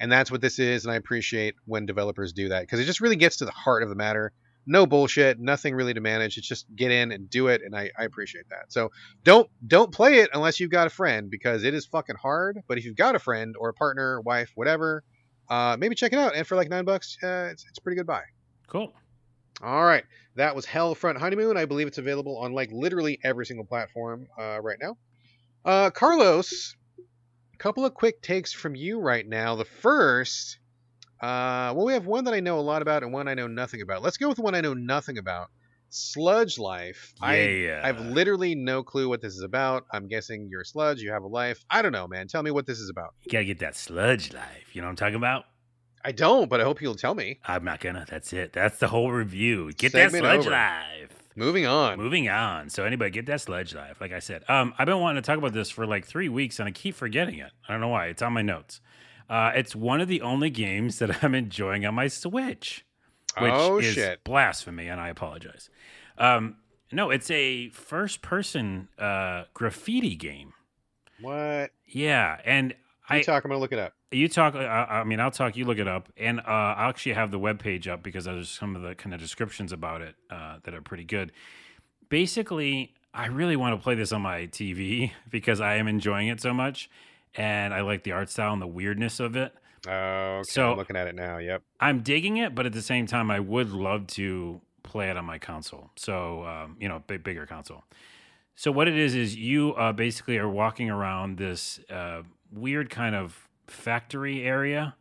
and 0.01 0.11
that's 0.11 0.31
what 0.31 0.41
this 0.41 0.59
is. 0.59 0.85
And 0.85 0.93
I 0.93 0.97
appreciate 0.97 1.55
when 1.65 1.87
developers 1.87 2.33
do 2.33 2.49
that 2.51 2.61
because 2.63 2.81
it 2.81 2.85
just 2.85 3.01
really 3.01 3.17
gets 3.17 3.39
to 3.39 3.45
the 3.45 3.51
heart 3.51 3.83
of 3.83 3.89
the 3.89 3.95
matter. 3.95 4.33
No 4.69 4.85
bullshit, 4.85 5.39
nothing 5.39 5.77
really 5.77 5.95
to 5.95 6.01
manage. 6.01 6.39
It's 6.39 6.49
just 6.49 6.67
get 6.75 6.91
in 6.91 7.13
and 7.13 7.31
do 7.31 7.47
it, 7.47 7.63
and 7.65 7.77
I, 7.77 7.91
I 7.97 8.05
appreciate 8.05 8.49
that. 8.51 8.73
So 8.73 8.91
don't 9.23 9.49
don't 9.65 9.93
play 9.93 10.19
it 10.19 10.31
unless 10.33 10.59
you've 10.59 10.73
got 10.73 10.89
a 10.89 10.91
friend 10.91 11.31
because 11.31 11.63
it 11.63 11.73
is 11.73 11.87
fucking 11.87 12.17
hard. 12.17 12.63
But 12.67 12.79
if 12.79 12.85
you've 12.85 12.97
got 12.97 13.15
a 13.15 13.21
friend 13.21 13.55
or 13.59 13.69
a 13.69 13.75
partner, 13.75 14.21
wife, 14.21 14.51
whatever, 14.57 15.05
uh, 15.49 15.77
maybe 15.79 15.95
check 15.95 16.13
it 16.13 16.19
out. 16.19 16.35
And 16.35 16.47
for 16.47 16.57
like 16.57 16.69
nine 16.69 16.85
bucks, 16.85 17.17
uh, 17.23 17.49
it's 17.53 17.65
it's 17.69 17.79
a 17.79 17.81
pretty 17.81 17.97
good 17.97 18.07
buy. 18.07 18.23
cool. 18.67 18.93
All 19.63 19.85
right. 19.85 20.05
That 20.35 20.55
was 20.55 20.67
Hellfront 20.67 21.17
Honeymoon. 21.17 21.57
I 21.57 21.65
believe 21.65 21.87
it's 21.87 21.99
available 21.99 22.37
on 22.39 22.53
like 22.53 22.71
literally 22.73 23.19
every 23.25 23.47
single 23.47 23.65
platform 23.65 24.27
uh, 24.39 24.61
right 24.61 24.77
now. 24.81 24.99
Uh, 25.67 25.91
Carlos, 25.91 26.77
a 27.53 27.57
couple 27.59 27.85
of 27.85 27.93
quick 27.93 28.23
takes 28.23 28.53
from 28.53 28.77
you 28.77 29.01
right 29.01 29.27
now. 29.27 29.57
The 29.57 29.65
first, 29.65 30.61
uh, 31.21 31.73
well, 31.75 31.85
we 31.87 31.93
have 31.93 32.07
one 32.07 32.23
that 32.25 32.35
I 32.35 32.41
know 32.41 32.59
a 32.59 32.63
lot 32.63 32.83
about 32.83 33.03
and 33.03 33.13
one 33.13 33.27
I 33.27 33.35
know 33.35 33.49
nothing 33.49 33.83
about. 33.83 34.01
Let's 34.01 34.17
go 34.17 34.29
with 34.29 34.37
the 34.37 34.43
one 34.43 34.55
I 34.55 34.61
know 34.61 34.75
nothing 34.75 35.19
about. 35.19 35.49
Sludge 35.89 36.59
Life. 36.59 37.15
I 37.21 37.41
Yeah. 37.41 37.81
I 37.83 37.89
have 37.89 38.01
literally 38.01 38.55
no 38.55 38.83
clue 38.85 39.09
what 39.09 39.23
this 39.23 39.35
is 39.35 39.43
about. 39.43 39.87
I'm 39.93 40.07
guessing 40.07 40.49
you're 40.51 40.61
a 40.61 40.65
sludge. 40.65 41.01
You 41.01 41.11
have 41.11 41.23
a 41.25 41.29
life. 41.29 41.65
I 41.69 41.83
don't 41.83 41.93
know, 41.93 42.07
man. 42.07 42.29
Tell 42.29 42.43
me 42.43 42.51
what 42.53 42.67
this 42.67 42.79
is 42.79 42.89
about. 42.89 43.15
You 43.25 43.33
gotta 43.33 43.45
get 43.45 43.59
that 43.61 43.75
sludge 43.77 44.33
life. 44.33 44.75
You 44.75 44.83
know 44.83 44.87
what 44.87 44.91
I'm 44.91 44.97
talking 44.97 45.17
about? 45.17 45.45
I 46.05 46.13
don't, 46.13 46.49
but 46.49 46.61
I 46.61 46.65
hope 46.65 46.81
you'll 46.81 46.95
tell 46.95 47.15
me. 47.17 47.41
I'm 47.45 47.65
not 47.65 47.81
gonna. 47.81 48.05
That's 48.09 48.33
it. 48.33 48.53
That's 48.53 48.79
the 48.79 48.87
whole 48.89 49.11
review. 49.11 49.73
Get 49.73 49.91
Segment 49.93 50.23
that 50.23 50.43
sludge 50.43 50.47
over. 50.47 50.51
life. 50.51 51.26
Moving 51.37 51.67
on. 51.67 51.99
Moving 51.99 52.29
on. 52.31 52.71
So 52.71 52.85
anybody 52.85 53.11
get 53.11 53.27
that 53.27 53.43
sledge 53.43 53.75
life. 53.75 54.01
Like 54.01 54.13
I 54.13 54.21
said, 54.21 54.43
um, 54.49 54.73
I've 54.79 54.87
been 54.87 54.99
wanting 55.01 55.23
to 55.23 55.27
talk 55.27 55.37
about 55.37 55.53
this 55.53 55.71
for 55.71 55.87
like 55.87 56.07
three 56.07 56.31
weeks, 56.31 56.59
and 56.59 56.67
I 56.67 56.73
keep 56.73 56.95
forgetting 56.95 57.39
it. 57.39 57.53
I 57.69 57.73
don't 57.73 57.83
know 57.83 57.89
why. 57.89 58.07
It's 58.07 58.23
on 58.23 58.33
my 58.33 58.41
notes. 58.43 58.81
Uh, 59.29 59.53
it's 59.55 59.77
one 59.77 60.01
of 60.01 60.09
the 60.09 60.23
only 60.23 60.49
games 60.51 60.99
that 60.99 61.23
I'm 61.23 61.35
enjoying 61.35 61.85
on 61.85 61.95
my 61.95 62.09
Switch, 62.09 62.87
which 63.39 63.53
oh 63.55 63.79
is 63.79 63.93
shit. 63.93 64.25
blasphemy, 64.25 64.89
and 64.89 64.99
I 65.01 65.09
apologize. 65.09 65.69
Um, 66.17 66.57
no, 66.91 67.11
it's 67.11 67.31
a 67.31 67.69
first-person 67.71 68.89
uh, 68.99 69.45
graffiti 69.53 70.15
game. 70.17 70.55
What? 71.21 71.71
Yeah, 71.85 72.39
and 72.45 72.71
You 72.71 73.17
I 73.17 73.23
talk. 73.23 73.45
I'm 73.45 73.51
gonna 73.51 73.61
look 73.61 73.73
it 73.73 73.79
up. 73.79 73.93
You 74.11 74.29
talk. 74.29 74.55
I, 74.55 74.87
I 75.01 75.05
mean, 75.05 75.21
I'll 75.21 75.31
talk. 75.31 75.57
You 75.57 75.65
look 75.65 75.79
it 75.79 75.89
up, 75.89 76.09
and 76.17 76.41
uh, 76.41 76.43
I'll 76.77 76.89
actually 76.91 77.15
have 77.15 77.31
the 77.31 77.39
web 77.39 77.59
page 77.59 77.89
up 77.89 78.03
because 78.03 78.25
there's 78.25 78.49
some 78.49 78.77
of 78.77 78.83
the 78.83 78.95
kind 78.95 79.15
of 79.15 79.21
descriptions 79.21 79.73
about 79.73 80.01
it 80.01 80.15
uh, 80.31 80.59
that 80.65 80.75
are 80.75 80.83
pretty 80.83 81.05
good. 81.05 81.33
Basically, 82.09 82.95
I 83.13 83.27
really 83.27 83.57
want 83.57 83.79
to 83.79 83.83
play 83.83 83.95
this 83.95 84.13
on 84.13 84.23
my 84.23 84.47
TV 84.47 85.13
because 85.31 85.61
I 85.61 85.77
am 85.77 85.89
enjoying 85.89 86.29
it 86.29 86.41
so 86.41 86.55
much, 86.55 86.89
and 87.35 87.75
I 87.75 87.81
like 87.81 88.05
the 88.05 88.13
art 88.13 88.31
style 88.31 88.53
and 88.53 88.63
the 88.63 88.67
weirdness 88.67 89.21
of 89.21 89.37
it. 89.37 89.53
Oh, 89.89 89.91
okay. 89.91 90.43
So- 90.51 90.73
I'm 90.73 90.79
looking 90.79 90.97
at 90.97 91.07
it 91.07 91.15
now. 91.15 91.39
Yep. 91.39 91.63
I'm 91.81 92.01
digging 92.01 92.39
it, 92.39 92.55
but 92.55 92.67
at 92.67 92.73
the 92.73 92.83
same 92.83 93.07
time, 93.07 93.31
I 93.31 93.41
would 93.41 93.71
love 93.71 94.07
to 94.09 94.61
play 94.83 95.11
it 95.11 95.17
on 95.17 95.25
my 95.25 95.39
console. 95.39 95.91
So, 95.97 96.45
um, 96.45 96.77
you 96.81 96.89
know, 96.89 97.03
big, 97.07 97.23
bigger 97.25 97.45
console. 97.47 97.85
So, 98.55 98.73
what 98.73 98.89
it 98.89 98.97
is 98.97 99.15
is 99.15 99.37
you 99.37 99.75
uh, 99.75 99.93
basically 99.93 100.39
are 100.39 100.49
walking 100.49 100.89
around 100.89 101.37
this 101.37 101.79
uh, 101.91 102.23
weird 102.51 102.89
kind 102.89 103.15
of 103.15 103.46
factory 103.67 104.43
area 104.43 104.95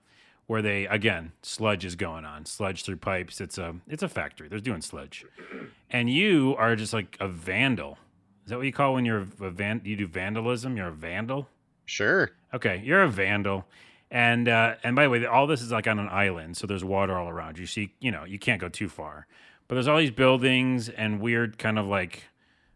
where 0.48 0.62
they 0.62 0.86
again 0.86 1.32
sludge 1.42 1.86
is 1.86 1.96
going 1.96 2.26
on, 2.26 2.46
sludge 2.46 2.84
through 2.84 2.98
pipes. 2.98 3.42
It's 3.42 3.58
a 3.58 3.76
it's 3.88 4.04
a 4.04 4.10
factory. 4.10 4.48
They're 4.48 4.60
doing 4.60 4.82
sludge, 4.82 5.26
and 5.90 6.10
you 6.10 6.56
are 6.58 6.76
just 6.76 6.94
like 6.94 7.18
a 7.20 7.28
vandal. 7.28 7.98
Is 8.44 8.52
that 8.52 8.58
what 8.58 8.66
you 8.66 8.74
call 8.74 8.94
when 8.94 9.06
you're 9.06 9.26
a 9.42 9.50
van? 9.50 9.82
You 9.84 9.96
do 9.96 10.08
vandalism. 10.08 10.78
You're 10.78 10.90
a 10.90 10.92
vandal. 10.92 11.48
Sure. 11.86 12.32
Okay, 12.54 12.82
you're 12.84 13.04
a 13.04 13.10
vandal. 13.10 13.66
And 14.12 14.48
uh, 14.48 14.76
and 14.84 14.96
by 14.96 15.04
the 15.04 15.10
way, 15.10 15.26
all 15.26 15.48
this 15.48 15.62
is 15.62 15.72
like 15.72 15.88
on 15.88 16.00
an 16.00 16.10
island, 16.10 16.58
so 16.58 16.68
there's 16.68 16.84
water 16.84 17.18
all 17.18 17.28
around 17.28 17.58
you. 17.58 17.66
See, 17.66 17.94
you 18.00 18.12
know, 18.12 18.24
you 18.24 18.38
can't 18.38 18.62
go 18.62 18.70
too 18.70 18.88
far. 18.88 19.28
But 19.68 19.76
there's 19.76 19.88
all 19.88 19.98
these 19.98 20.12
buildings 20.12 20.90
and 20.90 21.20
weird 21.20 21.58
kind 21.58 21.80
of 21.80 21.88
like 21.88 22.26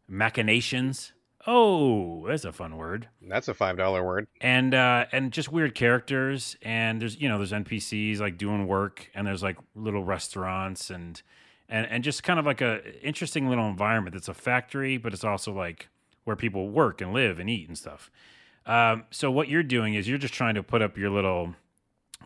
machinations. 0.08 1.14
Oh, 1.48 2.28
that's 2.28 2.44
a 2.44 2.52
fun 2.52 2.76
word. 2.78 3.08
That's 3.22 3.48
a 3.48 3.54
five 3.54 3.78
dollar 3.78 4.06
word. 4.06 4.28
And 4.42 4.74
uh, 4.74 5.06
and 5.12 5.32
just 5.32 5.52
weird 5.52 5.74
characters. 5.74 6.58
And 6.62 7.02
there's 7.02 7.20
you 7.20 7.30
know 7.30 7.38
there's 7.38 7.52
NPCs 7.52 8.20
like 8.20 8.38
doing 8.38 8.68
work, 8.68 9.10
and 9.16 9.26
there's 9.26 9.44
like 9.44 9.58
little 9.76 10.04
restaurants 10.04 10.90
and 10.90 11.22
and 11.70 11.88
and 11.88 12.04
just 12.04 12.24
kind 12.24 12.40
of 12.40 12.46
like 12.46 12.62
a 12.62 12.82
interesting 13.06 13.48
little 13.48 13.68
environment. 13.68 14.16
It's 14.16 14.28
a 14.28 14.34
factory, 14.34 14.98
but 14.98 15.14
it's 15.14 15.24
also 15.24 15.54
like 15.54 15.88
where 16.26 16.36
people 16.36 16.70
work 16.70 17.02
and 17.02 17.14
live 17.14 17.40
and 17.40 17.50
eat 17.50 17.68
and 17.68 17.78
stuff. 17.78 18.12
Um, 18.66 19.06
so 19.10 19.32
what 19.32 19.48
you're 19.48 19.64
doing 19.64 19.94
is 19.96 20.08
you're 20.08 20.18
just 20.18 20.34
trying 20.34 20.56
to 20.56 20.64
put 20.64 20.82
up 20.82 20.98
your 20.98 21.10
little 21.10 21.56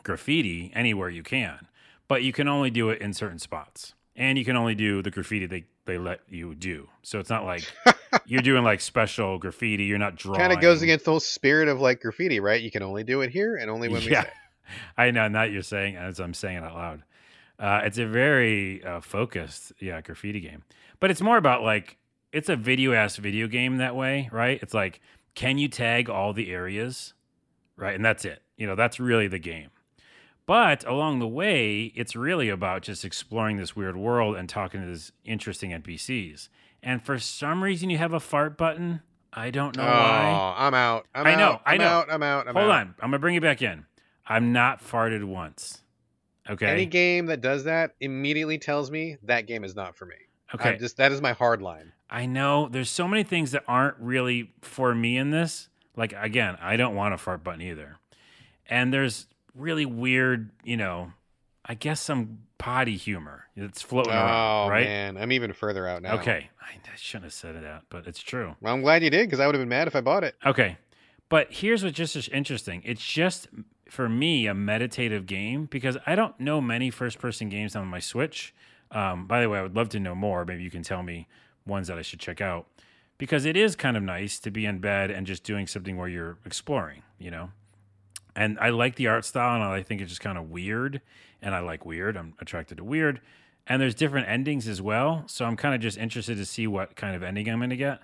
graffiti 0.04 0.72
anywhere 0.76 1.10
you 1.10 1.24
can, 1.24 1.68
but 2.08 2.24
you 2.24 2.34
can 2.34 2.48
only 2.48 2.70
do 2.70 2.90
it 2.90 3.00
in 3.00 3.14
certain 3.14 3.40
spots, 3.40 3.94
and 4.16 4.38
you 4.38 4.44
can 4.44 4.58
only 4.58 4.76
do 4.76 5.02
the 5.02 5.12
graffiti 5.12 5.46
they 5.46 5.66
they 5.86 5.98
let 5.98 6.22
you 6.28 6.56
do. 6.56 6.90
So 7.02 7.20
it's 7.20 7.30
not 7.30 7.46
like 7.46 7.64
you're 8.26 8.42
doing 8.42 8.64
like 8.64 8.82
special 8.82 9.38
graffiti. 9.38 9.84
You're 9.86 9.98
not 9.98 10.16
drawing. 10.16 10.40
Kind 10.40 10.54
of 10.54 10.62
goes 10.62 10.82
against 10.82 11.06
the 11.06 11.12
whole 11.12 11.20
spirit 11.20 11.68
of 11.68 11.80
like 11.82 12.02
graffiti, 12.02 12.40
right? 12.40 12.62
You 12.62 12.72
can 12.72 12.84
only 12.84 13.04
do 13.04 13.22
it 13.22 13.30
here 13.30 13.56
and 13.56 13.70
only 13.70 13.90
when 13.90 14.04
we 14.04 14.12
Yeah. 14.12 14.24
say. 14.24 14.30
I 14.98 15.12
know, 15.12 15.28
not 15.28 15.52
you're 15.52 15.62
saying 15.62 15.98
as 15.98 16.20
I'm 16.20 16.34
saying 16.34 16.58
it 16.58 16.64
out 16.64 16.76
loud. 16.76 17.04
Uh, 17.60 17.82
it's 17.86 17.98
a 17.98 18.06
very 18.06 18.84
uh, 18.84 19.02
focused, 19.02 19.74
yeah, 19.80 20.02
graffiti 20.02 20.40
game. 20.40 20.64
But 21.00 21.12
it's 21.12 21.22
more 21.22 21.38
about 21.38 21.64
like 21.64 21.98
it's 22.32 22.50
a 22.50 22.56
video 22.56 22.94
ass 22.94 23.18
video 23.18 23.48
game 23.48 23.78
that 23.78 23.96
way, 23.96 24.30
right? 24.32 24.60
It's 24.62 24.74
like, 24.74 25.02
can 25.36 25.58
you 25.58 25.68
tag 25.68 26.10
all 26.10 26.34
the 26.34 26.52
areas, 26.52 27.14
right? 27.76 27.94
And 27.96 28.04
that's 28.04 28.26
it. 28.26 28.42
You 28.58 28.68
know, 28.68 28.76
that's 28.76 29.00
really 29.00 29.28
the 29.28 29.40
game. 29.40 29.70
But 30.46 30.86
along 30.86 31.20
the 31.20 31.28
way, 31.28 31.92
it's 31.96 32.16
really 32.16 32.50
about 32.50 32.82
just 32.82 33.06
exploring 33.06 33.58
this 33.58 33.76
weird 33.76 33.96
world 33.96 34.36
and 34.36 34.50
talking 34.50 34.82
to 34.82 34.88
these 34.88 35.12
interesting 35.24 35.72
NPCs. 35.72 36.50
And 36.84 37.02
for 37.02 37.18
some 37.18 37.64
reason, 37.64 37.90
you 37.90 37.98
have 37.98 38.14
a 38.14 38.20
fart 38.20 38.58
button. 38.58 39.02
I 39.32 39.50
don't 39.50 39.76
know 39.76 39.84
oh, 39.84 39.88
why. 39.88 40.56
I'm 40.58 40.74
out. 40.74 41.08
I'm 41.16 41.26
I 41.26 41.36
know, 41.36 41.44
out. 41.54 41.62
I 41.66 41.74
I'm 41.74 41.78
know. 41.80 41.86
out. 41.88 42.12
I'm 42.12 42.22
out. 42.24 42.48
I'm 42.48 42.56
Hold 42.56 42.70
out. 42.70 42.82
on, 42.82 42.96
I'm 43.00 43.10
gonna 43.10 43.20
bring 43.20 43.34
you 43.34 43.42
back 43.42 43.62
in. 43.62 43.86
I'm 44.28 44.54
not 44.54 44.84
farted 44.84 45.24
once. 45.24 45.82
Okay. 46.50 46.68
Any 46.68 46.86
game 46.86 47.28
that 47.28 47.42
does 47.42 47.64
that 47.64 47.96
immediately 48.00 48.58
tells 48.58 48.92
me 48.92 49.18
that 49.24 49.48
game 49.48 49.64
is 49.64 49.76
not 49.76 49.96
for 49.96 50.06
me. 50.06 50.16
okay. 50.54 50.72
I'm 50.72 50.80
just 50.80 50.98
that 50.98 51.12
is 51.12 51.22
my 51.22 51.32
hard 51.34 51.62
line. 51.62 51.94
I 52.10 52.26
know 52.26 52.68
there's 52.68 52.92
so 52.92 53.08
many 53.08 53.24
things 53.24 53.52
that 53.52 53.64
aren't 53.68 53.98
really 53.98 54.52
for 54.62 54.94
me 54.94 55.18
in 55.18 55.32
this. 55.32 55.70
Like 55.96 56.14
again, 56.20 56.58
I 56.62 56.76
don't 56.76 56.96
want 56.96 57.14
a 57.14 57.18
fart 57.18 57.44
button 57.44 57.62
either. 57.62 57.98
And 58.70 58.94
there's 58.94 59.28
really 59.56 59.86
weird, 59.86 60.52
you 60.64 60.78
know, 60.78 61.14
I 61.66 61.74
guess 61.76 62.02
some 62.02 62.40
potty 62.64 62.96
humor 62.96 63.46
that's 63.58 63.82
floating 63.82 64.14
Oh 64.14 64.16
around, 64.16 64.70
right? 64.70 64.86
man, 64.86 65.18
I'm 65.18 65.34
even 65.34 65.52
further 65.52 65.86
out 65.86 66.02
now. 66.02 66.16
Okay. 66.16 66.50
I, 66.62 66.76
I 66.76 66.96
shouldn't 66.96 67.26
have 67.26 67.34
said 67.34 67.56
it 67.56 67.66
out, 67.66 67.84
but 67.90 68.08
it's 68.08 68.22
true. 68.22 68.56
Well, 68.62 68.74
I'm 68.74 68.82
glad 68.82 69.04
you 69.04 69.10
did 69.10 69.28
because 69.28 69.42
I 69.42 69.46
would 69.48 69.56
have 69.56 69.62
been 69.62 69.68
mad 69.68 69.88
if 69.88 69.98
I 69.98 70.02
bought 70.02 70.24
it. 70.24 70.36
Okay. 70.46 70.78
But 71.28 71.52
here's 71.52 71.84
what's 71.84 71.98
just 71.98 72.30
interesting. 72.30 72.82
It's 72.86 73.06
just 73.06 73.50
for 73.90 74.08
me 74.08 74.48
a 74.48 74.54
meditative 74.54 75.26
game 75.26 75.66
because 75.66 75.98
I 76.06 76.16
don't 76.16 76.40
know 76.40 76.62
many 76.62 76.90
first 76.90 77.20
person 77.20 77.50
games 77.50 77.76
on 77.76 77.86
my 77.88 78.00
Switch. 78.00 78.54
Um, 78.92 79.28
by 79.28 79.42
the 79.42 79.50
way, 79.50 79.60
I 79.60 79.62
would 79.62 79.76
love 79.76 79.90
to 79.90 80.00
know 80.00 80.16
more. 80.16 80.46
Maybe 80.46 80.64
you 80.64 80.72
can 80.72 80.84
tell 80.84 81.04
me 81.04 81.28
ones 81.66 81.88
that 81.90 81.98
I 81.98 82.02
should 82.02 82.20
check 82.22 82.40
out 82.40 82.68
because 83.18 83.44
it 83.44 83.58
is 83.58 83.76
kind 83.76 83.98
of 83.98 84.04
nice 84.04 84.40
to 84.40 84.52
be 84.52 84.66
in 84.66 84.80
bed 84.80 85.12
and 85.12 85.28
just 85.28 85.44
doing 85.44 85.68
something 85.68 85.98
where 85.98 86.08
you're 86.08 86.38
exploring, 86.46 87.04
you 87.20 87.30
know? 87.30 87.50
And 88.36 88.58
I 88.60 88.70
like 88.70 88.96
the 88.96 89.08
art 89.08 89.26
style 89.26 89.56
and 89.56 89.64
I 89.64 89.84
think 89.84 90.00
it's 90.00 90.10
just 90.10 90.22
kind 90.22 90.38
of 90.38 90.50
weird. 90.50 91.02
And 91.44 91.54
I 91.54 91.60
like 91.60 91.86
weird. 91.86 92.18
I'm 92.18 92.34
attracted 92.40 92.78
to 92.78 92.84
weird. 92.84 93.22
And 93.68 93.82
there's 93.82 93.94
different 93.94 94.28
endings 94.28 94.68
as 94.68 94.82
well. 94.82 95.24
So 95.28 95.46
I'm 95.46 95.56
kind 95.56 95.76
of 95.76 95.82
just 95.82 95.98
interested 95.98 96.38
to 96.38 96.46
see 96.46 96.66
what 96.66 96.96
kind 96.96 97.16
of 97.16 97.22
ending 97.22 97.48
I'm 97.50 97.60
going 97.60 97.70
to 97.70 97.78
get. 97.78 98.00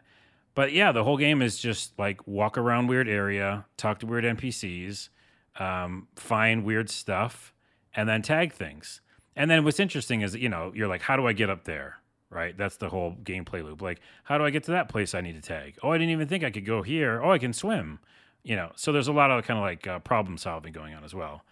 But 0.55 0.73
yeah, 0.73 0.91
the 0.91 1.03
whole 1.03 1.17
game 1.17 1.41
is 1.41 1.57
just 1.57 1.97
like 1.97 2.27
walk 2.27 2.57
around 2.57 2.87
weird 2.87 3.07
area, 3.07 3.65
talk 3.77 3.99
to 3.99 4.05
weird 4.05 4.25
NPCs, 4.25 5.09
um, 5.57 6.07
find 6.15 6.65
weird 6.65 6.89
stuff, 6.89 7.53
and 7.95 8.09
then 8.09 8.21
tag 8.21 8.53
things. 8.53 9.01
And 9.35 9.49
then 9.49 9.63
what's 9.63 9.79
interesting 9.79 10.21
is, 10.21 10.35
you 10.35 10.49
know, 10.49 10.73
you're 10.75 10.87
like, 10.87 11.01
how 11.01 11.15
do 11.15 11.25
I 11.27 11.33
get 11.33 11.49
up 11.49 11.63
there? 11.63 11.97
Right? 12.29 12.57
That's 12.57 12.77
the 12.77 12.89
whole 12.89 13.15
gameplay 13.23 13.63
loop. 13.63 13.81
Like, 13.81 14.01
how 14.23 14.37
do 14.37 14.43
I 14.43 14.49
get 14.49 14.63
to 14.65 14.71
that 14.71 14.89
place 14.89 15.15
I 15.15 15.21
need 15.21 15.35
to 15.35 15.41
tag? 15.41 15.77
Oh, 15.81 15.91
I 15.91 15.97
didn't 15.97 16.11
even 16.11 16.27
think 16.27 16.43
I 16.43 16.51
could 16.51 16.65
go 16.65 16.81
here. 16.81 17.21
Oh, 17.23 17.31
I 17.31 17.37
can 17.37 17.53
swim. 17.53 17.99
You 18.43 18.55
know, 18.55 18.71
so 18.75 18.91
there's 18.91 19.07
a 19.07 19.13
lot 19.13 19.31
of 19.31 19.45
kind 19.45 19.57
of 19.57 19.63
like 19.63 19.87
uh, 19.87 19.99
problem 19.99 20.37
solving 20.37 20.73
going 20.73 20.93
on 20.93 21.03
as 21.03 21.13
well. 21.13 21.43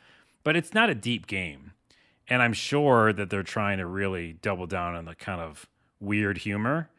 But 0.44 0.56
it's 0.56 0.74
not 0.74 0.90
a 0.90 0.96
deep 0.96 1.28
game. 1.28 1.74
And 2.30 2.42
I'm 2.42 2.54
sure 2.54 3.14
that 3.14 3.30
they're 3.30 3.44
trying 3.44 3.78
to 3.78 3.86
really 3.86 4.34
double 4.34 4.68
down 4.68 4.96
on 4.96 5.06
the 5.06 5.16
kind 5.16 5.40
of 5.40 5.68
weird 6.00 6.40
humor. 6.40 6.90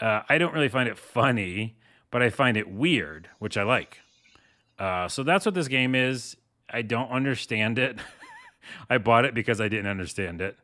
Uh, 0.00 0.22
I 0.28 0.38
don't 0.38 0.52
really 0.52 0.68
find 0.68 0.88
it 0.88 0.98
funny, 0.98 1.76
but 2.10 2.22
I 2.22 2.30
find 2.30 2.56
it 2.56 2.68
weird, 2.68 3.28
which 3.38 3.56
I 3.56 3.62
like. 3.62 4.00
Uh, 4.78 5.08
so 5.08 5.22
that's 5.22 5.46
what 5.46 5.54
this 5.54 5.68
game 5.68 5.94
is. 5.94 6.36
I 6.68 6.82
don't 6.82 7.10
understand 7.10 7.78
it. 7.78 7.98
I 8.90 8.98
bought 8.98 9.24
it 9.24 9.34
because 9.34 9.60
I 9.60 9.68
didn't 9.68 9.86
understand 9.86 10.40
it. 10.40 10.58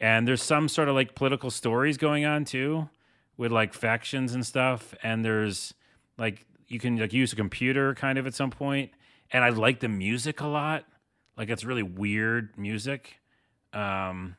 And 0.00 0.28
there's 0.28 0.42
some 0.42 0.68
sort 0.68 0.88
of 0.88 0.94
like 0.94 1.14
political 1.14 1.50
stories 1.50 1.96
going 1.96 2.24
on 2.24 2.44
too, 2.44 2.88
with 3.36 3.50
like 3.50 3.74
factions 3.74 4.34
and 4.34 4.46
stuff, 4.46 4.94
and 5.02 5.24
there's 5.24 5.74
like 6.18 6.46
you 6.68 6.78
can 6.78 6.96
like 6.98 7.12
use 7.12 7.32
a 7.32 7.36
computer 7.36 7.94
kind 7.94 8.18
of 8.18 8.26
at 8.26 8.34
some 8.34 8.50
point, 8.50 8.92
and 9.32 9.42
I 9.42 9.48
like 9.48 9.80
the 9.80 9.88
music 9.88 10.40
a 10.40 10.46
lot. 10.46 10.84
Like 11.38 11.48
it's 11.50 11.64
really 11.64 11.84
weird 11.84 12.58
music, 12.58 13.20
um, 13.72 14.36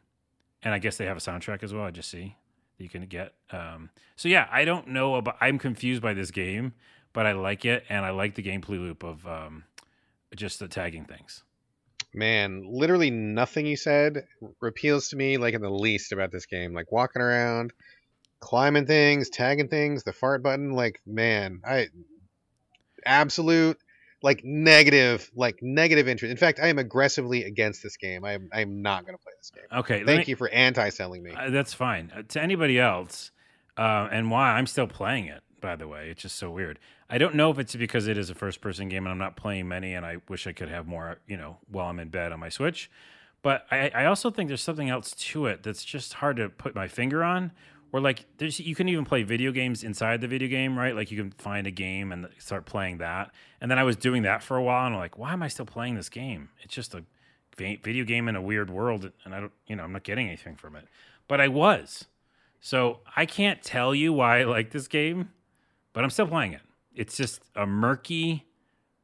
and 0.61 0.73
I 0.73 0.79
guess 0.79 0.97
they 0.97 1.05
have 1.05 1.15
a 1.15 1.21
soundtrack 1.21 1.63
as 1.63 1.73
well. 1.73 1.85
I 1.85 1.91
just 1.91 2.11
see 2.11 2.35
that 2.77 2.83
you 2.83 2.89
can 2.89 3.05
get. 3.05 3.33
Um, 3.51 3.89
so 4.17 4.27
yeah, 4.27 4.47
I 4.51 4.65
don't 4.65 4.89
know 4.89 5.15
about. 5.15 5.37
I'm 5.39 5.57
confused 5.57 6.01
by 6.01 6.13
this 6.13 6.29
game, 6.29 6.73
but 7.13 7.25
I 7.25 7.31
like 7.31 7.63
it, 7.63 7.85
and 7.87 8.05
I 8.05 8.09
like 8.09 8.35
the 8.35 8.43
gameplay 8.43 8.79
loop 8.79 9.03
of 9.03 9.25
um, 9.25 9.63
just 10.35 10.59
the 10.59 10.67
tagging 10.67 11.05
things. 11.05 11.43
Man, 12.13 12.63
literally 12.67 13.11
nothing 13.11 13.65
you 13.65 13.77
said 13.77 14.25
appeals 14.61 15.09
to 15.09 15.15
me 15.15 15.37
like 15.37 15.53
in 15.53 15.61
the 15.61 15.69
least 15.69 16.11
about 16.11 16.31
this 16.31 16.47
game. 16.47 16.73
Like 16.73 16.91
walking 16.91 17.21
around, 17.21 17.71
climbing 18.41 18.87
things, 18.87 19.29
tagging 19.29 19.69
things, 19.69 20.03
the 20.03 20.11
fart 20.11 20.43
button. 20.43 20.73
Like 20.73 20.99
man, 21.05 21.61
I 21.65 21.87
absolute 23.05 23.79
like 24.21 24.43
negative, 24.43 25.31
like 25.35 25.61
negative 25.61 26.07
interest. 26.07 26.31
In 26.31 26.37
fact, 26.37 26.59
I 26.61 26.67
am 26.67 26.77
aggressively 26.77 27.43
against 27.45 27.81
this 27.83 27.97
game. 27.97 28.25
I 28.25 28.33
am, 28.33 28.49
I 28.51 28.61
am 28.61 28.81
not 28.81 29.05
going 29.05 29.17
to 29.17 29.23
play 29.23 29.33
this 29.37 29.51
game. 29.51 29.79
Okay, 29.79 30.03
Thank 30.03 30.27
me- 30.27 30.31
you 30.31 30.35
for 30.35 30.49
anti-selling 30.49 31.23
me. 31.23 31.31
Uh, 31.31 31.49
that's 31.49 31.73
fine. 31.73 32.11
Uh, 32.15 32.23
to 32.29 32.41
anybody 32.41 32.79
else, 32.79 33.31
uh, 33.77 34.09
and 34.11 34.29
why 34.29 34.51
I'm 34.51 34.67
still 34.67 34.87
playing 34.87 35.25
it, 35.25 35.41
by 35.61 35.75
the 35.75 35.87
way, 35.87 36.09
it's 36.09 36.21
just 36.21 36.35
so 36.35 36.51
weird. 36.51 36.79
I 37.09 37.17
don't 37.17 37.35
know 37.35 37.49
if 37.49 37.59
it's 37.59 37.75
because 37.75 38.07
it 38.07 38.17
is 38.17 38.29
a 38.29 38.35
first 38.35 38.61
person 38.61 38.87
game 38.87 39.05
and 39.05 39.11
I'm 39.11 39.17
not 39.17 39.35
playing 39.35 39.67
many, 39.67 39.93
and 39.93 40.05
I 40.05 40.17
wish 40.27 40.47
I 40.47 40.51
could 40.51 40.69
have 40.69 40.85
more, 40.85 41.19
you 41.27 41.37
know, 41.37 41.57
while 41.71 41.87
I'm 41.87 41.99
in 41.99 42.09
bed 42.09 42.31
on 42.31 42.39
my 42.39 42.49
Switch. 42.49 42.91
But 43.41 43.65
I, 43.71 43.89
I 43.95 44.05
also 44.05 44.29
think 44.31 44.49
there's 44.49 44.61
something 44.61 44.89
else 44.89 45.13
to 45.13 45.45
it 45.45 45.63
that's 45.63 45.83
just 45.83 46.13
hard 46.13 46.37
to 46.37 46.49
put 46.49 46.75
my 46.75 46.87
finger 46.87 47.23
on. 47.23 47.51
Or 47.91 47.99
like, 47.99 48.25
there's 48.37 48.59
you 48.59 48.75
can 48.75 48.87
even 48.89 49.05
play 49.05 49.23
video 49.23 49.51
games 49.51 49.83
inside 49.83 50.21
the 50.21 50.27
video 50.27 50.47
game, 50.49 50.77
right? 50.77 50.95
Like 50.95 51.09
you 51.09 51.17
can 51.17 51.31
find 51.31 51.65
a 51.65 51.71
game 51.71 52.11
and 52.11 52.27
start 52.37 52.65
playing 52.65 52.99
that. 52.99 53.31
And 53.61 53.69
then 53.69 53.77
I 53.77 53.83
was 53.83 53.95
doing 53.95 54.23
that 54.23 54.41
for 54.41 54.55
a 54.57 54.63
while, 54.63 54.85
and 54.85 54.95
I'm 54.95 54.99
like, 54.99 55.17
why 55.17 55.33
am 55.33 55.43
I 55.43 55.47
still 55.47 55.65
playing 55.65 55.95
this 55.95 56.09
game? 56.09 56.49
It's 56.61 56.73
just 56.73 56.95
a 56.95 57.03
video 57.57 58.05
game 58.05 58.27
in 58.29 58.35
a 58.35 58.41
weird 58.41 58.69
world, 58.69 59.11
and 59.25 59.35
I 59.35 59.41
don't, 59.41 59.51
you 59.67 59.75
know, 59.75 59.83
I'm 59.83 59.91
not 59.91 60.03
getting 60.03 60.27
anything 60.27 60.55
from 60.55 60.75
it. 60.75 60.85
But 61.27 61.41
I 61.41 61.47
was, 61.49 62.05
so 62.61 62.99
I 63.15 63.25
can't 63.25 63.61
tell 63.61 63.93
you 63.93 64.13
why 64.13 64.39
I 64.39 64.43
like 64.45 64.71
this 64.71 64.87
game, 64.87 65.29
but 65.93 66.03
I'm 66.03 66.09
still 66.09 66.27
playing 66.27 66.53
it. 66.53 66.61
It's 66.95 67.17
just 67.17 67.41
a 67.55 67.65
murky 67.65 68.45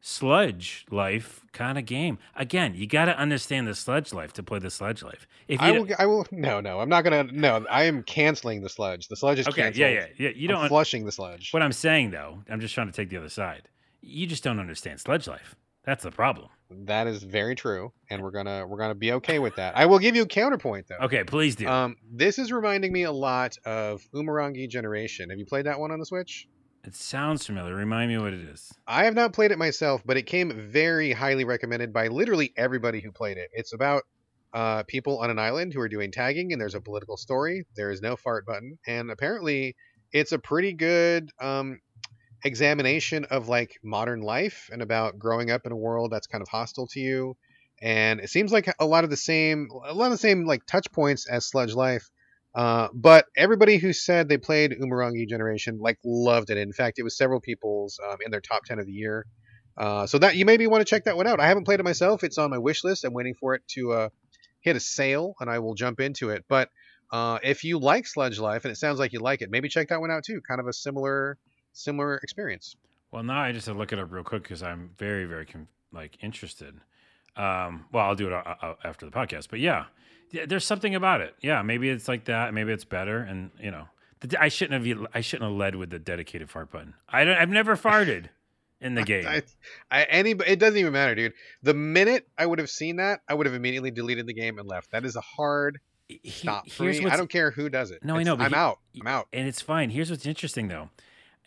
sludge 0.02 0.86
life 0.92 1.44
kind 1.52 1.78
of 1.78 1.86
game. 1.86 2.20
Again, 2.36 2.76
you 2.76 2.88
got 2.88 3.06
to 3.06 3.18
understand 3.18 3.68
the 3.68 3.74
sludge 3.74 4.14
life 4.14 4.34
to 4.34 4.44
play 4.44 4.60
the 4.60 4.70
sludge 4.70 5.02
life. 5.02 5.28
If 5.48 5.62
you 5.62 5.68
I 5.68 5.72
will. 5.72 5.88
I 6.00 6.06
will. 6.06 6.28
No, 6.32 6.62
no. 6.62 6.80
I'm 6.80 6.90
not 6.90 7.04
gonna. 7.04 7.24
No, 7.24 7.66
I 7.70 7.84
am 7.84 8.04
canceling 8.04 8.62
the 8.62 8.70
sludge. 8.70 9.08
The 9.08 9.16
sludge 9.16 9.40
is 9.40 9.48
okay, 9.48 9.64
canceled. 9.64 9.80
yeah, 9.80 9.90
yeah, 9.90 10.06
yeah. 10.18 10.30
You 10.36 10.50
I'm 10.50 10.56
don't. 10.56 10.68
flushing 10.70 11.06
the 11.06 11.12
sludge. 11.12 11.52
what 11.52 11.64
I'm 11.64 11.72
saying 11.72 12.12
though, 12.12 12.44
I'm 12.50 12.60
just 12.60 12.74
trying 12.74 12.88
to 12.88 12.94
take 12.94 13.10
the 13.10 13.18
other 13.18 13.30
side. 13.30 13.68
You 14.06 14.28
just 14.28 14.44
don't 14.44 14.60
understand 14.60 15.00
sludge 15.00 15.28
life. 15.28 15.56
That's 15.84 16.04
the 16.04 16.12
problem. 16.12 16.50
That 16.70 17.08
is 17.08 17.24
very 17.24 17.56
true, 17.56 17.92
and 18.10 18.22
we're 18.22 18.32
gonna 18.32 18.66
we're 18.66 18.78
gonna 18.78 18.96
be 18.96 19.12
okay 19.14 19.40
with 19.40 19.56
that. 19.58 19.78
I 19.78 19.86
will 19.86 20.00
give 20.00 20.16
you 20.16 20.24
a 20.24 20.28
counterpoint 20.28 20.88
though. 20.88 21.06
Okay, 21.06 21.24
please 21.24 21.56
do. 21.56 21.68
Um, 21.68 21.96
this 22.12 22.40
is 22.40 22.52
reminding 22.52 22.92
me 22.92 23.04
a 23.04 23.12
lot 23.12 23.56
of 23.66 24.02
Umurangi 24.14 24.68
Generation. 24.70 25.30
Have 25.30 25.38
you 25.38 25.46
played 25.46 25.66
that 25.68 25.80
one 25.80 25.92
on 25.92 26.00
the 26.00 26.06
Switch? 26.06 26.48
it 26.86 26.96
sounds 26.96 27.46
familiar. 27.46 27.74
Remind 27.76 28.12
me 28.12 28.18
what 28.20 28.34
it 28.34 28.42
is. 28.42 28.72
I 28.86 29.06
have 29.06 29.16
not 29.16 29.34
played 29.34 29.52
it 29.52 29.58
myself, 29.58 30.04
but 30.06 30.18
it 30.18 30.24
came 30.24 30.70
very 30.70 31.12
highly 31.12 31.44
recommended 31.44 31.92
by 31.92 32.08
literally 32.08 32.54
everybody 32.56 33.02
who 33.02 33.12
played 33.12 33.38
it. 33.38 33.50
It's 33.54 33.74
about 33.74 34.04
uh, 34.54 34.84
people 34.84 35.20
on 35.20 35.32
an 35.32 35.40
island 35.40 35.74
who 35.74 35.82
are 35.82 35.90
doing 35.90 36.12
tagging, 36.12 36.52
and 36.52 36.62
there's 36.62 36.76
a 36.76 36.82
political 36.82 37.18
story. 37.18 37.66
There 37.76 37.90
is 37.90 38.02
no 38.02 38.16
fart 38.16 38.46
button, 38.46 38.78
and 38.86 39.10
apparently, 39.10 39.76
it's 40.12 40.32
a 40.32 40.40
pretty 40.40 40.74
good 40.74 41.32
um, 41.42 41.80
examination 42.46 43.26
of 43.26 43.50
like 43.50 43.80
modern 43.84 44.22
life 44.22 44.70
and 44.72 44.82
about 44.82 45.20
growing 45.20 45.52
up 45.52 45.66
in 45.66 45.72
a 45.72 45.76
world 45.76 46.12
that's 46.12 46.28
kind 46.28 46.42
of 46.42 46.48
hostile 46.48 46.88
to 46.88 47.00
you. 47.00 47.36
And 47.82 48.22
it 48.22 48.30
seems 48.30 48.54
like 48.54 48.74
a 48.80 48.86
lot 48.86 49.04
of 49.04 49.10
the 49.10 49.18
same, 49.18 49.68
a 49.86 49.94
lot 49.94 50.06
of 50.06 50.12
the 50.12 50.18
same 50.18 50.46
like 50.46 50.66
touch 50.66 50.90
points 50.94 51.28
as 51.28 51.46
Sludge 51.46 51.74
Life. 51.74 52.10
Uh, 52.54 52.88
but 52.94 53.26
everybody 53.36 53.78
who 53.78 53.92
said 53.92 54.30
they 54.30 54.38
played 54.38 54.72
Umurangi 54.72 55.28
Generation 55.28 55.80
like 55.82 55.98
loved 56.06 56.52
it. 56.52 56.58
In 56.58 56.72
fact, 56.72 57.00
it 57.00 57.04
was 57.04 57.18
several 57.18 57.42
people's 57.42 58.00
um, 58.08 58.18
in 58.24 58.32
their 58.32 58.40
top 58.40 58.64
ten 58.64 58.80
of 58.80 58.86
the 58.86 58.94
year. 58.94 59.26
Uh, 59.78 60.08
so 60.08 60.20
that 60.20 60.38
you 60.38 60.46
maybe 60.46 60.68
want 60.68 60.80
to 60.80 60.86
check 60.86 61.04
that 61.04 61.18
one 61.18 61.28
out. 61.28 61.42
I 61.42 61.48
haven't 61.48 61.66
played 61.66 61.82
it 61.82 61.84
myself. 61.84 62.24
It's 62.24 62.38
on 62.38 62.50
my 62.50 62.60
wish 62.60 62.86
list. 62.86 63.04
I'm 63.04 63.12
waiting 63.12 63.34
for 63.34 63.56
it 63.56 63.64
to 63.72 63.92
uh, 63.92 64.10
hit 64.62 64.78
a 64.78 64.80
sale, 64.80 65.34
and 65.42 65.50
I 65.50 65.60
will 65.60 65.74
jump 65.74 66.00
into 66.00 66.30
it. 66.30 66.46
But 66.48 66.70
uh, 67.12 67.40
if 67.44 67.66
you 67.66 67.78
like 67.80 68.08
Sludge 68.08 68.40
Life, 68.40 68.64
and 68.64 68.72
it 68.72 68.78
sounds 68.78 69.00
like 69.00 69.12
you 69.12 69.20
like 69.20 69.42
it, 69.42 69.50
maybe 69.52 69.68
check 69.68 69.90
that 69.90 70.00
one 70.00 70.12
out 70.12 70.24
too. 70.24 70.40
Kind 70.48 70.62
of 70.62 70.68
a 70.68 70.74
similar 70.74 71.38
similar 71.76 72.18
experience. 72.18 72.76
Well, 73.12 73.24
now 73.24 73.40
I 73.42 73.52
just 73.52 73.66
to 73.68 73.74
look 73.74 73.94
it 73.94 74.00
up 74.00 74.12
real 74.12 74.24
quick 74.24 74.44
because 74.44 74.64
I'm 74.64 74.90
very, 74.98 75.26
very 75.26 75.48
like 75.94 76.18
interested. 76.22 76.76
Um, 77.36 77.86
well, 77.92 78.06
I'll 78.06 78.16
do 78.16 78.28
it 78.28 78.34
uh, 78.34 78.56
uh, 78.62 78.74
after 78.84 79.06
the 79.06 79.12
podcast, 79.12 79.48
but 79.50 79.60
yeah, 79.60 79.86
yeah, 80.32 80.46
there's 80.46 80.66
something 80.66 80.96
about 80.96 81.22
it. 81.22 81.36
Yeah, 81.42 81.62
maybe 81.62 81.90
it's 81.90 82.08
like 82.08 82.26
that. 82.26 82.54
Maybe 82.54 82.72
it's 82.72 82.86
better, 82.86 83.20
and 83.20 83.52
you 83.62 83.72
know, 83.72 83.86
the, 84.22 84.42
I 84.42 84.48
shouldn't 84.48 84.86
have. 84.86 85.08
I 85.14 85.22
shouldn't 85.22 85.50
have 85.50 85.58
led 85.58 85.76
with 85.76 85.90
the 85.90 86.00
dedicated 86.00 86.50
fart 86.50 86.72
button. 86.72 86.94
I 87.08 87.24
don't. 87.24 87.38
I've 87.38 87.50
never 87.50 87.76
farted 87.76 88.30
in 88.82 88.96
the 88.96 89.04
game. 89.14 89.26
I, 89.28 89.44
I, 89.92 90.04
any, 90.04 90.32
it 90.32 90.60
doesn't 90.60 90.78
even 90.78 90.94
matter, 90.94 91.16
dude. 91.16 91.34
The 91.64 91.74
minute 91.74 92.28
I 92.38 92.46
would 92.46 92.60
have 92.60 92.70
seen 92.70 92.98
that, 92.98 93.20
I 93.28 93.34
would 93.34 93.46
have 93.46 93.56
immediately 93.56 93.92
deleted 93.92 94.28
the 94.28 94.34
game 94.34 94.58
and 94.58 94.68
left. 94.68 94.92
That 94.92 95.06
is 95.06 95.16
a 95.16 95.22
hard 95.22 95.80
He- 96.08 96.20
stop 96.30 96.70
for 96.70 96.84
me. 96.84 97.06
I 97.06 97.18
don't 97.18 97.30
care 97.30 97.52
who 97.52 97.70
does 97.70 97.92
it. 97.92 98.04
No, 98.04 98.16
I 98.16 98.24
know, 98.24 98.36
I'm 98.38 98.50
he- 98.52 98.56
out. 98.56 98.80
I'm 99.00 99.08
out. 99.08 99.28
and 99.34 99.48
it's 99.48 99.62
fine. 99.62 99.90
Here's 99.90 100.10
what's 100.10 100.26
interesting 100.26 100.68
though, 100.70 100.90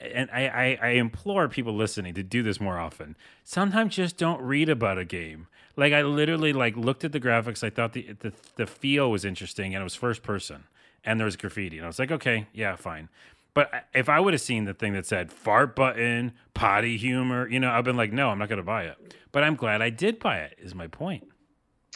and 0.00 0.30
I, 0.30 0.46
I, 0.48 0.78
I 0.80 0.88
implore 0.90 1.48
people 1.48 1.74
listening 1.74 2.14
to 2.14 2.22
do 2.22 2.42
this 2.42 2.60
more 2.60 2.78
often. 2.78 3.16
Sometimes 3.44 3.96
just 3.96 4.16
don't 4.16 4.40
read 4.40 4.68
about 4.68 4.98
a 4.98 5.04
game. 5.04 5.48
Like 5.76 5.92
I 5.92 6.02
literally 6.02 6.52
like 6.52 6.76
looked 6.76 7.04
at 7.04 7.12
the 7.12 7.20
graphics. 7.20 7.62
I 7.62 7.70
thought 7.70 7.92
the 7.92 8.14
the, 8.20 8.32
the 8.56 8.66
feel 8.66 9.10
was 9.10 9.24
interesting, 9.24 9.74
and 9.74 9.80
it 9.80 9.84
was 9.84 9.94
first 9.94 10.22
person, 10.22 10.64
and 11.04 11.18
there 11.20 11.24
was 11.24 11.36
graffiti, 11.36 11.78
and 11.78 11.84
I 11.84 11.88
was 11.88 11.98
like, 11.98 12.10
okay, 12.10 12.46
yeah, 12.52 12.76
fine. 12.76 13.08
But 13.54 13.86
if 13.94 14.08
I 14.08 14.20
would 14.20 14.34
have 14.34 14.40
seen 14.40 14.66
the 14.66 14.74
thing 14.74 14.92
that 14.92 15.06
said 15.06 15.32
fart 15.32 15.74
button, 15.74 16.32
potty 16.54 16.96
humor, 16.96 17.48
you 17.48 17.58
know, 17.58 17.70
I've 17.70 17.84
been 17.84 17.96
like, 17.96 18.12
no, 18.12 18.28
I'm 18.28 18.38
not 18.38 18.48
going 18.48 18.58
to 18.58 18.62
buy 18.62 18.84
it. 18.84 19.16
But 19.32 19.42
I'm 19.42 19.56
glad 19.56 19.82
I 19.82 19.90
did 19.90 20.20
buy 20.20 20.38
it. 20.38 20.56
Is 20.60 20.74
my 20.74 20.86
point. 20.86 21.26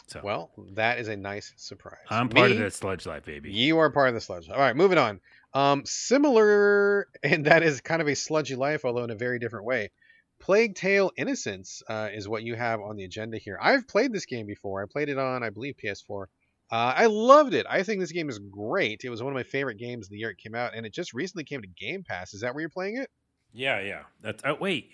So 0.07 0.19
Well, 0.23 0.51
that 0.73 0.99
is 0.99 1.07
a 1.07 1.15
nice 1.15 1.53
surprise. 1.55 1.97
I'm 2.09 2.29
part 2.29 2.51
of 2.51 2.57
Me, 2.57 2.63
that 2.63 2.73
sludge 2.73 3.05
life, 3.05 3.25
baby. 3.25 3.51
You 3.51 3.79
are 3.79 3.89
part 3.89 4.09
of 4.09 4.13
the 4.13 4.21
sludge. 4.21 4.49
All 4.49 4.59
right, 4.59 4.75
moving 4.75 4.97
on. 4.97 5.19
Um, 5.53 5.83
similar, 5.85 7.07
and 7.23 7.45
that 7.45 7.63
is 7.63 7.81
kind 7.81 8.01
of 8.01 8.07
a 8.07 8.15
sludgy 8.15 8.55
life, 8.55 8.85
although 8.85 9.03
in 9.03 9.11
a 9.11 9.15
very 9.15 9.39
different 9.39 9.65
way. 9.65 9.91
Plague 10.39 10.75
Tale 10.75 11.11
Innocence 11.15 11.81
uh, 11.87 12.09
is 12.13 12.27
what 12.27 12.43
you 12.43 12.55
have 12.55 12.81
on 12.81 12.97
the 12.97 13.05
agenda 13.05 13.37
here. 13.37 13.57
I've 13.61 13.87
played 13.87 14.11
this 14.11 14.25
game 14.25 14.45
before. 14.45 14.83
I 14.83 14.85
played 14.91 15.07
it 15.07 15.17
on, 15.17 15.41
I 15.41 15.49
believe, 15.49 15.75
PS4. 15.81 16.25
Uh, 16.69 16.93
I 16.97 17.05
loved 17.05 17.53
it. 17.53 17.65
I 17.69 17.83
think 17.83 18.01
this 18.01 18.11
game 18.11 18.29
is 18.29 18.39
great. 18.39 19.01
It 19.03 19.09
was 19.09 19.21
one 19.21 19.31
of 19.31 19.35
my 19.35 19.43
favorite 19.43 19.77
games 19.77 20.09
the 20.09 20.17
year 20.17 20.31
it 20.31 20.37
came 20.37 20.55
out, 20.55 20.73
and 20.75 20.85
it 20.85 20.93
just 20.93 21.13
recently 21.13 21.43
came 21.43 21.61
to 21.61 21.67
Game 21.67 22.03
Pass. 22.03 22.33
Is 22.33 22.41
that 22.41 22.53
where 22.53 22.61
you're 22.61 22.69
playing 22.69 22.97
it? 22.97 23.09
Yeah, 23.53 23.79
yeah. 23.79 24.01
That's 24.21 24.43
oh, 24.43 24.55
wait, 24.59 24.89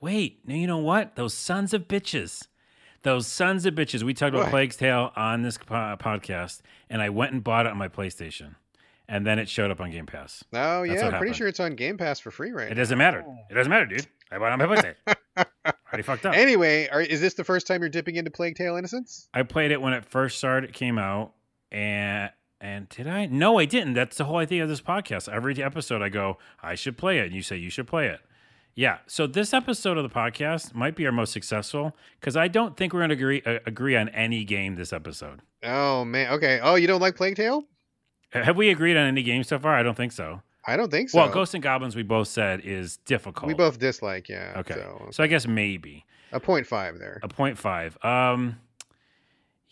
wait. 0.00 0.40
No, 0.44 0.54
you 0.54 0.66
know 0.66 0.78
what? 0.78 1.14
Those 1.14 1.32
sons 1.32 1.72
of 1.72 1.86
bitches. 1.86 2.48
Those 3.02 3.26
sons 3.26 3.64
of 3.64 3.74
bitches. 3.74 4.02
We 4.02 4.12
talked 4.12 4.34
about 4.34 4.46
What? 4.46 4.50
Plague's 4.50 4.76
Tale 4.76 5.12
on 5.16 5.42
this 5.42 5.56
po- 5.56 5.96
podcast, 5.98 6.60
and 6.90 7.00
I 7.00 7.08
went 7.08 7.32
and 7.32 7.44
bought 7.44 7.66
it 7.66 7.72
on 7.72 7.78
my 7.78 7.88
PlayStation, 7.88 8.56
and 9.10 9.26
then 9.26 9.38
it 9.38 9.48
showed 9.48 9.70
up 9.70 9.80
on 9.80 9.90
Game 9.90 10.06
Pass. 10.06 10.42
Oh, 10.52 10.84
yeah. 10.84 11.08
I'm 11.08 11.18
pretty 11.18 11.34
sure 11.34 11.48
it's 11.48 11.60
on 11.60 11.74
Game 11.74 11.98
Pass 11.98 12.20
for 12.20 12.30
free 12.30 12.52
right 12.52 12.68
It 12.68 12.70
now. 12.70 12.76
doesn't 12.76 12.96
matter. 12.96 13.24
It 13.50 13.54
doesn't 13.54 13.68
matter, 13.68 13.84
dude. 13.84 14.06
I 14.30 14.38
bought 14.38 14.58
it 14.58 14.62
on 14.62 14.68
my. 14.68 15.44
Already 15.92 16.02
fucked 16.04 16.24
up. 16.24 16.34
Anyway, 16.36 16.88
are, 16.88 17.02
is 17.02 17.20
this 17.20 17.34
the 17.34 17.42
first 17.42 17.66
time 17.66 17.80
you're 17.82 17.88
dipping 17.90 18.14
into 18.14 18.30
Plague 18.30 18.54
Tale 18.54 18.76
Innocence? 18.76 19.28
I 19.34 19.42
played 19.42 19.72
it 19.72 19.82
when 19.82 19.92
it 19.92 20.04
first 20.04 20.38
started. 20.38 20.70
It 20.70 20.74
came 20.74 20.98
out, 20.98 21.32
and 21.72 22.30
and 22.60 22.88
did 22.88 23.08
I? 23.08 23.26
No, 23.26 23.58
I 23.58 23.64
didn't. 23.64 23.94
That's 23.94 24.16
the 24.16 24.24
whole 24.24 24.36
idea 24.36 24.62
of 24.62 24.68
this 24.68 24.80
podcast. 24.80 25.28
Every 25.28 25.60
episode, 25.60 26.00
I 26.00 26.08
go, 26.08 26.38
I 26.62 26.76
should 26.76 26.96
play 26.96 27.18
it, 27.18 27.26
and 27.26 27.34
you 27.34 27.42
say 27.42 27.56
you 27.56 27.70
should 27.70 27.88
play 27.88 28.06
it. 28.06 28.20
Yeah. 28.76 28.98
So 29.08 29.26
this 29.26 29.52
episode 29.52 29.98
of 29.98 30.04
the 30.04 30.14
podcast 30.14 30.74
might 30.74 30.94
be 30.94 31.04
our 31.06 31.12
most 31.12 31.32
successful 31.32 31.96
because 32.20 32.36
I 32.36 32.46
don't 32.46 32.76
think 32.76 32.92
we're 32.92 33.00
going 33.00 33.10
to 33.10 33.16
agree 33.16 33.42
uh, 33.44 33.58
agree 33.66 33.96
on 33.96 34.08
any 34.10 34.44
game 34.44 34.76
this 34.76 34.92
episode. 34.92 35.40
Oh, 35.64 36.04
man. 36.04 36.32
Okay. 36.34 36.60
Oh, 36.62 36.76
you 36.76 36.86
don't 36.86 37.00
like 37.00 37.16
Plague 37.16 37.34
Tale? 37.36 37.64
Have 38.32 38.56
we 38.56 38.70
agreed 38.70 38.96
on 38.96 39.06
any 39.06 39.22
game 39.22 39.42
so 39.44 39.58
far? 39.58 39.74
I 39.74 39.82
don't 39.82 39.96
think 39.96 40.12
so. 40.12 40.42
I 40.66 40.76
don't 40.76 40.90
think 40.90 41.08
so. 41.10 41.18
Well, 41.18 41.28
Ghosts 41.30 41.54
'N 41.54 41.60
Goblins, 41.62 41.96
we 41.96 42.02
both 42.02 42.28
said 42.28 42.60
is 42.64 42.98
difficult. 42.98 43.46
We 43.48 43.54
both 43.54 43.78
dislike, 43.78 44.28
yeah. 44.28 44.52
Okay. 44.58 44.74
So, 44.74 45.08
So 45.10 45.22
I 45.24 45.26
guess 45.26 45.46
maybe 45.46 46.04
a 46.32 46.38
point 46.40 46.66
five 46.66 46.98
there. 46.98 47.18
a 47.22 47.28
point 47.28 47.58
five. 47.58 47.96
Um. 48.04 48.60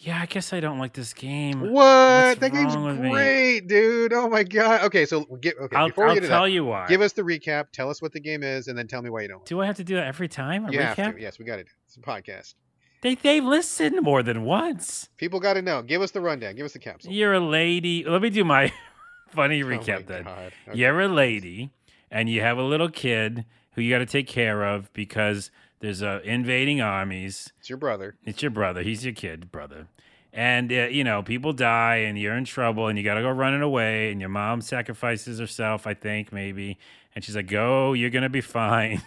Yeah, 0.00 0.20
I 0.22 0.26
guess 0.26 0.52
I 0.52 0.61
don't 0.61 0.78
like 0.78 0.92
this 0.92 1.12
game. 1.12 1.61
What? 1.61 1.72
What's 1.72 2.38
that 2.40 2.52
game's 2.52 2.76
with 2.76 3.00
me? 3.00 3.11
great, 3.11 3.61
dude. 3.66 4.12
Oh 4.12 4.28
my 4.28 4.44
god. 4.44 4.82
Okay, 4.84 5.04
so 5.04 5.24
get 5.40 5.56
okay. 5.61 5.76
I'll, 5.76 5.88
before 5.88 6.04
we 6.04 6.11
I'll 6.11 6.20
get 6.20 6.28
tell 6.28 6.44
that, 6.44 6.50
you 6.52 6.64
why. 6.64 6.86
give 6.86 7.00
us 7.00 7.12
the 7.14 7.22
recap. 7.22 7.72
Tell 7.72 7.90
us 7.90 8.00
what 8.00 8.12
the 8.12 8.20
game 8.20 8.44
is, 8.44 8.68
and 8.68 8.78
then 8.78 8.86
tell 8.86 9.02
me 9.02 9.11
why 9.11 9.22
you 9.22 9.28
don't. 9.28 9.38
like 9.40 9.46
Do 9.46 9.61
I 9.61 9.66
have 9.66 9.76
to 9.76 9.84
do 9.84 9.96
that 9.96 10.06
every 10.06 10.28
time? 10.28 10.66
A. 10.66 10.70
You 10.72 10.78
have 10.80 10.96
recap? 10.96 11.14
to. 11.16 11.20
Yes, 11.20 11.40
we 11.40 11.44
got 11.44 11.56
to 11.56 11.64
do. 11.64 11.70
it. 11.70 11.74
It's 11.86 11.96
a 11.96 12.00
podcast. 12.00 12.54
They 13.01 13.14
they've 13.14 13.44
listened 13.44 14.01
more 14.03 14.22
than 14.22 14.44
once. 14.44 15.09
People 15.16 15.40
got 15.40 15.55
to 15.55 15.62
know. 15.62 15.82
Give 15.82 16.03
us 16.03 16.11
the 16.11 16.20
rundown. 16.20 16.57
Give 16.57 16.66
us 16.66 16.72
the 16.72 16.78
capsule. 16.78 17.12
You're 17.12 17.34
a 17.34 17.40
lady. 17.40 18.05
Let 18.05 18.22
me 18.22 18.30
do 18.30 18.44
my 18.44 18.72
funny 19.28 19.62
Oh 19.62 19.68
my 19.68 19.76
recap 19.76 20.07
then. 20.07 20.24
God. 20.24 20.53
You're 20.74 21.01
a 21.01 21.09
lady 21.09 21.70
and 22.11 22.28
you 22.28 22.40
have 22.40 22.59
a 22.59 22.62
little 22.62 22.88
kid 22.88 23.44
who 23.72 23.82
you 23.82 23.90
got 23.94 23.99
to 23.99 24.07
take 24.07 24.26
care 24.26 24.64
of 24.64 24.92
because 24.92 25.51
there's 25.80 26.03
uh, 26.03 26.20
invading 26.24 26.80
armies. 26.80 27.53
It's 27.61 27.68
your 27.68 27.78
brother. 27.78 28.16
It's 28.24 28.42
your 28.42 28.51
brother. 28.51 28.82
He's 28.82 29.05
your 29.05 29.14
kid, 29.14 29.53
brother. 29.53 29.86
And, 30.32 30.72
uh, 30.72 30.88
you 30.90 31.05
know, 31.05 31.22
people 31.22 31.53
die 31.53 31.96
and 31.96 32.18
you're 32.18 32.36
in 32.36 32.44
trouble 32.44 32.88
and 32.88 32.99
you 32.99 33.05
got 33.05 33.14
to 33.14 33.22
go 33.22 33.30
running 33.30 33.62
away. 33.62 34.11
And 34.11 34.20
your 34.20 34.28
mom 34.28 34.61
sacrifices 34.61 35.38
herself, 35.38 35.86
I 35.86 35.94
think, 35.94 36.32
maybe. 36.32 36.78
And 37.14 37.24
she's 37.24 37.36
like, 37.36 37.46
go, 37.46 37.92
you're 37.92 38.11
going 38.11 38.22
to 38.24 38.28
be 38.28 38.40
fine. 38.61 39.03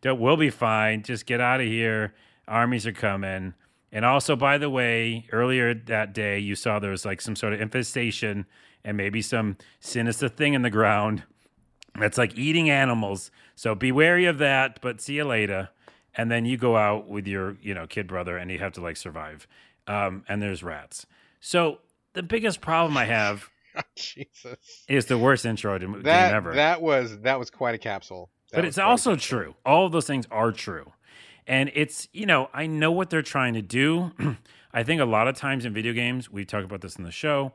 Don't, 0.00 0.20
we'll 0.20 0.36
be 0.36 0.50
fine. 0.50 1.02
Just 1.02 1.26
get 1.26 1.40
out 1.40 1.60
of 1.60 1.66
here. 1.66 2.14
Armies 2.48 2.86
are 2.86 2.92
coming. 2.92 3.54
And 3.90 4.04
also, 4.04 4.36
by 4.36 4.58
the 4.58 4.70
way, 4.70 5.26
earlier 5.32 5.74
that 5.74 6.12
day, 6.14 6.38
you 6.38 6.54
saw 6.54 6.78
there 6.78 6.90
was 6.90 7.04
like 7.04 7.20
some 7.20 7.36
sort 7.36 7.52
of 7.52 7.60
infestation 7.60 8.46
and 8.84 8.96
maybe 8.96 9.20
some 9.22 9.56
sinister 9.80 10.28
thing 10.28 10.54
in 10.54 10.62
the 10.62 10.70
ground 10.70 11.24
that's 11.98 12.16
like 12.18 12.36
eating 12.38 12.70
animals. 12.70 13.30
So 13.54 13.74
be 13.74 13.92
wary 13.92 14.24
of 14.24 14.38
that, 14.38 14.80
but 14.80 15.00
see 15.00 15.14
you 15.14 15.24
later. 15.24 15.68
And 16.14 16.30
then 16.30 16.44
you 16.46 16.56
go 16.56 16.76
out 16.76 17.06
with 17.08 17.26
your, 17.26 17.56
you 17.62 17.74
know, 17.74 17.86
kid 17.86 18.06
brother 18.06 18.36
and 18.36 18.50
you 18.50 18.58
have 18.58 18.72
to 18.72 18.80
like 18.80 18.96
survive. 18.96 19.46
Um, 19.86 20.24
and 20.28 20.40
there's 20.42 20.62
rats. 20.62 21.06
So 21.40 21.78
the 22.14 22.22
biggest 22.22 22.60
problem 22.60 22.96
I 22.96 23.04
have 23.06 23.50
Jesus. 23.96 24.84
is 24.88 25.06
the 25.06 25.18
worst 25.18 25.44
intro 25.44 25.78
to 25.78 26.00
That 26.02 26.34
ever. 26.34 26.54
that 26.54 26.80
was 26.82 27.18
that 27.20 27.38
was 27.38 27.50
quite 27.50 27.74
a 27.74 27.78
capsule. 27.78 28.30
That 28.50 28.58
but 28.58 28.64
it's 28.64 28.78
also 28.78 29.12
capsule. 29.14 29.38
true. 29.38 29.54
All 29.66 29.86
of 29.86 29.92
those 29.92 30.06
things 30.06 30.26
are 30.30 30.52
true. 30.52 30.92
And 31.46 31.70
it's, 31.74 32.08
you 32.12 32.26
know, 32.26 32.48
I 32.54 32.66
know 32.66 32.92
what 32.92 33.10
they're 33.10 33.22
trying 33.22 33.54
to 33.54 33.62
do. 33.62 34.12
I 34.72 34.82
think 34.82 35.00
a 35.00 35.04
lot 35.04 35.28
of 35.28 35.36
times 35.36 35.64
in 35.64 35.74
video 35.74 35.92
games, 35.92 36.30
we 36.30 36.44
talk 36.44 36.64
about 36.64 36.80
this 36.80 36.96
in 36.96 37.04
the 37.04 37.10
show, 37.10 37.52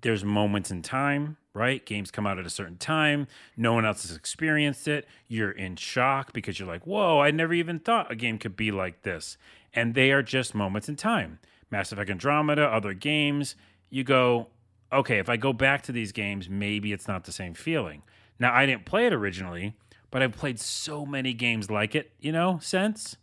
there's 0.00 0.24
moments 0.24 0.70
in 0.70 0.80
time, 0.82 1.36
right? 1.52 1.84
Games 1.84 2.10
come 2.10 2.26
out 2.26 2.38
at 2.38 2.46
a 2.46 2.50
certain 2.50 2.78
time. 2.78 3.26
No 3.56 3.74
one 3.74 3.84
else 3.84 4.02
has 4.08 4.16
experienced 4.16 4.88
it. 4.88 5.06
You're 5.28 5.50
in 5.50 5.76
shock 5.76 6.32
because 6.32 6.58
you're 6.58 6.68
like, 6.68 6.86
whoa, 6.86 7.20
I 7.20 7.30
never 7.30 7.52
even 7.52 7.78
thought 7.78 8.10
a 8.10 8.16
game 8.16 8.38
could 8.38 8.56
be 8.56 8.70
like 8.70 9.02
this. 9.02 9.36
And 9.74 9.94
they 9.94 10.10
are 10.10 10.22
just 10.22 10.54
moments 10.54 10.88
in 10.88 10.96
time. 10.96 11.38
Mass 11.70 11.92
Effect 11.92 12.10
Andromeda, 12.10 12.64
other 12.64 12.94
games, 12.94 13.54
you 13.90 14.04
go, 14.04 14.48
okay, 14.92 15.18
if 15.18 15.28
I 15.28 15.36
go 15.36 15.52
back 15.52 15.82
to 15.82 15.92
these 15.92 16.12
games, 16.12 16.48
maybe 16.48 16.92
it's 16.92 17.08
not 17.08 17.24
the 17.24 17.32
same 17.32 17.54
feeling. 17.54 18.02
Now, 18.38 18.54
I 18.54 18.66
didn't 18.66 18.84
play 18.84 19.06
it 19.06 19.12
originally, 19.12 19.74
but 20.12 20.22
I've 20.22 20.36
played 20.36 20.60
so 20.60 21.04
many 21.04 21.32
games 21.32 21.70
like 21.70 21.96
it, 21.96 22.12
you 22.20 22.30
know, 22.30 22.60
since 22.62 23.16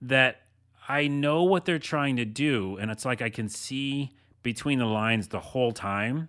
that 0.00 0.42
I 0.88 1.08
know 1.08 1.42
what 1.42 1.66
they're 1.66 1.80
trying 1.80 2.16
to 2.16 2.24
do. 2.24 2.78
And 2.80 2.90
it's 2.90 3.04
like 3.04 3.20
I 3.20 3.28
can 3.28 3.48
see 3.48 4.12
between 4.42 4.78
the 4.78 4.86
lines 4.86 5.28
the 5.28 5.40
whole 5.40 5.72
time. 5.72 6.28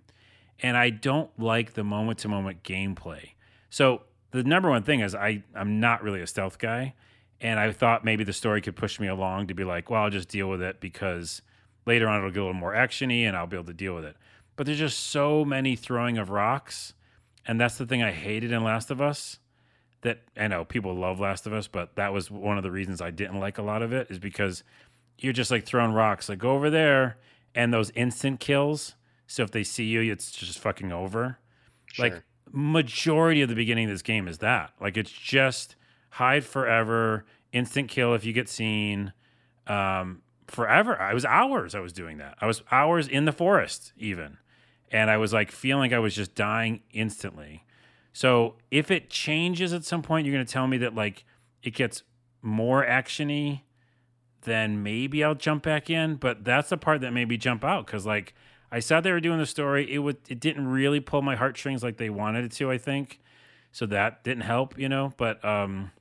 And 0.61 0.75
I 0.75 0.89
don't 0.89 1.29
like 1.39 1.75
the 1.75 1.83
moment 1.83 2.19
to 2.19 2.27
moment 2.27 2.63
gameplay. 2.63 3.29
So 3.69 4.01
the 4.31 4.43
number 4.43 4.69
one 4.69 4.81
thing 4.81 4.99
is 4.99 5.13
I, 5.13 5.43
I'm 5.55 5.79
not 5.79 6.03
really 6.03 6.21
a 6.21 6.27
stealth 6.27 6.57
guy. 6.57 6.95
And 7.39 7.59
I 7.59 7.71
thought 7.71 8.03
maybe 8.03 8.23
the 8.23 8.33
story 8.33 8.61
could 8.61 8.75
push 8.75 8.99
me 8.99 9.07
along 9.07 9.47
to 9.47 9.53
be 9.53 9.63
like, 9.63 9.91
well, 9.91 10.03
I'll 10.03 10.09
just 10.09 10.27
deal 10.27 10.49
with 10.49 10.61
it 10.61 10.81
because 10.81 11.43
later 11.85 12.09
on 12.09 12.17
it'll 12.17 12.31
get 12.31 12.39
a 12.39 12.45
little 12.45 12.53
more 12.55 12.73
actiony 12.73 13.27
and 13.27 13.37
I'll 13.37 13.47
be 13.47 13.55
able 13.55 13.67
to 13.67 13.73
deal 13.73 13.93
with 13.93 14.05
it. 14.05 14.17
But 14.55 14.65
there's 14.65 14.79
just 14.79 14.99
so 14.99 15.45
many 15.45 15.75
throwing 15.75 16.17
of 16.17 16.31
rocks. 16.31 16.93
And 17.45 17.61
that's 17.61 17.77
the 17.77 17.85
thing 17.85 18.01
I 18.01 18.11
hated 18.11 18.51
in 18.51 18.63
Last 18.63 18.89
of 18.89 18.99
Us 18.99 19.37
that 20.01 20.21
I 20.37 20.47
know 20.47 20.65
people 20.65 20.95
love 20.95 21.19
Last 21.19 21.45
of 21.45 21.53
Us, 21.53 21.67
but 21.67 21.95
that 21.95 22.13
was 22.13 22.31
one 22.31 22.57
of 22.57 22.63
the 22.63 22.71
reasons 22.71 23.01
I 23.01 23.11
didn't 23.11 23.39
like 23.39 23.57
a 23.57 23.61
lot 23.61 23.81
of 23.81 23.91
it 23.91 24.07
is 24.09 24.19
because 24.19 24.63
you're 25.17 25.33
just 25.33 25.51
like 25.51 25.65
throwing 25.65 25.91
rocks, 25.91 26.29
like 26.29 26.39
go 26.39 26.51
over 26.51 26.69
there, 26.69 27.17
and 27.53 27.73
those 27.73 27.91
instant 27.91 28.39
kills. 28.39 28.95
So 29.27 29.43
if 29.43 29.51
they 29.51 29.63
see 29.63 29.85
you, 29.85 30.11
it's 30.11 30.31
just 30.31 30.59
fucking 30.59 30.91
over. 30.91 31.39
Like 31.97 32.23
majority 32.51 33.41
of 33.41 33.49
the 33.49 33.55
beginning 33.55 33.85
of 33.85 33.91
this 33.91 34.01
game 34.01 34.27
is 34.27 34.39
that. 34.39 34.71
Like 34.79 34.97
it's 34.97 35.11
just 35.11 35.75
hide 36.11 36.45
forever, 36.45 37.25
instant 37.51 37.89
kill 37.89 38.13
if 38.15 38.23
you 38.25 38.33
get 38.33 38.49
seen. 38.49 39.13
Um, 39.67 40.21
forever. 40.47 40.99
I 40.99 41.13
was 41.13 41.25
hours. 41.25 41.75
I 41.75 41.79
was 41.79 41.93
doing 41.93 42.17
that. 42.17 42.37
I 42.41 42.47
was 42.47 42.63
hours 42.71 43.07
in 43.07 43.25
the 43.25 43.31
forest 43.31 43.93
even, 43.97 44.37
and 44.91 45.09
I 45.09 45.17
was 45.17 45.33
like 45.33 45.51
feeling 45.51 45.91
like 45.91 45.95
I 45.95 45.99
was 45.99 46.15
just 46.15 46.35
dying 46.35 46.81
instantly. 46.91 47.65
So 48.19 48.55
if 48.69 48.91
it 48.91 49.09
changes 49.09 49.71
at 49.71 49.85
some 49.85 50.01
point, 50.01 50.27
you're 50.27 50.35
going 50.35 50.45
to 50.45 50.51
tell 50.51 50.67
me 50.67 50.77
that 50.79 50.93
like 50.93 51.23
it 51.63 51.73
gets 51.73 52.03
more 52.41 52.85
actiony, 52.85 53.61
then 54.41 54.83
maybe 54.83 55.23
I'll 55.23 55.35
jump 55.35 55.63
back 55.63 55.89
in. 55.89 56.15
But 56.15 56.43
that's 56.43 56.67
the 56.67 56.75
part 56.75 56.99
that 56.99 57.13
made 57.13 57.29
me 57.29 57.37
jump 57.37 57.63
out 57.63 57.85
because 57.85 58.05
like 58.05 58.35
I 58.73 58.81
saw 58.81 58.99
they 58.99 59.13
were 59.13 59.21
doing 59.21 59.39
the 59.39 59.45
story. 59.45 59.89
It 59.89 59.99
would 59.99 60.17
it 60.27 60.41
didn't 60.41 60.67
really 60.67 60.99
pull 60.99 61.21
my 61.21 61.37
heartstrings 61.37 61.81
like 61.81 61.95
they 61.95 62.09
wanted 62.09 62.43
it 62.43 62.51
to. 62.57 62.69
I 62.69 62.77
think 62.77 63.21
so 63.71 63.85
that 63.85 64.21
didn't 64.25 64.43
help, 64.43 64.77
you 64.77 64.89
know. 64.89 65.13
But 65.15 65.43
um, 65.45 65.91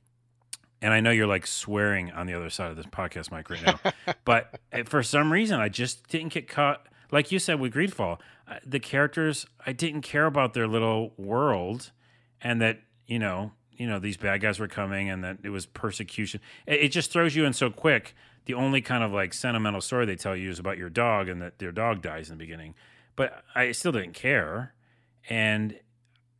and 0.81 0.91
I 0.91 0.99
know 0.99 1.11
you're 1.11 1.25
like 1.25 1.47
swearing 1.47 2.11
on 2.11 2.27
the 2.27 2.33
other 2.33 2.49
side 2.49 2.69
of 2.69 2.75
this 2.75 2.87
podcast 2.87 3.31
mic 3.31 3.49
right 3.49 3.63
now, 3.65 3.79
but 4.25 4.59
uh, 4.73 4.83
for 4.83 5.03
some 5.03 5.31
reason 5.31 5.61
I 5.61 5.69
just 5.69 6.09
didn't 6.09 6.33
get 6.33 6.49
caught. 6.49 6.85
Like 7.11 7.31
you 7.31 7.39
said 7.39 7.61
with 7.61 7.73
Greedfall, 7.73 8.19
uh, 8.45 8.55
the 8.65 8.81
characters 8.81 9.45
I 9.65 9.71
didn't 9.71 10.01
care 10.01 10.25
about 10.25 10.53
their 10.53 10.67
little 10.67 11.13
world, 11.15 11.91
and 12.41 12.61
that 12.61 12.79
you 13.07 13.19
know 13.19 13.51
you 13.71 13.87
know 13.87 13.99
these 13.99 14.17
bad 14.17 14.41
guys 14.41 14.59
were 14.59 14.67
coming, 14.67 15.09
and 15.09 15.23
that 15.23 15.37
it 15.43 15.49
was 15.49 15.65
persecution. 15.65 16.41
It, 16.65 16.81
it 16.81 16.89
just 16.89 17.11
throws 17.11 17.35
you 17.35 17.45
in 17.45 17.53
so 17.53 17.69
quick. 17.69 18.15
The 18.45 18.53
only 18.53 18.81
kind 18.81 19.03
of 19.03 19.11
like 19.11 19.33
sentimental 19.33 19.81
story 19.81 20.05
they 20.05 20.15
tell 20.15 20.35
you 20.35 20.49
is 20.49 20.59
about 20.59 20.77
your 20.77 20.89
dog, 20.89 21.29
and 21.29 21.41
that 21.41 21.59
their 21.59 21.71
dog 21.71 22.01
dies 22.01 22.29
in 22.29 22.37
the 22.37 22.43
beginning. 22.43 22.75
But 23.15 23.43
I 23.53 23.71
still 23.71 23.91
didn't 23.91 24.13
care, 24.13 24.73
and 25.29 25.79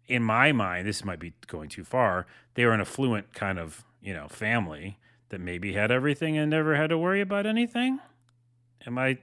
in 0.10 0.24
my 0.24 0.52
mind, 0.52 0.88
this 0.88 1.06
might 1.06 1.20
be 1.20 1.34
going 1.48 1.70
too 1.70 1.84
far. 1.84 2.26
They 2.56 2.66
were 2.66 2.74
an 2.74 2.82
affluent 2.82 3.34
kind 3.34 3.60
of, 3.60 3.86
you 4.02 4.14
know, 4.14 4.28
family 4.28 4.98
that 5.30 5.40
maybe 5.40 5.74
had 5.74 5.92
everything 5.92 6.36
and 6.36 6.50
never 6.50 6.76
had 6.76 6.90
to 6.90 6.98
worry 6.98 7.22
about 7.22 7.46
anything. 7.46 8.00
Am 8.88 8.98
I 8.98 9.20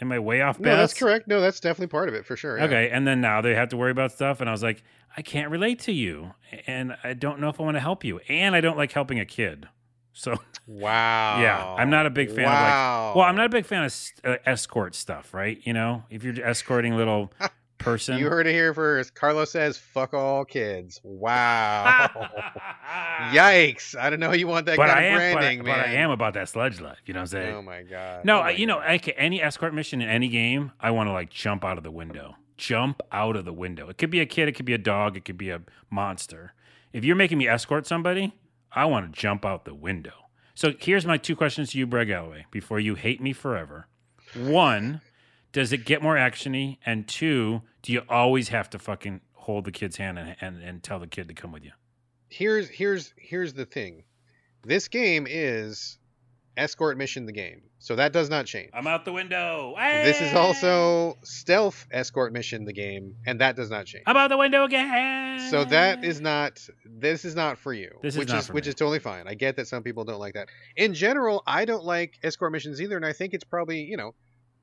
am 0.00 0.12
I 0.12 0.18
way 0.18 0.40
off 0.42 0.58
base? 0.58 0.66
No, 0.66 0.76
that's 0.76 0.94
correct. 0.94 1.28
No, 1.28 1.40
that's 1.40 1.60
definitely 1.60 1.88
part 1.88 2.08
of 2.08 2.14
it 2.14 2.24
for 2.26 2.36
sure. 2.36 2.58
yeah. 2.58 2.64
Okay, 2.64 2.90
and 2.90 3.06
then 3.06 3.20
now 3.20 3.40
they 3.40 3.54
have 3.54 3.68
to 3.70 3.76
worry 3.76 3.90
about 3.90 4.12
stuff, 4.12 4.40
and 4.40 4.48
I 4.48 4.52
was 4.52 4.62
like, 4.62 4.82
I 5.16 5.22
can't 5.22 5.50
relate 5.50 5.78
to 5.80 5.92
you, 5.92 6.32
and 6.66 6.96
I 7.04 7.14
don't 7.14 7.40
know 7.40 7.48
if 7.48 7.60
I 7.60 7.62
want 7.64 7.76
to 7.76 7.80
help 7.80 8.04
you, 8.04 8.20
and 8.28 8.54
I 8.54 8.60
don't 8.60 8.76
like 8.76 8.92
helping 8.92 9.20
a 9.20 9.26
kid. 9.26 9.68
So 10.12 10.38
Wow. 10.66 11.40
yeah, 11.40 11.74
I'm 11.76 11.90
not 11.90 12.06
a 12.06 12.10
big 12.10 12.28
fan 12.28 12.40
of 12.40 12.44
wow. 12.44 13.06
like. 13.08 13.16
Well, 13.16 13.24
I'm 13.26 13.36
not 13.36 13.46
a 13.46 13.50
big 13.50 13.66
fan 13.66 13.84
of 13.84 13.94
uh, 14.24 14.36
escort 14.46 14.94
stuff, 14.94 15.34
right? 15.34 15.58
You 15.64 15.72
know, 15.72 16.04
if 16.10 16.22
you're 16.24 16.44
escorting 16.44 16.96
little 16.96 17.32
person, 17.84 18.18
You 18.18 18.28
heard 18.28 18.46
it 18.46 18.52
here 18.52 18.72
first. 18.74 19.14
Carlos 19.14 19.50
says, 19.50 19.76
"Fuck 19.78 20.14
all 20.14 20.44
kids." 20.44 21.00
Wow. 21.04 22.10
Yikes! 23.32 23.96
I 23.96 24.10
don't 24.10 24.20
know 24.20 24.32
you 24.32 24.46
want 24.46 24.66
that 24.66 24.76
but 24.76 24.88
kind 24.88 24.98
I 24.98 25.02
of 25.02 25.20
am, 25.20 25.32
branding, 25.34 25.58
but, 25.60 25.66
man. 25.66 25.78
but 25.78 25.88
I 25.88 25.92
am 25.94 26.10
about 26.10 26.34
that 26.34 26.48
sludge 26.48 26.80
life. 26.80 26.98
You 27.06 27.14
know 27.14 27.20
what 27.20 27.34
I'm 27.34 27.40
saying? 27.40 27.54
Oh 27.54 27.62
my 27.62 27.82
god. 27.82 28.24
no, 28.24 28.38
Oh 28.38 28.40
I, 28.40 28.44
my 28.44 28.50
you 28.50 28.66
know, 28.66 28.76
God. 28.80 28.90
okay, 28.96 29.12
any 29.12 29.42
escort 29.42 29.74
mission 29.74 30.00
in 30.02 30.08
any 30.08 30.28
game, 30.28 30.72
I 30.80 30.90
want 30.90 31.08
to 31.08 31.12
like 31.12 31.30
jump 31.30 31.64
out 31.64 31.78
of 31.78 31.84
the 31.84 31.90
window. 31.90 32.36
Jump 32.56 33.02
out 33.12 33.36
of 33.36 33.44
the 33.44 33.52
window. 33.52 33.88
It 33.88 33.98
could 33.98 34.10
be 34.10 34.20
a 34.20 34.26
kid, 34.26 34.48
it 34.48 34.52
could 34.52 34.66
be 34.66 34.74
a 34.74 34.78
dog, 34.78 35.16
it 35.16 35.24
could 35.24 35.38
be 35.38 35.50
a 35.50 35.60
monster. 35.90 36.54
If 36.92 37.04
you're 37.04 37.16
making 37.16 37.38
me 37.38 37.48
escort 37.48 37.86
somebody, 37.86 38.32
I 38.72 38.84
want 38.84 39.12
to 39.12 39.20
jump 39.20 39.44
out 39.44 39.64
the 39.64 39.74
window. 39.74 40.12
So 40.54 40.72
here's 40.78 41.04
my 41.04 41.16
two 41.16 41.34
questions 41.34 41.72
to 41.72 41.78
you, 41.78 41.86
Brad 41.86 42.06
Gallaway, 42.08 42.44
before 42.52 42.78
you 42.78 42.94
hate 42.94 43.20
me 43.20 43.32
forever. 43.32 43.88
One, 44.36 45.00
does 45.54 45.72
it 45.72 45.86
get 45.86 46.02
more 46.02 46.16
actiony? 46.16 46.76
And 46.84 47.08
two, 47.08 47.62
do 47.80 47.94
you 47.94 48.02
always 48.10 48.48
have 48.50 48.68
to 48.70 48.78
fucking 48.78 49.22
hold 49.32 49.64
the 49.64 49.72
kid's 49.72 49.96
hand 49.96 50.18
and, 50.18 50.36
and, 50.42 50.62
and 50.62 50.82
tell 50.82 50.98
the 50.98 51.06
kid 51.06 51.28
to 51.28 51.34
come 51.34 51.50
with 51.50 51.64
you? 51.64 51.72
here's 52.34 52.68
here's 52.68 53.14
here's 53.16 53.54
the 53.54 53.64
thing. 53.64 54.04
This 54.64 54.88
game 54.88 55.26
is 55.28 55.98
escort 56.56 56.96
mission 56.96 57.26
the 57.26 57.32
game, 57.32 57.62
so 57.78 57.96
that 57.96 58.12
does 58.12 58.30
not 58.30 58.46
change. 58.46 58.70
I'm 58.72 58.86
out 58.86 59.04
the 59.04 59.12
window. 59.12 59.74
This 59.78 60.20
is 60.20 60.34
also 60.34 61.18
stealth 61.22 61.86
escort 61.90 62.32
mission 62.32 62.64
the 62.64 62.72
game, 62.72 63.16
and 63.26 63.40
that 63.40 63.56
does 63.56 63.70
not 63.70 63.86
change. 63.86 64.04
I'm 64.06 64.16
out 64.16 64.28
the 64.28 64.38
window 64.38 64.64
again. 64.64 65.38
So 65.50 65.64
that 65.64 66.04
is 66.04 66.20
not 66.20 66.60
this 66.84 67.24
is 67.24 67.34
not 67.34 67.58
for 67.58 67.72
you. 67.72 67.90
This 68.02 68.14
is 68.14 68.18
which 68.18 68.28
not 68.28 68.38
is 68.38 68.46
for 68.46 68.52
which 68.54 68.64
me. 68.64 68.70
is 68.70 68.74
totally 68.74 69.00
fine. 69.00 69.28
I 69.28 69.34
get 69.34 69.56
that 69.56 69.68
some 69.68 69.82
people 69.82 70.04
don't 70.04 70.20
like 70.20 70.34
that. 70.34 70.48
In 70.76 70.94
general, 70.94 71.42
I 71.46 71.64
don't 71.64 71.84
like 71.84 72.18
escort 72.22 72.52
missions 72.52 72.80
either, 72.80 72.96
and 72.96 73.06
I 73.06 73.12
think 73.12 73.34
it's 73.34 73.44
probably, 73.44 73.82
you 73.82 73.96
know, 73.96 74.14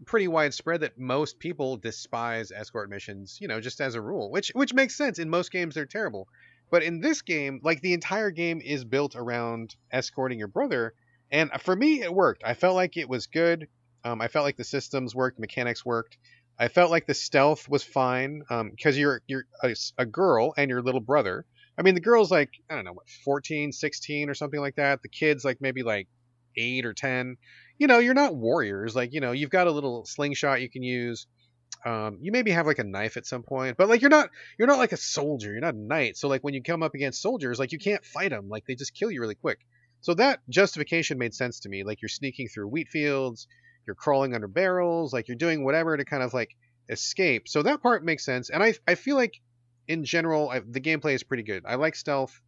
pretty 0.06 0.28
widespread 0.28 0.82
that 0.82 0.98
most 0.98 1.40
people 1.40 1.78
despise 1.78 2.52
escort 2.52 2.90
missions, 2.90 3.38
you 3.42 3.48
know, 3.48 3.60
just 3.60 3.82
as 3.82 3.96
a 3.96 4.02
rule. 4.02 4.32
Which 4.32 4.52
which 4.54 4.74
makes 4.74 4.96
sense. 4.96 5.20
In 5.20 5.30
most 5.30 5.52
games 5.52 5.76
they're 5.76 5.86
terrible. 5.86 6.28
But 6.70 6.84
in 6.84 7.02
this 7.02 7.22
game, 7.22 7.60
like 7.64 7.82
the 7.82 7.94
entire 7.94 8.32
game 8.32 8.62
is 8.64 8.86
built 8.86 9.16
around 9.16 9.76
escorting 9.92 10.40
your 10.40 10.48
brother, 10.48 10.94
and 11.32 11.52
for 11.60 11.76
me 11.76 12.02
it 12.02 12.14
worked. 12.14 12.44
I 12.46 12.54
felt 12.54 12.76
like 12.76 12.98
it 12.98 13.10
was 13.10 13.28
good. 13.28 13.68
Um, 14.04 14.22
I 14.22 14.28
felt 14.28 14.46
like 14.46 14.58
the 14.58 14.64
systems 14.64 15.14
worked, 15.14 15.40
mechanics 15.40 15.86
worked. 15.86 16.18
I 16.58 16.68
felt 16.68 16.92
like 16.92 17.08
the 17.08 17.14
stealth 17.14 17.68
was 17.68 17.84
fine 17.84 18.44
because 18.72 18.98
you're 18.98 19.22
you're 19.28 19.46
a, 19.64 19.76
a 19.98 20.06
girl 20.06 20.54
and 20.58 20.70
your 20.70 20.82
little 20.82 21.02
brother. 21.02 21.46
I 21.78 21.84
mean, 21.84 21.96
the 21.96 22.02
girl's 22.02 22.32
like 22.32 22.50
I 22.70 22.76
don't 22.76 22.86
know 22.86 22.94
what 22.94 23.10
14, 23.26 23.72
16 23.72 24.30
or 24.30 24.34
something 24.34 24.60
like 24.60 24.76
that. 24.76 25.02
The 25.02 25.10
kid's 25.10 25.44
like 25.44 25.58
maybe 25.62 25.84
like 25.84 26.08
eight 26.58 26.86
or 26.86 26.94
ten. 26.94 27.38
You 27.82 27.88
know, 27.88 27.98
you're 27.98 28.14
not 28.14 28.36
warriors. 28.36 28.96
Like 28.96 29.12
you 29.12 29.22
know, 29.22 29.32
you've 29.32 29.50
got 29.50 29.66
a 29.66 29.72
little 29.72 30.06
slingshot 30.06 30.62
you 30.62 30.70
can 30.70 30.84
use. 30.84 31.26
Um, 31.84 32.20
you 32.22 32.32
maybe 32.32 32.52
have 32.52 32.68
like 32.68 32.78
a 32.78 32.84
knife 32.84 33.18
at 33.18 33.26
some 33.26 33.42
point, 33.42 33.76
but 33.76 33.90
like 33.90 34.02
you're 34.02 34.12
not 34.12 34.30
you're 34.60 34.68
not 34.68 34.78
like 34.78 34.92
a 34.92 34.98
soldier. 34.98 35.52
You're 35.52 35.62
not 35.62 35.74
a 35.74 35.80
knight. 35.80 36.16
So 36.16 36.28
like 36.28 36.44
when 36.44 36.54
you 36.54 36.62
come 36.62 36.84
up 36.84 36.94
against 36.94 37.24
soldiers, 37.24 37.58
like 37.58 37.72
you 37.72 37.80
can't 37.80 38.06
fight 38.06 38.30
them. 38.30 38.50
Like 38.50 38.68
they 38.68 38.76
just 38.76 38.94
kill 38.94 39.10
you 39.10 39.20
really 39.20 39.34
quick. 39.34 39.58
So 40.02 40.14
that 40.14 40.42
justification 40.48 41.18
made 41.18 41.34
sense 41.34 41.62
to 41.62 41.70
me. 41.70 41.84
Like 41.84 42.04
you're 42.04 42.10
sneaking 42.10 42.50
through 42.50 42.68
wheat 42.68 42.88
fields, 42.88 43.48
you're 43.88 43.96
crawling 43.96 44.36
under 44.36 44.48
barrels, 44.48 45.12
like 45.12 45.28
you're 45.28 45.36
doing 45.36 45.66
whatever 45.66 45.98
to 45.98 46.06
kind 46.06 46.22
of 46.22 46.36
like 46.36 46.52
escape. 46.88 47.48
So 47.48 47.64
that 47.64 47.82
part 47.82 48.06
makes 48.06 48.24
sense. 48.24 48.52
And 48.52 48.62
I 48.62 48.76
I 48.88 48.94
feel 48.94 49.16
like 49.16 49.34
in 49.88 50.06
general 50.06 50.52
I, 50.52 50.60
the 50.60 50.82
gameplay 50.82 51.16
is 51.16 51.24
pretty 51.24 51.42
good. 51.42 51.64
I 51.66 51.78
like 51.78 51.96
stealth 51.96 52.40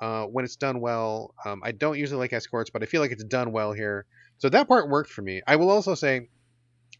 uh, 0.00 0.24
when 0.24 0.44
it's 0.44 0.56
done 0.56 0.80
well. 0.80 1.32
Um, 1.44 1.60
I 1.62 1.70
don't 1.70 1.96
usually 1.96 2.18
like 2.18 2.32
escorts, 2.32 2.70
but 2.70 2.82
I 2.82 2.86
feel 2.86 3.00
like 3.00 3.12
it's 3.12 3.22
done 3.22 3.52
well 3.52 3.72
here. 3.72 4.04
So 4.40 4.48
that 4.48 4.68
part 4.68 4.88
worked 4.88 5.10
for 5.10 5.22
me. 5.22 5.42
I 5.46 5.56
will 5.56 5.70
also 5.70 5.94
say 5.94 6.28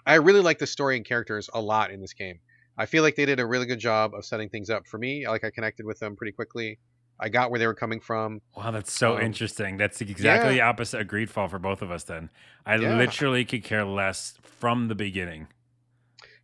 I 0.06 0.16
really 0.16 0.40
like 0.40 0.58
the 0.58 0.66
story 0.66 0.96
and 0.96 1.04
characters 1.04 1.48
a 1.52 1.60
lot 1.60 1.90
in 1.90 2.00
this 2.00 2.12
game. 2.12 2.38
I 2.76 2.86
feel 2.86 3.02
like 3.02 3.16
they 3.16 3.26
did 3.26 3.40
a 3.40 3.46
really 3.46 3.66
good 3.66 3.78
job 3.78 4.14
of 4.14 4.24
setting 4.24 4.48
things 4.48 4.70
up 4.70 4.86
for 4.86 4.98
me. 4.98 5.26
Like 5.26 5.44
I 5.44 5.50
connected 5.50 5.86
with 5.86 5.98
them 5.98 6.16
pretty 6.16 6.32
quickly. 6.32 6.78
I 7.18 7.28
got 7.28 7.50
where 7.50 7.58
they 7.58 7.66
were 7.66 7.74
coming 7.74 8.00
from. 8.00 8.40
Wow, 8.56 8.70
that's 8.70 8.92
so 8.92 9.16
um, 9.16 9.22
interesting. 9.22 9.76
That's 9.76 10.00
exactly 10.00 10.50
yeah. 10.50 10.54
the 10.54 10.60
opposite 10.62 11.00
of 11.00 11.06
Greedfall 11.06 11.50
for 11.50 11.58
both 11.58 11.82
of 11.82 11.90
us. 11.90 12.04
Then 12.04 12.30
I 12.64 12.76
yeah. 12.76 12.96
literally 12.96 13.44
could 13.44 13.64
care 13.64 13.84
less 13.84 14.38
from 14.42 14.88
the 14.88 14.94
beginning. 14.94 15.48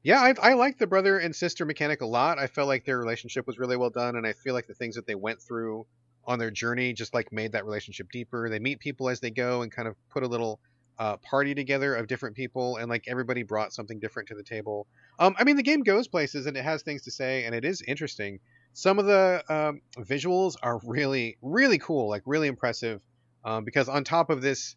Yeah, 0.03 0.21
I, 0.21 0.35
I 0.41 0.55
like 0.55 0.79
the 0.79 0.87
brother 0.87 1.19
and 1.19 1.35
sister 1.35 1.65
mechanic 1.65 2.01
a 2.01 2.07
lot. 2.07 2.39
I 2.39 2.47
felt 2.47 2.69
like 2.69 2.85
their 2.85 2.99
relationship 2.99 3.47
was 3.47 3.59
really 3.59 3.77
well 3.77 3.91
done, 3.91 4.17
and 4.17 4.27
I 4.27 4.35
feel 4.35 4.55
like 4.55 4.67
the 4.67 4.75
things 4.75 4.97
that 4.97 5.07
they 5.07 5.15
went 5.15 5.43
through 5.43 5.87
on 6.27 6.39
their 6.39 6.51
journey 6.51 6.93
just 6.93 7.15
like 7.15 7.33
made 7.33 7.53
that 7.53 7.65
relationship 7.65 8.11
deeper. 8.13 8.49
They 8.49 8.59
meet 8.59 8.79
people 8.79 9.09
as 9.09 9.21
they 9.21 9.31
go 9.31 9.63
and 9.63 9.73
kind 9.73 9.89
of 9.89 9.97
put 10.11 10.23
a 10.23 10.29
little 10.29 10.61
uh, 10.99 11.17
party 11.19 11.55
together 11.55 11.95
of 11.95 12.07
different 12.07 12.37
people, 12.37 12.77
and 12.77 12.89
like 12.89 13.05
everybody 13.07 13.43
brought 13.43 13.73
something 13.73 13.99
different 13.99 14.29
to 14.29 14.35
the 14.35 14.43
table. 14.43 14.87
Um, 15.19 15.35
I 15.39 15.45
mean, 15.45 15.57
the 15.57 15.63
game 15.63 15.83
goes 15.83 16.09
places 16.09 16.47
and 16.47 16.57
it 16.57 16.65
has 16.65 16.83
things 16.83 17.03
to 17.03 17.11
say, 17.11 17.45
and 17.45 17.55
it 17.55 17.65
is 17.65 17.83
interesting 17.83 18.41
some 18.77 18.99
of 18.99 19.07
the 19.07 19.43
um, 19.49 19.81
visuals 19.97 20.55
are 20.63 20.79
really 20.85 21.39
really 21.41 21.79
cool 21.79 22.11
like 22.11 22.23
really 22.27 22.47
impressive 22.47 23.01
um, 23.43 23.65
because 23.65 23.89
on 23.89 24.05
top 24.05 24.29
of 24.29 24.43
this 24.43 24.77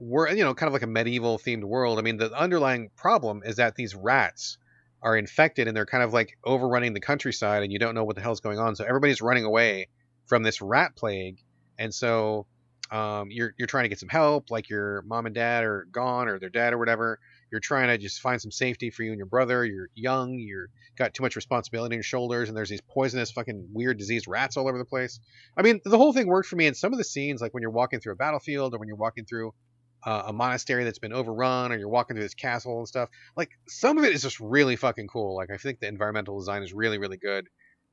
we're 0.00 0.30
you 0.30 0.42
know 0.42 0.54
kind 0.54 0.68
of 0.68 0.72
like 0.72 0.82
a 0.82 0.86
medieval 0.86 1.38
themed 1.38 1.62
world 1.62 1.98
i 1.98 2.02
mean 2.02 2.16
the 2.16 2.32
underlying 2.32 2.88
problem 2.96 3.42
is 3.44 3.56
that 3.56 3.74
these 3.74 3.94
rats 3.94 4.56
are 5.02 5.18
infected 5.18 5.68
and 5.68 5.76
they're 5.76 5.84
kind 5.84 6.02
of 6.02 6.14
like 6.14 6.38
overrunning 6.46 6.94
the 6.94 7.00
countryside 7.00 7.62
and 7.62 7.70
you 7.70 7.78
don't 7.78 7.94
know 7.94 8.04
what 8.04 8.16
the 8.16 8.22
hell's 8.22 8.40
going 8.40 8.58
on 8.58 8.74
so 8.74 8.84
everybody's 8.84 9.20
running 9.20 9.44
away 9.44 9.86
from 10.24 10.42
this 10.42 10.62
rat 10.62 10.96
plague 10.96 11.38
and 11.78 11.94
so 11.94 12.46
um, 12.90 13.28
you're 13.30 13.54
you're 13.58 13.66
trying 13.66 13.84
to 13.84 13.88
get 13.88 13.98
some 13.98 14.08
help 14.08 14.50
like 14.50 14.68
your 14.68 15.02
mom 15.06 15.26
and 15.26 15.34
dad 15.34 15.64
are 15.64 15.86
gone 15.90 16.28
or 16.28 16.38
their 16.38 16.50
dad 16.50 16.72
or 16.72 16.78
whatever 16.78 17.18
you're 17.50 17.60
trying 17.60 17.88
to 17.88 17.98
just 17.98 18.20
find 18.20 18.40
some 18.40 18.50
safety 18.50 18.90
for 18.90 19.02
you 19.02 19.10
and 19.10 19.18
your 19.18 19.26
brother. 19.26 19.64
You're 19.64 19.88
young. 19.94 20.34
You're 20.34 20.68
got 20.98 21.14
too 21.14 21.22
much 21.22 21.36
responsibility 21.36 21.94
on 21.94 21.98
your 21.98 22.02
shoulders, 22.02 22.48
and 22.48 22.56
there's 22.56 22.68
these 22.68 22.80
poisonous, 22.80 23.30
fucking 23.30 23.68
weird, 23.72 23.98
diseased 23.98 24.26
rats 24.26 24.56
all 24.56 24.68
over 24.68 24.78
the 24.78 24.84
place. 24.84 25.20
I 25.56 25.62
mean, 25.62 25.80
the 25.84 25.96
whole 25.96 26.12
thing 26.12 26.26
worked 26.26 26.48
for 26.48 26.56
me. 26.56 26.66
in 26.66 26.74
some 26.74 26.92
of 26.92 26.98
the 26.98 27.04
scenes, 27.04 27.40
like 27.40 27.54
when 27.54 27.62
you're 27.62 27.70
walking 27.70 28.00
through 28.00 28.14
a 28.14 28.16
battlefield 28.16 28.74
or 28.74 28.78
when 28.78 28.88
you're 28.88 28.96
walking 28.96 29.24
through 29.24 29.52
uh, 30.04 30.24
a 30.26 30.32
monastery 30.32 30.84
that's 30.84 30.98
been 30.98 31.12
overrun, 31.12 31.72
or 31.72 31.78
you're 31.78 31.88
walking 31.88 32.16
through 32.16 32.24
this 32.24 32.34
castle 32.34 32.78
and 32.78 32.88
stuff. 32.88 33.08
Like 33.36 33.50
some 33.68 33.98
of 33.98 34.04
it 34.04 34.12
is 34.12 34.22
just 34.22 34.40
really 34.40 34.76
fucking 34.76 35.06
cool. 35.06 35.36
Like 35.36 35.50
I 35.50 35.56
think 35.56 35.80
the 35.80 35.88
environmental 35.88 36.38
design 36.38 36.62
is 36.62 36.72
really, 36.72 36.98
really 36.98 37.18
good. 37.18 37.48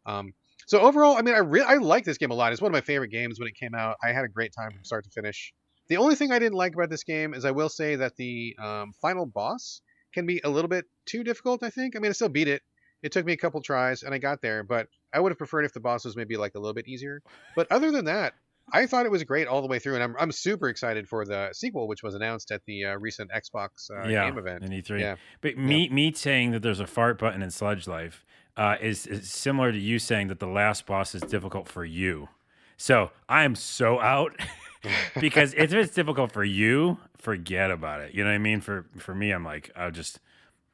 Um, 0.05 0.33
so 0.65 0.79
overall, 0.79 1.15
I 1.17 1.21
mean, 1.21 1.35
I 1.35 1.39
really 1.39 1.65
I 1.65 1.75
like 1.75 2.05
this 2.05 2.17
game 2.17 2.31
a 2.31 2.35
lot. 2.35 2.51
It's 2.51 2.61
one 2.61 2.71
of 2.71 2.73
my 2.73 2.81
favorite 2.81 3.09
games 3.09 3.39
when 3.39 3.47
it 3.47 3.55
came 3.55 3.75
out. 3.75 3.97
I 4.03 4.11
had 4.11 4.25
a 4.25 4.29
great 4.29 4.53
time 4.53 4.71
from 4.71 4.83
start 4.83 5.05
to 5.05 5.11
finish. 5.11 5.53
The 5.87 5.97
only 5.97 6.15
thing 6.15 6.31
I 6.31 6.39
didn't 6.39 6.57
like 6.57 6.73
about 6.73 6.89
this 6.89 7.03
game 7.03 7.33
is 7.33 7.45
I 7.45 7.51
will 7.51 7.69
say 7.69 7.95
that 7.97 8.15
the 8.15 8.55
um, 8.61 8.93
final 9.01 9.25
boss 9.25 9.81
can 10.13 10.25
be 10.25 10.39
a 10.43 10.49
little 10.49 10.69
bit 10.69 10.85
too 11.05 11.23
difficult. 11.23 11.63
I 11.63 11.69
think. 11.69 11.95
I 11.95 11.99
mean, 11.99 12.09
I 12.09 12.13
still 12.13 12.29
beat 12.29 12.47
it. 12.47 12.61
It 13.01 13.11
took 13.11 13.25
me 13.25 13.33
a 13.33 13.37
couple 13.37 13.61
tries 13.61 14.03
and 14.03 14.13
I 14.13 14.17
got 14.17 14.41
there, 14.41 14.63
but 14.63 14.87
I 15.13 15.19
would 15.19 15.31
have 15.31 15.37
preferred 15.37 15.65
if 15.65 15.73
the 15.73 15.81
boss 15.81 16.05
was 16.05 16.15
maybe 16.15 16.37
like 16.37 16.55
a 16.55 16.59
little 16.59 16.73
bit 16.73 16.87
easier. 16.87 17.21
But 17.53 17.69
other 17.69 17.91
than 17.91 18.05
that, 18.05 18.33
I 18.71 18.85
thought 18.85 19.05
it 19.05 19.11
was 19.11 19.23
great 19.25 19.47
all 19.47 19.61
the 19.61 19.67
way 19.67 19.79
through, 19.79 19.95
and 19.95 20.03
I'm 20.03 20.15
I'm 20.17 20.31
super 20.31 20.69
excited 20.69 21.07
for 21.09 21.25
the 21.25 21.49
sequel, 21.53 21.87
which 21.87 22.01
was 22.01 22.15
announced 22.15 22.51
at 22.51 22.61
the 22.65 22.85
uh, 22.85 22.97
recent 22.97 23.29
Xbox 23.31 23.91
uh, 23.91 24.07
yeah, 24.07 24.25
game 24.25 24.37
event. 24.37 24.63
In 24.63 24.71
E3. 24.71 24.99
Yeah, 25.01 25.15
but 25.41 25.57
me 25.57 25.87
yeah. 25.87 25.93
me 25.93 26.13
saying 26.13 26.51
that 26.51 26.61
there's 26.61 26.79
a 26.79 26.87
fart 26.87 27.19
button 27.19 27.41
in 27.41 27.51
Sludge 27.51 27.87
Life 27.87 28.25
uh, 28.55 28.75
is, 28.81 29.07
is 29.07 29.29
similar 29.29 29.71
to 29.71 29.79
you 29.79 29.99
saying 29.99 30.27
that 30.27 30.39
the 30.39 30.47
last 30.47 30.85
boss 30.85 31.15
is 31.15 31.21
difficult 31.21 31.67
for 31.67 31.83
you. 31.83 32.29
So 32.77 33.11
I 33.27 33.43
am 33.43 33.55
so 33.55 33.99
out. 33.99 34.35
because 35.19 35.53
if 35.53 35.73
it's 35.73 35.93
difficult 35.93 36.31
for 36.31 36.43
you, 36.43 36.97
forget 37.17 37.71
about 37.71 38.01
it. 38.01 38.13
You 38.13 38.23
know 38.23 38.29
what 38.29 38.35
I 38.35 38.39
mean? 38.39 38.61
For 38.61 38.85
for 38.97 39.15
me, 39.15 39.31
I'm 39.31 39.45
like, 39.45 39.71
I'll 39.75 39.91
just 39.91 40.19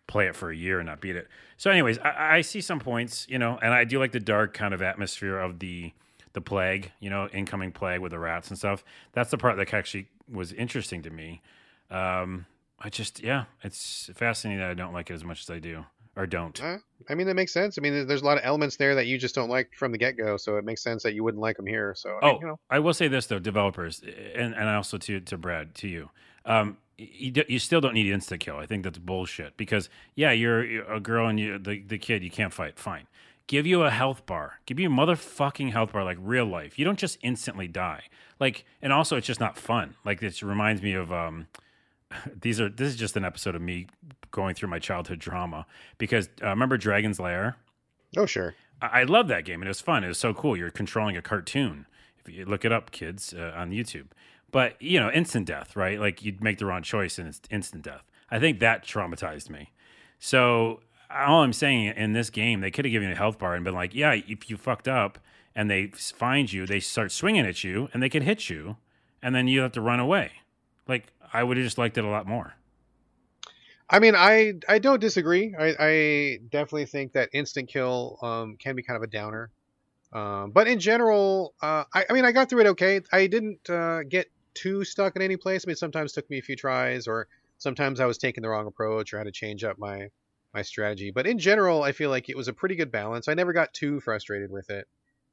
play 0.08 0.26
it 0.26 0.36
for 0.36 0.50
a 0.50 0.56
year 0.56 0.80
and 0.80 0.88
not 0.88 1.00
beat 1.00 1.16
it. 1.16 1.28
So, 1.58 1.70
anyways, 1.70 2.00
I, 2.00 2.38
I 2.38 2.42
see 2.42 2.62
some 2.62 2.80
points, 2.80 3.28
you 3.30 3.38
know, 3.38 3.60
and 3.62 3.74
I 3.74 3.84
do 3.84 4.00
like 4.00 4.12
the 4.12 4.20
dark 4.20 4.54
kind 4.54 4.74
of 4.74 4.82
atmosphere 4.82 5.38
of 5.38 5.60
the 5.60 5.94
the 6.34 6.42
plague, 6.42 6.92
you 7.00 7.10
know, 7.10 7.28
incoming 7.28 7.72
plague 7.72 8.02
with 8.02 8.12
the 8.12 8.20
rats 8.20 8.50
and 8.50 8.58
stuff. 8.58 8.84
That's 9.14 9.32
the 9.32 9.38
part 9.38 9.58
that 9.58 9.74
actually 9.74 10.08
was 10.32 10.54
interesting 10.54 11.02
to 11.04 11.10
me. 11.10 11.42
Um, 11.90 12.46
I 12.80 12.90
just, 12.90 13.22
yeah, 13.22 13.46
it's 13.64 14.12
fascinating 14.14 14.60
that 14.60 14.70
I 14.70 14.74
don't 14.76 14.94
like 14.94 15.10
it 15.10 15.14
as 15.14 15.24
much 15.24 15.42
as 15.42 15.50
I 15.50 15.58
do 15.58 15.86
or 16.20 16.28
don't. 16.28 16.62
Uh, 16.62 16.78
I 17.10 17.16
mean, 17.16 17.26
that 17.28 17.34
makes 17.36 17.54
sense. 17.54 17.78
I 17.78 17.82
mean, 17.82 18.06
there's 18.06 18.22
a 18.22 18.26
lot 18.26 18.38
of 18.38 18.44
elements 18.44 18.76
there 18.76 18.94
that 18.94 19.08
you 19.08 19.18
just 19.18 19.34
don't 19.34 19.50
like 19.50 19.70
from 19.74 19.94
the 19.94 19.98
get 19.98 20.18
go, 20.18 20.36
so 20.36 20.58
it 20.58 20.66
makes 20.66 20.84
sense 20.84 21.02
that 21.04 21.14
you 21.14 21.24
wouldn't 21.24 21.42
like 21.42 21.56
them 21.56 21.66
here. 21.66 21.94
So, 21.96 22.20
oh, 22.22 22.28
I, 22.28 22.32
mean, 22.34 22.42
you 22.42 22.48
know. 22.48 22.60
I 22.70 22.80
will 22.80 22.94
say 22.94 23.08
this 23.08 23.26
though, 23.28 23.40
developers, 23.40 24.04
and 24.36 24.54
and 24.54 24.68
also 24.68 24.98
to 24.98 25.22
to 25.22 25.38
Brad, 25.38 25.74
to 25.76 25.88
you, 25.88 26.10
um, 26.46 26.78
you, 26.98 27.32
you 27.48 27.58
still 27.58 27.80
don't 27.80 27.94
need 27.94 28.14
insta 28.14 28.38
kill. 28.38 28.58
I 28.58 28.66
think 28.66 28.84
that's 28.84 28.98
bullshit 28.98 29.56
because 29.56 29.90
yeah, 30.16 30.32
you're, 30.32 30.66
you're 30.66 30.92
a 30.92 31.00
girl 31.00 31.28
and 31.28 31.40
you 31.40 31.58
the 31.58 31.82
the 31.82 31.98
kid 31.98 32.22
you 32.22 32.30
can't 32.30 32.54
fight. 32.54 32.78
Fine, 32.78 33.08
give 33.48 33.66
you 33.66 33.84
a 33.84 33.90
health 33.90 34.26
bar. 34.26 34.60
Give 34.66 34.78
you 34.78 34.90
a 34.90 34.94
motherfucking 34.94 35.72
health 35.72 35.94
bar 35.94 36.04
like 36.04 36.18
real 36.20 36.46
life. 36.46 36.78
You 36.78 36.84
don't 36.84 37.00
just 37.00 37.18
instantly 37.22 37.70
die. 37.70 38.04
Like, 38.42 38.66
and 38.82 38.92
also 38.92 39.16
it's 39.16 39.28
just 39.28 39.40
not 39.40 39.58
fun. 39.58 39.96
Like 40.04 40.20
this 40.20 40.44
reminds 40.44 40.82
me 40.82 40.94
of 40.94 41.14
um 41.14 41.48
these 42.42 42.60
are 42.60 42.70
this 42.70 42.90
is 42.90 42.96
just 42.96 43.16
an 43.18 43.26
episode 43.26 43.56
of 43.56 43.62
me 43.62 43.88
going 44.32 44.56
through 44.56 44.70
my 44.70 44.80
childhood 44.80 45.20
drama 45.20 45.66
because 45.98 46.30
uh, 46.44 46.48
remember 46.48 46.78
Dragon's 46.78 47.20
Lair? 47.20 47.58
Oh 48.18 48.26
sure. 48.26 48.56
I, 48.82 49.02
I 49.02 49.04
love 49.04 49.28
that 49.28 49.46
game 49.46 49.62
and 49.62 49.68
it 49.68 49.70
was 49.70 49.82
fun. 49.82 50.04
It 50.04 50.08
was 50.08 50.18
so 50.18 50.34
cool. 50.34 50.58
You're 50.58 50.72
controlling 50.72 51.18
a 51.18 51.22
cartoon. 51.22 51.86
If 52.18 52.32
you 52.34 52.46
look 52.46 52.66
it 52.66 52.72
up, 52.72 52.92
kids, 52.92 53.34
uh, 53.34 53.54
on 53.56 53.72
YouTube. 53.72 54.08
But 54.52 54.82
you 54.82 55.00
know, 55.00 55.12
instant 55.12 55.46
death, 55.46 55.76
right? 55.76 56.00
Like 56.00 56.24
you'd 56.24 56.44
make 56.44 56.58
the 56.58 56.66
wrong 56.66 56.84
choice 56.84 57.20
and 57.20 57.28
it's 57.28 57.42
instant 57.50 57.84
death. 57.84 58.04
I 58.32 58.40
think 58.40 58.60
that 58.60 58.86
traumatized 58.86 59.50
me. 59.50 59.72
So 60.20 60.82
all 61.10 61.42
I'm 61.42 61.54
saying 61.54 61.94
in 61.96 62.14
this 62.14 62.30
game, 62.30 62.62
they 62.62 62.72
could 62.72 62.86
have 62.86 62.92
given 62.92 63.08
you 63.08 63.16
a 63.16 63.18
health 63.18 63.40
bar 63.40 63.56
and 63.56 63.64
been 63.64 63.74
like, 63.74 63.96
yeah, 63.96 64.14
if 64.14 64.50
you 64.50 64.58
fucked 64.58 64.88
up 64.88 65.20
and 65.56 65.70
they 65.70 65.88
find 65.88 66.52
you, 66.52 66.66
they 66.66 66.80
start 66.80 67.12
swinging 67.12 67.46
at 67.46 67.64
you 67.64 67.90
and 67.94 68.04
they 68.04 68.10
could 68.10 68.24
hit 68.24 68.50
you, 68.50 68.78
and 69.22 69.34
then 69.34 69.48
you 69.48 69.62
have 69.62 69.72
to 69.74 69.82
run 69.82 70.00
away. 70.00 70.32
Like 70.88 71.08
I 71.34 71.44
would 71.44 71.58
have 71.58 71.66
just 71.66 71.78
liked 71.78 71.98
it 71.98 72.04
a 72.04 72.10
lot 72.10 72.28
more. 72.28 72.54
I 73.90 74.00
mean, 74.00 74.14
I 74.16 74.54
I 74.68 74.80
don't 74.80 75.00
disagree. 75.00 75.56
I, 75.58 75.76
I 75.80 76.40
definitely 76.50 76.86
think 76.86 77.14
that 77.14 77.30
instant 77.34 77.70
kill 77.70 78.20
um, 78.22 78.56
can 78.58 78.76
be 78.76 78.84
kind 78.84 78.98
of 78.98 79.04
a 79.04 79.08
downer. 79.08 79.50
Um, 80.14 80.52
but 80.52 80.68
in 80.68 80.80
general, 80.80 81.54
uh, 81.62 81.84
I, 81.94 82.06
I, 82.10 82.14
mean, 82.14 82.26
I 82.26 82.32
got 82.32 82.50
through 82.50 82.62
it 82.62 82.68
okay. 82.68 83.02
I 83.12 83.28
didn't 83.28 83.70
uh, 83.70 84.02
get 84.04 84.28
too 84.56 84.84
stuck 84.84 85.16
in 85.16 85.22
any 85.22 85.38
place. 85.38 85.66
I 85.66 85.68
mean, 85.68 85.76
sometimes 85.76 86.14
took 86.14 86.30
me 86.30 86.40
a 86.40 86.42
few 86.42 86.56
tries, 86.56 87.08
or 87.08 87.28
sometimes 87.60 88.00
I 88.00 88.06
was 88.06 88.18
taking 88.18 88.42
the 88.42 88.50
wrong 88.50 88.68
approach, 88.68 89.14
or 89.14 89.18
had 89.18 89.26
to 89.26 89.32
change 89.32 89.64
up 89.64 89.78
my 89.78 90.10
my 90.54 90.62
strategy. 90.62 91.12
But 91.12 91.28
in 91.28 91.38
general, 91.40 91.84
I 91.84 91.92
feel 91.92 92.10
like 92.10 92.30
it 92.30 92.38
was 92.38 92.48
a 92.48 92.54
pretty 92.54 92.76
good 92.76 92.92
balance. 92.92 93.28
I 93.28 93.34
never 93.34 93.54
got 93.54 93.74
too 93.74 94.00
frustrated 94.00 94.52
with 94.52 94.70
it. 94.70 94.88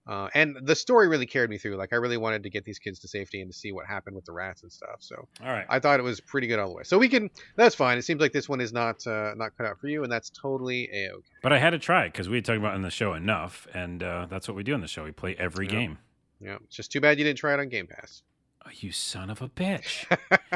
Uh, 0.07 0.29
and 0.35 0.57
the 0.63 0.75
story 0.75 1.09
really 1.09 1.27
carried 1.27 1.51
me 1.51 1.59
through. 1.59 1.77
Like 1.77 1.93
I 1.93 1.97
really 1.97 2.17
wanted 2.17 2.45
to 2.45 2.51
get 2.51 2.65
these 2.65 2.79
kids 2.79 3.01
to 3.01 3.09
safety 3.09 3.41
and 3.41 3.51
to 3.51 3.57
see 3.57 3.73
what 3.73 3.87
happened 3.87 4.15
with 4.15 4.25
the 4.25 4.33
rats 4.33 4.63
and 4.63 4.73
stuff. 4.73 4.99
So 5.01 5.27
all 5.43 5.49
right, 5.49 5.67
I 5.69 5.81
thought 5.81 5.99
it 5.99 6.05
was 6.05 6.21
pretty 6.21 6.47
good 6.47 6.61
all 6.61 6.69
the 6.69 6.75
way. 6.75 6.85
So 6.85 6.97
we 6.97 7.09
can. 7.09 7.29
That's 7.57 7.75
fine. 7.75 7.99
It 7.99 8.03
seems 8.03 8.21
like 8.21 8.33
this 8.33 8.49
one 8.49 8.61
is 8.61 8.73
not 8.73 9.05
uh, 9.07 9.35
not 9.37 9.57
cut 9.57 9.67
out 9.67 9.81
for 9.81 9.89
you, 9.89 10.05
and 10.05 10.13
that's 10.13 10.31
totally 10.31 10.89
a 10.93 11.11
okay. 11.11 11.25
But 11.43 11.53
I 11.53 11.59
had 11.59 11.71
to 11.71 11.79
try 11.79 12.07
because 12.07 12.29
we 12.29 12.37
had 12.37 12.45
talked 12.45 12.59
about 12.59 12.77
in 12.77 12.83
the 12.83 12.91
show 12.91 13.15
enough, 13.15 13.67
and 13.75 14.03
uh, 14.03 14.27
that's 14.31 14.47
what 14.47 14.57
we 14.57 14.63
do 14.63 14.75
in 14.75 14.81
the 14.81 14.89
show. 14.89 15.03
We 15.03 15.13
play 15.13 15.35
every 15.39 15.67
yeah. 15.67 15.73
game. 15.73 15.99
Yeah, 16.41 16.59
it's 16.65 16.77
just 16.77 16.93
too 16.93 17.01
bad 17.01 17.19
you 17.19 17.25
didn't 17.25 17.39
try 17.39 17.55
it 17.55 17.61
on 17.61 17.69
Game 17.69 17.89
Pass. 17.89 18.23
Oh, 18.65 18.71
you 18.75 18.93
son 18.93 19.31
of 19.31 19.43
a 19.43 19.49
bitch! 19.49 20.05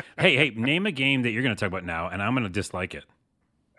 hey, 0.18 0.36
hey, 0.36 0.50
name 0.50 0.86
a 0.86 0.92
game 0.92 1.22
that 1.22 1.30
you're 1.30 1.42
going 1.42 1.54
to 1.54 1.58
talk 1.58 1.68
about 1.68 1.84
now, 1.84 2.08
and 2.08 2.22
I'm 2.22 2.34
going 2.34 2.44
to 2.44 2.50
dislike 2.50 2.94
it. 2.94 3.04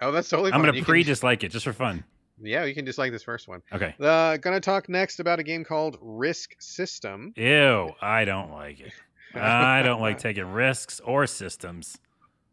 Oh, 0.01 0.11
that's 0.11 0.29
totally. 0.29 0.51
I'm 0.51 0.61
going 0.61 0.73
to 0.73 0.81
pre-dislike 0.83 1.43
it 1.43 1.49
just 1.49 1.63
for 1.63 1.73
fun. 1.73 2.03
Yeah, 2.41 2.65
you 2.65 2.73
can 2.73 2.85
just 2.85 2.97
like 2.97 3.11
this 3.11 3.23
first 3.23 3.47
one. 3.47 3.61
Okay. 3.71 3.95
Uh, 3.99 4.37
gonna 4.37 4.59
talk 4.59 4.89
next 4.89 5.19
about 5.19 5.39
a 5.39 5.43
game 5.43 5.63
called 5.63 5.97
Risk 6.01 6.55
System. 6.59 7.33
Ew, 7.35 7.91
I 8.01 8.25
don't 8.25 8.51
like 8.51 8.79
it. 8.79 8.93
I 9.35 9.81
don't 9.81 10.01
like 10.01 10.17
taking 10.19 10.45
risks 10.45 10.99
or 11.03 11.27
systems. 11.27 11.97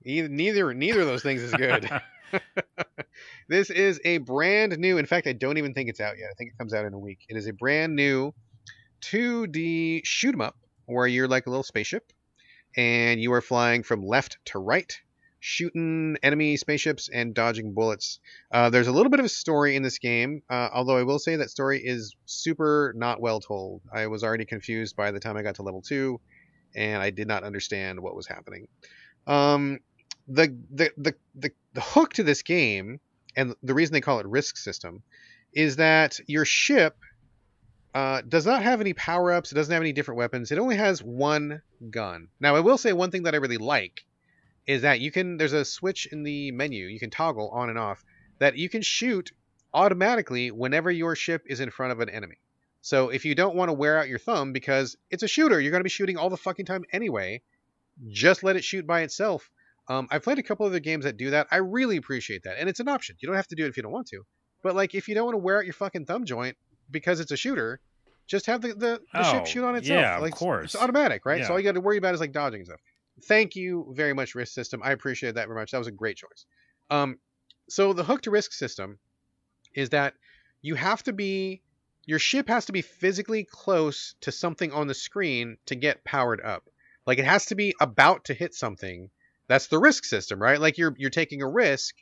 Either, 0.05 0.29
neither 0.29 0.75
neither 0.75 1.01
of 1.01 1.07
those 1.07 1.23
things 1.23 1.43
is 1.43 1.53
good. 1.53 1.89
this 3.49 3.71
is 3.71 4.01
a 4.05 4.19
brand 4.19 4.79
new. 4.79 4.99
In 4.99 5.07
fact, 5.07 5.27
I 5.27 5.33
don't 5.33 5.59
even 5.59 5.75
think 5.75 5.89
it's 5.89 6.01
out 6.01 6.19
yet. 6.19 6.29
I 6.31 6.35
think 6.35 6.51
it 6.51 6.59
comes 6.59 6.75
out 6.75 6.85
in 6.85 6.93
a 6.93 6.99
week. 6.99 7.21
It 7.29 7.37
is 7.37 7.47
a 7.47 7.53
brand 7.53 7.97
new 7.97 8.33
2D 9.03 10.03
shoot 10.05 10.35
'em 10.35 10.41
up 10.41 10.57
where 10.87 11.07
you're 11.07 11.29
like 11.29 11.47
a 11.47 11.51
little 11.51 11.63
spaceship 11.63 12.13
and 12.77 13.21
you 13.21 13.33
are 13.33 13.41
flying 13.41 13.83
from 13.83 14.05
left 14.05 14.39
to 14.47 14.59
right 14.59 14.99
shooting 15.41 16.17
enemy 16.23 16.57
spaceships 16.57 17.09
and 17.09 17.35
dodging 17.35 17.73
bullets. 17.73 18.19
Uh, 18.51 18.71
there's 18.71 18.89
a 18.89 18.93
little 18.93 19.11
bit 19.11 19.21
of 19.21 19.27
a 19.27 19.31
story 19.31 19.77
in 19.77 19.83
this 19.83 19.99
game, 19.99 20.43
uh, 20.51 20.69
although 20.73 20.97
I 20.97 21.05
will 21.05 21.19
say 21.19 21.37
that 21.37 21.51
story 21.51 21.81
is 21.85 22.17
super 22.27 22.93
not 22.97 23.21
well 23.21 23.41
told. 23.41 23.83
I 23.93 24.07
was 24.09 24.25
already 24.25 24.45
confused 24.45 24.97
by 24.97 25.11
the 25.11 25.21
time 25.21 25.37
I 25.37 25.43
got 25.43 25.57
to 25.57 25.63
level 25.63 25.83
two, 25.83 26.21
and 26.75 27.01
I 27.01 27.11
did 27.11 27.29
not 27.29 27.45
understand 27.45 28.01
what 28.01 28.17
was 28.17 28.27
happening. 28.27 28.69
Um, 29.27 29.81
the, 30.27 30.55
the 30.75 30.91
the 30.97 31.15
the 31.35 31.51
the 31.75 31.81
hook 31.81 32.15
to 32.15 32.23
this 32.23 32.43
game, 32.43 33.01
and 33.37 33.55
the 33.63 33.75
reason 33.75 33.93
they 33.93 34.01
call 34.01 34.19
it 34.19 34.27
Risk 34.27 34.57
System, 34.57 35.03
is 35.53 35.77
that 35.77 36.19
your 36.27 36.45
ship 36.45 36.97
uh, 37.95 38.23
does 38.29 38.45
not 38.45 38.63
have 38.63 38.81
any 38.81 38.93
power 38.93 39.33
ups. 39.33 39.53
It 39.53 39.55
doesn't 39.55 39.73
have 39.73 39.83
any 39.83 39.93
different 39.93 40.19
weapons. 40.19 40.53
It 40.53 40.59
only 40.59 40.77
has 40.77 41.03
one 41.03 41.63
gun. 41.91 42.29
Now, 42.41 42.57
I 42.57 42.61
will 42.61 42.79
say 42.79 42.93
one 42.93 43.11
thing 43.11 43.23
that 43.23 43.35
I 43.35 43.39
really 43.39 43.57
like 43.57 44.05
is 44.69 44.83
that 44.83 45.01
you 45.01 45.11
can. 45.11 45.37
There's 45.37 45.53
a 45.53 45.65
switch 45.65 46.07
in 46.13 46.23
the 46.23 46.53
menu. 46.53 46.87
You 46.87 47.01
can 47.01 47.11
toggle 47.11 47.49
on 47.51 47.71
and 47.71 47.79
off 47.79 48.05
that 48.39 48.57
you 48.57 48.69
can 48.69 48.83
shoot 48.83 49.33
automatically 49.75 50.51
whenever 50.51 50.91
your 50.91 51.17
ship 51.17 51.43
is 51.47 51.61
in 51.61 51.71
front 51.71 51.93
of 51.93 52.01
an 52.01 52.09
enemy. 52.09 52.37
So 52.81 53.09
if 53.09 53.25
you 53.25 53.35
don't 53.35 53.57
want 53.57 53.69
to 53.69 53.73
wear 53.73 53.99
out 53.99 54.09
your 54.09 54.19
thumb 54.19 54.53
because 54.53 54.97
it's 55.11 55.23
a 55.23 55.29
shooter, 55.29 55.61
you're 55.61 55.73
going 55.73 55.81
to 55.81 55.85
be 55.85 55.91
shooting 55.91 56.17
all 56.17 56.31
the 56.31 56.37
fucking 56.37 56.67
time 56.67 56.85
anyway. 56.93 57.43
Just 58.09 58.45
let 58.45 58.57
it 58.57 58.63
shoot 58.65 58.87
by 58.87 59.01
itself. 59.01 59.51
Um, 59.89 60.07
I've 60.11 60.23
played 60.23 60.39
a 60.39 60.43
couple 60.43 60.67
other 60.67 60.79
games 60.81 61.05
that 61.05 61.17
do 61.17 61.31
that. 61.31 61.49
I 61.51 61.57
really 61.57 61.97
appreciate 61.97 62.45
that, 62.45 62.59
and 62.59 62.69
it's 62.69 62.79
an 62.81 62.89
option. 62.89 63.17
You 63.21 63.27
don't 63.27 63.37
have 63.37 63.49
to 63.49 63.57
do 63.57 63.65
it 63.65 63.69
if 63.69 63.77
you 63.77 63.83
don't 63.83 63.93
want 63.93 64.07
to. 64.09 64.23
But 64.63 64.77
like, 64.77 64.95
if 64.95 65.09
you 65.09 65.15
don't 65.15 65.25
want 65.25 65.35
to 65.35 65.39
wear 65.39 65.59
out 65.59 65.65
your 65.65 65.73
fucking 65.75 66.05
thumb 66.07 66.25
joint 66.25 66.57
because 66.91 67.21
it's 67.21 67.33
a 67.33 67.37
shooter, 67.37 67.81
just 68.27 68.47
have 68.47 68.61
the, 68.61 68.69
the, 68.69 68.75
the 68.77 69.01
Oh, 69.15 69.23
ship 69.33 69.47
shoot 69.47 69.65
on 69.65 69.75
itself. 69.77 70.01
yeah, 70.01 70.23
of 70.23 70.31
course. 70.31 70.75
It's 70.75 70.83
automatic, 70.83 71.25
right? 71.25 71.45
So 71.45 71.53
all 71.55 71.59
you 71.59 71.65
got 71.65 71.73
to 71.73 71.81
worry 71.81 71.97
about 71.97 72.15
is 72.15 72.21
like 72.21 72.33
dodging 72.33 72.61
and 72.61 72.67
stuff. 72.67 72.81
Thank 73.25 73.57
you 73.57 73.93
very 73.95 74.15
much, 74.15 74.35
Risk 74.35 74.53
System. 74.53 74.81
I 74.85 74.93
appreciate 74.93 75.35
that 75.35 75.49
very 75.49 75.59
much. 75.59 75.73
That 75.73 75.79
was 75.79 75.87
a 75.87 75.93
great 75.93 76.17
choice. 76.17 76.47
Um, 76.91 77.19
so 77.69 77.93
the 77.93 78.05
hook 78.05 78.23
to 78.23 78.31
Risk 78.31 78.53
System 78.53 78.99
is 79.75 79.91
that 79.91 80.15
you 80.63 80.75
have 80.75 81.03
to 81.05 81.13
be 81.13 81.63
your 82.07 82.19
ship 82.19 82.49
has 82.49 82.65
to 82.67 82.73
be 82.73 82.81
physically 82.81 83.45
close 83.45 84.15
to 84.23 84.33
something 84.33 84.73
on 84.73 84.87
the 84.87 84.95
screen 84.95 85.59
to 85.67 85.75
get 85.75 86.05
powered 86.05 86.41
up. 86.41 86.65
Like 87.07 87.19
it 87.19 87.27
has 87.27 87.47
to 87.47 87.55
be 87.55 87.75
about 87.81 88.25
to 88.27 88.35
hit 88.35 88.55
something. 88.55 89.11
That's 89.47 89.67
the 89.67 89.79
risk 89.79 90.05
system, 90.05 90.41
right? 90.41 90.59
Like 90.59 90.79
you're 90.79 90.95
you're 90.97 91.11
taking 91.11 91.43
a 91.43 91.49
risk 91.49 91.95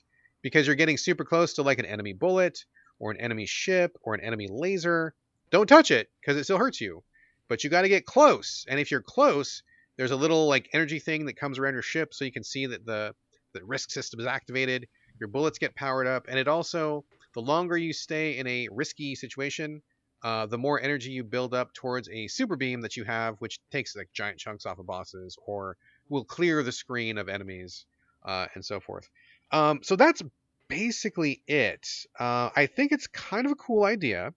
because 0.42 0.66
you're 0.66 0.76
getting 0.76 0.96
super 0.96 1.24
close 1.24 1.54
to 1.54 1.62
like 1.62 1.80
an 1.80 1.86
enemy 1.86 2.12
bullet 2.12 2.64
or 3.00 3.10
an 3.10 3.20
enemy 3.20 3.46
ship 3.46 3.96
or 4.02 4.14
an 4.14 4.20
enemy 4.20 4.46
laser. 4.48 5.12
Don't 5.50 5.66
touch 5.66 5.90
it 5.90 6.08
because 6.20 6.36
it 6.36 6.44
still 6.44 6.58
hurts 6.58 6.80
you. 6.80 7.02
But 7.48 7.64
you 7.64 7.70
got 7.70 7.82
to 7.82 7.88
get 7.88 8.06
close. 8.06 8.64
And 8.68 8.78
if 8.78 8.90
you're 8.90 9.02
close, 9.02 9.62
there's 9.96 10.10
a 10.10 10.16
little 10.16 10.46
like 10.46 10.68
energy 10.72 10.98
thing 10.98 11.26
that 11.26 11.36
comes 11.36 11.58
around 11.58 11.74
your 11.74 11.82
ship 11.82 12.14
so 12.14 12.24
you 12.24 12.32
can 12.32 12.44
see 12.44 12.66
that 12.66 12.84
the 12.84 13.14
the 13.52 13.64
risk 13.64 13.90
system 13.90 14.20
is 14.20 14.26
activated. 14.26 14.86
Your 15.18 15.28
bullets 15.28 15.58
get 15.58 15.74
powered 15.74 16.06
up 16.06 16.26
and 16.28 16.38
it 16.38 16.48
also 16.48 17.04
the 17.34 17.40
longer 17.40 17.76
you 17.76 17.92
stay 17.92 18.38
in 18.38 18.46
a 18.46 18.68
risky 18.70 19.14
situation, 19.14 19.82
uh, 20.22 20.46
the 20.46 20.58
more 20.58 20.80
energy 20.80 21.10
you 21.10 21.24
build 21.24 21.54
up 21.54 21.72
towards 21.74 22.08
a 22.08 22.26
super 22.28 22.56
beam 22.56 22.80
that 22.80 22.96
you 22.96 23.04
have, 23.04 23.36
which 23.38 23.60
takes 23.70 23.94
like 23.94 24.08
giant 24.12 24.38
chunks 24.38 24.66
off 24.66 24.78
of 24.78 24.86
bosses 24.86 25.36
or 25.46 25.76
will 26.08 26.24
clear 26.24 26.62
the 26.62 26.72
screen 26.72 27.18
of 27.18 27.28
enemies 27.28 27.86
uh, 28.24 28.46
and 28.54 28.64
so 28.64 28.80
forth. 28.80 29.08
Um, 29.52 29.80
so 29.82 29.96
that's 29.96 30.22
basically 30.68 31.42
it. 31.46 31.86
Uh, 32.18 32.50
I 32.56 32.66
think 32.66 32.92
it's 32.92 33.06
kind 33.06 33.46
of 33.46 33.52
a 33.52 33.56
cool 33.56 33.84
idea, 33.84 34.32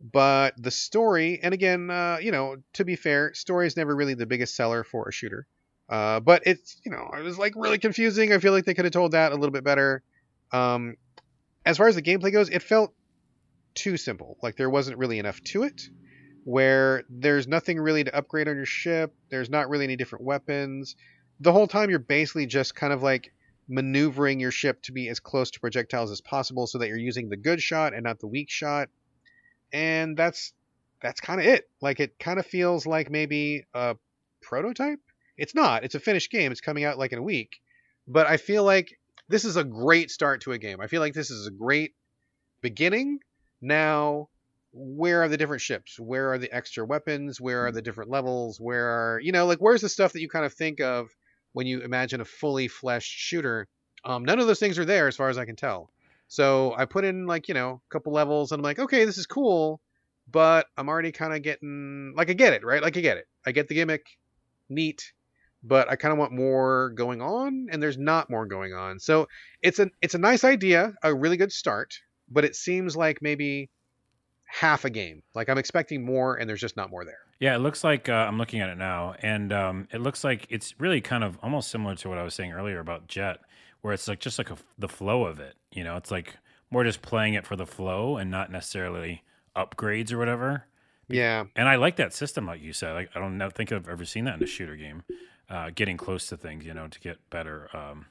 but 0.00 0.54
the 0.56 0.70
story, 0.70 1.40
and 1.42 1.52
again, 1.52 1.90
uh, 1.90 2.18
you 2.20 2.32
know, 2.32 2.56
to 2.74 2.84
be 2.84 2.96
fair, 2.96 3.34
story 3.34 3.66
is 3.66 3.76
never 3.76 3.94
really 3.94 4.14
the 4.14 4.26
biggest 4.26 4.56
seller 4.56 4.82
for 4.82 5.08
a 5.08 5.12
shooter. 5.12 5.46
Uh, 5.88 6.20
but 6.20 6.42
it's, 6.46 6.80
you 6.84 6.90
know, 6.90 7.10
it 7.18 7.22
was 7.22 7.38
like 7.38 7.52
really 7.56 7.78
confusing. 7.78 8.32
I 8.32 8.38
feel 8.38 8.52
like 8.52 8.64
they 8.64 8.74
could 8.74 8.84
have 8.84 8.92
told 8.92 9.12
that 9.12 9.32
a 9.32 9.34
little 9.34 9.50
bit 9.50 9.64
better. 9.64 10.02
Um, 10.52 10.96
as 11.66 11.76
far 11.76 11.88
as 11.88 11.96
the 11.96 12.02
gameplay 12.02 12.32
goes, 12.32 12.48
it 12.48 12.62
felt 12.62 12.94
too 13.74 13.96
simple. 13.96 14.38
Like 14.42 14.56
there 14.56 14.70
wasn't 14.70 14.98
really 14.98 15.18
enough 15.18 15.42
to 15.44 15.64
it. 15.64 15.82
Where 16.44 17.04
there's 17.10 17.46
nothing 17.46 17.78
really 17.78 18.04
to 18.04 18.16
upgrade 18.16 18.48
on 18.48 18.56
your 18.56 18.64
ship. 18.64 19.14
There's 19.28 19.50
not 19.50 19.68
really 19.68 19.84
any 19.84 19.96
different 19.96 20.24
weapons. 20.24 20.96
The 21.40 21.52
whole 21.52 21.66
time 21.66 21.90
you're 21.90 21.98
basically 21.98 22.46
just 22.46 22.74
kind 22.74 22.92
of 22.92 23.02
like 23.02 23.32
maneuvering 23.68 24.40
your 24.40 24.50
ship 24.50 24.82
to 24.82 24.92
be 24.92 25.08
as 25.08 25.20
close 25.20 25.50
to 25.50 25.60
projectiles 25.60 26.10
as 26.10 26.20
possible 26.20 26.66
so 26.66 26.78
that 26.78 26.88
you're 26.88 26.96
using 26.96 27.28
the 27.28 27.36
good 27.36 27.60
shot 27.60 27.92
and 27.92 28.04
not 28.04 28.20
the 28.20 28.26
weak 28.26 28.48
shot. 28.48 28.88
And 29.72 30.16
that's 30.16 30.52
that's 31.02 31.20
kind 31.20 31.40
of 31.40 31.46
it. 31.46 31.68
Like 31.80 32.00
it 32.00 32.18
kind 32.18 32.38
of 32.38 32.46
feels 32.46 32.86
like 32.86 33.10
maybe 33.10 33.64
a 33.74 33.96
prototype. 34.42 35.00
It's 35.36 35.54
not. 35.54 35.84
It's 35.84 35.94
a 35.94 36.00
finished 36.00 36.30
game. 36.30 36.52
It's 36.52 36.60
coming 36.60 36.84
out 36.84 36.98
like 36.98 37.12
in 37.12 37.18
a 37.18 37.22
week. 37.22 37.60
But 38.06 38.26
I 38.26 38.36
feel 38.36 38.64
like 38.64 38.98
this 39.28 39.44
is 39.44 39.56
a 39.56 39.64
great 39.64 40.10
start 40.10 40.42
to 40.42 40.52
a 40.52 40.58
game. 40.58 40.80
I 40.80 40.86
feel 40.86 41.00
like 41.00 41.14
this 41.14 41.30
is 41.30 41.46
a 41.46 41.50
great 41.50 41.94
beginning. 42.60 43.20
Now, 43.62 44.28
where 44.72 45.22
are 45.22 45.28
the 45.28 45.36
different 45.36 45.62
ships? 45.62 45.98
Where 45.98 46.32
are 46.32 46.38
the 46.38 46.52
extra 46.54 46.84
weapons? 46.84 47.40
Where 47.40 47.66
are 47.66 47.72
the 47.72 47.82
different 47.82 48.10
levels? 48.10 48.60
Where 48.60 48.86
are, 48.86 49.20
you 49.20 49.32
know, 49.32 49.46
like 49.46 49.58
where's 49.58 49.80
the 49.80 49.88
stuff 49.88 50.12
that 50.12 50.20
you 50.20 50.28
kind 50.28 50.44
of 50.44 50.52
think 50.52 50.80
of 50.80 51.10
when 51.52 51.66
you 51.66 51.80
imagine 51.80 52.20
a 52.20 52.24
fully 52.24 52.68
fleshed 52.68 53.10
shooter? 53.10 53.68
Um, 54.04 54.24
none 54.24 54.40
of 54.40 54.46
those 54.46 54.58
things 54.60 54.78
are 54.78 54.84
there 54.84 55.08
as 55.08 55.16
far 55.16 55.28
as 55.28 55.38
I 55.38 55.44
can 55.44 55.56
tell. 55.56 55.90
So 56.30 56.74
I 56.76 56.86
put 56.86 57.04
in 57.04 57.26
like, 57.26 57.48
you 57.48 57.54
know, 57.54 57.82
a 57.84 57.92
couple 57.92 58.12
levels 58.12 58.52
and 58.52 58.60
I'm 58.60 58.64
like, 58.64 58.78
okay, 58.78 59.04
this 59.04 59.18
is 59.18 59.26
cool, 59.26 59.80
but 60.30 60.66
I'm 60.78 60.88
already 60.88 61.12
kind 61.12 61.34
of 61.34 61.42
getting, 61.42 62.14
like, 62.16 62.30
I 62.30 62.32
get 62.32 62.54
it, 62.54 62.64
right? 62.64 62.82
Like, 62.82 62.96
I 62.96 63.00
get 63.00 63.18
it. 63.18 63.26
I 63.44 63.52
get 63.52 63.68
the 63.68 63.74
gimmick. 63.74 64.06
Neat 64.68 65.12
but 65.62 65.90
I 65.90 65.96
kind 65.96 66.12
of 66.12 66.18
want 66.18 66.32
more 66.32 66.90
going 66.90 67.20
on, 67.20 67.68
and 67.70 67.82
there's 67.82 67.98
not 67.98 68.30
more 68.30 68.46
going 68.46 68.72
on. 68.72 68.98
So 68.98 69.28
it's 69.62 69.78
a 69.78 69.90
it's 70.00 70.14
a 70.14 70.18
nice 70.18 70.44
idea, 70.44 70.94
a 71.02 71.14
really 71.14 71.36
good 71.36 71.52
start, 71.52 71.98
but 72.30 72.44
it 72.44 72.56
seems 72.56 72.96
like 72.96 73.20
maybe 73.20 73.68
half 74.46 74.84
a 74.84 74.90
game. 74.90 75.22
Like 75.34 75.48
I'm 75.48 75.58
expecting 75.58 76.04
more, 76.04 76.36
and 76.36 76.48
there's 76.48 76.60
just 76.60 76.76
not 76.76 76.90
more 76.90 77.04
there. 77.04 77.18
Yeah, 77.38 77.54
it 77.56 77.60
looks 77.60 77.84
like 77.84 78.08
uh, 78.08 78.12
I'm 78.12 78.38
looking 78.38 78.60
at 78.60 78.68
it 78.68 78.78
now, 78.78 79.14
and 79.20 79.52
um, 79.52 79.88
it 79.92 80.00
looks 80.00 80.24
like 80.24 80.46
it's 80.50 80.74
really 80.78 81.00
kind 81.00 81.24
of 81.24 81.38
almost 81.42 81.70
similar 81.70 81.94
to 81.96 82.08
what 82.08 82.18
I 82.18 82.22
was 82.22 82.34
saying 82.34 82.52
earlier 82.52 82.80
about 82.80 83.06
Jett, 83.06 83.40
where 83.80 83.94
it's 83.94 84.08
like 84.08 84.20
just 84.20 84.38
like 84.38 84.50
a, 84.50 84.56
the 84.78 84.88
flow 84.88 85.24
of 85.24 85.40
it. 85.40 85.56
You 85.72 85.84
know, 85.84 85.96
it's 85.96 86.10
like 86.10 86.36
more 86.70 86.84
just 86.84 87.02
playing 87.02 87.34
it 87.34 87.46
for 87.46 87.56
the 87.56 87.66
flow 87.66 88.16
and 88.16 88.30
not 88.30 88.50
necessarily 88.50 89.22
upgrades 89.56 90.12
or 90.12 90.18
whatever. 90.18 90.64
Yeah, 91.08 91.46
And 91.56 91.68
I 91.68 91.74
like 91.74 91.96
that 91.96 92.12
system, 92.12 92.46
like 92.46 92.62
you 92.62 92.72
said. 92.72 92.92
Like 92.92 93.10
I 93.14 93.18
don't 93.18 93.36
know, 93.36 93.50
think 93.50 93.72
I've 93.72 93.88
ever 93.88 94.04
seen 94.04 94.24
that 94.26 94.36
in 94.36 94.44
a 94.44 94.46
shooter 94.46 94.76
game, 94.76 95.02
uh, 95.48 95.70
getting 95.74 95.96
close 95.96 96.28
to 96.28 96.36
things, 96.36 96.64
you 96.64 96.72
know, 96.72 96.86
to 96.86 97.00
get 97.00 97.18
better 97.30 97.68
um, 97.76 98.06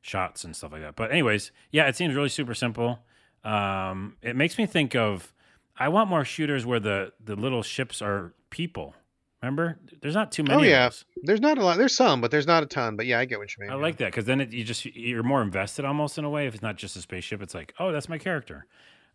shots 0.00 0.44
and 0.44 0.56
stuff 0.56 0.72
like 0.72 0.80
that. 0.80 0.96
But 0.96 1.10
anyways, 1.10 1.52
yeah, 1.70 1.88
it 1.88 1.96
seems 1.96 2.14
really 2.14 2.30
super 2.30 2.54
simple. 2.54 3.00
Um, 3.44 4.16
it 4.22 4.34
makes 4.34 4.56
me 4.56 4.64
think 4.64 4.96
of 4.96 5.34
I 5.78 5.88
want 5.88 6.08
more 6.08 6.24
shooters 6.24 6.64
where 6.64 6.80
the 6.80 7.12
the 7.22 7.36
little 7.36 7.62
ships 7.62 8.00
are 8.00 8.32
people. 8.50 8.94
Remember, 9.42 9.78
there's 10.02 10.14
not 10.14 10.32
too 10.32 10.42
many. 10.42 10.62
Oh, 10.62 10.64
yeah. 10.64 10.90
there's 11.22 11.40
not 11.40 11.58
a 11.58 11.64
lot. 11.64 11.78
There's 11.78 11.94
some, 11.94 12.20
but 12.20 12.32
there's 12.32 12.46
not 12.46 12.64
a 12.64 12.66
ton. 12.66 12.96
But 12.96 13.06
yeah, 13.06 13.20
I 13.20 13.24
get 13.24 13.38
what 13.38 13.56
you 13.56 13.62
mean. 13.62 13.70
I 13.70 13.74
like 13.74 13.98
that 13.98 14.06
because 14.06 14.24
then 14.24 14.40
it, 14.40 14.52
you 14.52 14.64
just 14.64 14.84
you're 14.84 15.22
more 15.22 15.42
invested 15.42 15.84
almost 15.84 16.18
in 16.18 16.24
a 16.24 16.30
way. 16.30 16.48
If 16.48 16.54
it's 16.54 16.62
not 16.62 16.76
just 16.76 16.96
a 16.96 17.00
spaceship, 17.00 17.40
it's 17.40 17.54
like, 17.54 17.72
oh, 17.78 17.92
that's 17.92 18.08
my 18.08 18.18
character. 18.18 18.66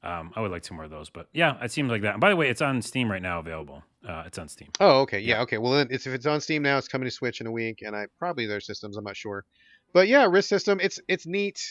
Um, 0.01 0.31
I 0.35 0.41
would 0.41 0.51
like 0.51 0.63
two 0.63 0.75
more 0.75 0.83
of 0.85 0.89
those, 0.89 1.09
but 1.09 1.27
yeah, 1.33 1.61
it 1.63 1.71
seems 1.71 1.89
like 1.89 2.01
that. 2.01 2.13
And 2.13 2.21
by 2.21 2.29
the 2.29 2.35
way, 2.35 2.49
it's 2.49 2.61
on 2.61 2.81
Steam 2.81 3.09
right 3.09 3.21
now, 3.21 3.39
available. 3.39 3.83
Uh, 4.07 4.23
it's 4.25 4.37
on 4.37 4.49
Steam. 4.49 4.69
Oh, 4.81 5.01
okay. 5.01 5.19
Yeah, 5.19 5.41
okay. 5.41 5.57
Well, 5.57 5.73
then 5.73 5.87
it's, 5.91 6.05
if 6.05 6.13
it's 6.13 6.25
on 6.25 6.41
Steam 6.41 6.61
now, 6.61 6.77
it's 6.77 6.89
coming 6.89 7.05
to 7.05 7.11
Switch 7.11 7.39
in 7.39 7.47
a 7.47 7.51
week, 7.51 7.83
and 7.85 7.95
I 7.95 8.07
probably 8.19 8.45
their 8.45 8.59
systems. 8.59 8.97
I'm 8.97 9.05
not 9.05 9.15
sure, 9.15 9.45
but 9.93 10.09
yeah, 10.09 10.25
Risk 10.25 10.49
System. 10.49 10.79
It's 10.81 10.99
it's 11.07 11.25
neat, 11.25 11.61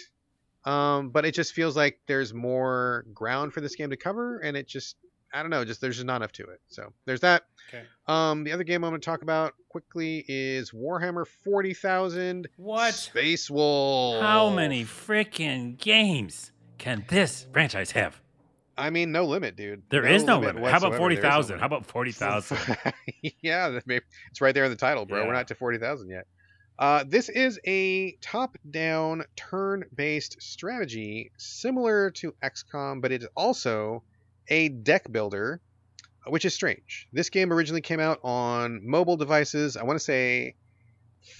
um, 0.65 1.11
but 1.11 1.27
it 1.27 1.35
just 1.35 1.53
feels 1.53 1.77
like 1.77 2.01
there's 2.07 2.33
more 2.33 3.05
ground 3.12 3.53
for 3.53 3.61
this 3.61 3.77
game 3.77 3.91
to 3.91 3.97
cover, 3.99 4.39
and 4.39 4.57
it 4.57 4.66
just 4.66 4.97
I 5.33 5.41
don't 5.43 5.51
know, 5.51 5.65
just 5.65 5.81
there's 5.81 5.97
just 5.97 6.07
not 6.07 6.17
enough 6.17 6.33
to 6.33 6.45
it. 6.45 6.61
So 6.69 6.93
there's 7.07 7.21
that. 7.21 7.45
Okay. 7.69 7.85
Um, 8.07 8.45
the 8.45 8.53
other 8.53 8.65
game 8.65 8.85
I'm 8.85 8.91
going 8.91 9.01
to 9.01 9.05
talk 9.05 9.23
about 9.23 9.55
quickly 9.69 10.25
is 10.29 10.73
Warhammer 10.73 11.27
40,000 11.27 12.49
What? 12.57 12.95
Space 12.95 13.51
Wolf. 13.51 14.23
How 14.23 14.51
many 14.51 14.85
freaking 14.85 15.79
games 15.79 16.53
can 16.79 17.05
this 17.09 17.47
franchise 17.53 17.93
have? 17.93 18.21
I 18.77 18.91
mean, 18.91 19.13
no 19.13 19.25
limit, 19.25 19.57
dude. 19.57 19.83
There 19.91 20.07
is 20.07 20.25
no 20.25 20.39
limit. 20.39 20.57
How 20.57 20.61
about 20.61 20.73
whatsoever. 20.73 20.97
forty 20.97 21.17
There 21.17 21.39
is 21.39 21.49
no. 21.51 21.59
How 21.59 21.67
about 21.67 21.87
forty 21.87 22.13
thousand? 22.13 22.59
yeah, 23.43 23.69
that 23.69 23.87
may- 23.87 24.01
it's 24.31 24.41
right 24.41 24.55
there 24.55 24.65
in 24.65 24.71
the 24.71 24.77
title, 24.77 25.05
bro. 25.05 25.27
We're 25.27 25.33
not 25.35 25.49
to 25.49 25.55
40,000 25.55 26.09
yet. 26.09 26.27
Uh, 26.79 27.05
this 27.07 27.29
is 27.29 27.61
a 27.67 28.13
top 28.23 28.57
down, 28.71 29.25
turn 29.37 29.85
based 29.95 30.41
strategy 30.41 31.31
similar 31.37 32.11
to 32.13 32.35
XCOM, 32.43 33.03
but 33.03 33.13
it 33.13 33.23
is 33.23 33.29
also 33.37 34.03
a 34.48 34.69
deck 34.69 35.10
builder, 35.10 35.60
which 36.27 36.44
is 36.44 36.55
strange. 36.55 37.09
This 37.12 37.31
game 37.31 37.52
originally 37.52 37.81
came 37.81 38.01
out 38.01 38.19
on 38.23 38.81
mobile 38.85 39.16
devices, 39.16 39.77
I 39.77 39.82
want 39.85 39.98
to 39.98 40.05
say 40.05 40.55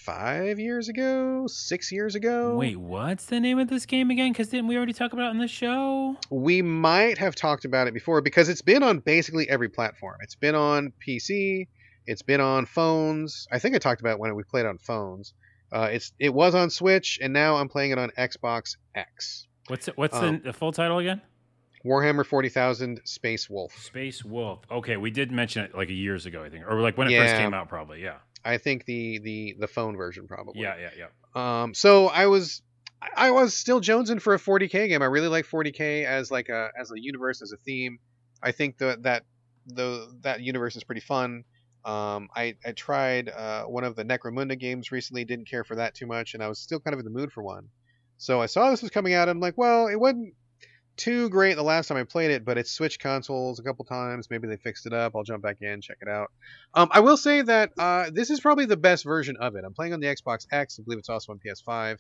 five 0.04 0.58
years 0.60 0.88
ago, 0.88 1.46
six 1.48 1.90
years 1.90 2.14
ago. 2.14 2.56
Wait, 2.56 2.76
what's 2.76 3.26
the 3.26 3.40
name 3.40 3.58
of 3.58 3.68
this 3.68 3.84
game 3.86 4.10
again? 4.10 4.32
Because 4.32 4.48
didn't 4.48 4.68
we 4.68 4.76
already 4.76 4.92
talk 4.92 5.12
about 5.12 5.26
it 5.26 5.30
on 5.30 5.38
the 5.38 5.48
show? 5.48 6.16
we 6.30 6.62
might 6.62 7.18
have 7.18 7.34
talked 7.34 7.64
about 7.64 7.88
it 7.88 7.94
before 7.94 8.20
because 8.20 8.48
it's 8.48 8.62
been 8.62 8.82
on 8.82 9.00
basically 9.00 9.48
every 9.48 9.68
platform. 9.68 10.16
It's 10.20 10.34
been 10.36 10.54
on 10.54 10.92
PC, 11.06 11.66
it's 12.06 12.22
been 12.22 12.40
on 12.40 12.66
phones. 12.66 13.46
I 13.50 13.58
think 13.58 13.74
I 13.74 13.78
talked 13.78 14.00
about 14.00 14.12
it 14.14 14.18
when 14.20 14.34
we 14.34 14.42
played 14.44 14.66
on 14.66 14.78
phones. 14.78 15.34
Uh, 15.72 15.88
it's 15.90 16.12
it 16.18 16.32
was 16.34 16.54
on 16.54 16.68
Switch, 16.70 17.18
and 17.22 17.32
now 17.32 17.56
I'm 17.56 17.68
playing 17.68 17.92
it 17.92 17.98
on 17.98 18.10
Xbox 18.10 18.76
X. 18.94 19.46
What's 19.68 19.88
it, 19.88 19.96
what's 19.96 20.14
Um, 20.16 20.36
the, 20.38 20.50
the 20.50 20.52
full 20.52 20.70
title 20.72 20.98
again? 20.98 21.22
Warhammer 21.84 22.24
Forty 22.24 22.48
Thousand 22.48 23.00
Space 23.04 23.50
Wolf. 23.50 23.76
Space 23.76 24.24
Wolf. 24.24 24.60
Okay, 24.70 24.96
we 24.96 25.10
did 25.10 25.32
mention 25.32 25.64
it 25.64 25.74
like 25.74 25.88
years 25.90 26.26
ago, 26.26 26.42
I 26.42 26.50
think, 26.50 26.64
or 26.66 26.80
like 26.80 26.96
when 26.96 27.10
it 27.10 27.18
first 27.18 27.34
came 27.34 27.54
out, 27.54 27.68
probably. 27.68 28.02
Yeah. 28.02 28.16
I 28.44 28.59
think 28.59 28.84
the 28.84 29.18
the 29.18 29.56
the 29.59 29.68
phone 29.68 29.96
version 29.96 30.26
probably. 30.26 30.60
Yeah, 30.62 30.74
yeah, 30.80 30.90
yeah. 30.98 31.62
Um, 31.62 31.74
so 31.74 32.09
I 32.09 32.26
was 32.26 32.62
I 33.16 33.30
was 33.30 33.54
still 33.54 33.80
jonesing 33.80 34.20
for 34.20 34.34
a 34.34 34.38
40k 34.38 34.88
game. 34.88 35.02
I 35.02 35.06
really 35.06 35.28
like 35.28 35.46
40k 35.46 36.04
as 36.04 36.30
like 36.30 36.48
a 36.48 36.70
as 36.78 36.90
a 36.90 37.00
universe 37.00 37.42
as 37.42 37.52
a 37.52 37.56
theme. 37.56 37.98
I 38.42 38.52
think 38.52 38.78
that 38.78 39.04
that 39.04 39.24
the 39.66 40.12
that 40.22 40.40
universe 40.40 40.76
is 40.76 40.84
pretty 40.84 41.00
fun. 41.00 41.44
Um, 41.84 42.28
I 42.34 42.56
I 42.64 42.72
tried 42.72 43.28
uh, 43.28 43.64
one 43.64 43.84
of 43.84 43.96
the 43.96 44.04
Necromunda 44.04 44.59
games 44.59 44.92
recently. 44.92 45.24
Didn't 45.24 45.48
care 45.48 45.64
for 45.64 45.76
that 45.76 45.94
too 45.94 46.06
much, 46.06 46.34
and 46.34 46.42
I 46.42 46.48
was 46.48 46.59
still 46.59 46.80
kind 46.80 46.94
of 46.94 47.00
in 47.00 47.04
the 47.04 47.10
mood 47.10 47.32
for 47.32 47.42
one. 47.42 47.68
So 48.18 48.40
I 48.40 48.46
saw 48.46 48.70
this 48.70 48.82
was 48.82 48.90
coming 48.90 49.14
out. 49.14 49.28
I'm 49.28 49.40
like, 49.40 49.59
well, 49.59 49.88
it 49.88 49.98
wasn't 49.98 50.34
too 50.97 51.28
great 51.31 51.56
the 51.56 51.62
last 51.62 51.89
time 51.89 51.97
I 51.97 52.05
played 52.05 52.31
it, 52.31 52.44
but 52.44 52.59
it's 52.59 52.70
switched 52.70 53.01
consoles 53.01 53.59
a 53.59 53.62
couple 53.62 53.85
times. 53.85 54.28
Maybe 54.31 54.47
they 54.48 54.56
fixed 54.56 54.86
it 54.86 54.93
up. 54.93 55.12
I'll 55.16 55.23
jump 55.23 55.43
back 55.43 55.59
in, 55.60 55.81
check 55.81 55.98
it 56.01 56.09
out. 56.09 56.31
Um, 56.74 56.89
I 56.93 57.01
will 57.01 57.16
say 57.16 57.43
that 57.43 57.70
uh, 57.78 58.10
this 58.12 58.31
is 58.31 58.40
probably 58.40 58.66
the 58.66 58.77
best 58.77 59.05
version 59.05 59.36
of 59.39 59.56
it. 59.56 59.64
I'm 59.64 59.74
playing 59.74 59.94
on 59.94 60.01
the 60.01 60.06
Xbox 60.09 60.47
X. 60.52 60.78
I 60.78 60.82
believe 60.82 60.98
it's 60.98 61.09
also 61.09 61.32
on 61.32 61.39
PS5. 61.39 61.98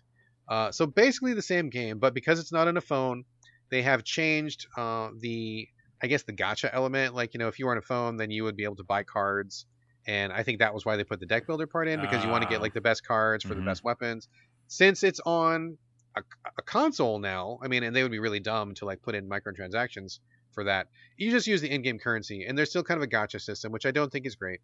Uh, 0.48 0.70
so 0.72 0.86
basically 0.86 1.34
the 1.34 1.42
same 1.42 1.70
game, 1.70 1.98
but 1.98 2.14
because 2.14 2.38
it's 2.38 2.52
not 2.52 2.68
on 2.68 2.76
a 2.76 2.80
phone, 2.80 3.24
they 3.70 3.82
have 3.82 4.04
changed 4.04 4.66
uh, 4.76 5.08
the, 5.18 5.66
I 6.02 6.06
guess, 6.08 6.24
the 6.24 6.32
gacha 6.32 6.68
element. 6.72 7.14
Like, 7.14 7.32
you 7.34 7.38
know, 7.38 7.48
if 7.48 7.58
you 7.58 7.66
were 7.66 7.72
on 7.72 7.78
a 7.78 7.82
phone, 7.82 8.16
then 8.16 8.30
you 8.30 8.44
would 8.44 8.56
be 8.56 8.64
able 8.64 8.76
to 8.76 8.84
buy 8.84 9.02
cards. 9.04 9.66
And 10.06 10.32
I 10.32 10.42
think 10.42 10.58
that 10.58 10.74
was 10.74 10.84
why 10.84 10.96
they 10.96 11.04
put 11.04 11.20
the 11.20 11.26
deck 11.26 11.46
builder 11.46 11.66
part 11.66 11.88
in 11.88 12.00
because 12.00 12.24
you 12.24 12.30
want 12.30 12.42
to 12.42 12.48
Ah. 12.48 12.50
get 12.50 12.60
like 12.60 12.74
the 12.74 12.80
best 12.80 13.06
cards 13.06 13.44
for 13.44 13.54
Mhm. 13.54 13.58
the 13.58 13.62
best 13.62 13.84
weapons. 13.84 14.28
Since 14.66 15.04
it's 15.04 15.20
on 15.24 15.78
a, 16.16 16.22
a 16.58 16.62
console 16.62 17.18
now, 17.18 17.58
I 17.62 17.68
mean, 17.68 17.82
and 17.82 17.94
they 17.94 18.02
would 18.02 18.12
be 18.12 18.18
really 18.18 18.40
dumb 18.40 18.74
to 18.74 18.84
like 18.84 19.02
put 19.02 19.14
in 19.14 19.28
microtransactions 19.28 20.18
for 20.52 20.64
that. 20.64 20.88
You 21.16 21.30
just 21.30 21.46
use 21.46 21.60
the 21.60 21.70
in-game 21.70 21.98
currency, 21.98 22.44
and 22.44 22.56
there's 22.56 22.70
still 22.70 22.82
kind 22.82 22.98
of 22.98 23.04
a 23.04 23.10
gacha 23.10 23.40
system, 23.40 23.72
which 23.72 23.86
I 23.86 23.90
don't 23.90 24.10
think 24.10 24.26
is 24.26 24.34
great. 24.34 24.60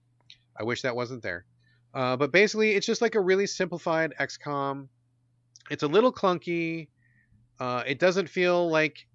I 0.58 0.64
wish 0.64 0.82
that 0.82 0.96
wasn't 0.96 1.22
there. 1.22 1.44
Uh, 1.94 2.16
but 2.16 2.32
basically, 2.32 2.72
it's 2.72 2.86
just 2.86 3.00
like 3.00 3.14
a 3.14 3.20
really 3.20 3.46
simplified 3.46 4.14
XCOM. 4.20 4.88
It's 5.70 5.82
a 5.82 5.88
little 5.88 6.12
clunky. 6.12 6.88
Uh, 7.58 7.82
it 7.86 7.98
doesn't 7.98 8.28
feel 8.28 8.70
like 8.70 9.06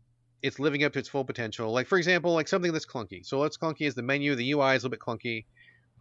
it's 0.42 0.60
living 0.60 0.84
up 0.84 0.94
to 0.94 1.00
its 1.00 1.10
full 1.10 1.24
potential. 1.24 1.72
Like 1.72 1.88
for 1.88 1.98
example, 1.98 2.34
like 2.34 2.48
something 2.48 2.72
that's 2.72 2.86
clunky. 2.86 3.26
So 3.26 3.40
what's 3.40 3.58
clunky 3.58 3.88
is 3.88 3.96
the 3.96 4.04
menu. 4.04 4.36
The 4.36 4.52
UI 4.52 4.76
is 4.76 4.84
a 4.84 4.88
little 4.88 4.90
bit 4.90 5.00
clunky. 5.00 5.46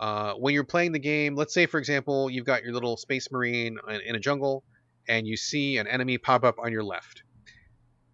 Uh, 0.01 0.35
when 0.35 0.53
you're 0.53 0.65
playing 0.65 0.93
the 0.93 0.99
game, 0.99 1.37
let's 1.37 1.55
say 1.55 1.67
for 1.67 1.79
example, 1.79 2.29
you've 2.29 2.45
got 2.45 2.65
your 2.65 2.73
little 2.73 2.97
space 2.97 3.31
marine 3.31 3.79
in, 3.89 4.01
in 4.01 4.15
a 4.17 4.21
jungle, 4.21 4.65
and 5.09 5.27
you 5.27 5.37
see 5.37 5.79
an 5.79 5.87
enemy 5.87 6.19
pop 6.19 6.45
up 6.45 6.59
on 6.59 6.73
your 6.73 6.85
left. 6.85 7.23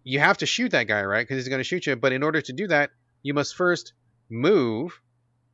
You 0.03 0.19
have 0.19 0.37
to 0.39 0.45
shoot 0.45 0.71
that 0.71 0.87
guy, 0.87 1.03
right? 1.03 1.27
Because 1.27 1.37
he's 1.43 1.49
going 1.49 1.59
to 1.59 1.63
shoot 1.63 1.85
you. 1.85 1.95
But 1.95 2.13
in 2.13 2.23
order 2.23 2.41
to 2.41 2.53
do 2.53 2.67
that, 2.67 2.91
you 3.21 3.33
must 3.33 3.55
first 3.55 3.93
move 4.29 4.99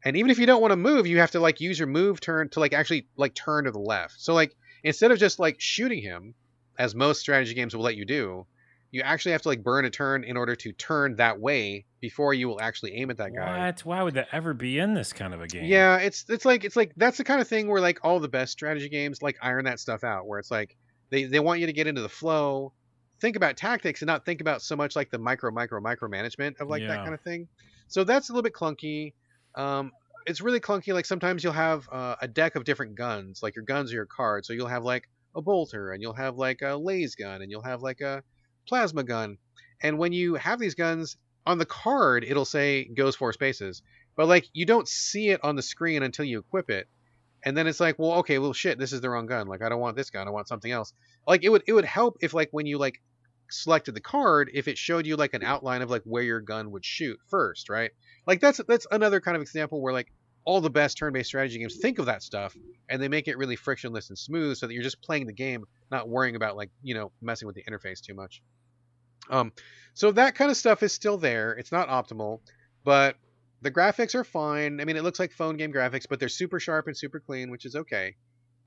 and 0.03 0.18
even 0.18 0.30
if 0.30 0.38
you 0.38 0.45
don't 0.45 0.62
want 0.62 0.72
to 0.72 0.78
move 0.78 1.07
you 1.07 1.20
have 1.20 1.32
to 1.32 1.40
like 1.40 1.62
use 1.62 1.80
your 1.80 1.88
move 1.88 2.20
turn 2.20 2.49
to 2.49 2.60
like 2.60 2.74
actually 2.74 3.07
like 3.16 3.34
turn 3.34 3.64
to 3.64 3.72
the 3.72 3.80
left 3.80 4.16
so 4.20 4.34
like 4.34 4.53
instead 4.84 5.12
of 5.12 5.18
just 5.18 5.40
like 5.40 5.56
shooting 5.60 6.02
him 6.02 6.34
as 6.78 6.94
most 6.94 7.22
strategy 7.22 7.53
games 7.53 7.74
will 7.74 7.84
let 7.84 7.95
you 7.95 8.06
do 8.06 8.45
you 8.91 9.02
actually 9.02 9.32
have 9.32 9.41
to 9.41 9.48
like 9.48 9.64
burn 9.64 9.86
a 9.86 9.90
turn 9.90 10.24
in 10.26 10.36
order 10.38 10.56
to 10.56 10.72
turn 10.74 11.16
that 11.16 11.40
way 11.40 11.86
before 12.02 12.34
you 12.34 12.48
will 12.49 12.60
actually 12.62 12.94
aim 12.95 13.10
at 13.10 13.18
that 13.18 13.34
guy 13.34 13.66
What? 13.68 13.86
Why 13.86 14.03
would 14.03 14.16
that 14.16 14.28
ever 14.34 14.53
be 14.53 14.78
in 14.78 14.94
this 14.94 15.14
kind 15.14 15.34
of 15.34 15.41
a 15.41 15.48
game? 15.48 15.64
yeah 15.64 15.95
it's 15.98 16.26
it's 16.28 16.44
like 16.44 16.66
it's 16.66 16.76
like 16.76 16.91
that's 16.98 17.18
the 17.18 17.24
kind 17.24 17.40
of 17.40 17.48
thing 17.48 17.70
where 17.70 17.82
like 17.82 17.99
all 18.03 18.20
the 18.20 18.28
best 18.28 18.52
strategy 18.52 18.90
games 18.90 19.22
like 19.22 19.38
iron 19.41 19.66
that 19.66 19.80
stuff 19.80 20.03
out 20.03 20.28
where 20.28 20.40
it's 20.40 20.52
like 20.52 20.76
they, 21.16 21.24
they 21.24 21.40
want 21.40 21.62
you 21.62 21.68
to 21.68 21.74
get 21.74 21.88
into 21.88 22.02
the 22.02 22.10
flow. 22.10 22.74
Think 23.22 23.38
about 23.38 23.56
tactics 23.56 24.02
and 24.02 24.08
not 24.08 24.26
think 24.26 24.42
about 24.42 24.62
so 24.62 24.76
much 24.76 24.96
like 24.96 25.10
the 25.10 25.18
micro 25.18 25.50
micro 25.50 25.80
micro 25.80 26.10
management 26.10 26.58
of 26.60 26.68
like 26.68 26.82
that 26.90 26.98
kind 27.04 27.14
of 27.14 27.22
thing. 27.22 27.48
So 27.88 28.04
that's 28.04 28.30
a 28.30 28.34
little 28.34 28.44
bit 28.44 28.54
clunky. 28.54 29.14
Um 29.56 29.94
it's 30.28 30.42
really 30.42 30.60
clunky 30.60 30.94
like 30.94 31.06
sometimes 31.06 31.44
you'll 31.44 31.54
have 31.54 31.88
uh, 31.92 32.16
a 32.20 32.28
deck 32.28 32.56
of 32.56 32.64
different 32.64 32.96
guns 32.96 33.42
like 33.44 33.56
your 33.56 33.64
guns 33.64 33.92
are 33.92 33.96
your 33.96 34.06
cards. 34.06 34.48
So 34.48 34.54
you'll 34.54 34.68
have 34.68 34.84
like 34.84 35.08
a 35.36 35.42
bolter 35.42 35.92
and 35.92 36.02
you'll 36.02 36.14
have 36.14 36.36
like 36.36 36.62
a 36.62 36.76
laser 36.76 37.16
gun 37.20 37.42
and 37.42 37.50
you'll 37.50 37.62
have 37.62 37.82
like 37.82 38.02
a 38.02 38.24
plasma 38.68 39.04
gun. 39.04 39.38
And 39.82 39.98
when 39.98 40.12
you 40.12 40.36
have 40.36 40.60
these 40.60 40.76
guns 40.76 41.16
on 41.46 41.60
the 41.60 41.66
card 41.66 42.26
it'll 42.26 42.44
say 42.44 42.84
goes 42.84 43.16
four 43.16 43.32
spaces. 43.32 43.82
But 44.18 44.28
like 44.28 44.50
you 44.52 44.66
don't 44.66 44.88
see 44.88 45.30
it 45.30 45.40
on 45.44 45.56
the 45.56 45.62
screen 45.62 46.04
until 46.04 46.26
you 46.26 46.40
equip 46.40 46.70
it 46.70 46.90
and 47.46 47.56
then 47.56 47.68
it's 47.68 47.80
like 47.80 47.98
well 48.00 48.14
okay 48.16 48.40
well 48.40 48.54
shit 48.54 48.78
this 48.80 48.92
is 48.92 49.02
the 49.02 49.10
wrong 49.10 49.28
gun. 49.28 49.48
Like 49.48 49.62
i 49.62 49.70
don't 49.70 49.80
want 49.80 49.96
this 49.96 50.10
gun. 50.10 50.28
I 50.28 50.32
want 50.32 50.48
something 50.48 50.72
else. 50.72 50.94
Like 51.28 51.44
it 51.44 51.50
would 51.50 51.64
it 51.68 51.74
would 51.74 51.86
help 51.86 52.18
if 52.22 52.34
like 52.34 52.50
when 52.52 52.66
you 52.66 52.78
like 52.78 53.02
selected 53.52 53.94
the 53.94 54.02
card 54.02 54.50
if 54.54 54.68
it 54.68 54.78
showed 54.78 55.06
you 55.06 55.16
like 55.16 55.36
an 55.36 55.44
outline 55.44 55.84
of 55.84 55.90
like 55.92 56.02
where 56.04 56.24
your 56.24 56.42
gun 56.42 56.72
would 56.72 56.84
shoot 56.84 57.20
first 57.30 57.70
right? 57.70 57.92
Like 58.26 58.42
that's 58.42 58.60
that's 58.68 58.88
another 58.92 59.22
kind 59.22 59.36
of 59.36 59.42
example 59.42 59.82
where 59.82 59.94
like 59.94 60.12
all 60.44 60.62
the 60.62 60.70
best 60.70 60.98
turn-based 60.98 61.28
strategy 61.28 61.58
games 61.58 61.78
think 61.78 61.98
of 61.98 62.06
that 62.06 62.22
stuff 62.22 62.56
and 62.90 63.02
they 63.02 63.08
make 63.08 63.28
it 63.28 63.38
really 63.38 63.56
frictionless 63.56 64.10
and 64.10 64.18
smooth 64.18 64.58
so 64.58 64.68
that 64.68 64.74
you're 64.74 64.84
just 64.84 65.02
playing 65.02 65.26
the 65.26 65.34
game 65.34 65.66
not 65.92 66.08
worrying 66.10 66.36
about 66.36 66.56
like 66.56 66.70
you 66.82 66.96
know 66.96 67.12
messing 67.22 67.46
with 67.48 67.56
the 67.56 67.64
interface 67.64 68.02
too 68.02 68.16
much. 68.16 68.42
Um 69.30 69.52
so 69.94 70.12
that 70.12 70.36
kind 70.36 70.52
of 70.52 70.58
stuff 70.58 70.84
is 70.84 70.92
still 70.92 71.18
there. 71.18 71.54
It's 71.54 71.72
not 71.72 71.90
optimal 71.90 72.40
but 72.84 73.18
the 73.66 73.72
graphics 73.72 74.14
are 74.14 74.24
fine. 74.24 74.80
I 74.80 74.86
mean 74.86 74.96
it 74.96 75.04
looks 75.04 75.20
like 75.20 75.32
phone 75.32 75.58
game 75.58 75.74
graphics 75.74 76.06
but 76.08 76.20
they're 76.20 76.30
super 76.30 76.60
sharp 76.60 76.86
and 76.86 76.96
super 76.96 77.20
clean 77.20 77.50
which 77.50 77.66
is 77.66 77.76
okay. 77.76 78.16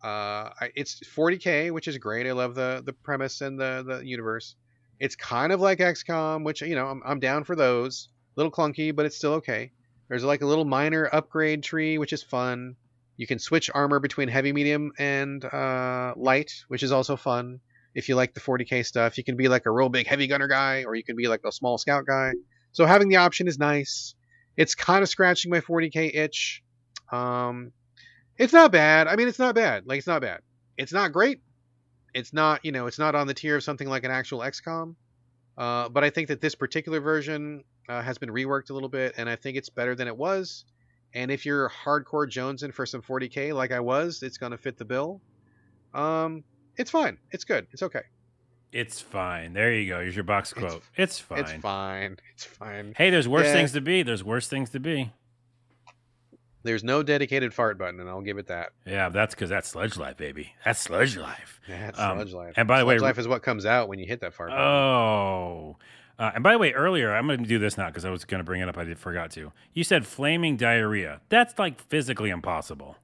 Uh 0.03 0.51
it's 0.75 1.01
40k 1.17 1.71
which 1.71 1.87
is 1.87 1.97
great. 1.99 2.27
I 2.27 2.33
love 2.33 2.57
the 2.57 2.83
the 2.85 2.93
premise 2.93 3.41
and 3.41 3.59
the 3.59 3.85
the 3.87 4.05
universe. 4.05 4.57
It's 4.99 5.15
kind 5.15 5.53
of 5.53 5.61
like 5.61 5.79
xcom 5.79 6.45
which 6.45 6.63
you 6.63 6.75
know 6.75 6.89
i'm, 6.89 7.01
I'm 7.07 7.21
down 7.21 7.45
for 7.45 7.55
those. 7.55 8.09
A 8.37 8.41
little 8.41 8.51
clunky 8.51 8.95
but 8.95 9.07
it's 9.07 9.17
still 9.17 9.35
okay. 9.35 9.71
There's 10.09 10.25
like 10.25 10.43
a 10.43 10.47
little 10.47 10.65
minor 10.65 11.09
upgrade 11.13 11.63
tree 11.63 11.97
which 11.97 12.13
is 12.13 12.23
fun. 12.23 12.75
You 13.17 13.29
can 13.29 13.39
switch 13.39 13.71
armor 13.73 14.01
between 14.01 14.29
heavy 14.29 14.53
medium 14.53 14.91
and 14.99 15.45
uh, 15.45 16.15
light 16.17 16.53
which 16.67 16.83
is 16.83 16.91
also 16.91 17.17
fun. 17.17 17.61
If 17.95 18.09
you 18.09 18.17
like 18.17 18.35
the 18.35 18.41
40k 18.41 18.85
stuff 18.85 19.17
you 19.17 19.23
can 19.23 19.37
be 19.37 19.47
like 19.47 19.67
a 19.67 19.71
real 19.71 19.91
big 19.91 20.09
heavy 20.09 20.27
gunner 20.27 20.49
guy 20.49 20.83
or 20.85 20.97
you 20.97 21.05
can 21.05 21.15
be 21.15 21.29
like 21.29 21.43
a 21.47 21.53
small 21.53 21.79
scout 21.79 22.05
guy. 22.05 22.33
So 22.73 22.85
having 22.85 23.09
the 23.09 23.17
option 23.17 23.47
is 23.47 23.59
nice 23.59 24.15
it's 24.59 24.75
kind 24.75 25.03
of 25.03 25.09
scratching 25.09 25.51
my 25.51 25.61
40k 25.61 26.15
itch. 26.15 26.63
Um 27.11 27.73
it's 28.37 28.53
not 28.53 28.73
bad. 28.73 29.09
I 29.09 29.17
mean 29.17 29.29
it's 29.29 29.39
not 29.39 29.55
bad. 29.55 29.87
Like 29.87 29.99
it's 29.99 30.07
not 30.07 30.21
bad. 30.21 30.41
It's 30.77 30.93
not 30.93 31.13
great. 31.13 31.41
It's 32.13 32.33
not 32.33 32.65
you 32.65 32.73
know 32.73 32.87
it's 32.87 32.99
not 32.99 33.15
on 33.15 33.27
the 33.27 33.35
tier 33.35 33.57
of 33.57 33.65
something 33.65 33.89
like 33.89 34.05
an 34.05 34.11
actual 34.11 34.41
xcom 34.41 34.97
uh, 35.57 35.89
but 35.89 36.03
i 36.05 36.11
think 36.11 36.29
that 36.29 36.41
this 36.41 36.55
particular 36.55 37.01
version 37.01 37.63
uh, 37.89 38.03
has 38.03 38.19
been 38.19 38.31
reworked 38.31 38.71
a 38.71 38.73
little 38.73 38.89
bit 38.89 39.15
and 39.19 39.29
i 39.29 39.37
think 39.37 39.57
it's 39.57 39.69
better 39.69 39.95
than 39.95 40.09
it 40.09 40.17
was. 40.17 40.65
And 41.15 41.31
if 41.31 41.47
you're 41.47 41.71
hardcore 41.71 42.29
jonesing 42.29 42.75
for 42.75 42.87
some 42.87 43.03
40k 43.03 43.55
like 43.55 43.73
i 43.73 43.81
was 43.81 44.23
it's 44.23 44.39
going 44.39 44.53
to 44.53 44.59
fit 44.59 44.77
the 44.79 44.85
bill. 44.85 45.21
Um 45.95 46.45
it's 46.77 46.91
fine. 46.91 47.19
It's 47.31 47.45
good. 47.45 47.67
It's 47.73 47.83
okay 47.83 48.03
It's 48.73 49.01
fine. 49.01 49.55
There 49.55 49.73
you 49.73 49.89
go. 49.89 50.01
Here's 50.01 50.15
your 50.15 50.25
box 50.25 50.53
quote. 50.53 50.83
It's, 50.97 51.19
fine. 51.19 51.39
it's 51.39 51.53
fine 51.53 52.17
it's 52.35 52.45
fine 52.45 52.95
Hey, 52.97 53.09
there's 53.11 53.27
worse 53.29 53.47
Yeah. 53.47 53.55
things 53.55 53.73
to 53.73 53.81
be. 53.81 54.03
There's 54.03 54.23
worse 54.23 54.47
things 54.49 54.71
to 54.71 54.81
be. 54.81 55.11
there's 56.65 56.85
no 56.85 57.03
dedicated 57.03 57.55
fart 57.55 57.79
button 57.79 57.99
and 58.01 58.09
i'll 58.11 58.21
give 58.21 58.37
it 58.37 58.49
that 58.49 58.71
Yeah, 58.85 59.09
that's 59.09 59.35
because 59.35 59.49
that's 59.49 59.69
sludge 59.69 59.97
life, 59.97 60.17
baby. 60.17 60.53
That's 60.65 60.81
sludge 60.81 61.17
life. 61.17 61.61
that's 61.69 61.99
Um, 61.99 62.19
sludge 62.19 62.33
life 62.33 62.55
and 62.57 62.69
by 62.69 62.79
the 62.81 62.85
way, 62.85 62.99
sludge 62.99 63.09
life 63.11 63.19
is 63.19 63.29
what 63.29 63.43
comes 63.43 63.65
out 63.65 63.89
when 63.89 63.99
you 63.99 64.07
hit 64.07 64.21
that 64.21 64.35
fart 64.35 64.51
button. 64.51 64.63
Oh. 64.65 65.77
Uh, 66.19 66.33
and 66.35 66.43
by 66.43 66.51
the 66.53 66.59
way, 66.59 66.73
earlier, 66.73 67.15
I'm 67.15 67.29
going 67.29 67.39
to 67.45 67.49
do 67.49 67.61
this 67.61 67.79
now 67.79 67.87
because 67.87 68.05
I 68.05 68.11
was 68.11 68.25
going 68.25 68.41
to 68.41 68.45
bring 68.45 68.61
it 68.61 68.69
up. 68.69 68.77
I 68.77 68.83
did, 68.83 68.99
forgot 68.99 69.31
to. 69.33 69.53
You 69.73 69.85
said 69.85 70.05
flaming 70.05 70.57
diarrhea. 70.57 71.21
That's 71.29 71.57
like 71.61 71.81
physically 71.81 72.31
impossible. 72.31 72.97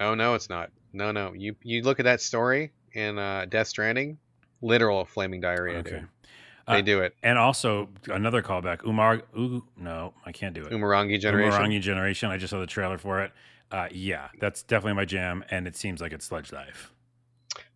Oh 0.00 0.14
no, 0.16 0.34
it's 0.34 0.50
not. 0.50 0.70
No, 0.92 1.12
no. 1.12 1.32
You 1.34 1.54
you 1.62 1.82
look 1.82 2.00
at 2.00 2.04
that 2.04 2.20
story 2.20 2.72
in 2.94 3.16
uh, 3.16 3.46
Death 3.48 3.68
Stranding, 3.68 4.18
literal 4.60 5.04
flaming 5.04 5.40
diarrhea. 5.40 5.78
Okay. 5.78 5.90
Dude. 5.90 6.08
They 6.66 6.78
Uh, 6.78 6.80
do 6.82 7.00
it. 7.00 7.14
And 7.22 7.38
also, 7.38 7.88
another 8.08 8.42
callback. 8.42 8.84
Umar. 8.84 9.22
Ooh, 9.38 9.64
no, 9.76 10.12
I 10.26 10.32
can't 10.32 10.54
do 10.54 10.64
it. 10.64 10.70
Umurangi 10.72 11.18
generation. 11.18 11.52
Umurangi 11.60 11.80
Generation. 11.80 12.30
I 12.30 12.36
just 12.36 12.50
saw 12.50 12.60
the 12.60 12.66
trailer 12.66 12.98
for 12.98 13.22
it. 13.22 13.32
Uh, 13.70 13.88
yeah, 13.90 14.28
that's 14.38 14.62
definitely 14.62 14.94
my 14.94 15.04
jam, 15.06 15.44
and 15.50 15.66
it 15.66 15.76
seems 15.76 16.00
like 16.00 16.12
it's 16.12 16.26
sludge 16.26 16.52
life. 16.52 16.92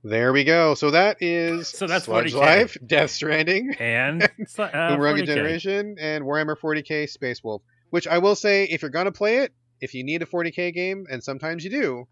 There 0.05 0.33
we 0.33 0.43
go. 0.45 0.75
So 0.75 0.91
that 0.91 1.23
is 1.23 1.69
So 1.69 1.87
that's 1.87 2.07
Sludge 2.07 2.33
40K. 2.33 2.39
Life, 2.41 2.77
Death 2.87 3.11
Stranding, 3.11 3.75
And 3.79 4.23
uh, 4.23 4.29
Umurangi 4.29 5.25
Generation, 5.27 5.97
and 6.01 6.25
Warhammer 6.25 6.57
40k 6.59 7.09
Space 7.09 7.43
Wolf. 7.45 7.63
Which 7.91 8.07
I 8.09 8.19
will 8.19 8.35
say, 8.35 8.65
if 8.65 8.83
you're 8.83 8.91
gonna 8.91 9.13
play 9.13 9.39
it, 9.39 9.53
if 9.81 9.95
you 9.95 10.03
need 10.03 10.23
a 10.23 10.27
40k 10.27 10.75
game, 10.75 11.07
and 11.11 11.23
sometimes 11.23 11.63
you 11.65 11.71
do, 11.71 12.09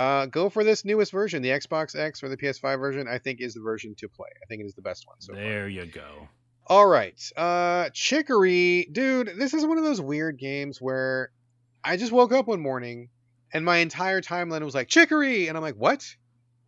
uh, 0.00 0.26
go 0.26 0.48
for 0.48 0.64
this 0.64 0.84
newest 0.84 1.12
version, 1.12 1.42
the 1.42 1.50
Xbox 1.50 1.94
X 1.98 2.22
or 2.22 2.28
the 2.28 2.36
PS5 2.36 2.78
version. 2.78 3.06
I 3.08 3.18
think 3.18 3.40
is 3.40 3.54
the 3.54 3.60
version 3.60 3.94
to 3.98 4.08
play. 4.08 4.28
I 4.42 4.46
think 4.46 4.62
it 4.62 4.66
is 4.66 4.74
the 4.74 4.82
best 4.82 5.06
one. 5.06 5.16
So 5.20 5.34
far. 5.34 5.42
There 5.42 5.68
you 5.68 5.86
go. 5.86 6.28
All 6.66 6.86
right. 6.86 7.20
Uh 7.36 7.90
Chicory, 7.92 8.88
dude, 8.92 9.32
this 9.38 9.54
is 9.54 9.64
one 9.66 9.78
of 9.78 9.84
those 9.84 10.00
weird 10.00 10.38
games 10.38 10.78
where 10.80 11.30
I 11.84 11.96
just 11.96 12.12
woke 12.12 12.32
up 12.32 12.46
one 12.46 12.60
morning 12.60 13.08
and 13.52 13.64
my 13.64 13.78
entire 13.78 14.20
timeline 14.20 14.62
was 14.62 14.74
like 14.74 14.88
Chicory 14.88 15.48
and 15.48 15.56
I'm 15.56 15.62
like, 15.62 15.74
"What? 15.76 16.04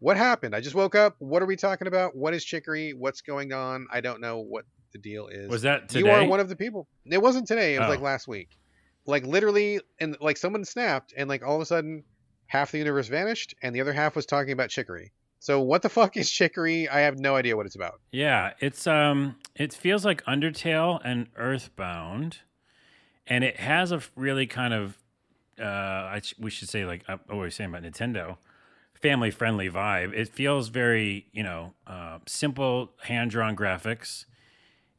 What 0.01 0.17
happened? 0.17 0.55
I 0.57 0.61
just 0.61 0.75
woke 0.75 0.95
up. 0.97 1.15
What 1.21 1.43
are 1.43 1.47
we 1.47 1.55
talking 1.57 1.87
about? 1.87 2.17
What 2.17 2.35
is 2.35 2.45
Chicory? 2.45 2.93
What's 2.93 3.21
going 3.21 3.53
on? 3.53 3.87
I 3.93 4.01
don't 4.01 4.21
know 4.21 4.41
what 4.41 4.65
the 4.93 4.99
deal 4.99 5.29
is. 5.29 5.49
Was 5.49 5.63
that 5.63 5.89
today? 5.89 6.01
You 6.01 6.11
are 6.11 6.25
one 6.27 6.41
of 6.41 6.49
the 6.49 6.57
people. 6.57 6.89
It 7.07 7.23
wasn't 7.23 7.47
today. 7.47 7.77
It 7.77 7.79
was 7.79 7.87
Oh. 7.87 7.91
like 7.91 8.01
last 8.01 8.27
week. 8.27 8.49
Like 9.07 9.25
literally, 9.25 9.81
and 10.01 10.17
like 10.21 10.37
someone 10.37 10.65
snapped, 10.65 11.15
and 11.17 11.29
like 11.29 11.45
all 11.47 11.55
of 11.57 11.63
a 11.63 11.67
sudden, 11.67 12.03
half 12.53 12.71
the 12.71 12.77
universe 12.77 13.09
vanished, 13.09 13.55
and 13.63 13.75
the 13.75 13.81
other 13.81 13.95
half 13.95 14.15
was 14.15 14.27
talking 14.27 14.53
about 14.53 14.69
Chicory. 14.69 15.11
So 15.39 15.63
what 15.63 15.81
the 15.81 15.89
fuck 15.99 16.19
is 16.19 16.31
Chicory? 16.31 16.87
I 16.87 17.01
have 17.01 17.19
no 17.19 17.35
idea 17.35 17.57
what 17.57 17.65
it's 17.65 17.75
about. 17.75 18.01
Yeah, 18.11 18.53
it's 18.61 18.87
um, 18.87 19.37
it 19.57 19.73
feels 19.73 20.05
like 20.05 20.23
Undertale 20.27 21.01
and 21.03 21.29
Earthbound, 21.35 22.41
and 23.27 23.43
it 23.43 23.57
has 23.57 23.91
a 23.91 24.03
really 24.17 24.47
kind 24.47 24.75
of, 24.75 24.99
uh, 25.59 25.65
I 25.65 26.21
sh- 26.23 26.35
we 26.39 26.51
should 26.51 26.69
say 26.69 26.85
like 26.85 27.05
I'm 27.09 27.21
always 27.31 27.55
saying 27.55 27.71
about 27.71 27.85
Nintendo, 27.85 28.37
family 29.01 29.31
friendly 29.31 29.71
vibe. 29.71 30.13
It 30.13 30.29
feels 30.29 30.69
very 30.69 31.29
you 31.33 31.43
know 31.43 31.73
uh, 31.87 32.19
simple 32.27 32.93
hand 33.05 33.31
drawn 33.31 33.57
graphics, 33.57 34.27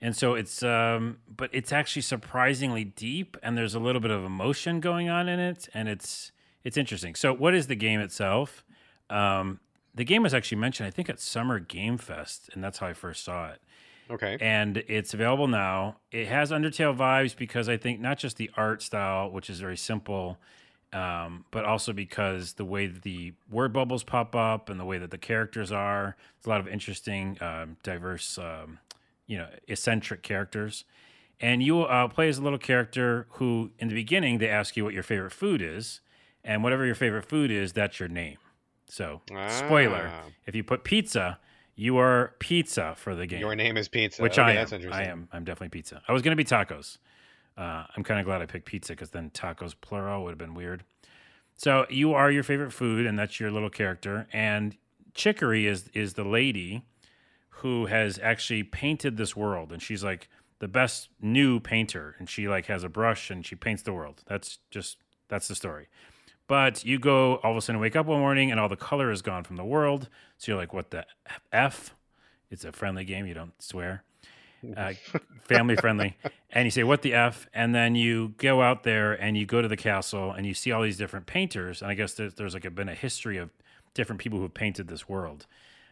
and 0.01 0.15
so 0.15 0.33
it's 0.33 0.63
um, 0.63 1.19
but 1.27 1.51
it's 1.53 1.71
actually 1.71 2.01
surprisingly 2.01 2.83
deep, 2.83 3.37
and 3.43 3.55
there's 3.55 3.75
a 3.75 3.79
little 3.79 4.01
bit 4.01 4.09
of 4.09 4.23
emotion 4.23 4.79
going 4.79 5.07
on 5.07 5.29
in 5.29 5.39
it, 5.39 5.69
and 5.75 5.87
it's 5.87 6.31
it's 6.63 6.77
interesting. 6.77 7.15
So 7.15 7.33
what 7.33 7.53
is 7.53 7.67
the 7.67 7.75
game 7.75 7.99
itself? 7.99 8.63
Um, 9.09 9.59
the 9.95 10.03
game 10.03 10.23
was 10.23 10.33
actually 10.33 10.57
mentioned, 10.57 10.87
I 10.87 10.91
think, 10.91 11.09
at 11.09 11.19
Summer 11.19 11.59
Game 11.59 11.97
Fest, 11.97 12.49
and 12.53 12.63
that's 12.63 12.79
how 12.79 12.87
I 12.87 12.93
first 12.93 13.23
saw 13.23 13.51
it. 13.51 13.61
Okay. 14.09 14.37
And 14.41 14.77
it's 14.87 15.13
available 15.13 15.47
now. 15.47 15.97
It 16.11 16.27
has 16.27 16.51
Undertale 16.51 16.95
vibes 16.95 17.35
because 17.35 17.69
I 17.69 17.77
think 17.77 17.99
not 17.99 18.17
just 18.17 18.37
the 18.37 18.51
art 18.57 18.81
style, 18.81 19.29
which 19.29 19.49
is 19.49 19.59
very 19.59 19.77
simple, 19.77 20.37
um, 20.91 21.45
but 21.51 21.65
also 21.65 21.93
because 21.93 22.53
the 22.53 22.65
way 22.65 22.87
that 22.87 23.01
the 23.03 23.33
word 23.49 23.71
bubbles 23.73 24.03
pop 24.03 24.35
up 24.35 24.69
and 24.69 24.79
the 24.79 24.85
way 24.85 24.97
that 24.97 25.11
the 25.11 25.17
characters 25.17 25.71
are. 25.71 26.15
There's 26.35 26.45
a 26.45 26.49
lot 26.49 26.59
of 26.59 26.67
interesting, 26.67 27.37
um, 27.41 27.77
diverse, 27.81 28.37
um, 28.37 28.79
you 29.25 29.37
know, 29.37 29.47
eccentric 29.67 30.21
characters. 30.21 30.85
And 31.39 31.63
you 31.63 31.81
uh, 31.81 32.07
play 32.09 32.29
as 32.29 32.37
a 32.37 32.41
little 32.41 32.59
character 32.59 33.27
who, 33.31 33.71
in 33.79 33.87
the 33.87 33.95
beginning, 33.95 34.37
they 34.37 34.49
ask 34.49 34.77
you 34.77 34.83
what 34.83 34.93
your 34.93 35.03
favorite 35.03 35.31
food 35.31 35.61
is, 35.61 36.01
and 36.43 36.63
whatever 36.63 36.85
your 36.85 36.95
favorite 36.95 37.25
food 37.25 37.51
is, 37.51 37.73
that's 37.73 37.99
your 37.99 38.09
name. 38.09 38.37
So, 38.87 39.21
spoiler: 39.49 40.11
Ah. 40.13 40.23
if 40.45 40.55
you 40.55 40.63
put 40.63 40.83
pizza, 40.83 41.39
you 41.75 41.97
are 41.97 42.35
pizza 42.39 42.93
for 42.97 43.15
the 43.15 43.25
game. 43.25 43.39
Your 43.39 43.55
name 43.55 43.77
is 43.77 43.87
Pizza. 43.87 44.21
Which 44.21 44.33
okay, 44.33 44.41
I 44.41 44.49
am. 44.51 44.55
That's 44.55 44.71
interesting. 44.73 45.07
I 45.07 45.09
am. 45.09 45.27
I'm 45.31 45.43
definitely 45.43 45.69
pizza. 45.69 46.01
I 46.07 46.13
was 46.13 46.21
going 46.21 46.35
to 46.35 46.43
be 46.43 46.47
tacos. 46.47 46.97
Uh, 47.57 47.85
I'm 47.95 48.03
kind 48.03 48.19
of 48.19 48.25
glad 48.25 48.41
I 48.41 48.45
picked 48.45 48.65
pizza 48.65 48.93
because 48.93 49.11
then 49.11 49.29
tacos 49.31 49.73
plural 49.79 50.23
would 50.23 50.31
have 50.31 50.37
been 50.37 50.53
weird. 50.53 50.83
So 51.55 51.85
you 51.89 52.13
are 52.13 52.31
your 52.31 52.43
favorite 52.43 52.71
food, 52.71 53.05
and 53.05 53.17
that's 53.17 53.39
your 53.39 53.51
little 53.51 53.69
character. 53.69 54.27
And 54.33 54.75
Chicory 55.13 55.67
is 55.67 55.89
is 55.93 56.13
the 56.13 56.23
lady 56.23 56.85
who 57.57 57.85
has 57.85 58.19
actually 58.21 58.63
painted 58.63 59.17
this 59.17 59.35
world, 59.35 59.71
and 59.71 59.81
she's 59.81 60.03
like 60.03 60.27
the 60.59 60.67
best 60.67 61.09
new 61.21 61.59
painter, 61.59 62.15
and 62.19 62.29
she 62.29 62.47
like 62.47 62.65
has 62.65 62.83
a 62.83 62.89
brush 62.89 63.29
and 63.29 63.45
she 63.45 63.55
paints 63.55 63.83
the 63.83 63.93
world. 63.93 64.23
That's 64.27 64.59
just 64.71 64.97
that's 65.27 65.47
the 65.47 65.55
story. 65.55 65.87
But 66.47 66.83
you 66.83 66.99
go 66.99 67.37
all 67.37 67.51
of 67.51 67.57
a 67.57 67.61
sudden 67.61 67.79
wake 67.79 67.95
up 67.95 68.05
one 68.05 68.19
morning 68.19 68.51
and 68.51 68.59
all 68.59 68.69
the 68.69 68.75
color 68.75 69.11
is 69.11 69.21
gone 69.21 69.43
from 69.43 69.55
the 69.55 69.63
world. 69.63 70.09
So 70.37 70.51
you're 70.51 70.59
like, 70.59 70.73
what 70.73 70.91
the 70.91 71.05
f? 71.51 71.95
It's 72.49 72.65
a 72.65 72.71
friendly 72.71 73.05
game. 73.05 73.25
You 73.25 73.33
don't 73.33 73.53
swear. 73.61 74.03
Uh, 74.77 74.93
family 75.43 75.75
friendly. 75.75 76.17
And 76.51 76.65
you 76.65 76.71
say, 76.71 76.83
what 76.83 77.01
the 77.01 77.13
F? 77.13 77.47
And 77.53 77.73
then 77.73 77.95
you 77.95 78.33
go 78.37 78.61
out 78.61 78.83
there 78.83 79.13
and 79.13 79.37
you 79.37 79.45
go 79.45 79.61
to 79.61 79.67
the 79.67 79.77
castle 79.77 80.31
and 80.31 80.45
you 80.45 80.53
see 80.53 80.71
all 80.71 80.83
these 80.83 80.97
different 80.97 81.25
painters. 81.25 81.81
And 81.81 81.89
I 81.89 81.95
guess 81.95 82.13
there's, 82.13 82.35
there's 82.35 82.53
like 82.53 82.65
a, 82.65 82.71
been 82.71 82.89
a 82.89 82.95
history 82.95 83.37
of 83.37 83.49
different 83.93 84.21
people 84.21 84.37
who 84.37 84.43
have 84.43 84.53
painted 84.53 84.87
this 84.87 85.09
world. 85.09 85.47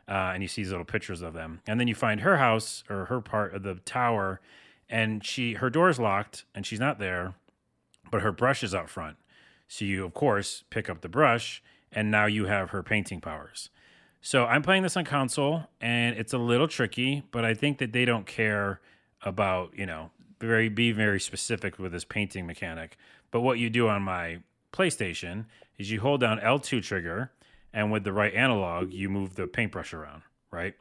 Uh, 0.08 0.32
and 0.34 0.44
you 0.44 0.48
see 0.48 0.62
these 0.62 0.72
little 0.72 0.86
pictures 0.86 1.22
of 1.22 1.34
them. 1.34 1.62
And 1.68 1.80
then 1.80 1.88
you 1.88 1.96
find 1.96 2.22
her 2.22 2.38
house 2.38 2.84
or 2.90 3.06
her 3.06 3.22
part 3.22 3.54
of 3.54 3.64
the 3.64 3.76
tower 3.76 4.40
and 4.90 5.26
she 5.26 5.54
her 5.54 5.70
door's 5.70 6.00
locked 6.00 6.44
and 6.54 6.66
she's 6.66 6.80
not 6.80 7.00
there, 7.00 7.34
but 8.12 8.22
her 8.22 8.32
brush 8.32 8.62
is 8.62 8.76
out 8.76 8.90
front. 8.90 9.18
So 9.72 9.86
you, 9.86 10.04
of 10.04 10.14
course, 10.14 10.66
pick 10.70 10.90
up 10.90 11.00
the 11.00 11.08
brush 11.08 11.64
and 11.94 12.12
now 12.12 12.26
you 12.26 12.48
have 12.48 12.72
her 12.72 12.84
painting 12.84 13.22
powers. 13.22 13.70
So 14.20 14.44
I'm 14.44 14.64
playing 14.64 14.84
this 14.84 14.98
on 14.98 15.06
console, 15.06 15.64
and 15.80 16.18
it's 16.18 16.34
a 16.34 16.38
little 16.38 16.68
tricky, 16.68 17.24
but 17.32 17.46
I 17.46 17.54
think 17.54 17.78
that 17.78 17.94
they 17.94 18.04
don't 18.04 18.26
care 18.28 18.82
about 19.24 19.72
you 19.74 19.86
know 19.86 20.12
very 20.42 20.68
be 20.68 20.92
very 20.92 21.22
specific 21.22 21.80
with 21.80 21.94
this 21.94 22.04
painting 22.04 22.46
mechanic. 22.46 22.98
But 23.32 23.42
what 23.42 23.60
you 23.60 23.70
do 23.70 23.88
on 23.88 24.02
my 24.02 24.40
PlayStation 24.74 25.46
is 25.78 25.90
you 25.90 26.02
hold 26.02 26.20
down 26.20 26.40
L2 26.40 26.84
trigger, 26.84 27.32
and 27.72 27.94
with 27.94 28.04
the 28.04 28.12
right 28.12 28.34
analog, 28.34 28.92
you 28.92 29.08
move 29.08 29.36
the 29.36 29.48
paintbrush 29.48 29.94
around, 29.94 30.24
right? 30.52 30.74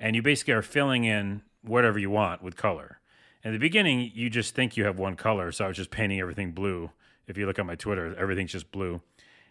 And 0.00 0.16
you 0.16 0.22
basically 0.22 0.54
are 0.54 0.62
filling 0.62 1.04
in 1.04 1.42
whatever 1.62 2.00
you 2.00 2.10
want 2.10 2.42
with 2.42 2.56
color. 2.56 2.98
In 3.44 3.52
the 3.52 3.60
beginning, 3.60 4.10
you 4.12 4.28
just 4.28 4.56
think 4.56 4.76
you 4.76 4.86
have 4.86 4.98
one 4.98 5.14
color, 5.14 5.52
so 5.52 5.66
I 5.66 5.68
was 5.68 5.76
just 5.76 5.92
painting 5.92 6.18
everything 6.18 6.50
blue. 6.50 6.90
If 7.26 7.38
you 7.38 7.46
look 7.46 7.58
at 7.58 7.66
my 7.66 7.74
Twitter, 7.74 8.14
everything's 8.16 8.52
just 8.52 8.70
blue. 8.70 9.00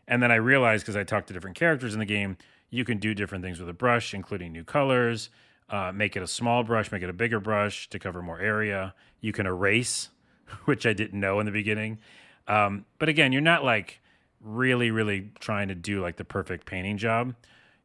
And 0.08 0.22
then 0.22 0.32
I 0.32 0.36
realized 0.36 0.84
because 0.84 0.95
I 0.95 1.04
talked 1.04 1.28
to 1.28 1.34
different 1.34 1.56
characters 1.56 1.94
in 1.94 2.00
the 2.00 2.06
game, 2.06 2.38
you 2.70 2.84
can 2.84 2.98
do 2.98 3.14
different 3.14 3.44
things 3.44 3.60
with 3.60 3.70
a 3.70 3.74
brush, 3.74 4.14
including 4.14 4.52
new 4.52 4.64
colors, 4.64 5.30
uh, 5.70 5.91
make 5.94 6.16
it 6.16 6.24
a 6.24 6.28
small 6.28 6.64
brush, 6.64 6.91
make 6.91 7.04
it 7.04 7.10
a 7.10 7.14
bigger 7.14 7.40
brush 7.40 7.90
to 7.90 8.00
cover 8.00 8.22
more 8.22 8.40
area. 8.40 8.94
You 9.22 9.32
can 9.32 9.45
erase, 9.45 10.10
which 10.66 10.86
I 10.86 10.94
didn't 10.94 11.20
know 11.20 11.40
in 11.40 11.45
the 11.45 11.52
beginning. 11.52 12.00
Um, 12.48 12.86
but 13.00 13.10
again, 13.10 13.32
you're 13.32 13.41
not 13.41 13.64
like 13.64 14.02
really, 14.41 14.91
really 14.91 15.32
trying 15.40 15.70
to 15.70 15.76
do 15.76 16.02
like 16.02 16.18
the 16.18 16.26
perfect 16.26 16.66
painting 16.66 16.98
job. 16.98 17.36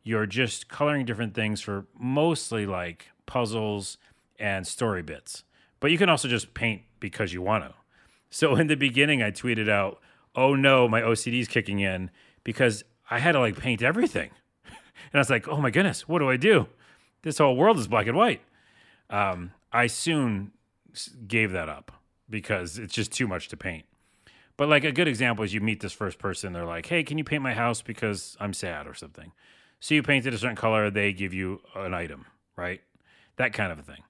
You're 0.02 0.26
just 0.26 0.68
coloring 0.68 1.04
different 1.04 1.34
things 1.34 1.60
for 1.60 1.86
mostly 1.98 2.66
like 2.66 3.08
puzzles 3.26 3.98
and 4.38 4.66
story 4.66 5.02
bits. 5.02 5.44
But 5.80 5.90
you 5.90 5.98
can 5.98 6.08
also 6.08 6.28
just 6.28 6.54
paint 6.54 6.82
because 6.98 7.32
you 7.32 7.42
want 7.42 7.64
to. 7.64 7.74
So 8.30 8.56
in 8.56 8.66
the 8.66 8.76
beginning, 8.76 9.22
I 9.22 9.30
tweeted 9.30 9.68
out, 9.68 10.00
"Oh 10.34 10.54
no, 10.54 10.88
my 10.88 11.00
OCD 11.00 11.40
is 11.40 11.48
kicking 11.48 11.80
in 11.80 12.10
because 12.44 12.84
I 13.10 13.18
had 13.18 13.32
to 13.32 13.40
like 13.40 13.58
paint 13.58 13.82
everything." 13.82 14.30
And 15.10 15.14
I 15.14 15.20
was 15.20 15.30
like, 15.30 15.48
"Oh 15.48 15.58
my 15.58 15.70
goodness, 15.70 16.06
what 16.06 16.18
do 16.18 16.28
I 16.28 16.36
do? 16.36 16.66
This 17.22 17.38
whole 17.38 17.56
world 17.56 17.78
is 17.78 17.88
black 17.88 18.06
and 18.06 18.16
white." 18.16 18.42
Um, 19.08 19.52
I 19.72 19.86
soon 19.86 20.52
gave 21.26 21.52
that 21.52 21.68
up 21.68 21.92
because 22.28 22.78
it's 22.78 22.92
just 22.92 23.12
too 23.12 23.26
much 23.26 23.48
to 23.48 23.56
paint. 23.56 23.86
But 24.58 24.68
like 24.68 24.84
a 24.84 24.92
good 24.92 25.08
example 25.08 25.44
is 25.44 25.54
you 25.54 25.60
meet 25.60 25.80
this 25.80 25.92
first 25.92 26.18
person, 26.18 26.52
they're 26.52 26.66
like, 26.66 26.86
"Hey, 26.86 27.04
can 27.04 27.16
you 27.16 27.24
paint 27.24 27.42
my 27.42 27.54
house 27.54 27.80
because 27.80 28.36
I'm 28.40 28.52
sad 28.52 28.86
or 28.86 28.92
something?" 28.92 29.32
So 29.80 29.94
you 29.94 30.02
painted 30.02 30.34
a 30.34 30.38
certain 30.38 30.56
color, 30.56 30.90
they 30.90 31.12
give 31.12 31.32
you 31.32 31.60
an 31.74 31.94
item, 31.94 32.26
right? 32.56 32.80
That 33.36 33.52
kind 33.52 33.70
of 33.72 33.78
a 33.78 33.82
thing. 33.82 34.02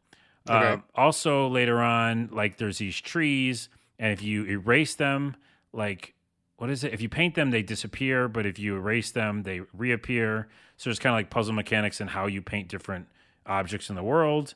Okay. 0.49 0.67
Um, 0.73 0.85
also, 0.95 1.49
later 1.49 1.81
on, 1.83 2.31
like 2.33 2.57
there's 2.57 2.79
these 2.79 2.99
trees, 2.99 3.69
and 3.99 4.13
if 4.13 4.23
you 4.23 4.45
erase 4.45 4.95
them, 4.95 5.37
like 5.73 6.15
what 6.59 6.71
is 6.71 6.83
it? 6.83 6.93
If 6.93 7.01
you 7.01 7.09
paint 7.09 7.37
them, 7.37 7.51
they 7.51 7.63
disappear, 7.63 8.29
but 8.29 8.45
if 8.45 8.59
you 8.59 8.77
erase 8.77 9.13
them, 9.13 9.45
they 9.45 9.61
reappear. 9.73 10.49
So 10.77 10.91
it's 10.91 10.99
kind 10.99 11.15
of 11.15 11.19
like 11.19 11.31
puzzle 11.31 11.55
mechanics 11.55 12.01
and 12.01 12.11
how 12.11 12.27
you 12.27 12.43
paint 12.43 12.69
different 12.69 13.07
objects 13.47 13.89
in 13.89 13.95
the 13.95 14.03
world. 14.03 14.55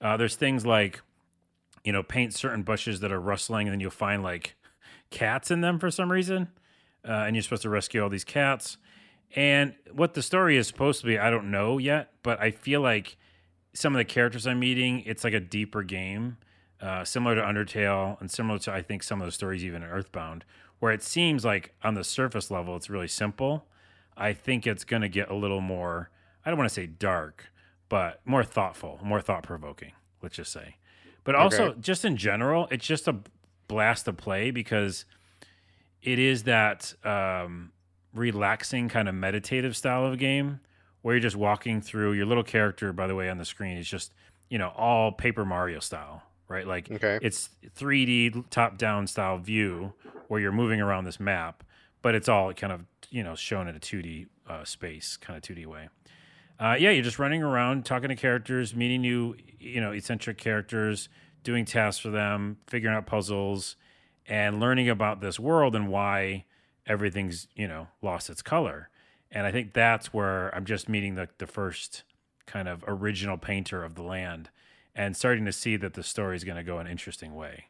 Uh, 0.00 0.16
there's 0.16 0.34
things 0.34 0.64
like, 0.64 1.02
you 1.84 1.92
know, 1.92 2.02
paint 2.02 2.32
certain 2.32 2.62
bushes 2.62 3.00
that 3.00 3.12
are 3.12 3.20
rustling, 3.20 3.68
and 3.68 3.74
then 3.74 3.80
you'll 3.80 3.90
find 3.90 4.22
like 4.22 4.56
cats 5.10 5.50
in 5.50 5.60
them 5.60 5.78
for 5.78 5.90
some 5.90 6.10
reason, 6.10 6.48
uh, 7.06 7.24
and 7.26 7.36
you're 7.36 7.42
supposed 7.42 7.62
to 7.62 7.70
rescue 7.70 8.02
all 8.02 8.08
these 8.08 8.24
cats. 8.24 8.78
And 9.36 9.74
what 9.92 10.14
the 10.14 10.22
story 10.22 10.56
is 10.56 10.66
supposed 10.66 11.00
to 11.02 11.06
be, 11.06 11.18
I 11.18 11.28
don't 11.30 11.50
know 11.50 11.76
yet, 11.76 12.12
but 12.22 12.40
I 12.40 12.50
feel 12.50 12.80
like 12.80 13.18
some 13.74 13.94
of 13.94 13.98
the 13.98 14.04
characters 14.06 14.46
I'm 14.46 14.58
meeting, 14.58 15.00
it's 15.04 15.22
like 15.22 15.34
a 15.34 15.40
deeper 15.40 15.82
game, 15.82 16.38
uh, 16.82 17.04
similar 17.04 17.34
to 17.36 17.40
Undertale, 17.40 18.20
and 18.20 18.30
similar 18.30 18.58
to 18.60 18.72
I 18.72 18.82
think 18.82 19.02
some 19.02 19.22
of 19.22 19.26
the 19.26 19.32
stories 19.32 19.64
even 19.64 19.82
in 19.82 19.88
Earthbound, 19.88 20.44
where 20.80 20.92
it 20.92 21.02
seems 21.02 21.44
like 21.44 21.74
on 21.82 21.94
the 21.94 22.04
surface 22.04 22.50
level 22.50 22.76
it's 22.76 22.90
really 22.90 23.08
simple. 23.08 23.64
I 24.16 24.34
think 24.34 24.66
it's 24.66 24.84
going 24.84 25.02
to 25.02 25.08
get 25.08 25.30
a 25.30 25.34
little 25.34 25.60
more. 25.60 26.10
I 26.44 26.50
don't 26.50 26.58
want 26.58 26.68
to 26.68 26.74
say 26.74 26.86
dark, 26.86 27.50
but 27.88 28.20
more 28.26 28.44
thoughtful, 28.44 28.98
more 29.02 29.20
thought 29.20 29.44
provoking. 29.44 29.92
Let's 30.22 30.36
just 30.36 30.52
say, 30.52 30.76
but 31.24 31.34
also 31.34 31.70
Okay. 31.70 31.80
just 31.80 32.04
in 32.04 32.16
general, 32.16 32.68
it's 32.70 32.86
just 32.86 33.08
a 33.08 33.16
blast 33.68 34.04
to 34.04 34.12
play 34.12 34.50
because 34.50 35.04
it 36.02 36.18
is 36.18 36.42
that 36.44 36.94
um, 37.04 37.72
relaxing 38.12 38.88
kind 38.88 39.08
of 39.08 39.14
meditative 39.14 39.76
style 39.76 40.04
of 40.04 40.18
game 40.18 40.60
where 41.02 41.14
you're 41.14 41.20
just 41.22 41.36
walking 41.36 41.80
through 41.80 42.12
your 42.12 42.26
little 42.26 42.42
character 42.44 42.92
by 42.92 43.06
the 43.06 43.14
way 43.14 43.30
on 43.30 43.38
the 43.38 43.44
screen 43.44 43.76
is 43.78 43.88
just 43.88 44.12
you 44.48 44.58
know 44.58 44.68
all 44.76 45.12
paper 45.12 45.44
mario 45.44 45.80
style 45.80 46.22
right? 46.52 46.66
Like 46.66 46.90
Okay. 46.90 47.18
it's 47.22 47.50
3d 47.76 48.44
top 48.50 48.76
down 48.78 49.06
style 49.06 49.38
view 49.38 49.94
where 50.28 50.40
you're 50.40 50.52
moving 50.52 50.80
around 50.80 51.04
this 51.04 51.18
map 51.18 51.64
but 52.02 52.14
it's 52.14 52.28
all 52.28 52.52
kind 52.52 52.72
of 52.72 52.84
you 53.10 53.22
know 53.22 53.34
shown 53.34 53.68
in 53.68 53.76
a 53.76 53.80
2d 53.80 54.26
uh, 54.48 54.64
space 54.64 55.16
kind 55.16 55.36
of 55.36 55.42
2d 55.42 55.66
way. 55.66 55.88
Uh, 56.60 56.76
yeah 56.78 56.90
you're 56.90 57.02
just 57.04 57.18
running 57.18 57.42
around 57.42 57.84
talking 57.84 58.08
to 58.08 58.16
characters 58.16 58.74
meeting 58.74 59.00
new 59.00 59.34
you 59.58 59.80
know 59.80 59.92
eccentric 59.92 60.36
characters 60.38 61.08
doing 61.44 61.64
tasks 61.64 62.00
for 62.00 62.10
them 62.10 62.56
figuring 62.68 62.94
out 62.96 63.06
puzzles 63.06 63.76
and 64.26 64.60
learning 64.60 64.88
about 64.88 65.20
this 65.20 65.40
world 65.40 65.74
and 65.74 65.88
why 65.88 66.44
everything's 66.86 67.48
you 67.56 67.66
know 67.66 67.88
lost 68.02 68.28
its 68.30 68.42
color. 68.42 68.88
And 69.34 69.46
I 69.46 69.50
think 69.52 69.72
that's 69.72 70.12
where 70.12 70.54
I'm 70.54 70.64
just 70.64 70.88
meeting 70.88 71.14
the 71.14 71.28
the 71.38 71.46
first 71.46 72.02
kind 72.46 72.68
of 72.68 72.84
original 72.86 73.38
painter 73.38 73.82
of 73.82 73.94
the 73.94 74.02
land, 74.02 74.50
and 74.94 75.16
starting 75.16 75.44
to 75.44 75.52
see 75.52 75.76
that 75.76 75.94
the 75.94 76.02
story 76.02 76.36
is 76.36 76.44
going 76.44 76.56
to 76.56 76.62
go 76.62 76.78
an 76.78 76.86
interesting 76.86 77.34
way. 77.34 77.64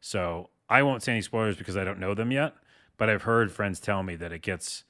So 0.00 0.50
I 0.68 0.82
won't 0.82 1.02
say 1.02 1.12
any 1.12 1.22
spoilers 1.22 1.56
because 1.56 1.76
I 1.76 1.84
don't 1.84 1.98
know 1.98 2.14
them 2.14 2.30
yet, 2.30 2.54
but 2.96 3.08
I've 3.08 3.22
heard 3.22 3.50
friends 3.52 3.80
tell 3.80 4.02
me 4.02 4.16
that 4.16 4.32
it 4.32 4.42
gets 4.42 4.84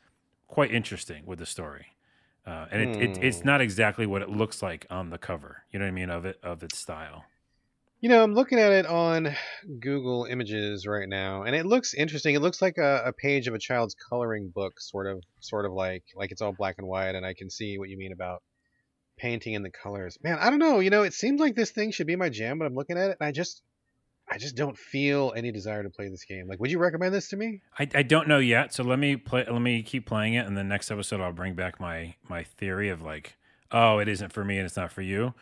quite 0.47 0.73
interesting 0.73 1.25
with 1.27 1.39
the 1.39 1.47
story. 1.47 1.87
Uh, 2.47 2.67
and 2.71 2.83
it, 2.83 2.97
it, 3.01 3.19
it's 3.23 3.41
Hmm. 3.41 3.49
not 3.49 3.61
exactly 3.61 4.07
what 4.07 4.23
it 4.23 4.31
looks 4.31 4.63
like 4.63 4.87
on 4.91 5.11
the 5.11 5.19
cover. 5.19 5.65
You 5.71 5.79
know 5.79 5.85
what 5.85 5.91
I 5.91 5.93
mean 5.93 6.11
of 6.11 6.25
it 6.25 6.39
of 6.43 6.63
its 6.63 6.79
style. 6.79 7.25
You 8.01 8.09
know, 8.09 8.23
I'm 8.23 8.33
looking 8.33 8.61
at 8.61 8.71
it 8.73 8.87
on 8.87 9.35
Google 9.81 10.25
Images 10.25 10.87
right 10.87 11.09
now, 11.09 11.43
and 11.43 11.57
it 11.57 11.67
looks 11.67 11.95
interesting. 11.95 12.37
It 12.37 12.41
looks 12.43 12.63
like 12.63 12.79
a, 12.79 13.03
a 13.07 13.13
page 13.13 13.49
of 13.49 13.55
a 13.55 13.59
child's 13.59 13.97
coloring 14.09 14.53
book, 14.55 14.81
sort 14.81 15.09
of, 15.09 15.21
sort 15.41 15.67
of 15.67 15.73
like 15.73 16.05
like 16.15 16.31
it's 16.31 16.41
all 16.41 16.53
black 16.53 16.77
and 16.79 16.87
white, 16.87 17.17
and 17.17 17.27
I 17.27 17.35
can 17.35 17.51
see 17.51 17.77
what 17.79 17.89
you 17.89 17.99
mean 17.99 18.13
about 18.13 18.43
painting 19.19 19.55
and 19.55 19.65
the 19.65 19.71
colors. 19.71 20.19
Man, 20.23 20.39
I 20.41 20.51
don't 20.51 20.59
know. 20.59 20.81
You 20.81 20.91
know, 20.91 21.03
it 21.03 21.13
seems 21.13 21.41
like 21.41 21.55
this 21.55 21.71
thing 21.71 21.91
should 21.91 22.07
be 22.07 22.17
my 22.17 22.29
jam, 22.29 22.59
but 22.59 22.67
I'm 22.67 22.75
looking 22.75 22.97
at 22.97 23.11
it, 23.11 23.17
and 23.21 23.27
I 23.27 23.33
just, 23.33 23.63
I 24.31 24.39
just 24.39 24.57
don't 24.57 24.77
feel 24.77 25.33
any 25.37 25.53
desire 25.53 25.83
to 25.83 25.91
play 25.91 26.09
this 26.09 26.25
game. 26.25 26.47
Like, 26.49 26.61
would 26.61 26.71
you 26.71 26.79
recommend 26.79 27.15
this 27.15 27.29
to 27.31 27.37
me? 27.37 27.61
I, 27.79 27.89
I 27.95 28.03
don't 28.03 28.29
know 28.29 28.39
yet, 28.39 28.73
so 28.73 28.83
let 28.83 28.99
me 28.99 29.17
play. 29.17 29.45
Let 29.51 29.61
me 29.61 29.83
keep 29.83 30.07
playing 30.07 30.35
it, 30.35 30.47
and 30.47 30.57
the 30.57 30.65
next 30.65 30.91
episode 30.91 31.21
I'll 31.21 31.33
bring 31.33 31.55
back 31.55 31.81
my 31.81 32.15
my 32.29 32.43
theory 32.43 32.89
of 32.89 33.03
like, 33.03 33.37
oh, 33.73 33.99
it 33.99 34.09
isn't 34.09 34.33
for 34.33 34.45
me 34.45 34.57
and 34.57 34.67
it's 34.67 34.77
not 34.77 34.93
for 34.93 35.03
you. 35.03 35.35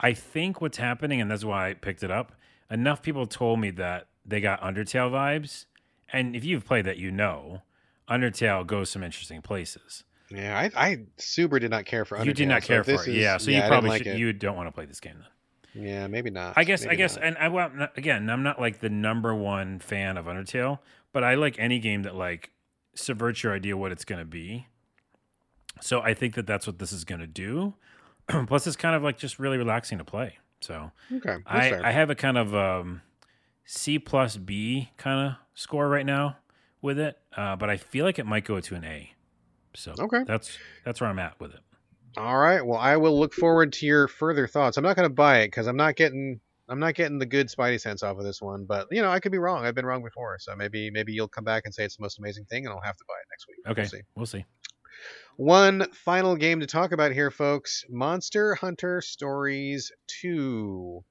I 0.00 0.12
think 0.12 0.60
what's 0.60 0.78
happening, 0.78 1.20
and 1.20 1.30
that's 1.30 1.44
why 1.44 1.70
I 1.70 1.74
picked 1.74 2.02
it 2.02 2.10
up. 2.10 2.32
Enough 2.70 3.02
people 3.02 3.26
told 3.26 3.60
me 3.60 3.70
that 3.72 4.08
they 4.24 4.40
got 4.40 4.60
Undertale 4.60 5.10
vibes, 5.10 5.66
and 6.12 6.34
if 6.34 6.44
you've 6.44 6.64
played 6.64 6.86
that, 6.86 6.98
you 6.98 7.10
know, 7.10 7.62
Undertale 8.08 8.66
goes 8.66 8.90
some 8.90 9.02
interesting 9.02 9.42
places. 9.42 10.04
Yeah, 10.30 10.58
I, 10.58 10.70
I 10.90 10.98
super 11.16 11.58
did 11.58 11.70
not 11.70 11.84
care 11.84 12.04
for. 12.04 12.16
Undertale, 12.16 12.24
you 12.26 12.32
did 12.34 12.48
not 12.48 12.62
care 12.62 12.80
if 12.80 12.86
for 12.86 12.92
it, 12.92 13.08
is- 13.08 13.16
yeah. 13.16 13.36
So 13.36 13.50
yeah, 13.50 13.62
you 13.62 13.68
probably 13.68 13.90
like 13.90 14.04
should, 14.04 14.18
you 14.18 14.32
don't 14.32 14.56
want 14.56 14.68
to 14.68 14.72
play 14.72 14.86
this 14.86 15.00
game 15.00 15.16
then. 15.18 15.84
Yeah, 15.84 16.06
maybe 16.06 16.30
not. 16.30 16.54
I 16.56 16.64
guess 16.64 16.86
I 16.86 16.94
guess 16.94 17.16
not. 17.16 17.24
and 17.24 17.38
I 17.38 17.48
well 17.48 17.70
again 17.96 18.30
I'm 18.30 18.42
not 18.42 18.60
like 18.60 18.80
the 18.80 18.88
number 18.88 19.34
one 19.34 19.80
fan 19.80 20.16
of 20.16 20.26
Undertale, 20.26 20.78
but 21.12 21.24
I 21.24 21.34
like 21.34 21.56
any 21.58 21.78
game 21.80 22.02
that 22.04 22.14
like 22.14 22.50
subverts 22.94 23.42
your 23.42 23.52
idea 23.52 23.76
what 23.76 23.90
it's 23.92 24.04
going 24.04 24.20
to 24.20 24.24
be. 24.24 24.68
So 25.80 26.00
I 26.00 26.14
think 26.14 26.34
that 26.36 26.46
that's 26.46 26.66
what 26.66 26.78
this 26.78 26.92
is 26.92 27.04
going 27.04 27.20
to 27.20 27.26
do. 27.26 27.74
Plus, 28.46 28.66
it's 28.66 28.76
kind 28.76 28.94
of 28.94 29.02
like 29.02 29.18
just 29.18 29.38
really 29.38 29.58
relaxing 29.58 29.98
to 29.98 30.04
play. 30.04 30.38
So 30.60 30.92
okay, 31.12 31.38
I 31.46 31.70
fair. 31.70 31.84
I 31.84 31.90
have 31.90 32.08
a 32.08 32.14
kind 32.14 32.38
of 32.38 32.54
um, 32.54 33.02
C 33.64 33.98
plus 33.98 34.36
B 34.36 34.90
kind 34.96 35.28
of 35.28 35.36
score 35.54 35.88
right 35.88 36.06
now 36.06 36.38
with 36.80 36.98
it, 36.98 37.18
uh, 37.36 37.56
but 37.56 37.68
I 37.68 37.76
feel 37.76 38.04
like 38.04 38.18
it 38.18 38.24
might 38.26 38.44
go 38.44 38.60
to 38.60 38.74
an 38.74 38.84
A. 38.84 39.12
So 39.74 39.94
Okay. 39.98 40.24
that's 40.26 40.58
that's 40.84 41.00
where 41.00 41.10
I'm 41.10 41.18
at 41.18 41.38
with 41.40 41.52
it. 41.54 41.60
All 42.16 42.38
right. 42.38 42.64
Well, 42.64 42.78
I 42.78 42.96
will 42.96 43.18
look 43.18 43.34
forward 43.34 43.72
to 43.74 43.86
your 43.86 44.06
further 44.06 44.46
thoughts. 44.46 44.76
I'm 44.76 44.84
not 44.84 44.96
going 44.96 45.08
to 45.08 45.14
buy 45.14 45.40
it 45.40 45.48
because 45.48 45.66
I'm 45.66 45.76
not 45.76 45.96
getting 45.96 46.40
I'm 46.68 46.78
not 46.78 46.94
getting 46.94 47.18
the 47.18 47.26
good 47.26 47.48
Spidey 47.48 47.80
sense 47.80 48.02
off 48.02 48.16
of 48.18 48.24
this 48.24 48.40
one. 48.40 48.64
But 48.66 48.86
you 48.90 49.02
know, 49.02 49.10
I 49.10 49.20
could 49.20 49.32
be 49.32 49.38
wrong. 49.38 49.64
I've 49.66 49.74
been 49.74 49.84
wrong 49.86 50.02
before, 50.02 50.38
so 50.38 50.54
maybe 50.56 50.90
maybe 50.90 51.12
you'll 51.12 51.28
come 51.28 51.44
back 51.44 51.62
and 51.64 51.74
say 51.74 51.84
it's 51.84 51.96
the 51.96 52.02
most 52.02 52.18
amazing 52.18 52.44
thing, 52.44 52.66
and 52.66 52.72
I'll 52.72 52.80
have 52.80 52.96
to 52.96 53.04
buy 53.08 53.14
it 53.14 53.26
next 53.30 53.46
week. 53.48 53.58
Okay, 53.66 53.82
We'll 53.82 53.88
see. 53.88 54.00
we'll 54.16 54.42
see. 54.42 54.44
One 55.36 55.90
final 55.92 56.36
game 56.36 56.60
to 56.60 56.66
talk 56.66 56.92
about 56.92 57.10
here, 57.12 57.30
folks. 57.32 57.84
Monster 57.90 58.54
Hunter 58.54 59.00
Stories 59.00 59.90
2 60.22 61.04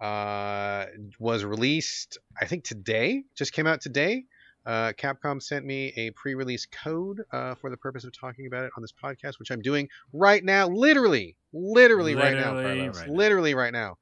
uh, 0.00 0.86
was 1.20 1.44
released, 1.44 2.18
I 2.40 2.46
think 2.46 2.64
today, 2.64 3.22
just 3.36 3.52
came 3.52 3.66
out 3.68 3.80
today. 3.80 4.24
Uh, 4.66 4.92
Capcom 4.98 5.42
sent 5.42 5.64
me 5.64 5.92
a 5.96 6.10
pre 6.10 6.34
release 6.34 6.66
code 6.66 7.22
uh, 7.32 7.54
for 7.54 7.70
the 7.70 7.76
purpose 7.76 8.04
of 8.04 8.12
talking 8.12 8.46
about 8.46 8.64
it 8.64 8.72
on 8.76 8.82
this 8.82 8.92
podcast, 8.92 9.38
which 9.38 9.50
I'm 9.50 9.62
doing 9.62 9.88
right 10.12 10.44
now. 10.44 10.68
Literally, 10.68 11.36
literally, 11.52 12.14
right 12.14 12.34
now, 12.34 12.54
Literally 12.54 12.78
Carlos. 12.80 12.96
right 12.98 13.08
now. 13.08 13.54
right 13.54 13.72
now. 13.72 13.96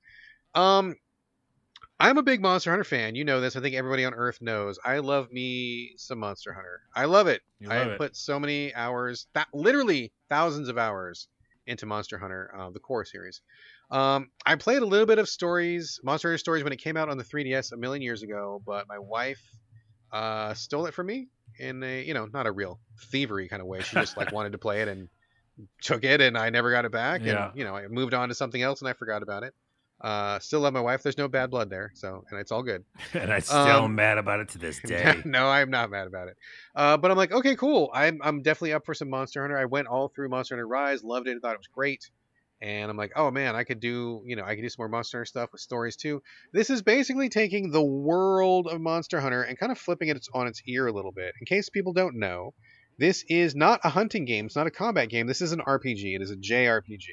Um, 0.54 0.94
I'm 1.98 2.18
a 2.18 2.22
big 2.22 2.42
Monster 2.42 2.70
Hunter 2.70 2.84
fan. 2.84 3.14
You 3.14 3.24
know 3.24 3.40
this. 3.40 3.56
I 3.56 3.60
think 3.60 3.74
everybody 3.74 4.04
on 4.04 4.12
Earth 4.12 4.42
knows. 4.42 4.78
I 4.84 4.98
love 4.98 5.32
me 5.32 5.94
some 5.96 6.18
Monster 6.18 6.52
Hunter. 6.52 6.80
I 6.94 7.06
love 7.06 7.26
it. 7.26 7.40
You 7.58 7.70
I 7.70 7.76
have 7.76 7.88
it. 7.88 7.98
put 7.98 8.16
so 8.16 8.38
many 8.38 8.74
hours, 8.74 9.28
that 9.34 9.48
literally 9.54 10.12
thousands 10.28 10.68
of 10.68 10.76
hours 10.76 11.28
into 11.66 11.86
Monster 11.86 12.18
Hunter, 12.18 12.52
uh, 12.58 12.70
the 12.70 12.80
core 12.80 13.04
series. 13.04 13.40
Um, 13.90 14.30
I 14.44 14.56
played 14.56 14.82
a 14.82 14.86
little 14.86 15.06
bit 15.06 15.18
of 15.18 15.28
stories, 15.28 15.98
Monster 16.04 16.28
Hunter 16.28 16.38
stories, 16.38 16.64
when 16.64 16.72
it 16.72 16.80
came 16.82 16.96
out 16.96 17.08
on 17.08 17.16
the 17.16 17.24
3DS 17.24 17.72
a 17.72 17.76
million 17.76 18.02
years 18.02 18.22
ago, 18.22 18.60
but 18.66 18.86
my 18.88 18.98
wife 18.98 19.42
uh, 20.12 20.54
stole 20.54 20.86
it 20.86 20.94
from 20.94 21.06
me 21.06 21.28
in 21.58 21.82
a, 21.82 22.02
you 22.02 22.14
know, 22.14 22.26
not 22.32 22.46
a 22.46 22.52
real 22.52 22.78
thievery 23.10 23.48
kind 23.48 23.60
of 23.62 23.68
way. 23.68 23.80
She 23.82 23.96
just 23.96 24.16
like 24.16 24.32
wanted 24.36 24.52
to 24.52 24.58
play 24.58 24.82
it 24.82 24.88
and 24.88 25.08
took 25.80 26.04
it, 26.04 26.20
and 26.20 26.36
I 26.36 26.50
never 26.50 26.70
got 26.70 26.84
it 26.84 26.92
back. 26.92 27.22
Yeah. 27.24 27.48
And 27.48 27.58
you 27.58 27.64
know, 27.64 27.74
I 27.76 27.86
moved 27.88 28.14
on 28.14 28.28
to 28.28 28.34
something 28.34 28.60
else, 28.62 28.80
and 28.80 28.88
I 28.88 28.92
forgot 28.92 29.22
about 29.22 29.42
it. 29.42 29.54
Uh, 29.98 30.38
still 30.40 30.60
love 30.60 30.74
my 30.74 30.80
wife. 30.80 31.02
There's 31.02 31.16
no 31.16 31.26
bad 31.26 31.50
blood 31.50 31.70
there, 31.70 31.90
so 31.94 32.22
and 32.30 32.38
it's 32.38 32.52
all 32.52 32.62
good. 32.62 32.84
and 33.14 33.32
I'm 33.32 33.40
still 33.40 33.56
Um, 33.84 33.94
mad 33.94 34.18
about 34.18 34.40
it 34.40 34.50
to 34.50 34.58
this 34.58 34.78
day. 34.84 35.22
no, 35.24 35.46
I'm 35.48 35.70
not 35.70 35.88
mad 35.90 36.06
about 36.06 36.28
it. 36.28 36.36
Uh, 36.74 36.98
but 36.98 37.10
I'm 37.10 37.16
like, 37.16 37.32
okay, 37.32 37.56
cool. 37.56 37.90
I'm 37.94 38.20
I'm 38.22 38.42
definitely 38.42 38.74
up 38.74 38.84
for 38.84 38.92
some 38.92 39.08
Monster 39.08 39.40
Hunter. 39.40 39.56
I 39.56 39.64
went 39.64 39.88
all 39.88 40.08
through 40.08 40.28
Monster 40.28 40.54
Hunter 40.56 40.68
Rise, 40.68 41.02
loved 41.02 41.28
it, 41.28 41.40
thought 41.40 41.54
it 41.54 41.58
was 41.58 41.68
great. 41.68 42.10
And 42.62 42.90
I'm 42.90 42.96
like, 42.96 43.12
oh 43.16 43.30
man, 43.30 43.54
I 43.54 43.64
could 43.64 43.80
do, 43.80 44.22
you 44.24 44.34
know, 44.36 44.44
I 44.44 44.54
could 44.54 44.62
do 44.62 44.68
some 44.68 44.82
more 44.82 44.88
Monster 44.88 45.18
Hunter 45.18 45.26
stuff 45.26 45.52
with 45.52 45.60
stories 45.60 45.96
too. 45.96 46.22
This 46.52 46.70
is 46.70 46.82
basically 46.82 47.28
taking 47.28 47.70
the 47.70 47.84
world 47.84 48.66
of 48.66 48.80
Monster 48.80 49.20
Hunter 49.20 49.42
and 49.42 49.58
kind 49.58 49.70
of 49.70 49.78
flipping 49.78 50.08
it 50.08 50.26
on 50.32 50.46
its 50.46 50.62
ear 50.66 50.86
a 50.86 50.92
little 50.92 51.12
bit. 51.12 51.34
In 51.38 51.46
case 51.46 51.68
people 51.68 51.92
don't 51.92 52.16
know, 52.16 52.54
this 52.98 53.24
is 53.28 53.54
not 53.54 53.80
a 53.84 53.90
hunting 53.90 54.24
game. 54.24 54.46
It's 54.46 54.56
not 54.56 54.66
a 54.66 54.70
combat 54.70 55.10
game. 55.10 55.26
This 55.26 55.42
is 55.42 55.52
an 55.52 55.60
RPG. 55.60 56.16
It 56.16 56.22
is 56.22 56.30
a 56.30 56.36
JRPG. 56.36 57.04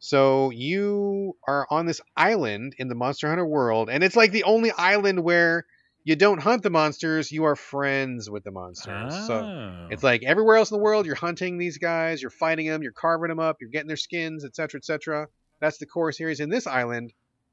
So 0.00 0.50
you 0.50 1.36
are 1.46 1.66
on 1.70 1.86
this 1.86 2.00
island 2.16 2.74
in 2.78 2.88
the 2.88 2.94
Monster 2.94 3.28
Hunter 3.28 3.46
world, 3.46 3.90
and 3.90 4.02
it's 4.04 4.16
like 4.16 4.32
the 4.32 4.44
only 4.44 4.70
island 4.72 5.22
where 5.22 5.66
you 6.08 6.16
don't 6.16 6.40
hunt 6.40 6.62
the 6.62 6.70
monsters, 6.70 7.30
you 7.30 7.44
are 7.44 7.54
friends 7.54 8.30
with 8.30 8.42
the 8.42 8.50
monsters. 8.50 9.12
So 9.26 9.34
Oh. 9.44 9.88
it's 9.90 10.02
like 10.02 10.22
everywhere 10.22 10.56
else 10.56 10.70
in 10.70 10.78
the 10.78 10.82
world, 10.82 11.04
you're 11.04 11.14
hunting 11.14 11.58
these 11.58 11.76
guys, 11.76 12.22
you're 12.22 12.30
fighting 12.30 12.66
them, 12.66 12.82
you're 12.82 12.92
carving 12.92 13.28
them 13.28 13.38
up, 13.38 13.58
you're 13.60 13.68
getting 13.68 13.88
their 13.88 13.98
skins, 13.98 14.42
etc., 14.42 14.78
etc. 14.78 15.28
That's 15.60 15.76
the 15.76 15.84
core 15.84 16.10
series. 16.12 16.40
In 16.40 16.48
this 16.48 16.66
island, 16.66 17.12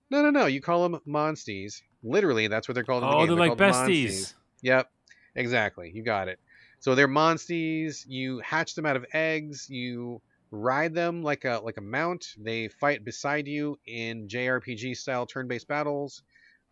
no, 0.09 0.21
no, 0.21 0.29
no, 0.29 0.45
you 0.45 0.61
call 0.61 0.87
them 0.87 1.01
monsties. 1.05 1.81
Literally, 2.01 2.47
that's 2.47 2.69
what 2.69 2.75
they're 2.75 2.85
called. 2.85 3.03
In 3.03 3.09
the 3.09 3.15
oh, 3.17 3.19
game. 3.25 3.35
they're 3.35 3.49
like 3.49 3.57
besties. 3.57 4.05
monsties. 4.05 4.33
Yep, 4.61 4.89
exactly. 5.35 5.91
You 5.93 6.03
got 6.03 6.29
it. 6.29 6.39
So 6.79 6.95
they're 6.95 7.09
monsties. 7.09 8.05
You 8.07 8.39
hatch 8.39 8.73
them 8.75 8.85
out 8.85 8.95
of 8.95 9.05
eggs. 9.11 9.69
You 9.69 10.21
ride 10.49 10.93
them 10.93 11.23
like 11.23 11.43
a 11.43 11.59
like 11.61 11.75
a 11.75 11.81
mount. 11.81 12.25
They 12.37 12.69
fight 12.69 13.03
beside 13.03 13.49
you 13.49 13.77
in 13.85 14.29
JRPG 14.29 14.95
style 14.95 15.25
turn-based 15.25 15.67
battles, 15.67 16.23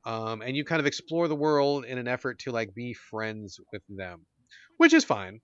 um, 0.06 0.42
and 0.42 0.56
you 0.56 0.66
kind 0.66 0.80
of 0.80 0.86
explore 0.86 1.28
the 1.28 1.36
world 1.36 1.86
in 1.86 1.98
an 1.98 2.08
effort 2.08 2.40
to 2.40 2.52
like 2.52 2.74
be 2.74 2.94
friends 2.94 3.60
with 3.72 3.82
them, 3.90 4.26
which 4.78 4.94
is 4.94 5.04
fine. 5.04 5.42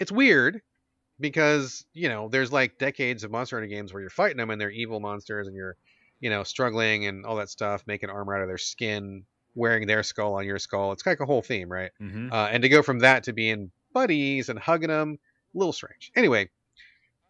It's 0.00 0.12
weird 0.12 0.62
because 1.20 1.84
you 1.92 2.08
know 2.08 2.28
there's 2.28 2.52
like 2.52 2.78
decades 2.78 3.24
of 3.24 3.30
Monster 3.30 3.56
Hunter 3.56 3.68
games 3.68 3.92
where 3.92 4.00
you're 4.00 4.10
fighting 4.10 4.36
them 4.36 4.50
and 4.50 4.60
they're 4.60 4.70
evil 4.70 5.00
monsters 5.00 5.46
and 5.46 5.56
you're 5.56 5.76
you 6.20 6.30
know 6.30 6.44
struggling 6.44 7.06
and 7.06 7.24
all 7.26 7.36
that 7.36 7.50
stuff, 7.50 7.84
making 7.86 8.10
armor 8.10 8.36
out 8.36 8.42
of 8.42 8.48
their 8.48 8.58
skin, 8.58 9.24
wearing 9.54 9.86
their 9.86 10.02
skull 10.02 10.34
on 10.34 10.44
your 10.44 10.58
skull. 10.58 10.92
It's 10.92 11.06
like 11.06 11.20
a 11.20 11.26
whole 11.26 11.42
theme, 11.42 11.70
right? 11.70 11.90
hmm 11.98 12.28
Uh, 12.32 12.48
and 12.50 12.62
to 12.62 12.68
go 12.68 12.82
from 12.82 13.00
that 13.00 13.24
to 13.24 13.32
being 13.32 13.70
buddies 13.92 14.48
and 14.48 14.58
hugging 14.58 14.88
them, 14.90 15.18
a 15.54 15.58
little 15.58 15.72
strange. 15.72 16.12
Anyway, 16.14 16.50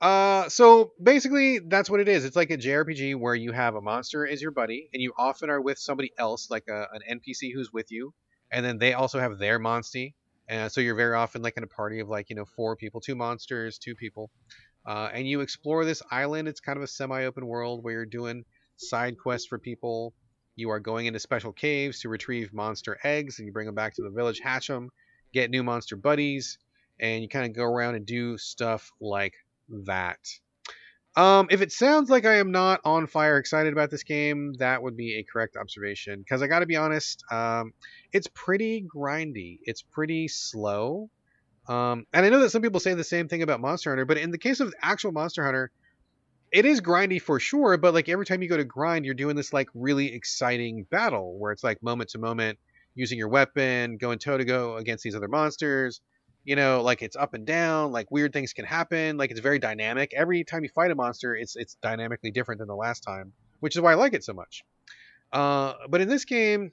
uh, 0.01 0.49
so 0.49 0.93
basically 1.03 1.59
that's 1.59 1.91
what 1.91 2.01
it 2.01 2.09
is. 2.09 2.25
It's 2.25 2.37
like 2.37 2.51
a 2.51 2.57
JRPG 2.57 3.17
where 3.17 3.35
you 3.35 3.51
have 3.53 3.75
a 3.75 3.81
monster 3.81 4.27
as 4.27 4.41
your 4.41 4.53
buddy, 4.53 4.89
and 4.93 5.03
you 5.03 5.13
often 5.19 5.51
are 5.51 5.61
with 5.61 5.79
somebody 5.79 6.13
else, 6.19 6.51
like 6.51 6.69
a, 6.69 6.87
an 6.93 7.19
NPC 7.19 7.53
who's 7.53 7.73
with 7.73 7.91
you, 7.91 8.15
and 8.53 8.65
then 8.65 8.79
they 8.79 8.93
also 8.93 9.19
have 9.19 9.39
their 9.39 9.59
monstie. 9.59 10.15
And 10.49 10.71
so 10.71 10.81
you're 10.81 10.95
very 10.95 11.15
often 11.15 11.43
like 11.43 11.57
in 11.57 11.65
a 11.65 11.69
party 11.69 12.01
of 12.01 12.09
like 12.09 12.31
you 12.31 12.37
know 12.37 12.45
four 12.45 12.77
people, 12.77 13.01
two 13.01 13.17
monsters, 13.17 13.79
two 13.79 13.97
people, 13.97 14.31
uh, 14.87 15.11
and 15.13 15.27
you 15.27 15.41
explore 15.41 15.85
this 15.85 16.03
island. 16.11 16.47
It's 16.47 16.61
kind 16.61 16.77
of 16.77 16.85
a 16.85 16.89
semi-open 16.89 17.45
world 17.45 17.83
where 17.83 17.95
you're 17.95 18.07
doing 18.07 18.45
side 18.77 19.19
quests 19.19 19.49
for 19.49 19.59
people. 19.59 20.15
You 20.55 20.71
are 20.71 20.81
going 20.81 21.07
into 21.07 21.19
special 21.19 21.53
caves 21.53 22.01
to 22.01 22.09
retrieve 22.09 22.53
monster 22.53 22.99
eggs, 23.03 23.39
and 23.39 23.47
you 23.47 23.53
bring 23.53 23.67
them 23.67 23.75
back 23.75 23.95
to 23.97 24.03
the 24.03 24.11
village, 24.11 24.41
hatch 24.41 24.69
them, 24.69 24.91
get 25.33 25.51
new 25.51 25.65
monster 25.65 25.97
buddies, 25.97 26.59
and 27.01 27.23
you 27.23 27.29
kind 27.29 27.47
of 27.47 27.53
go 27.53 27.65
around 27.65 27.97
and 27.97 28.07
do 28.07 28.39
stuff 28.39 28.93
like 29.01 29.35
that. 29.87 30.19
Um, 31.17 31.49
if 31.51 31.63
it 31.63 31.73
sounds 31.73 32.11
like 32.11 32.25
I 32.25 32.37
am 32.37 32.53
not 32.53 32.81
on 32.85 33.09
fire 33.09 33.39
excited 33.39 33.73
about 33.73 33.91
this 33.91 34.05
game, 34.05 34.55
that 34.59 34.83
would 34.83 34.97
be 34.97 35.19
a 35.19 35.25
correct 35.25 35.57
observation. 35.57 36.21
Because 36.21 36.43
I 36.43 36.47
got 36.47 36.61
to 36.61 36.67
be 36.67 36.77
honest, 36.77 37.25
um, 37.33 37.73
it's 38.13 38.29
pretty 38.35 38.87
grindy. 38.95 39.59
It's 39.65 39.83
pretty 39.83 40.29
slow. 40.29 41.11
Um, 41.69 42.07
and 42.13 42.25
I 42.25 42.29
know 42.29 42.41
that 42.41 42.51
some 42.51 42.63
people 42.63 42.81
say 42.81 42.95
the 42.95 43.03
same 43.03 43.29
thing 43.29 43.43
about 43.43 43.61
Monster 43.61 43.91
Hunter, 43.91 44.05
but 44.05 44.17
in 44.17 44.31
the 44.31 44.39
case 44.39 44.61
of 44.61 44.73
actual 44.81 45.11
Monster 45.11 45.45
Hunter, 45.45 45.71
it 46.53 46.65
is 46.65 46.81
grindy 46.81 47.21
for 47.21 47.41
sure. 47.41 47.77
But 47.77 47.95
like 47.95 48.09
every 48.09 48.25
time 48.25 48.41
you 48.41 48.49
go 48.49 48.57
to 48.57 48.65
grind, 48.65 49.05
you're 49.05 49.15
doing 49.15 49.35
this 49.35 49.53
like 49.53 49.69
really 49.75 50.15
exciting 50.15 50.87
battle 50.91 51.37
where 51.39 51.53
it's 51.53 51.65
like 51.65 51.83
moment 51.83 52.11
to 52.11 52.19
moment 52.19 52.59
using 52.95 53.19
your 53.19 53.29
weapon, 53.29 53.97
going 53.97 54.19
toe 54.19 54.39
to 54.39 54.45
go 54.45 54.77
against 54.77 55.05
these 55.05 55.15
other 55.15 55.29
monsters, 55.29 56.01
you 56.45 56.57
know, 56.57 56.83
like 56.83 57.03
it's 57.03 57.17
up 57.17 57.35
and 57.35 57.47
down, 57.47 57.93
like 57.93 58.11
weird 58.11 58.33
things 58.33 58.53
can 58.53 58.65
happen, 58.65 59.17
like 59.17 59.31
it's 59.31 59.41
very 59.41 59.59
dynamic. 59.59 60.13
Every 60.15 60.45
time 60.45 60.63
you 60.63 60.71
fight 60.71 60.91
a 60.91 60.95
monster, 60.95 61.35
it's 61.35 61.57
it's 61.57 61.75
dynamically 61.83 62.31
different 62.31 62.59
than 62.59 62.69
the 62.69 62.77
last 62.77 63.01
time, 63.01 63.33
which 63.61 63.77
is 63.77 63.83
why 63.83 63.93
I 63.93 63.95
like 63.95 64.15
it 64.15 64.25
so 64.25 64.33
much. 64.33 64.65
Uh, 65.33 65.75
but 65.89 66.01
in 66.01 66.09
this 66.09 66.25
game, 66.25 66.73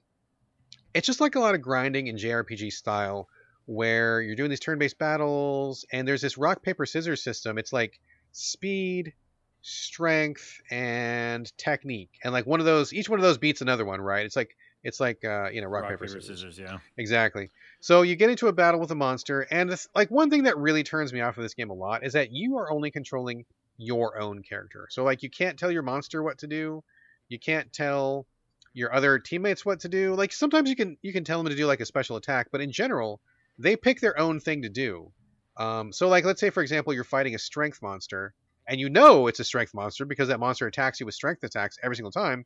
it's 0.93 1.05
just 1.05 1.19
like 1.19 1.35
a 1.35 1.39
lot 1.39 1.55
of 1.55 1.61
grinding 1.61 2.07
in 2.07 2.15
JRPG 2.15 2.71
style, 2.71 3.27
where 3.65 4.21
you're 4.21 4.35
doing 4.35 4.49
these 4.49 4.59
turn-based 4.59 4.97
battles, 4.97 5.85
and 5.91 6.07
there's 6.07 6.21
this 6.21 6.37
rock 6.37 6.63
paper 6.63 6.85
scissors 6.85 7.21
system. 7.21 7.57
It's 7.57 7.73
like 7.73 7.99
speed, 8.31 9.13
strength, 9.61 10.61
and 10.71 11.51
technique, 11.57 12.11
and 12.23 12.31
like 12.31 12.45
one 12.45 12.59
of 12.59 12.65
those, 12.65 12.93
each 12.93 13.09
one 13.09 13.19
of 13.19 13.23
those 13.23 13.37
beats 13.37 13.61
another 13.61 13.83
one, 13.83 13.99
right? 13.99 14.25
It's 14.25 14.35
like 14.37 14.55
it's 14.85 14.99
like 14.99 15.25
uh, 15.25 15.49
you 15.49 15.61
know 15.61 15.67
rock, 15.67 15.81
Rock, 15.83 15.91
paper, 15.93 16.05
paper, 16.05 16.21
scissors. 16.21 16.39
scissors. 16.39 16.59
Yeah. 16.59 16.77
Exactly. 16.97 17.49
So 17.79 18.03
you 18.03 18.15
get 18.15 18.29
into 18.29 18.47
a 18.47 18.53
battle 18.53 18.79
with 18.79 18.91
a 18.91 18.95
monster, 18.95 19.41
and 19.49 19.69
this, 19.69 19.89
like 19.95 20.11
one 20.11 20.29
thing 20.29 20.43
that 20.43 20.57
really 20.57 20.83
turns 20.83 21.11
me 21.11 21.21
off 21.21 21.37
of 21.37 21.43
this 21.43 21.55
game 21.55 21.71
a 21.71 21.73
lot 21.73 22.05
is 22.05 22.13
that 22.13 22.31
you 22.31 22.57
are 22.57 22.71
only 22.71 22.91
controlling 22.91 23.45
your 23.77 24.17
own 24.19 24.43
character. 24.43 24.87
So 24.91 25.03
like 25.03 25.23
you 25.23 25.29
can't 25.29 25.57
tell 25.57 25.71
your 25.71 25.81
monster 25.81 26.21
what 26.21 26.37
to 26.37 26.47
do, 26.47 26.83
you 27.29 27.39
can't 27.39 27.73
tell 27.73 28.27
your 28.73 28.93
other 28.93 29.17
teammates 29.17 29.65
what 29.65 29.79
to 29.79 29.89
do. 29.89 30.13
Like 30.13 30.31
sometimes 30.31 30.69
you 30.69 30.75
can 30.75 30.97
you 31.01 31.11
can 31.11 31.23
tell 31.23 31.41
them 31.41 31.49
to 31.49 31.57
do 31.57 31.65
like 31.65 31.79
a 31.81 31.85
special 31.85 32.15
attack, 32.15 32.49
but 32.51 32.61
in 32.61 32.71
general 32.71 33.19
they 33.57 33.75
pick 33.75 33.99
their 34.01 34.17
own 34.19 34.39
thing 34.39 34.61
to 34.61 34.69
do. 34.69 35.11
Um, 35.57 35.91
so 35.91 36.07
like 36.09 36.25
let's 36.25 36.39
say 36.39 36.51
for 36.51 36.61
example 36.61 36.93
you're 36.93 37.03
fighting 37.03 37.33
a 37.33 37.39
strength 37.39 37.81
monster, 37.81 38.35
and 38.67 38.79
you 38.79 38.89
know 38.89 39.25
it's 39.25 39.39
a 39.39 39.43
strength 39.43 39.73
monster 39.73 40.05
because 40.05 40.27
that 40.27 40.39
monster 40.39 40.67
attacks 40.67 40.99
you 40.99 41.07
with 41.07 41.15
strength 41.15 41.43
attacks 41.43 41.79
every 41.81 41.95
single 41.95 42.11
time. 42.11 42.45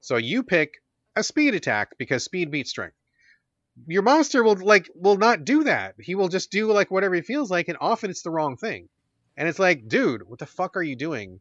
So 0.00 0.16
you 0.16 0.42
pick 0.42 0.74
a 1.18 1.22
speed 1.22 1.54
attack 1.54 1.96
because 1.98 2.24
speed 2.24 2.50
beats 2.50 2.70
strength. 2.70 2.96
Your 3.86 4.02
monster 4.02 4.42
will 4.42 4.56
like 4.56 4.90
will 4.94 5.16
not 5.16 5.44
do 5.44 5.64
that. 5.64 5.94
He 6.00 6.14
will 6.14 6.28
just 6.28 6.50
do 6.50 6.72
like 6.72 6.90
whatever 6.90 7.14
he 7.14 7.22
feels 7.22 7.50
like, 7.50 7.68
and 7.68 7.78
often 7.80 8.10
it's 8.10 8.22
the 8.22 8.30
wrong 8.30 8.56
thing. 8.56 8.88
And 9.36 9.48
it's 9.48 9.58
like, 9.58 9.86
dude, 9.86 10.28
what 10.28 10.40
the 10.40 10.46
fuck 10.46 10.76
are 10.76 10.82
you 10.82 10.96
doing? 10.96 11.40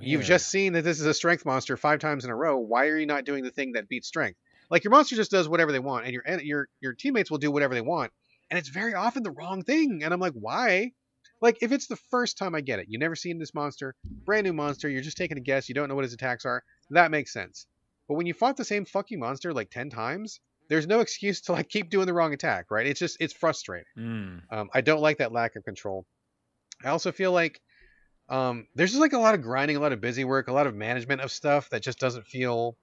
You've 0.00 0.24
just 0.24 0.48
seen 0.48 0.72
that 0.72 0.82
this 0.82 1.00
is 1.00 1.06
a 1.06 1.14
strength 1.14 1.44
monster 1.44 1.76
five 1.76 1.98
times 1.98 2.24
in 2.24 2.30
a 2.30 2.36
row. 2.36 2.58
Why 2.58 2.86
are 2.86 2.98
you 2.98 3.06
not 3.06 3.24
doing 3.24 3.44
the 3.44 3.50
thing 3.50 3.72
that 3.72 3.88
beats 3.88 4.08
strength? 4.08 4.38
Like 4.70 4.84
your 4.84 4.90
monster 4.90 5.16
just 5.16 5.30
does 5.30 5.48
whatever 5.48 5.72
they 5.72 5.78
want, 5.80 6.06
and 6.06 6.14
your 6.14 6.22
your 6.42 6.68
your 6.80 6.92
teammates 6.94 7.30
will 7.30 7.38
do 7.38 7.50
whatever 7.50 7.74
they 7.74 7.80
want, 7.80 8.12
and 8.50 8.58
it's 8.58 8.68
very 8.68 8.94
often 8.94 9.22
the 9.22 9.30
wrong 9.30 9.62
thing. 9.62 10.02
And 10.02 10.14
I'm 10.14 10.20
like, 10.20 10.34
why? 10.34 10.92
Like 11.40 11.58
if 11.60 11.72
it's 11.72 11.88
the 11.88 11.96
first 11.96 12.38
time 12.38 12.54
I 12.54 12.60
get 12.60 12.78
it, 12.78 12.86
you 12.88 12.98
never 12.98 13.16
seen 13.16 13.38
this 13.38 13.52
monster, 13.52 13.94
brand 14.24 14.46
new 14.46 14.52
monster, 14.52 14.88
you're 14.88 15.02
just 15.02 15.16
taking 15.16 15.36
a 15.36 15.40
guess, 15.40 15.68
you 15.68 15.74
don't 15.74 15.88
know 15.88 15.96
what 15.96 16.04
his 16.04 16.14
attacks 16.14 16.44
are. 16.44 16.62
That 16.90 17.10
makes 17.10 17.32
sense. 17.32 17.66
But 18.08 18.14
when 18.14 18.26
you 18.26 18.34
fought 18.34 18.56
the 18.56 18.64
same 18.64 18.84
fucking 18.84 19.18
monster 19.18 19.52
like 19.52 19.70
ten 19.70 19.90
times, 19.90 20.40
there's 20.68 20.86
no 20.86 21.00
excuse 21.00 21.42
to 21.42 21.52
like 21.52 21.68
keep 21.68 21.90
doing 21.90 22.06
the 22.06 22.14
wrong 22.14 22.32
attack, 22.32 22.70
right? 22.70 22.86
It's 22.86 23.00
just 23.00 23.16
it's 23.20 23.32
frustrating. 23.32 23.86
Mm. 23.96 24.42
Um, 24.50 24.70
I 24.72 24.80
don't 24.80 25.00
like 25.00 25.18
that 25.18 25.32
lack 25.32 25.56
of 25.56 25.64
control. 25.64 26.06
I 26.84 26.88
also 26.88 27.12
feel 27.12 27.32
like 27.32 27.60
um, 28.28 28.66
there's 28.74 28.90
just 28.90 29.00
like 29.00 29.12
a 29.12 29.18
lot 29.18 29.34
of 29.34 29.42
grinding, 29.42 29.76
a 29.76 29.80
lot 29.80 29.92
of 29.92 30.00
busy 30.00 30.24
work, 30.24 30.48
a 30.48 30.52
lot 30.52 30.66
of 30.66 30.74
management 30.74 31.20
of 31.20 31.30
stuff 31.30 31.68
that 31.70 31.82
just 31.82 31.98
doesn't 31.98 32.26
feel 32.26 32.76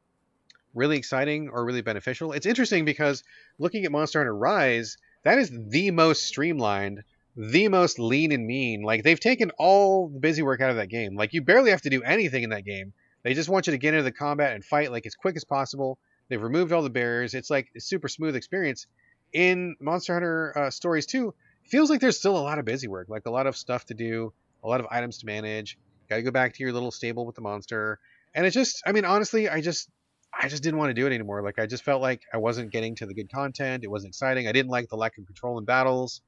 really 0.74 0.98
exciting 0.98 1.50
or 1.50 1.66
really 1.66 1.82
beneficial. 1.82 2.32
It's 2.34 2.46
interesting 2.46 2.86
because 2.86 3.24
looking 3.58 3.86
at 3.86 3.92
Monster 3.92 4.20
Hunter 4.20 4.36
Rise, 4.36 4.98
that 5.24 5.40
is 5.40 5.52
the 5.52 5.92
most 5.92 6.24
streamlined, 6.24 7.04
the 7.36 7.68
most 7.68 8.00
lean 8.00 8.32
and 8.32 8.46
mean. 8.46 8.84
Like 8.84 9.04
they've 9.04 9.20
taken 9.20 9.52
all 9.58 10.10
the 10.10 10.20
busy 10.20 10.44
work 10.44 10.62
out 10.62 10.70
of 10.70 10.76
that 10.76 10.90
game. 10.90 11.16
Like 11.16 11.34
you 11.34 11.42
barely 11.42 11.72
have 11.72 11.82
to 11.82 11.90
do 11.90 12.04
anything 12.04 12.44
in 12.44 12.52
that 12.52 12.66
game. 12.66 12.94
They 13.24 13.34
just 13.34 13.50
want 13.50 13.68
you 13.68 13.72
to 13.72 13.78
get 13.78 13.94
into 13.94 14.04
the 14.04 14.12
combat 14.12 14.54
and 14.54 14.64
fight 14.64 14.92
like 14.92 15.06
as 15.06 15.16
quick 15.16 15.36
as 15.36 15.44
possible. 15.44 15.98
They've 16.30 16.42
removed 16.42 16.72
all 16.72 16.84
the 16.84 16.90
barriers. 16.90 17.34
It's 17.34 17.50
like 17.50 17.70
a 17.76 17.80
super 17.82 18.08
smooth 18.08 18.36
experience. 18.36 18.86
In 19.34 19.76
Monster 19.80 20.14
Hunter 20.14 20.58
uh, 20.58 20.70
Stories 20.70 21.06
2, 21.06 21.34
feels 21.70 21.90
like 21.90 22.02
there's 22.02 22.18
still 22.18 22.38
a 22.38 22.40
lot 22.40 22.60
of 22.60 22.66
busy 22.66 22.88
work, 22.88 23.08
like 23.10 23.26
a 23.26 23.32
lot 23.32 23.48
of 23.48 23.56
stuff 23.56 23.86
to 23.86 23.94
do, 23.94 24.34
a 24.64 24.68
lot 24.68 24.80
of 24.80 24.88
items 24.90 25.20
to 25.20 25.26
manage. 25.26 25.78
Got 26.10 26.18
to 26.18 26.22
go 26.24 26.32
back 26.32 26.54
to 26.56 26.64
your 26.64 26.74
little 26.74 26.92
stable 26.92 27.26
with 27.26 27.36
the 27.36 27.42
monster, 27.42 28.00
and 28.34 28.46
it 28.46 28.52
just, 28.52 28.82
I 28.86 28.92
mean, 28.92 29.06
honestly, 29.06 29.48
I 29.48 29.62
just, 29.62 29.90
I 30.34 30.48
just 30.48 30.64
didn't 30.64 30.80
want 30.80 30.90
to 30.90 30.94
do 30.94 31.06
it 31.06 31.14
anymore. 31.14 31.44
Like 31.44 31.60
I 31.60 31.66
just 31.66 31.84
felt 31.84 32.02
like 32.02 32.22
I 32.34 32.38
wasn't 32.38 32.72
getting 32.72 32.96
to 32.96 33.06
the 33.06 33.14
good 33.14 33.32
content. 33.32 33.84
It 33.84 33.90
wasn't 33.90 34.12
exciting. 34.12 34.48
I 34.48 34.52
didn't 34.52 34.70
like 34.72 34.90
the 34.90 34.96
lack 34.96 35.18
of 35.18 35.26
control 35.26 35.58
in 35.58 35.66
battles. 35.66 36.22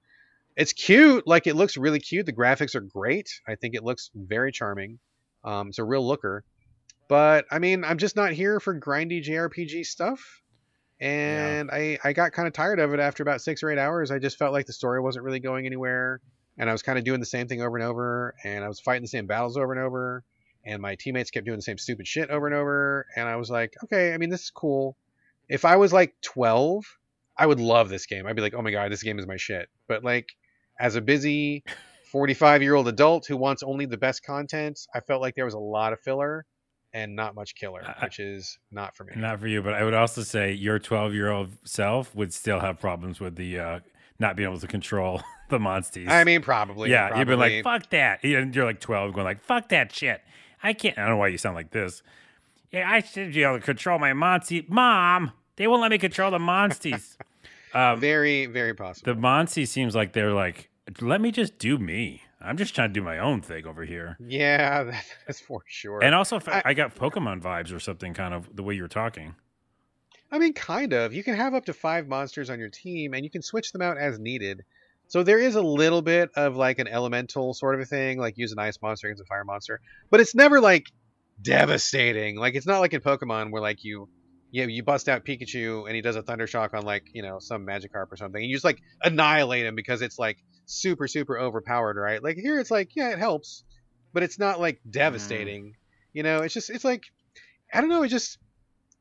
It's 0.55 0.73
cute, 0.73 1.26
like 1.26 1.47
it 1.47 1.55
looks 1.55 1.77
really 1.77 1.99
cute. 1.99 2.26
The 2.26 2.34
graphics 2.34 2.76
are 2.76 2.81
great. 2.81 3.30
I 3.47 3.55
think 3.55 3.76
it 3.76 3.84
looks 3.84 4.11
very 4.13 4.51
charming. 4.51 4.99
Um, 5.43 5.69
it's 5.69 5.80
a 5.80 5.84
real 5.84 6.05
looker. 6.05 6.43
But 7.11 7.45
I 7.51 7.59
mean, 7.59 7.83
I'm 7.83 7.97
just 7.97 8.15
not 8.15 8.31
here 8.31 8.61
for 8.61 8.73
grindy 8.73 9.21
JRPG 9.21 9.85
stuff 9.85 10.41
and 11.01 11.69
I 11.69 11.97
I 12.05 12.13
got 12.13 12.31
kind 12.31 12.47
of 12.47 12.53
tired 12.53 12.79
of 12.79 12.93
it 12.93 13.01
after 13.01 13.21
about 13.21 13.41
six 13.41 13.61
or 13.63 13.69
eight 13.69 13.77
hours. 13.77 14.11
I 14.11 14.17
just 14.17 14.38
felt 14.38 14.53
like 14.53 14.65
the 14.65 14.71
story 14.71 15.01
wasn't 15.01 15.25
really 15.25 15.41
going 15.41 15.65
anywhere, 15.65 16.21
and 16.57 16.69
I 16.69 16.71
was 16.71 16.83
kind 16.83 16.97
of 16.97 17.03
doing 17.03 17.19
the 17.19 17.25
same 17.25 17.49
thing 17.49 17.61
over 17.61 17.75
and 17.75 17.85
over, 17.85 18.33
and 18.45 18.63
I 18.63 18.69
was 18.69 18.79
fighting 18.79 19.01
the 19.01 19.09
same 19.09 19.27
battles 19.27 19.57
over 19.57 19.73
and 19.73 19.81
over, 19.81 20.23
and 20.65 20.81
my 20.81 20.95
teammates 20.95 21.31
kept 21.31 21.45
doing 21.45 21.57
the 21.57 21.63
same 21.63 21.77
stupid 21.77 22.07
shit 22.07 22.29
over 22.29 22.47
and 22.47 22.55
over, 22.55 23.05
and 23.17 23.27
I 23.27 23.35
was 23.35 23.49
like, 23.49 23.73
okay, 23.83 24.13
I 24.13 24.17
mean 24.17 24.29
this 24.29 24.43
is 24.43 24.51
cool. 24.51 24.95
If 25.49 25.65
I 25.65 25.75
was 25.75 25.91
like 25.91 26.15
12, 26.21 26.85
I 27.35 27.45
would 27.45 27.59
love 27.59 27.89
this 27.89 28.05
game. 28.05 28.25
I'd 28.25 28.38
be 28.38 28.41
like, 28.41 28.53
oh 28.53 28.61
my 28.61 28.71
god, 28.71 28.89
this 28.89 29.03
game 29.03 29.19
is 29.19 29.27
my 29.27 29.35
shit. 29.35 29.67
But 29.89 30.05
like, 30.05 30.29
as 30.79 30.95
a 30.95 31.01
busy 31.01 31.65
45 32.13 32.61
year 32.61 32.75
old 32.75 32.88
adult 32.88 33.25
who 33.25 33.35
wants 33.35 33.63
only 33.63 33.85
the 33.85 33.97
best 33.97 34.23
content, 34.23 34.79
I 34.95 35.01
felt 35.01 35.21
like 35.21 35.35
there 35.35 35.43
was 35.43 35.55
a 35.55 35.59
lot 35.59 35.91
of 35.91 35.99
filler 35.99 36.45
and 36.93 37.15
not 37.15 37.35
much 37.35 37.55
killer, 37.55 37.84
which 38.01 38.19
is 38.19 38.57
not 38.72 38.95
for 38.95 39.03
me. 39.03 39.13
Not 39.15 39.39
for 39.39 39.47
you, 39.47 39.61
but 39.61 39.73
I 39.73 39.84
would 39.84 39.93
also 39.93 40.23
say 40.23 40.51
your 40.53 40.80
12 40.80 41.13
year 41.13 41.31
old 41.31 41.51
self 41.63 42.13
would 42.15 42.34
still 42.34 42.59
have 42.59 42.80
problems 42.80 43.19
with 43.19 43.35
the 43.35 43.59
uh, 43.59 43.80
not 44.19 44.35
being 44.35 44.49
able 44.49 44.59
to 44.59 44.68
control 44.68 45.22
the 45.49 45.59
monsters. 45.59 46.07
I 46.09 46.23
mean, 46.23 46.41
probably. 46.41 46.89
yeah, 46.89 47.18
you'd 47.18 47.27
be 47.27 47.35
like, 47.35 47.63
fuck 47.63 47.89
that. 47.91 48.23
And 48.23 48.55
you're 48.55 48.65
like 48.65 48.80
12 48.80 49.13
going 49.13 49.26
like, 49.26 49.41
fuck 49.41 49.69
that 49.69 49.93
shit. 49.93 50.22
I 50.63 50.73
can't. 50.73 50.97
I 50.97 51.01
don't 51.01 51.11
know 51.11 51.18
why 51.18 51.30
you 51.30 51.38
sound 51.38 51.55
like 51.55 51.72
this. 51.72 52.03
Yeah, 52.72 52.89
I 52.89 53.01
should 53.01 53.34
be 53.34 53.43
able 53.43 53.59
to 53.59 53.65
control 53.65 53.99
my 53.99 54.13
monster. 54.13 54.61
Mom, 54.68 55.31
they 55.57 55.68
won't 55.68 55.81
let 55.81 55.91
me 55.91 55.97
control 55.97 56.31
the 56.31 56.39
monsters. 56.39 57.18
um, 57.73 57.99
very, 57.99 58.45
very 58.45 58.73
possible. 58.73 59.13
the 59.13 59.19
Monty 59.19 59.65
seems 59.65 59.95
like 59.95 60.13
they're 60.13 60.34
like, 60.34 60.69
let 61.01 61.19
me 61.19 61.31
just 61.31 61.57
do 61.57 61.77
me. 61.77 62.23
I'm 62.43 62.57
just 62.57 62.73
trying 62.76 62.89
to 62.89 62.93
do 62.93 63.01
my 63.03 63.19
own 63.19 63.41
thing 63.41 63.65
over 63.68 63.84
here. 63.85 64.18
yeah, 64.19 64.91
that's 65.27 65.39
for 65.39 65.61
sure. 65.68 66.03
And 66.03 66.15
also, 66.15 66.39
I- 66.47 66.61
I 66.65 66.73
got 66.73 66.95
Pokemon 66.95 67.41
vibes 67.41 67.73
or 67.76 67.80
something, 67.80 68.13
kind 68.13 68.34
of 68.34 68.55
the 68.55 68.63
way 68.63 68.73
you're 68.76 68.88
talking. 68.88 69.35
I 70.31 70.39
mean, 70.39 70.53
kind 70.53 70.93
of. 70.93 71.13
You 71.13 71.23
can 71.23 71.35
have 71.35 71.53
up 71.53 71.65
to 71.65 71.73
five 71.73 72.07
monsters 72.07 72.49
on 72.49 72.57
your 72.59 72.69
team, 72.69 73.13
and 73.13 73.23
you 73.23 73.30
can 73.30 73.41
switch 73.41 73.72
them 73.73 73.81
out 73.81 73.97
as 73.97 74.18
needed. 74.18 74.63
So 75.07 75.23
there 75.23 75.39
is 75.39 75.55
a 75.55 75.61
little 75.61 76.01
bit 76.01 76.30
of 76.38 76.55
like 76.55 76.80
an 76.80 76.88
elemental 76.88 77.53
sort 77.53 77.76
of 77.76 77.81
a 77.81 77.85
thing, 77.85 78.18
like 78.18 78.38
use 78.38 78.53
an 78.53 78.59
ice 78.59 78.81
monster 78.81 79.07
against 79.07 79.22
a 79.22 79.26
fire 79.26 79.43
monster, 79.43 79.81
but 80.09 80.22
it's 80.22 80.34
never 80.34 80.61
like 80.61 80.88
devastating. 81.41 82.38
Like 82.38 82.55
it's 82.55 82.65
not 82.68 82.80
like 82.80 82.93
in 82.93 83.01
Pokemon 83.01 83.51
where 83.51 83.61
like 83.61 83.84
you, 83.84 84.07
you 84.52 84.68
you 84.68 84.84
bust 84.84 85.10
out 85.10 85.26
Pikachu 85.26 85.86
and 85.88 85.95
he 85.95 86.02
does 86.02 86.15
a 86.18 86.22
thunder 86.22 86.45
shock 86.45 86.73
on 86.73 86.84
like 86.84 87.10
you 87.14 87.23
know 87.23 87.40
some 87.40 87.65
Magikarp 87.65 88.11
or 88.11 88.18
something, 88.18 88.41
and 88.41 88.49
you 88.49 88.56
just 88.56 88.65
like 88.65 88.82
annihilate 89.03 89.65
him 89.65 89.76
because 89.76 90.02
it's 90.02 90.19
like 90.19 90.38
super 90.65 91.07
super 91.07 91.40
overpowered, 91.40 91.95
right? 91.95 92.22
Like 92.22 92.38
here 92.38 92.60
it's 92.60 92.72
like 92.72 92.95
yeah 92.95 93.10
it 93.10 93.19
helps, 93.19 93.64
but 94.14 94.23
it's 94.23 94.38
not 94.38 94.60
like 94.60 94.80
mm-hmm. 94.80 94.91
devastating. 94.91 95.76
You 96.14 96.23
know, 96.23 96.40
it's 96.40 96.53
just 96.53 96.69
it's 96.69 96.84
like 96.84 97.06
I 97.73 97.80
don't 97.80 97.90
know, 97.90 98.03
it 98.03 98.10
just 98.10 98.38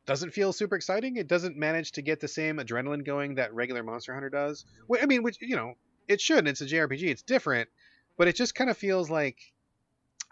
doesn't 0.07 0.33
feel 0.33 0.53
super 0.53 0.77
exciting. 0.77 1.17
It 1.17 1.29
doesn't 1.29 1.57
manage 1.57 1.93
to 1.93 2.03
get 2.03 2.21
the 2.21 2.29
same 2.29 2.59
adrenaline 2.59 3.05
going 3.05 3.35
that 3.35 3.53
regular 3.53 3.83
Monster 3.83 4.15
Hunter 4.15 4.31
does. 4.31 4.65
I 5.01 5.07
mean, 5.07 5.23
which 5.23 5.39
you 5.41 5.57
know, 5.57 5.75
it 6.09 6.21
should. 6.21 6.47
It's 6.47 6.61
a 6.61 6.67
JRPG. 6.67 7.03
It's 7.03 7.23
different, 7.23 7.69
but 8.17 8.29
it 8.29 8.37
just 8.37 8.55
kind 8.55 8.71
of 8.71 8.79
feels 8.79 9.11
like 9.11 9.37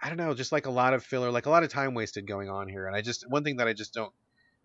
I 0.00 0.08
don't 0.08 0.16
know, 0.16 0.32
just 0.34 0.52
like 0.52 0.66
a 0.66 0.70
lot 0.70 0.94
of 0.94 1.02
filler, 1.02 1.32
like 1.32 1.46
a 1.46 1.50
lot 1.50 1.64
of 1.64 1.70
time 1.70 1.94
wasted 1.94 2.26
going 2.26 2.48
on 2.48 2.68
here. 2.68 2.86
And 2.86 2.94
I 2.94 3.02
just 3.02 3.28
one 3.28 3.42
thing 3.42 3.56
that 3.56 3.66
I 3.66 3.72
just 3.72 3.92
don't 3.92 4.12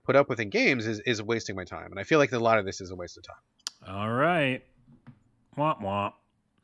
put 0.04 0.16
up 0.16 0.30
with 0.30 0.40
in 0.40 0.50
games 0.50 0.88
is 0.88 1.00
is 1.02 1.22
wasting 1.22 1.56
my 1.56 1.64
time. 1.64 1.92
And 1.92 2.00
I 2.00 2.04
feel 2.04 2.20
like 2.20 2.32
a 2.32 2.40
lot 2.40 2.60
of 2.60 2.66
this 2.66 2.82
is 2.82 2.92
a 2.92 2.96
waste 2.96 3.18
of 3.18 3.24
time. 3.24 3.96
All 3.96 4.12
right. 4.12 4.62
Womp 5.58 5.82
womp. 5.82 6.14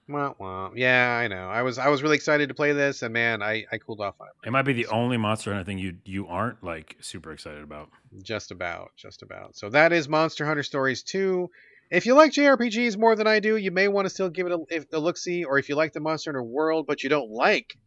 Wah, 0.10 0.34
wah. 0.40 0.72
Yeah, 0.76 1.20
I 1.22 1.28
know. 1.28 1.50
I 1.50 1.62
was 1.62 1.78
I 1.78 1.90
was 1.90 2.02
really 2.02 2.16
excited 2.16 2.50
to 2.50 2.56
play 2.56 2.74
this, 2.74 3.04
and 3.04 3.14
man, 3.14 3.44
I 3.44 3.66
I 3.72 3.78
cooled 3.78 4.02
off 4.02 4.16
on 4.20 4.28
it. 4.28 4.48
It 4.48 4.52
might 4.52 4.64
be 4.64 4.74
the 4.74 4.88
only 4.88 5.18
Monster 5.18 5.52
Hunter 5.52 5.66
thing 5.66 5.78
you 5.78 5.98
you 6.04 6.28
aren't 6.28 6.64
like 6.64 6.98
super 7.00 7.32
excited 7.32 7.64
about. 7.64 7.90
Just 8.24 8.50
about, 8.50 8.92
just 8.98 9.22
about. 9.22 9.56
So 9.56 9.70
that 9.70 9.94
is 9.94 10.10
Monster 10.10 10.46
Hunter 10.48 10.64
Stories 10.64 11.04
2. 11.04 11.48
If 11.92 12.08
you 12.08 12.16
like 12.16 12.32
JRPGs 12.32 12.98
more 12.98 13.16
than 13.16 13.28
I 13.28 13.40
do, 13.40 13.56
you 13.56 13.70
may 13.70 13.88
want 13.88 14.06
to 14.06 14.10
still 14.10 14.30
give 14.30 14.48
it 14.48 14.54
a, 14.54 14.98
a 14.98 15.00
look 15.00 15.18
see, 15.18 15.44
or 15.44 15.60
if 15.60 15.70
you 15.70 15.76
like 15.76 15.94
the 15.94 16.00
Monster 16.00 16.32
Hunter 16.32 16.44
world, 16.44 16.88
but 16.88 17.04
you 17.04 17.10
don't 17.10 17.30
like 17.30 17.78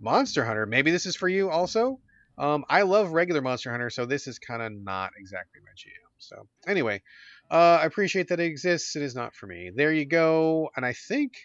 Monster 0.00 0.44
Hunter, 0.44 0.66
maybe 0.66 0.90
this 0.90 1.06
is 1.06 1.16
for 1.16 1.28
you 1.28 1.50
also. 1.50 2.00
Um, 2.38 2.64
I 2.68 2.82
love 2.82 3.12
regular 3.12 3.40
Monster 3.42 3.70
Hunter, 3.70 3.90
so 3.90 4.06
this 4.06 4.26
is 4.26 4.38
kind 4.38 4.62
of 4.62 4.72
not 4.72 5.10
exactly 5.18 5.60
my 5.62 5.70
jam. 5.76 5.92
So, 6.18 6.46
anyway, 6.66 7.02
uh, 7.50 7.78
I 7.82 7.84
appreciate 7.84 8.28
that 8.28 8.40
it 8.40 8.46
exists. 8.46 8.96
It 8.96 9.02
is 9.02 9.14
not 9.14 9.34
for 9.34 9.46
me. 9.46 9.70
There 9.74 9.92
you 9.92 10.04
go. 10.04 10.70
And 10.76 10.84
I 10.84 10.92
think 10.92 11.38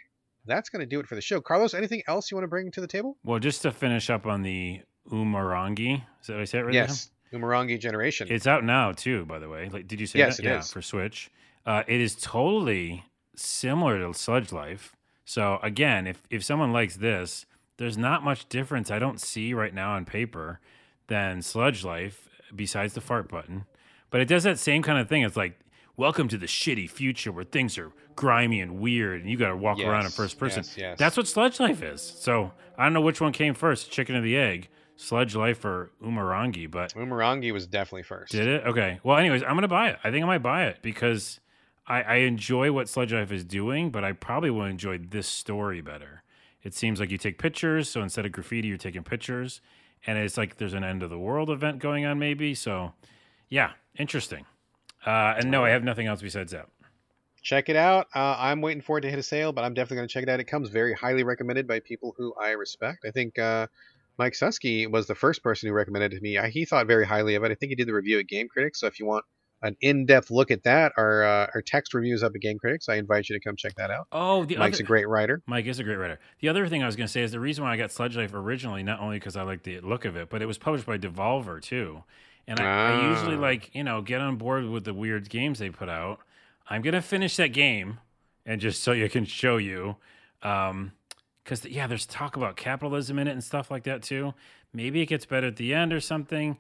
that's 0.46 0.70
going 0.70 0.82
to 0.82 0.86
do 0.86 1.00
it 1.00 1.08
for 1.08 1.16
the 1.16 1.22
show. 1.22 1.42
Carlos, 1.42 1.74
anything 1.74 2.02
else 2.08 2.30
you 2.32 2.38
want 2.38 2.44
to 2.44 2.50
bring 2.50 2.72
to 2.72 2.82
the 2.82 2.88
table? 2.88 3.18
Well, 3.24 3.40
just 3.40 3.62
to 3.64 3.72
finish 3.72 4.10
up 4.10 4.26
on 4.26 4.42
the 4.42 4.82
Umurangi, 5.12 6.04
is 6.22 6.28
that 6.28 6.34
what 6.34 6.42
I 6.42 6.46
say 6.46 6.60
it 6.60 6.66
right? 6.66 6.74
yes. 6.74 7.10
Umurangi 7.34 7.80
Generation. 7.80 8.28
It's 8.30 8.46
out 8.46 8.64
now 8.64 8.92
too, 8.92 9.26
by 9.26 9.40
the 9.40 9.50
way. 9.50 9.70
Like, 9.70 9.88
did 9.88 10.00
you 10.00 10.06
say 10.06 10.20
Yes, 10.20 10.38
that? 10.38 10.46
it 10.46 10.50
yeah, 10.50 10.60
is. 10.60 10.72
for 10.72 10.82
Switch. 10.82 11.32
Uh, 11.66 11.82
it 11.88 12.00
is 12.00 12.16
totally 12.16 13.06
similar 13.36 14.00
to 14.00 14.14
Sludge 14.14 14.52
Life. 14.52 14.96
So 15.26 15.60
again, 15.64 16.06
if 16.06 16.22
if 16.30 16.44
someone 16.44 16.72
likes 16.74 16.98
this, 16.98 17.46
there's 17.78 17.98
not 17.98 18.24
much 18.24 18.48
difference 18.50 18.92
I 18.92 19.00
don't 19.00 19.20
see 19.20 19.54
right 19.54 19.74
now 19.74 19.94
on 19.94 20.06
paper 20.06 20.60
than 21.08 21.42
Sludge 21.42 21.84
Life 21.84 22.30
besides 22.56 22.94
the 22.94 23.02
fart 23.02 23.30
button. 23.30 23.66
But 24.10 24.22
it 24.22 24.26
does 24.26 24.44
that 24.44 24.60
same 24.60 24.84
kind 24.84 25.00
of 25.00 25.10
thing. 25.10 25.24
It's 25.24 25.36
like, 25.38 25.60
welcome 25.98 26.28
to 26.28 26.38
the 26.38 26.46
shitty 26.46 26.90
future 26.90 27.32
where 27.32 27.44
things 27.44 27.78
are 27.78 27.92
grimy 28.16 28.62
and 28.62 28.80
weird 28.80 29.22
and 29.22 29.30
you 29.30 29.38
got 29.38 29.50
to 29.50 29.56
walk 29.58 29.80
around 29.80 30.06
in 30.06 30.12
first 30.12 30.40
person. 30.40 30.64
yes, 30.64 30.78
yes. 30.78 31.00
That's 31.00 31.18
what 31.18 31.28
Sludge 31.28 31.60
Life 31.60 31.82
is. 31.84 32.02
So 32.02 32.52
I 32.78 32.84
don't 32.84 32.94
know 32.94 33.02
which 33.02 33.22
one 33.22 33.32
came 33.32 33.54
first, 33.54 33.92
chicken 33.92 34.16
or 34.16 34.22
the 34.22 34.38
egg, 34.38 34.70
Sludge 34.96 35.36
Life 35.36 35.66
or 35.66 35.92
Umurangi, 36.04 36.70
but 36.70 36.94
Umurangi 36.94 37.52
was 37.52 37.68
definitely 37.68 38.04
first. 38.04 38.32
did 38.32 38.48
it? 38.48 38.66
Okay. 38.66 39.00
Well, 39.04 39.18
anyways, 39.18 39.44
I'm 39.44 39.56
gonna 39.56 39.68
buy 39.68 39.90
it. 39.90 40.00
I 40.04 40.12
think 40.12 40.24
I 40.24 40.28
might 40.28 40.44
buy 40.44 40.66
it 40.66 40.80
because 40.82 41.40
I, 41.88 42.02
I 42.04 42.16
enjoy 42.18 42.72
what 42.72 42.88
Sludge 42.88 43.14
Life 43.14 43.32
is 43.32 43.44
doing, 43.44 43.90
but 43.90 44.04
I 44.04 44.14
probably 44.14 44.50
will 44.50 44.66
enjoy 44.66 44.98
this 45.00 45.28
story 45.28 45.82
better. 45.82 46.24
It 46.62 46.74
seems 46.74 47.00
like 47.00 47.12
you 47.12 47.18
take 47.18 47.38
pictures, 47.40 47.90
so 47.90 48.02
instead 48.02 48.26
of 48.26 48.32
graffiti, 48.32 48.70
you're 48.70 48.78
taking 48.78 49.04
pictures, 49.04 49.60
and 50.06 50.18
it's 50.18 50.38
like 50.38 50.58
there's 50.58 50.74
an 50.74 50.84
end 50.84 51.04
of 51.04 51.10
the 51.10 51.18
world 51.18 51.50
event 51.50 51.80
going 51.80 52.06
on, 52.06 52.20
maybe. 52.20 52.56
So, 52.56 52.94
yeah, 53.50 53.72
interesting. 53.98 54.46
Uh, 55.06 55.36
and 55.38 55.52
no, 55.52 55.64
I 55.66 55.70
have 55.70 55.84
nothing 55.84 56.08
else 56.08 56.22
besides 56.22 56.52
that. 56.52 56.68
Check 57.42 57.68
it 57.68 57.76
out. 57.76 58.08
Uh, 58.16 58.38
I'm 58.40 58.62
waiting 58.62 58.82
for 58.82 58.98
it 58.98 59.02
to 59.02 59.10
hit 59.10 59.20
a 59.20 59.24
sale, 59.24 59.52
but 59.52 59.66
I'm 59.66 59.74
definitely 59.74 59.98
going 59.98 60.08
to 60.08 60.14
check 60.14 60.24
it 60.24 60.30
out. 60.30 60.40
It 60.40 60.46
comes 60.46 60.70
very 60.70 60.94
highly 60.94 61.24
recommended 61.24 61.68
by 61.68 61.82
people 61.82 62.14
who 62.18 62.34
I 62.42 62.52
respect. 62.52 63.04
I 63.06 63.12
think 63.12 63.38
uh, 63.38 63.68
Mike 64.18 64.34
Suskie 64.34 64.90
was 64.90 65.08
the 65.08 65.16
first 65.16 65.44
person 65.44 65.68
who 65.68 65.76
recommended 65.76 66.14
it 66.14 66.18
to 66.18 66.22
me. 66.22 66.38
I, 66.38 66.50
he 66.50 66.64
thought 66.64 66.88
very 66.88 67.06
highly 67.06 67.36
of 67.36 67.44
it. 67.44 67.52
I 67.52 67.56
think 67.56 67.72
he 67.72 67.76
did 67.76 67.88
the 67.88 67.94
review 67.94 68.20
at 68.20 68.28
Game 68.28 68.48
Critics. 68.48 68.80
So 68.80 68.88
if 68.88 68.98
you 69.00 69.06
want 69.06 69.26
an 69.64 69.76
in-depth 69.82 70.30
look 70.30 70.52
at 70.52 70.62
that, 70.64 70.92
our 70.98 71.24
uh, 71.24 71.48
our 71.56 71.62
text 71.62 71.94
reviews 71.94 72.22
up 72.22 72.34
at 72.36 72.42
Game 72.42 72.60
Critics. 72.60 72.88
I 72.90 72.96
invite 72.96 73.30
you 73.30 73.38
to 73.38 73.44
come 73.44 73.56
check 73.56 73.74
that 73.76 73.90
out. 73.90 74.08
Oh, 74.12 74.46
the 74.46 74.58
Mike's 74.58 74.78
other, 74.78 74.84
a 74.84 74.88
great 74.88 75.08
writer. 75.08 75.42
Mike 75.48 75.66
is 75.66 75.80
a 75.80 75.84
great 75.84 75.96
writer. 75.96 76.20
The 76.42 76.50
other 76.50 76.68
thing 76.68 76.84
I 76.84 76.86
was 76.86 76.96
going 76.96 77.08
to 77.08 77.12
say 77.12 77.22
is 77.22 77.32
the 77.32 77.40
reason 77.40 77.64
why 77.64 77.72
I 77.74 77.78
got 77.78 77.92
Sludge 77.92 78.16
Life 78.16 78.34
originally, 78.34 78.84
not 78.84 79.00
only 79.00 79.18
because 79.18 79.36
I 79.36 79.42
like 79.44 79.64
the 79.64 79.80
look 79.82 80.06
of 80.06 80.16
it, 80.16 80.30
but 80.30 80.42
it 80.42 80.46
was 80.46 80.58
published 80.58 80.86
by 80.86 80.98
Devolver 80.98 81.62
too. 81.62 82.04
And 82.46 82.60
I, 82.60 82.92
I 82.92 83.10
usually 83.10 83.38
Ah. 83.38 83.40
like, 83.40 83.74
you 83.74 83.84
know, 83.84 84.02
get 84.02 84.20
on 84.20 84.36
board 84.36 84.66
with 84.70 84.84
the 84.84 84.94
weird 84.94 85.30
games 85.30 85.60
they 85.60 85.70
put 85.70 85.88
out. 85.90 86.20
I'm 86.70 86.82
going 86.82 86.94
to 86.94 87.02
finish 87.02 87.38
that 87.38 87.54
game 87.54 88.00
and 88.46 88.60
just 88.60 88.84
so 88.84 88.92
you 88.92 89.10
can 89.10 89.24
show 89.26 89.56
you. 89.58 89.96
Um, 90.42 90.92
because 91.44 91.66
yeah, 91.66 91.88
there's 91.88 92.06
talk 92.06 92.36
about 92.38 92.56
capitalism 92.56 93.20
in 93.20 93.28
it 93.28 93.32
and 93.32 93.44
stuff 93.44 93.70
like 93.72 93.84
that 93.84 94.02
too. 94.02 94.34
Maybe 94.74 95.02
it 95.02 95.06
gets 95.08 95.26
better 95.26 95.48
at 95.48 95.56
the 95.58 95.74
end 95.74 95.92
or 95.94 96.00
something. 96.00 96.58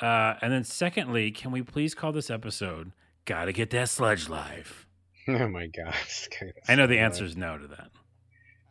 Uh, 0.00 0.34
and 0.42 0.52
then 0.52 0.64
secondly, 0.64 1.30
can 1.30 1.50
we 1.52 1.62
please 1.62 1.94
call 1.94 2.12
this 2.12 2.30
episode 2.30 2.92
"Gotta 3.24 3.52
Get 3.52 3.70
That 3.70 3.88
Sludge 3.88 4.28
Life"? 4.28 4.86
Oh 5.28 5.48
my 5.48 5.66
gosh! 5.66 6.28
I 6.68 6.76
know 6.76 6.86
the 6.86 6.98
answer 7.00 7.24
is 7.24 7.36
no 7.36 7.58
to 7.58 7.66
that. 7.66 7.90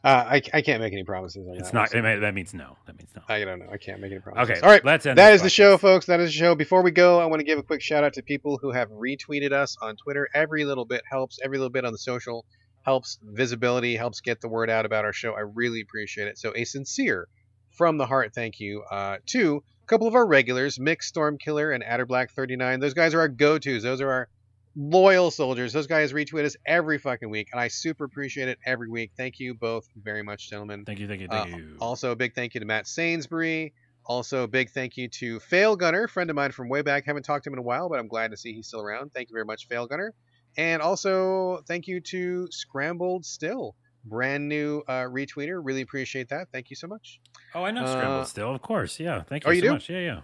Uh, 0.05 0.07
I, 0.29 0.41
I 0.53 0.61
can't 0.61 0.79
make 0.81 0.93
any 0.93 1.03
promises. 1.03 1.45
On 1.45 1.55
It's 1.57 1.71
that. 1.71 1.73
not. 1.73 1.93
It 1.93 2.01
may, 2.01 2.17
that 2.19 2.33
means 2.33 2.53
no. 2.53 2.77
That 2.85 2.95
means 2.97 3.09
no. 3.13 3.23
I 3.27 3.43
don't 3.43 3.59
know. 3.59 3.67
I 3.69 3.75
can't 3.77 3.99
make 3.99 4.11
any 4.11 4.21
promises. 4.21 4.51
Okay, 4.51 4.61
All 4.61 4.69
right. 4.69 4.85
Let's 4.85 5.05
end. 5.05 5.17
That 5.17 5.33
is 5.33 5.41
the 5.41 5.49
show, 5.49 5.77
folks. 5.77 6.05
That 6.05 6.19
is 6.21 6.29
the 6.29 6.37
show. 6.37 6.55
Before 6.55 6.81
we 6.81 6.91
go, 6.91 7.19
I 7.19 7.25
want 7.25 7.39
to 7.41 7.43
give 7.43 7.57
a 7.59 7.63
quick 7.63 7.81
shout 7.81 8.05
out 8.05 8.13
to 8.13 8.21
people 8.21 8.57
who 8.61 8.71
have 8.71 8.89
retweeted 8.91 9.51
us 9.51 9.75
on 9.81 9.97
Twitter. 9.97 10.29
Every 10.33 10.63
little 10.63 10.85
bit 10.85 11.01
helps. 11.09 11.39
Every 11.43 11.57
little 11.57 11.71
bit 11.71 11.83
on 11.83 11.91
the 11.91 11.97
social 11.97 12.45
helps 12.83 13.17
visibility, 13.23 13.97
helps 13.97 14.21
get 14.21 14.39
the 14.39 14.47
word 14.47 14.69
out 14.69 14.85
about 14.85 15.03
our 15.05 15.11
show. 15.13 15.33
I 15.33 15.41
really 15.41 15.81
appreciate 15.81 16.27
it. 16.29 16.37
So 16.37 16.53
a 16.55 16.63
sincere, 16.65 17.27
from 17.71 17.97
the 17.97 18.05
heart, 18.05 18.31
thank 18.33 18.59
you 18.59 18.83
uh, 18.89 19.17
to 19.31 19.61
a 19.85 19.87
couple 19.87 20.07
of 20.07 20.15
our 20.15 20.25
regulars, 20.25 20.79
Mick 20.79 21.01
Stormkiller 21.01 21.73
and 21.73 21.83
Adderblack39. 21.83 22.81
Those 22.81 22.95
guys 22.95 23.13
are 23.13 23.19
our 23.19 23.27
go-tos. 23.27 23.83
Those 23.83 24.01
are 24.01 24.09
our 24.09 24.29
loyal 24.75 25.29
soldiers. 25.29 25.73
Those 25.73 25.85
guys 25.85 26.11
retweet 26.11 26.43
us 26.43 26.55
every 26.65 26.97
fucking 26.97 27.29
week, 27.29 27.49
and 27.51 27.61
I 27.61 27.67
super 27.67 28.03
appreciate 28.03 28.47
it 28.49 28.57
every 28.65 28.89
week. 28.89 29.11
Thank 29.15 29.39
you 29.39 29.53
both 29.53 29.87
very 29.95 30.23
much, 30.23 30.49
gentlemen. 30.49 30.85
Thank 30.85 30.97
you. 30.97 31.07
Thank 31.07 31.21
you. 31.21 31.27
Uh, 31.29 31.43
Thank 31.43 31.57
you. 31.57 31.77
Also, 31.79 32.09
a 32.09 32.15
big 32.15 32.33
thank 32.33 32.55
you 32.55 32.61
to 32.61 32.65
Matt 32.65 32.87
Sainsbury. 32.87 33.73
Also, 34.07 34.41
a 34.43 34.47
big 34.47 34.71
thank 34.71 34.97
you 34.97 35.07
to 35.07 35.39
Fail 35.39 35.75
Gunner, 35.75 36.07
friend 36.07 36.31
of 36.31 36.35
mine 36.35 36.51
from 36.51 36.67
way 36.67 36.81
back. 36.81 37.05
Haven't 37.05 37.23
talked 37.23 37.43
to 37.43 37.51
him 37.51 37.53
in 37.53 37.59
a 37.59 37.63
while, 37.63 37.87
but 37.87 37.99
I'm 37.99 38.07
glad 38.07 38.31
to 38.31 38.37
see 38.37 38.53
he's 38.53 38.67
still 38.67 38.81
around. 38.81 39.13
Thank 39.13 39.29
you 39.29 39.33
very 39.33 39.45
much, 39.45 39.67
Fail 39.67 39.85
Gunner. 39.85 40.15
And 40.57 40.81
also, 40.81 41.61
thank 41.67 41.85
you 41.85 42.01
to 42.01 42.47
Scrambled 42.49 43.23
Still, 43.23 43.75
brand 44.05 44.47
new 44.47 44.83
uh, 44.87 45.03
retweeter. 45.03 45.59
Really 45.63 45.81
appreciate 45.81 46.29
that. 46.29 46.47
Thank 46.51 46.69
you 46.69 46.75
so 46.75 46.87
much. 46.87 47.19
oh, 47.53 47.63
I 47.63 47.71
know 47.71 47.83
uh, 47.83 47.87
Scrambled 47.97 48.27
still, 48.27 48.53
of 48.55 48.61
course. 48.61 48.99
Yeah. 48.99 49.23
Thank 49.23 49.43
you 49.43 49.49
Oh, 49.49 49.51
so 49.51 49.55
you 49.55 49.61
do? 49.61 49.71
much. 49.73 49.89
Yeah, 49.89 49.99
yeah. 49.99 50.21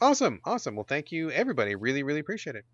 Awesome, 0.00 0.40
awesome. 0.44 0.76
Well, 0.76 0.84
thank 0.86 1.10
you, 1.10 1.30
everybody. 1.30 1.74
Really, 1.74 2.02
really 2.02 2.20
appreciate 2.20 2.54
it. 2.54 2.64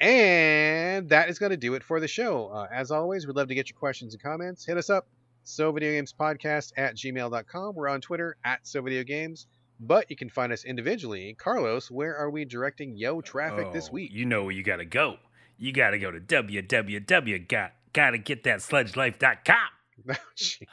And 0.00 1.08
that 1.08 1.28
is 1.28 1.38
going 1.40 1.50
to 1.50 1.56
do 1.56 1.74
it 1.74 1.82
for 1.82 1.98
the 1.98 2.06
show. 2.08 2.48
Uh, 2.48 2.66
as 2.72 2.90
always, 2.92 3.26
we'd 3.26 3.34
love 3.36 3.48
to 3.48 3.54
get 3.54 3.68
your 3.68 3.76
questions 3.78 4.14
and 4.14 4.22
comments. 4.22 4.64
Hit 4.64 4.76
us 4.76 4.88
up, 4.88 5.08
so 5.42 5.72
video 5.72 5.90
games 5.90 6.14
podcast 6.18 6.72
at 6.76 6.94
gmail.com. 6.94 7.74
We're 7.74 7.88
on 7.88 8.00
Twitter 8.00 8.36
at 8.44 8.60
so 8.66 8.80
video 8.80 9.02
games, 9.02 9.48
but 9.80 10.08
you 10.08 10.16
can 10.16 10.28
find 10.30 10.52
us 10.52 10.64
individually. 10.64 11.34
Carlos, 11.36 11.90
where 11.90 12.16
are 12.16 12.30
we 12.30 12.44
directing 12.44 12.96
yo 12.96 13.20
traffic 13.20 13.72
this 13.72 13.88
Oh, 13.88 13.94
week? 13.94 14.12
You 14.12 14.24
know 14.24 14.44
where 14.44 14.52
you 14.52 14.62
gotta 14.62 14.84
go. 14.84 15.16
You 15.58 15.72
gotta 15.72 15.98
go 15.98 16.12
to 16.12 16.20
www. 16.20 17.48
Got 17.48 17.72
gotta 17.92 18.18
get 18.18 18.44
that 18.44 18.60
sludgelife.com. 18.60 19.56
Oh. 20.08 20.14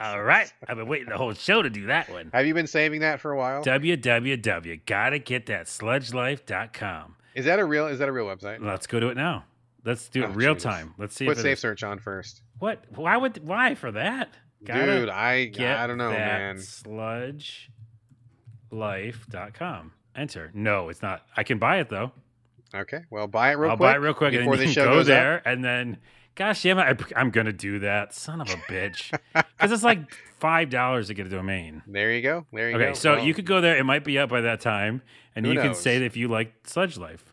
All 0.00 0.22
right. 0.22 0.52
I've 0.68 0.76
been 0.76 0.86
waiting 0.88 1.08
the 1.08 1.16
whole 1.16 1.32
show 1.34 1.62
to 1.62 1.70
do 1.70 1.86
that 1.86 2.08
one. 2.10 2.30
Have 2.32 2.46
you 2.46 2.54
been 2.54 2.66
saving 2.66 3.00
that 3.00 3.20
for 3.20 3.32
a 3.32 3.36
while? 3.36 3.62
www. 3.64 4.86
Gotta 4.86 5.18
get 5.18 5.46
that 5.46 5.66
sludgelife.com. 5.66 7.16
Is 7.34 7.44
that 7.44 7.58
a 7.58 7.64
real? 7.64 7.86
Is 7.88 7.98
that 7.98 8.08
a 8.08 8.12
real 8.12 8.26
website? 8.26 8.64
Let's 8.64 8.86
go 8.86 9.00
to 9.00 9.08
it 9.08 9.16
now. 9.16 9.44
Let's 9.84 10.08
do 10.08 10.24
it 10.24 10.26
Oh, 10.30 10.32
real 10.32 10.54
Jesus. 10.54 10.64
time. 10.70 10.94
Let's 10.98 11.14
see 11.14 11.26
Put 11.26 11.36
safe 11.38 11.54
is- 11.54 11.60
search 11.60 11.82
on 11.84 11.98
first, 11.98 12.42
What? 12.58 12.84
Why 12.94 13.16
would? 13.16 13.46
Why 13.46 13.74
for 13.74 13.92
that? 13.92 14.30
Gotta 14.64 15.00
dude. 15.00 15.08
I 15.10 15.44
Get 15.46 15.76
I 15.78 15.86
don't 15.86 15.98
know, 15.98 16.10
that 16.10 16.16
man. 16.18 16.56
sludgelife.com. 18.72 19.92
Enter. 20.14 20.50
No, 20.54 20.88
it's 20.88 21.02
not. 21.02 21.22
I 21.36 21.42
can 21.42 21.58
buy 21.58 21.78
it 21.80 21.88
though. 21.90 22.10
Okay, 22.74 23.00
well, 23.10 23.26
buy 23.26 23.50
it 23.52 23.54
real 23.58 23.70
I'll 23.70 23.76
quick. 23.76 23.86
buy 23.86 23.94
it 23.94 23.98
real 24.00 24.14
quick 24.14 24.32
and 24.34 24.40
before 24.42 24.56
then 24.56 24.66
the 24.66 24.72
show 24.72 24.84
go 24.86 24.94
goes 24.94 25.06
there 25.06 25.40
and 25.46 25.62
then 25.64 25.98
gosh 26.36 26.62
damn 26.62 26.78
it 26.78 26.82
I, 26.82 27.20
i'm 27.20 27.30
gonna 27.30 27.52
do 27.52 27.80
that. 27.80 28.14
Son 28.14 28.40
of 28.40 28.48
a 28.48 28.56
bitch. 28.70 29.12
Because 29.56 29.72
it's 29.72 29.82
like 29.82 30.00
five 30.38 30.68
dollars 30.70 31.08
to 31.08 31.14
get 31.14 31.26
a 31.26 31.30
domain. 31.30 31.82
There 31.86 32.12
you 32.12 32.20
go. 32.22 32.46
There 32.52 32.68
you 32.70 32.76
okay 32.76 32.84
go. 32.84 32.90
Okay, 32.90 32.98
so 32.98 33.14
Well, 33.14 33.24
you 33.24 33.32
could 33.34 33.46
go 33.46 33.60
there 33.62 33.76
it 33.76 33.84
might 33.84 34.04
be 34.04 34.18
up 34.18 34.28
by 34.28 34.42
that 34.42 34.60
time 34.60 35.00
and 35.34 35.46
you 35.46 35.54
can 35.58 35.74
say 35.74 35.98
that 35.98 36.04
if 36.04 36.16
you 36.16 36.28
like 36.28 36.52
sludge 36.64 36.96
life. 36.96 37.32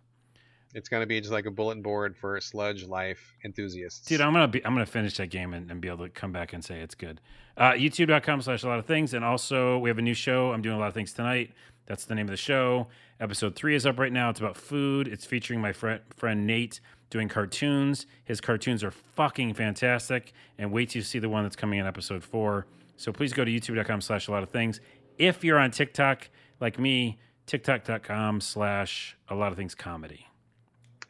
It's 0.74 0.90
going 0.90 1.02
to 1.04 1.08
be 1.08 1.20
just 1.20 1.32
like 1.32 1.46
a 1.46 1.52
bulletin 1.52 1.84
board 1.84 2.18
for 2.18 2.40
sludge 2.42 2.84
life 2.86 3.36
enthusiasts. 3.46 4.08
dude 4.08 4.22
i'm 4.22 4.34
gonna 4.34 4.48
be 4.48 4.66
i'm 4.66 4.74
gonna 4.74 4.86
finish 4.86 5.18
that 5.18 5.28
game 5.28 5.54
and, 5.54 5.70
and 5.70 5.82
be 5.82 5.88
able 5.90 6.06
to 6.06 6.10
come 6.10 6.32
back 6.32 6.54
and 6.54 6.64
say 6.64 6.80
it's 6.80 6.96
good. 6.96 7.20
Uh, 7.58 7.74
youtube.com 7.74 8.42
slash 8.42 8.64
a 8.64 8.68
lot 8.68 8.80
of 8.80 8.86
things 8.86 9.14
and 9.14 9.24
also 9.24 9.78
we 9.80 9.90
have 9.90 10.00
a 10.00 10.02
new 10.02 10.16
show. 10.16 10.52
I'm 10.54 10.62
doing 10.62 10.76
a 10.76 10.80
lot 10.80 10.88
of 10.88 10.94
things 10.94 11.14
tonight. 11.14 11.52
That's 11.86 12.06
the 12.06 12.16
name 12.16 12.28
of 12.28 12.32
the 12.32 12.38
show. 12.38 12.88
Episode 13.20 13.56
three 13.56 13.76
is 13.76 13.86
up 13.86 14.00
right 14.00 14.12
now. 14.14 14.30
It's 14.30 14.40
about 14.40 14.56
food. 14.58 15.08
It's 15.10 15.26
featuring 15.26 15.60
my 15.60 15.74
friend 15.74 16.00
friend 16.16 16.48
nate 16.48 16.80
doing 17.14 17.30
cartoons 17.30 18.06
his 18.26 18.42
cartoons 18.42 18.84
are 18.84 18.92
fucking 18.92 19.54
fantastic 19.54 20.34
and 20.58 20.72
wait 20.72 20.90
till 20.90 21.00
you 21.00 21.04
see 21.04 21.20
the 21.20 21.30
one 21.30 21.44
that's 21.44 21.56
coming 21.56 21.80
in 21.80 21.86
episode 21.86 22.24
four 22.24 22.66
so 22.98 23.14
please 23.14 23.32
go 23.32 23.46
to 23.46 23.52
youtube.com 23.52 24.02
slash 24.02 24.28
a 24.28 24.32
lot 24.32 24.44
of 24.44 24.50
things 24.50 24.82
if 25.18 25.44
you're 25.44 25.60
on 25.60 25.72
tiktok 25.72 26.30
like 26.60 26.78
me 26.78 27.18
tiktok.com 27.46 28.42
slash 28.42 29.16
a 29.30 29.36
lot 29.36 29.52
of 29.52 29.58
things 29.58 29.76
comedy 29.76 30.28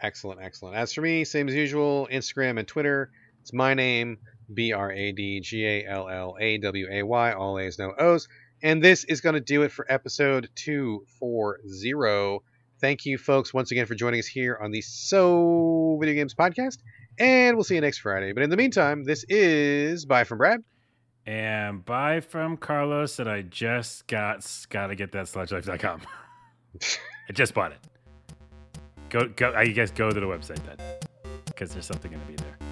Excellent, 0.03 0.41
excellent. 0.41 0.75
As 0.75 0.91
for 0.91 0.99
me, 0.99 1.23
same 1.23 1.47
as 1.47 1.55
usual, 1.55 2.09
Instagram 2.11 2.59
and 2.59 2.67
Twitter. 2.67 3.09
It's 3.41 3.53
my 3.53 3.73
name, 3.73 4.17
B 4.53 4.73
R 4.73 4.91
A 4.91 5.13
D 5.13 5.39
G 5.39 5.65
A 5.65 5.87
L 5.87 6.09
L 6.09 6.35
A 6.41 6.57
W 6.57 6.87
A 6.91 7.03
Y, 7.03 7.31
all 7.31 7.57
A's, 7.57 7.79
no 7.79 7.93
O's. 7.97 8.27
And 8.61 8.83
this 8.83 9.05
is 9.05 9.21
going 9.21 9.35
to 9.35 9.41
do 9.41 9.63
it 9.63 9.71
for 9.71 9.89
episode 9.89 10.49
240. 10.55 12.43
Thank 12.83 13.05
you, 13.05 13.17
folks, 13.17 13.53
once 13.53 13.71
again 13.71 13.85
for 13.85 13.95
joining 13.95 14.19
us 14.19 14.27
here 14.27 14.59
on 14.61 14.69
the 14.71 14.81
So 14.81 15.97
Video 16.01 16.15
Games 16.15 16.35
Podcast. 16.35 16.79
And 17.17 17.55
we'll 17.55 17.63
see 17.63 17.75
you 17.75 17.81
next 17.81 17.99
Friday. 17.99 18.33
But 18.33 18.43
in 18.43 18.49
the 18.49 18.57
meantime, 18.57 19.05
this 19.05 19.23
is 19.29 20.03
Bye 20.05 20.25
from 20.25 20.39
Brad. 20.39 20.61
And 21.25 21.85
bye 21.85 22.19
from 22.19 22.57
Carlos 22.57 23.15
that 23.15 23.27
I 23.29 23.43
just 23.43 24.05
got. 24.07 24.45
Got 24.67 24.87
to 24.87 24.95
get 24.95 25.13
that 25.13 25.27
sludgelife.com. 25.27 26.01
I 27.29 27.31
just 27.31 27.53
bought 27.53 27.71
it. 27.71 27.79
Go, 29.09 29.29
go. 29.29 29.53
I 29.55 29.67
guess 29.67 29.89
go 29.89 30.09
to 30.09 30.19
the 30.19 30.25
website 30.25 30.59
then, 30.65 30.75
because 31.45 31.71
there's 31.71 31.85
something 31.85 32.11
to 32.11 32.17
be 32.17 32.35
there. 32.35 32.62